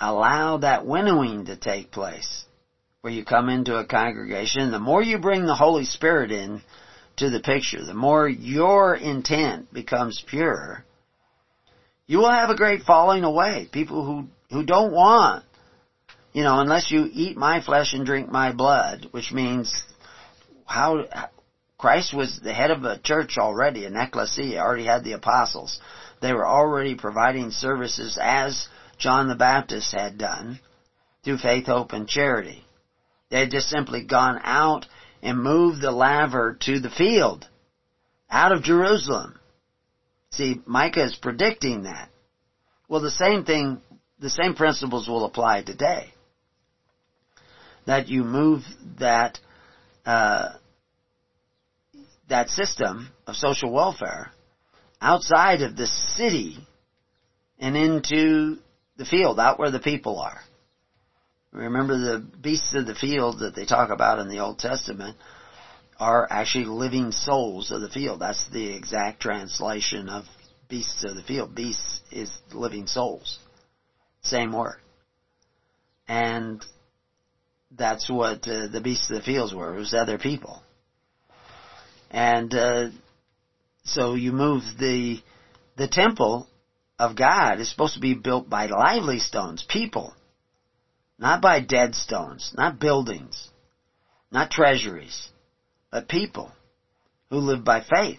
allow 0.00 0.58
that 0.58 0.86
winnowing 0.86 1.46
to 1.46 1.56
take 1.56 1.90
place. 1.90 2.44
Where 3.00 3.12
you 3.12 3.24
come 3.24 3.48
into 3.48 3.76
a 3.76 3.86
congregation, 3.86 4.70
the 4.70 4.78
more 4.78 5.02
you 5.02 5.18
bring 5.18 5.46
the 5.46 5.54
Holy 5.54 5.84
Spirit 5.84 6.30
in 6.30 6.62
to 7.16 7.30
the 7.30 7.40
picture, 7.40 7.84
the 7.84 7.94
more 7.94 8.28
your 8.28 8.94
intent 8.94 9.72
becomes 9.72 10.22
pure, 10.26 10.84
you 12.06 12.18
will 12.18 12.30
have 12.30 12.50
a 12.50 12.56
great 12.56 12.82
falling 12.82 13.22
away. 13.24 13.68
People 13.70 14.04
who, 14.04 14.26
who 14.50 14.64
don't 14.64 14.92
want, 14.92 15.44
you 16.32 16.42
know, 16.42 16.58
unless 16.58 16.90
you 16.90 17.08
eat 17.12 17.36
my 17.36 17.60
flesh 17.60 17.92
and 17.92 18.06
drink 18.06 18.30
my 18.30 18.52
blood, 18.52 19.06
which 19.10 19.32
means 19.32 19.82
how, 20.64 21.04
Christ 21.78 22.12
was 22.12 22.40
the 22.40 22.52
head 22.52 22.72
of 22.72 22.82
a 22.84 22.98
church 22.98 23.38
already, 23.38 23.84
an 23.84 23.96
ecclesia, 23.96 24.58
already 24.58 24.84
had 24.84 25.04
the 25.04 25.12
apostles. 25.12 25.80
They 26.20 26.32
were 26.32 26.46
already 26.46 26.96
providing 26.96 27.52
services 27.52 28.18
as 28.20 28.66
John 28.98 29.28
the 29.28 29.36
Baptist 29.36 29.94
had 29.94 30.18
done 30.18 30.58
through 31.24 31.38
faith, 31.38 31.66
hope, 31.66 31.92
and 31.92 32.08
charity. 32.08 32.64
They 33.30 33.40
had 33.40 33.52
just 33.52 33.68
simply 33.68 34.04
gone 34.04 34.40
out 34.42 34.86
and 35.22 35.40
moved 35.40 35.80
the 35.80 35.92
laver 35.92 36.58
to 36.62 36.80
the 36.80 36.90
field, 36.90 37.46
out 38.28 38.50
of 38.50 38.64
Jerusalem. 38.64 39.38
See, 40.30 40.60
Micah 40.66 41.04
is 41.04 41.16
predicting 41.16 41.84
that. 41.84 42.08
Well, 42.88 43.00
the 43.00 43.10
same 43.10 43.44
thing, 43.44 43.80
the 44.18 44.30
same 44.30 44.54
principles 44.54 45.08
will 45.08 45.24
apply 45.24 45.62
today. 45.62 46.12
That 47.86 48.08
you 48.08 48.24
move 48.24 48.64
that 48.98 49.38
uh, 50.04 50.50
that 52.28 52.50
system 52.50 53.08
of 53.26 53.36
social 53.36 53.72
welfare 53.72 54.30
outside 55.00 55.62
of 55.62 55.76
the 55.76 55.86
city 55.86 56.58
and 57.58 57.76
into 57.76 58.58
the 58.96 59.04
field, 59.04 59.38
out 59.38 59.58
where 59.58 59.70
the 59.70 59.80
people 59.80 60.18
are. 60.18 60.40
Remember 61.52 61.96
the 61.96 62.18
beasts 62.18 62.74
of 62.74 62.86
the 62.86 62.94
field 62.94 63.40
that 63.40 63.54
they 63.54 63.64
talk 63.64 63.90
about 63.90 64.18
in 64.18 64.28
the 64.28 64.40
Old 64.40 64.58
Testament 64.58 65.16
are 65.98 66.26
actually 66.30 66.66
living 66.66 67.10
souls 67.10 67.70
of 67.70 67.80
the 67.80 67.88
field. 67.88 68.20
That's 68.20 68.48
the 68.50 68.74
exact 68.74 69.20
translation 69.20 70.08
of 70.08 70.24
beasts 70.68 71.04
of 71.04 71.16
the 71.16 71.22
field. 71.22 71.54
Beasts 71.54 72.00
is 72.12 72.30
living 72.52 72.86
souls. 72.86 73.38
Same 74.22 74.52
word. 74.52 74.76
And 76.06 76.64
that's 77.70 78.08
what 78.08 78.46
uh, 78.46 78.68
the 78.68 78.80
beasts 78.82 79.10
of 79.10 79.16
the 79.16 79.22
fields 79.22 79.54
were. 79.54 79.74
It 79.74 79.78
was 79.78 79.94
other 79.94 80.18
people. 80.18 80.62
And 82.10 82.54
uh, 82.54 82.88
so 83.84 84.14
you 84.14 84.32
move 84.32 84.62
the 84.78 85.18
the 85.76 85.88
temple 85.88 86.46
of 86.98 87.14
God 87.14 87.60
is 87.60 87.70
supposed 87.70 87.94
to 87.94 88.00
be 88.00 88.14
built 88.14 88.48
by 88.48 88.66
lively 88.66 89.18
stones, 89.20 89.64
people, 89.68 90.12
not 91.18 91.40
by 91.40 91.60
dead 91.60 91.94
stones, 91.94 92.52
not 92.56 92.80
buildings, 92.80 93.48
not 94.32 94.50
treasuries, 94.50 95.28
but 95.90 96.08
people 96.08 96.50
who 97.30 97.38
live 97.38 97.62
by 97.62 97.80
faith 97.80 98.18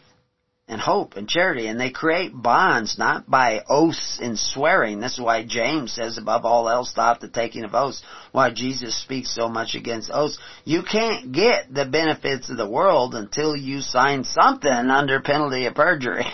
and 0.69 0.79
hope 0.79 1.15
and 1.17 1.27
charity. 1.27 1.67
And 1.67 1.79
they 1.79 1.89
create 1.89 2.31
bonds 2.31 2.97
not 2.97 3.29
by 3.29 3.61
oaths 3.67 4.19
and 4.21 4.37
swearing. 4.37 4.99
This 4.99 5.13
is 5.13 5.19
why 5.19 5.43
James 5.43 5.91
says 5.91 6.17
above 6.17 6.45
all 6.45 6.69
else 6.69 6.91
stop 6.91 7.19
the 7.19 7.27
taking 7.27 7.63
of 7.63 7.73
oaths. 7.73 8.01
Why 8.31 8.51
Jesus 8.51 8.95
speaks 8.95 9.33
so 9.33 9.49
much 9.49 9.73
against 9.73 10.11
oaths. 10.13 10.37
You 10.63 10.83
can't 10.83 11.31
get 11.31 11.73
the 11.73 11.85
benefits 11.85 12.49
of 12.49 12.57
the 12.57 12.69
world 12.69 13.15
until 13.15 13.55
you 13.55 13.81
sign 13.81 14.23
something 14.23 14.71
under 14.71 15.19
penalty 15.19 15.65
of 15.65 15.73
perjury. 15.73 16.25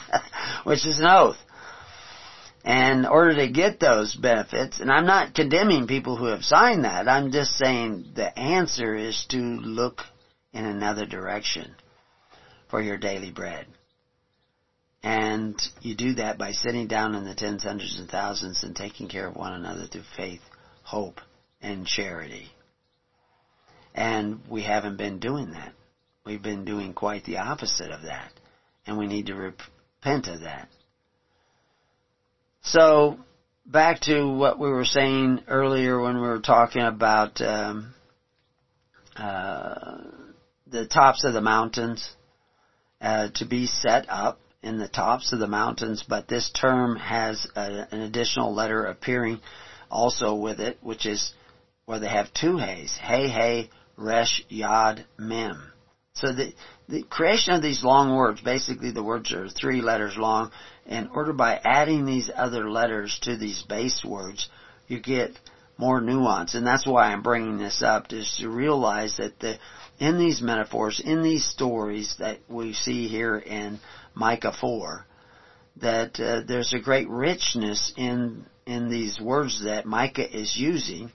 Which 0.64 0.84
is 0.84 0.98
an 0.98 1.06
oath. 1.06 1.38
And 2.64 3.00
in 3.00 3.06
order 3.06 3.36
to 3.36 3.48
get 3.48 3.78
those 3.78 4.14
benefits, 4.14 4.80
and 4.80 4.90
I'm 4.90 5.06
not 5.06 5.34
condemning 5.34 5.86
people 5.86 6.16
who 6.16 6.26
have 6.26 6.42
signed 6.42 6.84
that, 6.84 7.08
I'm 7.08 7.30
just 7.30 7.52
saying 7.52 8.12
the 8.14 8.36
answer 8.36 8.94
is 8.94 9.24
to 9.30 9.38
look 9.38 10.02
in 10.52 10.64
another 10.66 11.06
direction 11.06 11.74
for 12.68 12.80
your 12.80 12.98
daily 12.98 13.30
bread. 13.30 13.66
And 15.02 15.60
you 15.80 15.94
do 15.94 16.14
that 16.14 16.38
by 16.38 16.52
sitting 16.52 16.88
down 16.88 17.14
in 17.14 17.24
the 17.24 17.34
tens, 17.34 17.62
hundreds, 17.62 17.98
and 17.98 18.08
thousands 18.08 18.64
and 18.64 18.74
taking 18.74 19.08
care 19.08 19.28
of 19.28 19.36
one 19.36 19.52
another 19.52 19.86
through 19.86 20.02
faith, 20.16 20.42
hope, 20.82 21.20
and 21.62 21.86
charity. 21.86 22.50
And 23.94 24.40
we 24.48 24.62
haven't 24.62 24.96
been 24.96 25.18
doing 25.18 25.52
that. 25.52 25.72
We've 26.24 26.42
been 26.42 26.64
doing 26.64 26.94
quite 26.94 27.24
the 27.24 27.38
opposite 27.38 27.90
of 27.90 28.02
that. 28.02 28.32
And 28.86 28.98
we 28.98 29.06
need 29.06 29.26
to 29.26 29.34
repent 29.34 30.26
of 30.26 30.40
that. 30.40 30.68
So, 32.62 33.18
back 33.64 34.00
to 34.00 34.28
what 34.34 34.58
we 34.58 34.68
were 34.68 34.84
saying 34.84 35.42
earlier 35.46 36.00
when 36.00 36.16
we 36.16 36.26
were 36.26 36.40
talking 36.40 36.82
about 36.82 37.40
um, 37.40 37.94
uh, 39.16 39.98
the 40.66 40.86
tops 40.86 41.24
of 41.24 41.34
the 41.34 41.40
mountains 41.40 42.14
uh, 43.00 43.28
to 43.34 43.44
be 43.44 43.66
set 43.66 44.06
up 44.08 44.40
in 44.62 44.78
the 44.78 44.88
tops 44.88 45.32
of 45.32 45.38
the 45.38 45.46
mountains, 45.46 46.04
but 46.08 46.28
this 46.28 46.50
term 46.50 46.96
has 46.96 47.46
a, 47.54 47.86
an 47.90 48.00
additional 48.00 48.54
letter 48.54 48.84
appearing 48.86 49.40
also 49.90 50.34
with 50.34 50.60
it, 50.60 50.78
which 50.82 51.06
is 51.06 51.32
where 51.86 52.00
they 52.00 52.08
have 52.08 52.32
two 52.34 52.58
hays. 52.58 52.96
Hey, 53.00 53.28
hey, 53.28 53.70
resh, 53.96 54.44
yod, 54.48 55.04
mem. 55.16 55.72
So 56.14 56.32
the, 56.32 56.52
the 56.88 57.04
creation 57.04 57.54
of 57.54 57.62
these 57.62 57.84
long 57.84 58.16
words, 58.16 58.40
basically 58.40 58.90
the 58.90 59.04
words 59.04 59.32
are 59.32 59.48
three 59.48 59.80
letters 59.80 60.16
long, 60.16 60.50
and 60.84 61.08
order 61.14 61.32
by 61.32 61.60
adding 61.62 62.04
these 62.04 62.30
other 62.34 62.68
letters 62.68 63.18
to 63.22 63.36
these 63.36 63.62
base 63.62 64.04
words, 64.04 64.48
you 64.88 65.00
get 65.00 65.38
more 65.78 66.00
nuance. 66.00 66.54
And 66.54 66.66
that's 66.66 66.86
why 66.86 67.12
I'm 67.12 67.22
bringing 67.22 67.56
this 67.56 67.82
up, 67.82 68.12
is 68.12 68.36
to 68.40 68.50
realize 68.50 69.16
that 69.16 69.38
the, 69.38 69.58
in 69.98 70.18
these 70.18 70.42
metaphors, 70.42 71.00
in 71.02 71.22
these 71.22 71.46
stories 71.46 72.14
that 72.18 72.40
we 72.48 72.74
see 72.74 73.08
here 73.08 73.38
in 73.38 73.78
Micah 74.14 74.52
4, 74.60 75.06
that 75.80 76.20
uh, 76.20 76.40
there's 76.46 76.74
a 76.74 76.80
great 76.80 77.08
richness 77.08 77.92
in 77.96 78.44
in 78.68 78.90
these 78.90 79.18
words 79.18 79.64
that 79.64 79.86
Micah 79.86 80.38
is 80.38 80.54
using. 80.54 81.10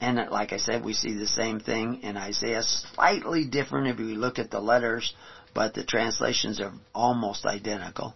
And 0.00 0.18
like 0.30 0.54
I 0.54 0.56
said, 0.56 0.82
we 0.82 0.94
see 0.94 1.12
the 1.12 1.26
same 1.26 1.60
thing 1.60 2.00
in 2.02 2.16
Isaiah, 2.16 2.62
slightly 2.62 3.44
different 3.44 3.88
if 3.88 3.98
we 3.98 4.14
look 4.16 4.38
at 4.38 4.50
the 4.50 4.58
letters, 4.58 5.12
but 5.54 5.74
the 5.74 5.84
translations 5.84 6.60
are 6.60 6.72
almost 6.94 7.44
identical. 7.44 8.14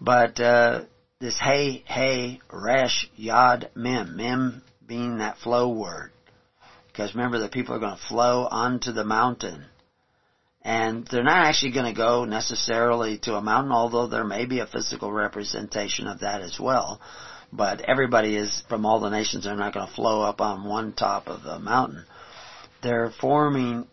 But 0.00 0.38
uh, 0.38 0.82
this 1.18 1.38
hey, 1.40 1.82
hey, 1.86 2.40
resh, 2.52 3.08
yod, 3.16 3.70
mem, 3.74 4.16
mem 4.16 4.62
being 4.86 5.18
that 5.18 5.38
flow 5.38 5.70
word. 5.70 6.10
Because 6.88 7.14
remember, 7.14 7.38
the 7.38 7.48
people 7.48 7.74
are 7.74 7.78
going 7.78 7.96
to 7.96 8.08
flow 8.08 8.46
onto 8.50 8.92
the 8.92 9.04
mountain. 9.04 9.64
And 10.60 11.06
they're 11.06 11.22
not 11.22 11.46
actually 11.46 11.72
going 11.72 11.86
to 11.94 11.96
go 11.96 12.24
necessarily 12.24 13.18
to 13.18 13.36
a 13.36 13.40
mountain, 13.40 13.72
although 13.72 14.08
there 14.08 14.24
may 14.24 14.44
be 14.44 14.58
a 14.58 14.66
physical 14.66 15.10
representation 15.10 16.06
of 16.06 16.20
that 16.20 16.42
as 16.42 16.58
well. 16.60 17.00
But 17.50 17.80
everybody 17.80 18.36
is, 18.36 18.62
from 18.68 18.84
all 18.84 19.00
the 19.00 19.08
nations, 19.08 19.44
they're 19.44 19.56
not 19.56 19.72
going 19.72 19.86
to 19.86 19.94
flow 19.94 20.22
up 20.22 20.40
on 20.40 20.68
one 20.68 20.92
top 20.92 21.28
of 21.28 21.44
a 21.46 21.58
mountain. 21.58 22.04
They're 22.82 23.12
forming 23.20 23.86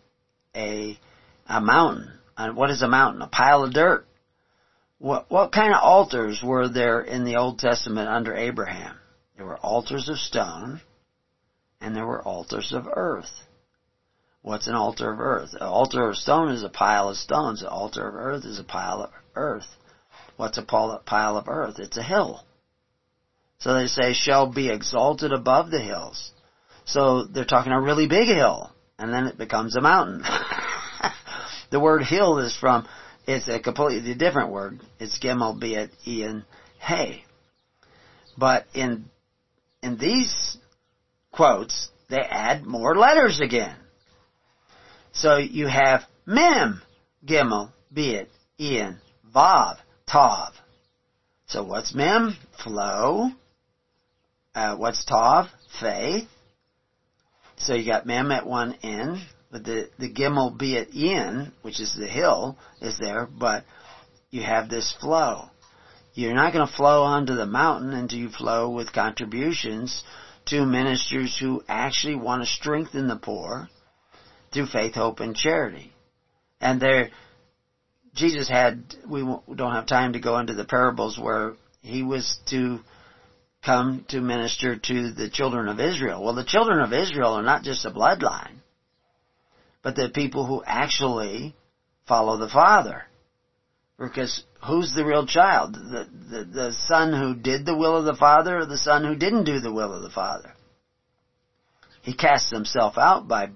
a, 0.54 0.98
a 1.46 1.60
mountain. 1.60 2.10
And 2.36 2.54
what 2.54 2.70
is 2.70 2.82
a 2.82 2.88
mountain? 2.88 3.22
A 3.22 3.28
pile 3.28 3.64
of 3.64 3.72
dirt. 3.72 4.06
What, 5.04 5.30
what 5.30 5.52
kind 5.52 5.74
of 5.74 5.82
altars 5.82 6.42
were 6.42 6.66
there 6.66 7.02
in 7.02 7.24
the 7.24 7.36
Old 7.36 7.58
Testament 7.58 8.08
under 8.08 8.34
Abraham? 8.34 8.96
There 9.36 9.44
were 9.44 9.58
altars 9.58 10.08
of 10.08 10.16
stone, 10.16 10.80
and 11.78 11.94
there 11.94 12.06
were 12.06 12.22
altars 12.22 12.72
of 12.72 12.88
earth. 12.90 13.42
What's 14.40 14.66
an 14.66 14.74
altar 14.74 15.12
of 15.12 15.20
earth? 15.20 15.52
An 15.52 15.66
altar 15.66 16.08
of 16.08 16.16
stone 16.16 16.52
is 16.52 16.62
a 16.62 16.70
pile 16.70 17.10
of 17.10 17.18
stones. 17.18 17.60
An 17.60 17.68
altar 17.68 18.08
of 18.08 18.14
earth 18.14 18.46
is 18.46 18.58
a 18.58 18.64
pile 18.64 19.02
of 19.02 19.10
earth. 19.34 19.66
What's 20.38 20.56
a 20.56 20.62
pile 20.62 21.36
of 21.36 21.48
earth? 21.48 21.78
It's 21.80 21.98
a 21.98 22.02
hill. 22.02 22.42
So 23.58 23.74
they 23.74 23.88
say, 23.88 24.14
shall 24.14 24.50
be 24.50 24.70
exalted 24.70 25.34
above 25.34 25.70
the 25.70 25.82
hills. 25.82 26.32
So 26.86 27.24
they're 27.24 27.44
talking 27.44 27.72
a 27.72 27.80
really 27.82 28.06
big 28.06 28.28
hill, 28.28 28.70
and 28.98 29.12
then 29.12 29.26
it 29.26 29.36
becomes 29.36 29.76
a 29.76 29.82
mountain. 29.82 30.24
the 31.70 31.78
word 31.78 32.04
hill 32.04 32.38
is 32.38 32.56
from, 32.56 32.88
it's 33.26 33.48
a 33.48 33.60
completely 33.60 34.14
different 34.14 34.50
word. 34.50 34.80
It's 34.98 35.18
Gimel, 35.18 35.58
be 35.58 35.74
it 35.74 35.90
Ian, 36.06 36.44
Hey. 36.78 37.24
But 38.36 38.66
in, 38.74 39.06
in 39.82 39.96
these 39.96 40.56
quotes, 41.32 41.88
they 42.10 42.20
add 42.20 42.64
more 42.64 42.94
letters 42.94 43.40
again. 43.40 43.76
So 45.12 45.36
you 45.36 45.66
have 45.66 46.02
Mem, 46.26 46.82
Gimel, 47.24 47.70
be 47.92 48.14
it 48.14 48.28
Ian, 48.58 48.98
Vav, 49.34 49.76
Tav. 50.06 50.52
So 51.46 51.62
what's 51.62 51.94
Mem? 51.94 52.36
Flow. 52.62 53.30
Uh, 54.54 54.76
what's 54.76 55.04
Tav? 55.04 55.46
Faith. 55.80 56.28
So 57.56 57.74
you 57.74 57.86
got 57.86 58.06
Mem 58.06 58.32
at 58.32 58.46
one 58.46 58.74
end, 58.82 59.18
but 59.54 59.62
the, 59.62 59.88
the 60.00 60.12
Gimel, 60.12 60.58
Beit 60.58 60.90
Ayin, 60.94 61.52
which 61.62 61.78
is 61.78 61.94
the 61.94 62.08
hill, 62.08 62.58
is 62.80 62.98
there, 62.98 63.28
but 63.38 63.64
you 64.30 64.42
have 64.42 64.68
this 64.68 64.92
flow. 65.00 65.44
You're 66.14 66.34
not 66.34 66.52
going 66.52 66.66
to 66.66 66.72
flow 66.72 67.04
onto 67.04 67.36
the 67.36 67.46
mountain 67.46 67.92
until 67.92 68.18
you 68.18 68.30
flow 68.30 68.70
with 68.70 68.92
contributions 68.92 70.02
to 70.46 70.66
ministers 70.66 71.38
who 71.38 71.62
actually 71.68 72.16
want 72.16 72.42
to 72.42 72.48
strengthen 72.48 73.06
the 73.06 73.14
poor 73.14 73.68
through 74.52 74.66
faith, 74.66 74.96
hope, 74.96 75.20
and 75.20 75.36
charity. 75.36 75.92
And 76.60 76.80
there, 76.80 77.10
Jesus 78.12 78.48
had, 78.48 78.82
we 79.08 79.20
don't 79.20 79.74
have 79.74 79.86
time 79.86 80.14
to 80.14 80.18
go 80.18 80.36
into 80.40 80.54
the 80.54 80.64
parables 80.64 81.16
where 81.16 81.54
he 81.80 82.02
was 82.02 82.40
to 82.46 82.80
come 83.64 84.04
to 84.08 84.20
minister 84.20 84.74
to 84.74 85.12
the 85.12 85.30
children 85.30 85.68
of 85.68 85.78
Israel. 85.78 86.24
Well, 86.24 86.34
the 86.34 86.42
children 86.42 86.80
of 86.80 86.92
Israel 86.92 87.34
are 87.34 87.42
not 87.44 87.62
just 87.62 87.84
a 87.84 87.92
bloodline, 87.92 88.58
but 89.84 89.94
the 89.94 90.08
people 90.08 90.46
who 90.46 90.64
actually 90.66 91.54
follow 92.08 92.38
the 92.38 92.48
Father. 92.48 93.04
Because 93.98 94.42
who's 94.66 94.94
the 94.94 95.04
real 95.04 95.26
child? 95.26 95.74
The, 95.74 96.08
the, 96.30 96.44
the 96.44 96.72
son 96.72 97.12
who 97.12 97.34
did 97.34 97.64
the 97.64 97.76
will 97.76 97.96
of 97.96 98.06
the 98.06 98.16
Father 98.16 98.58
or 98.58 98.66
the 98.66 98.78
son 98.78 99.04
who 99.04 99.14
didn't 99.14 99.44
do 99.44 99.60
the 99.60 99.72
will 99.72 99.92
of 99.92 100.02
the 100.02 100.10
Father? 100.10 100.52
He 102.02 102.14
casts 102.14 102.50
himself 102.50 102.98
out 102.98 103.28
by 103.28 103.48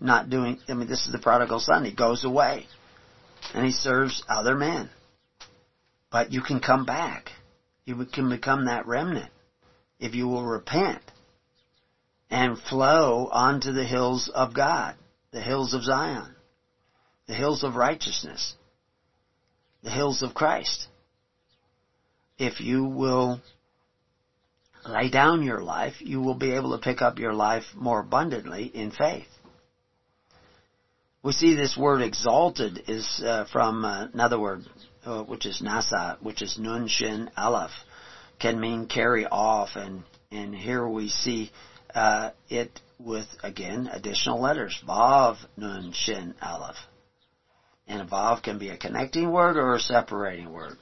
not 0.00 0.28
doing, 0.28 0.58
I 0.68 0.74
mean, 0.74 0.88
this 0.88 1.06
is 1.06 1.12
the 1.12 1.18
prodigal 1.18 1.60
son. 1.60 1.84
He 1.84 1.94
goes 1.94 2.24
away 2.24 2.66
and 3.54 3.64
he 3.64 3.72
serves 3.72 4.24
other 4.28 4.56
men. 4.56 4.90
But 6.10 6.32
you 6.32 6.40
can 6.40 6.60
come 6.60 6.84
back. 6.84 7.30
You 7.84 8.04
can 8.06 8.28
become 8.28 8.64
that 8.64 8.86
remnant 8.86 9.30
if 10.00 10.14
you 10.14 10.26
will 10.26 10.44
repent 10.44 11.02
and 12.30 12.58
flow 12.58 13.28
onto 13.30 13.72
the 13.72 13.84
hills 13.84 14.30
of 14.34 14.54
God, 14.54 14.94
the 15.32 15.40
hills 15.40 15.74
of 15.74 15.82
Zion, 15.82 16.34
the 17.26 17.34
hills 17.34 17.64
of 17.64 17.74
righteousness, 17.74 18.54
the 19.82 19.90
hills 19.90 20.22
of 20.22 20.34
Christ. 20.34 20.88
If 22.38 22.60
you 22.60 22.84
will 22.84 23.40
lay 24.86 25.10
down 25.10 25.42
your 25.42 25.62
life, 25.62 25.94
you 26.00 26.20
will 26.20 26.34
be 26.34 26.52
able 26.52 26.76
to 26.76 26.82
pick 26.82 27.02
up 27.02 27.18
your 27.18 27.32
life 27.32 27.64
more 27.74 28.00
abundantly 28.00 28.66
in 28.66 28.90
faith. 28.90 29.26
We 31.22 31.32
see 31.32 31.56
this 31.56 31.76
word 31.76 32.02
exalted 32.02 32.84
is 32.86 33.20
uh, 33.24 33.46
from 33.50 33.84
uh, 33.84 34.06
another 34.12 34.38
word, 34.38 34.64
uh, 35.04 35.24
which 35.24 35.44
is 35.44 35.60
nasa, 35.60 36.22
which 36.22 36.40
is 36.40 36.56
nun 36.58 36.86
shin 36.86 37.30
aleph, 37.36 37.72
can 38.38 38.60
mean 38.60 38.86
carry 38.86 39.26
off, 39.26 39.70
and 39.74 40.04
and 40.30 40.54
here 40.54 40.86
we 40.86 41.08
see 41.08 41.50
uh, 41.94 42.30
it 42.48 42.80
with 42.98 43.26
again 43.42 43.88
additional 43.92 44.40
letters, 44.40 44.78
vav 44.86 45.36
nun 45.56 45.92
shin 45.92 46.34
aleph, 46.40 46.76
and 47.86 48.00
a 48.00 48.04
vav 48.04 48.42
can 48.42 48.58
be 48.58 48.70
a 48.70 48.76
connecting 48.76 49.30
word 49.30 49.56
or 49.56 49.74
a 49.74 49.80
separating 49.80 50.50
word, 50.50 50.78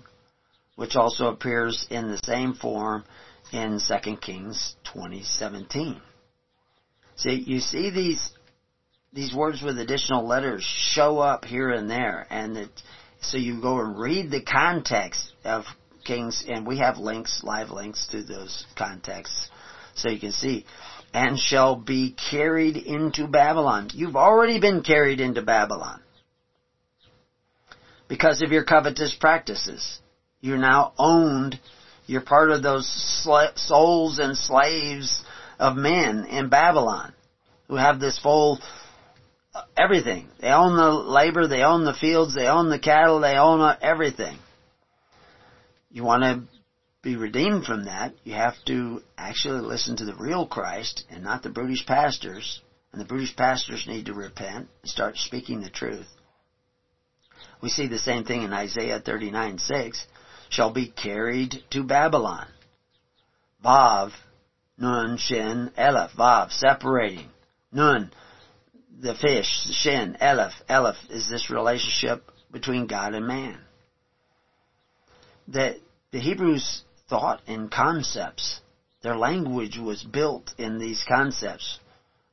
which 0.77 0.97
also 0.97 1.29
appears 1.29 1.87
in 1.91 2.09
the 2.09 2.21
same 2.25 2.55
form 2.55 3.05
in 3.53 3.81
2 3.81 4.17
Kings 4.17 4.75
2017. 4.85 6.01
See, 7.17 7.45
you 7.47 7.61
see 7.61 7.91
these 7.91 8.31
these 9.13 9.33
words 9.33 9.63
with 9.63 9.79
additional 9.79 10.27
letters 10.27 10.65
show 10.65 11.21
up 11.21 11.45
here 11.45 11.71
and 11.71 11.89
there, 11.89 12.27
and 12.31 12.57
it, 12.57 12.83
so 13.21 13.39
you 13.39 13.61
go 13.61 13.79
and 13.79 13.97
read 13.97 14.31
the 14.31 14.43
context 14.43 15.33
of 15.45 15.65
Kings, 16.05 16.45
and 16.49 16.67
we 16.67 16.79
have 16.79 16.99
links, 16.99 17.43
live 17.45 17.71
links 17.71 18.09
to 18.09 18.23
those 18.23 18.67
contexts, 18.77 19.49
so 19.95 20.11
you 20.11 20.19
can 20.19 20.33
see. 20.33 20.67
And 21.15 21.39
shall 21.39 21.77
be 21.77 22.15
carried 22.31 22.77
into 22.77 23.27
Babylon. 23.29 23.91
You've 23.95 24.17
already 24.17 24.61
been 24.61 24.83
carried 24.83 25.21
into 25.21 25.43
Babylon 25.43 26.03
because 28.09 28.43
of 28.43 28.51
your 28.51 28.65
covetous 28.65 29.17
practices. 29.19 30.01
You're 30.41 30.59
now 30.59 30.93
owned 30.99 31.59
you're 32.07 32.21
part 32.21 32.51
of 32.51 32.63
those 32.63 32.87
souls 33.57 34.19
and 34.19 34.37
slaves 34.37 35.23
of 35.59 35.77
men 35.77 36.27
in 36.27 36.49
Babylon 36.49 37.15
who 37.69 37.77
have 37.77 37.99
this 37.99 38.19
full 38.19 38.61
uh, 39.55 39.63
everything. 39.77 40.29
They 40.41 40.49
own 40.49 40.77
the 40.77 40.91
labor, 40.91 41.47
they 41.47 41.63
own 41.63 41.85
the 41.85 41.95
fields, 41.95 42.35
they 42.35 42.47
own 42.47 42.69
the 42.69 42.79
cattle, 42.79 43.21
they 43.21 43.37
own 43.37 43.61
uh, 43.61 43.77
everything. 43.81 44.37
You 45.91 46.05
want 46.05 46.23
to 46.25 46.43
be 47.05 47.17
redeemed 47.17 47.67
from 47.67 47.85
that, 47.85 48.15
you 48.25 48.33
have 48.33 48.57
to 48.67 49.03
actually 49.17 49.61
listen 49.61 49.97
to 49.97 50.07
the 50.07 50.15
real 50.15 50.47
Christ 50.47 51.05
and 51.11 51.23
not 51.23 51.43
the 51.43 51.51
brutish 51.51 51.85
pastors. 51.87 52.63
And 52.93 53.01
the 53.01 53.05
brutish 53.05 53.37
pastors 53.37 53.87
need 53.87 54.07
to 54.07 54.15
repent 54.15 54.69
and 54.83 54.91
start 54.91 55.19
speaking 55.19 55.61
the 55.61 55.71
truth. 55.71 56.09
We 57.61 57.69
see 57.69 57.87
the 57.87 57.99
same 57.99 58.25
thing 58.25 58.43
in 58.43 58.53
Isaiah 58.53 59.01
39 59.01 59.59
6 59.59 60.07
shall 60.49 60.73
be 60.73 60.89
carried 60.89 61.63
to 61.71 61.85
Babylon. 61.85 62.47
Vav, 63.65 64.13
Nun, 64.79 65.19
Shin, 65.19 65.71
Aleph, 65.77 66.13
Vav, 66.13 66.53
separating. 66.53 67.29
Nun, 67.71 68.13
the 69.01 69.15
fish, 69.15 69.69
Shin, 69.73 70.17
Aleph, 70.21 70.53
Aleph 70.69 70.97
is 71.11 71.29
this 71.29 71.51
relationship 71.51 72.31
between 72.51 72.87
God 72.87 73.15
and 73.15 73.27
man. 73.27 73.59
That 75.49 75.77
the 76.13 76.21
Hebrews 76.21 76.83
thought 77.09 77.41
and 77.47 77.71
concepts. 77.71 78.61
Their 79.03 79.17
language 79.17 79.79
was 79.79 80.03
built 80.03 80.55
in 80.59 80.79
these 80.79 81.05
concepts. 81.07 81.79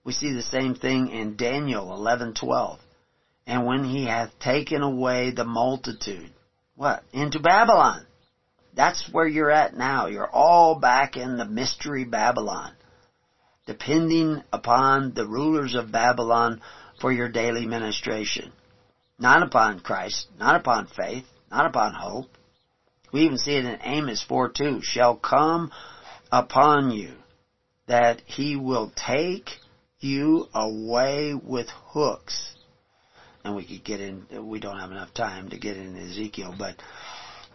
We 0.03 0.13
see 0.13 0.33
the 0.33 0.41
same 0.41 0.75
thing 0.75 1.09
in 1.09 1.35
Daniel 1.35 1.91
11:12. 1.91 2.79
And 3.45 3.65
when 3.65 3.83
he 3.83 4.05
hath 4.05 4.37
taken 4.39 4.81
away 4.81 5.31
the 5.31 5.43
multitude, 5.43 6.31
what? 6.75 7.03
Into 7.11 7.39
Babylon. 7.39 8.05
That's 8.73 9.09
where 9.11 9.27
you're 9.27 9.51
at 9.51 9.75
now. 9.75 10.07
You're 10.07 10.29
all 10.29 10.75
back 10.79 11.17
in 11.17 11.37
the 11.37 11.45
mystery 11.45 12.05
Babylon, 12.05 12.73
depending 13.65 14.43
upon 14.53 15.13
the 15.13 15.27
rulers 15.27 15.75
of 15.75 15.91
Babylon 15.91 16.61
for 16.99 17.11
your 17.11 17.27
daily 17.27 17.65
ministration. 17.65 18.53
Not 19.19 19.43
upon 19.43 19.81
Christ, 19.81 20.27
not 20.39 20.55
upon 20.55 20.87
faith, 20.87 21.25
not 21.51 21.65
upon 21.65 21.93
hope. 21.93 22.29
We 23.11 23.21
even 23.21 23.37
see 23.37 23.55
it 23.55 23.65
in 23.65 23.79
Amos 23.83 24.23
4 24.27 24.49
2. 24.49 24.79
Shall 24.81 25.15
come 25.15 25.71
upon 26.31 26.91
you 26.91 27.13
that 27.87 28.21
he 28.25 28.55
will 28.55 28.91
take 28.95 29.49
you 29.99 30.47
away 30.53 31.33
with 31.33 31.67
hooks. 31.69 32.55
And 33.43 33.55
we 33.55 33.65
could 33.65 33.83
get 33.83 33.99
in, 33.99 34.25
we 34.47 34.59
don't 34.59 34.79
have 34.79 34.91
enough 34.91 35.13
time 35.13 35.49
to 35.49 35.57
get 35.57 35.77
in 35.77 35.97
Ezekiel, 35.97 36.55
but 36.57 36.75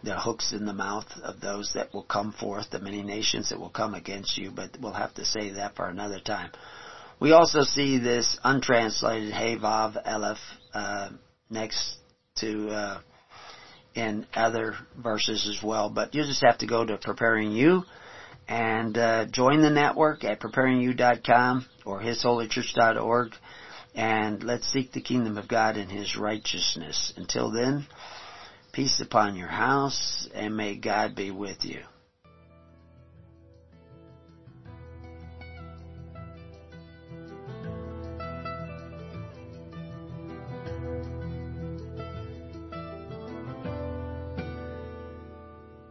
the 0.03 0.19
hooks 0.19 0.53
in 0.53 0.65
the 0.65 0.73
mouth 0.73 1.07
of 1.23 1.39
those 1.41 1.71
that 1.73 1.93
will 1.93 2.03
come 2.03 2.33
forth, 2.33 2.69
the 2.71 2.79
many 2.79 3.01
nations 3.01 3.49
that 3.49 3.59
will 3.59 3.69
come 3.69 3.95
against 3.95 4.37
you, 4.37 4.51
but 4.51 4.77
we'll 4.81 4.93
have 4.93 5.13
to 5.15 5.25
save 5.25 5.55
that 5.55 5.75
for 5.75 5.87
another 5.87 6.19
time. 6.19 6.51
We 7.19 7.31
also 7.31 7.63
see 7.63 7.97
this 7.97 8.37
untranslated 8.43 9.33
Hey 9.33 9.57
Vav 9.57 9.99
Aleph 10.05 10.37
uh, 10.73 11.09
next 11.49 11.95
to 12.37 12.69
uh, 12.69 12.99
in 13.97 14.27
other 14.35 14.75
verses 14.95 15.47
as 15.49 15.63
well. 15.63 15.89
But 15.89 16.13
you 16.13 16.23
just 16.23 16.45
have 16.45 16.59
to 16.59 16.67
go 16.67 16.85
to 16.85 16.97
Preparing 16.97 17.51
You 17.51 17.83
and 18.47 18.95
uh, 18.97 19.25
join 19.25 19.61
the 19.61 19.71
network 19.71 20.23
at 20.23 20.39
preparingyou.com 20.39 21.65
or 21.83 21.99
hisholychurch.org 21.99 23.31
and 23.95 24.43
let's 24.43 24.71
seek 24.71 24.91
the 24.91 25.01
kingdom 25.01 25.37
of 25.39 25.47
God 25.47 25.75
and 25.75 25.91
His 25.91 26.15
righteousness. 26.15 27.11
Until 27.17 27.51
then, 27.51 27.87
peace 28.71 29.01
upon 29.01 29.35
your 29.35 29.47
house 29.47 30.29
and 30.33 30.55
may 30.55 30.75
God 30.75 31.15
be 31.15 31.31
with 31.31 31.65
you. 31.65 31.81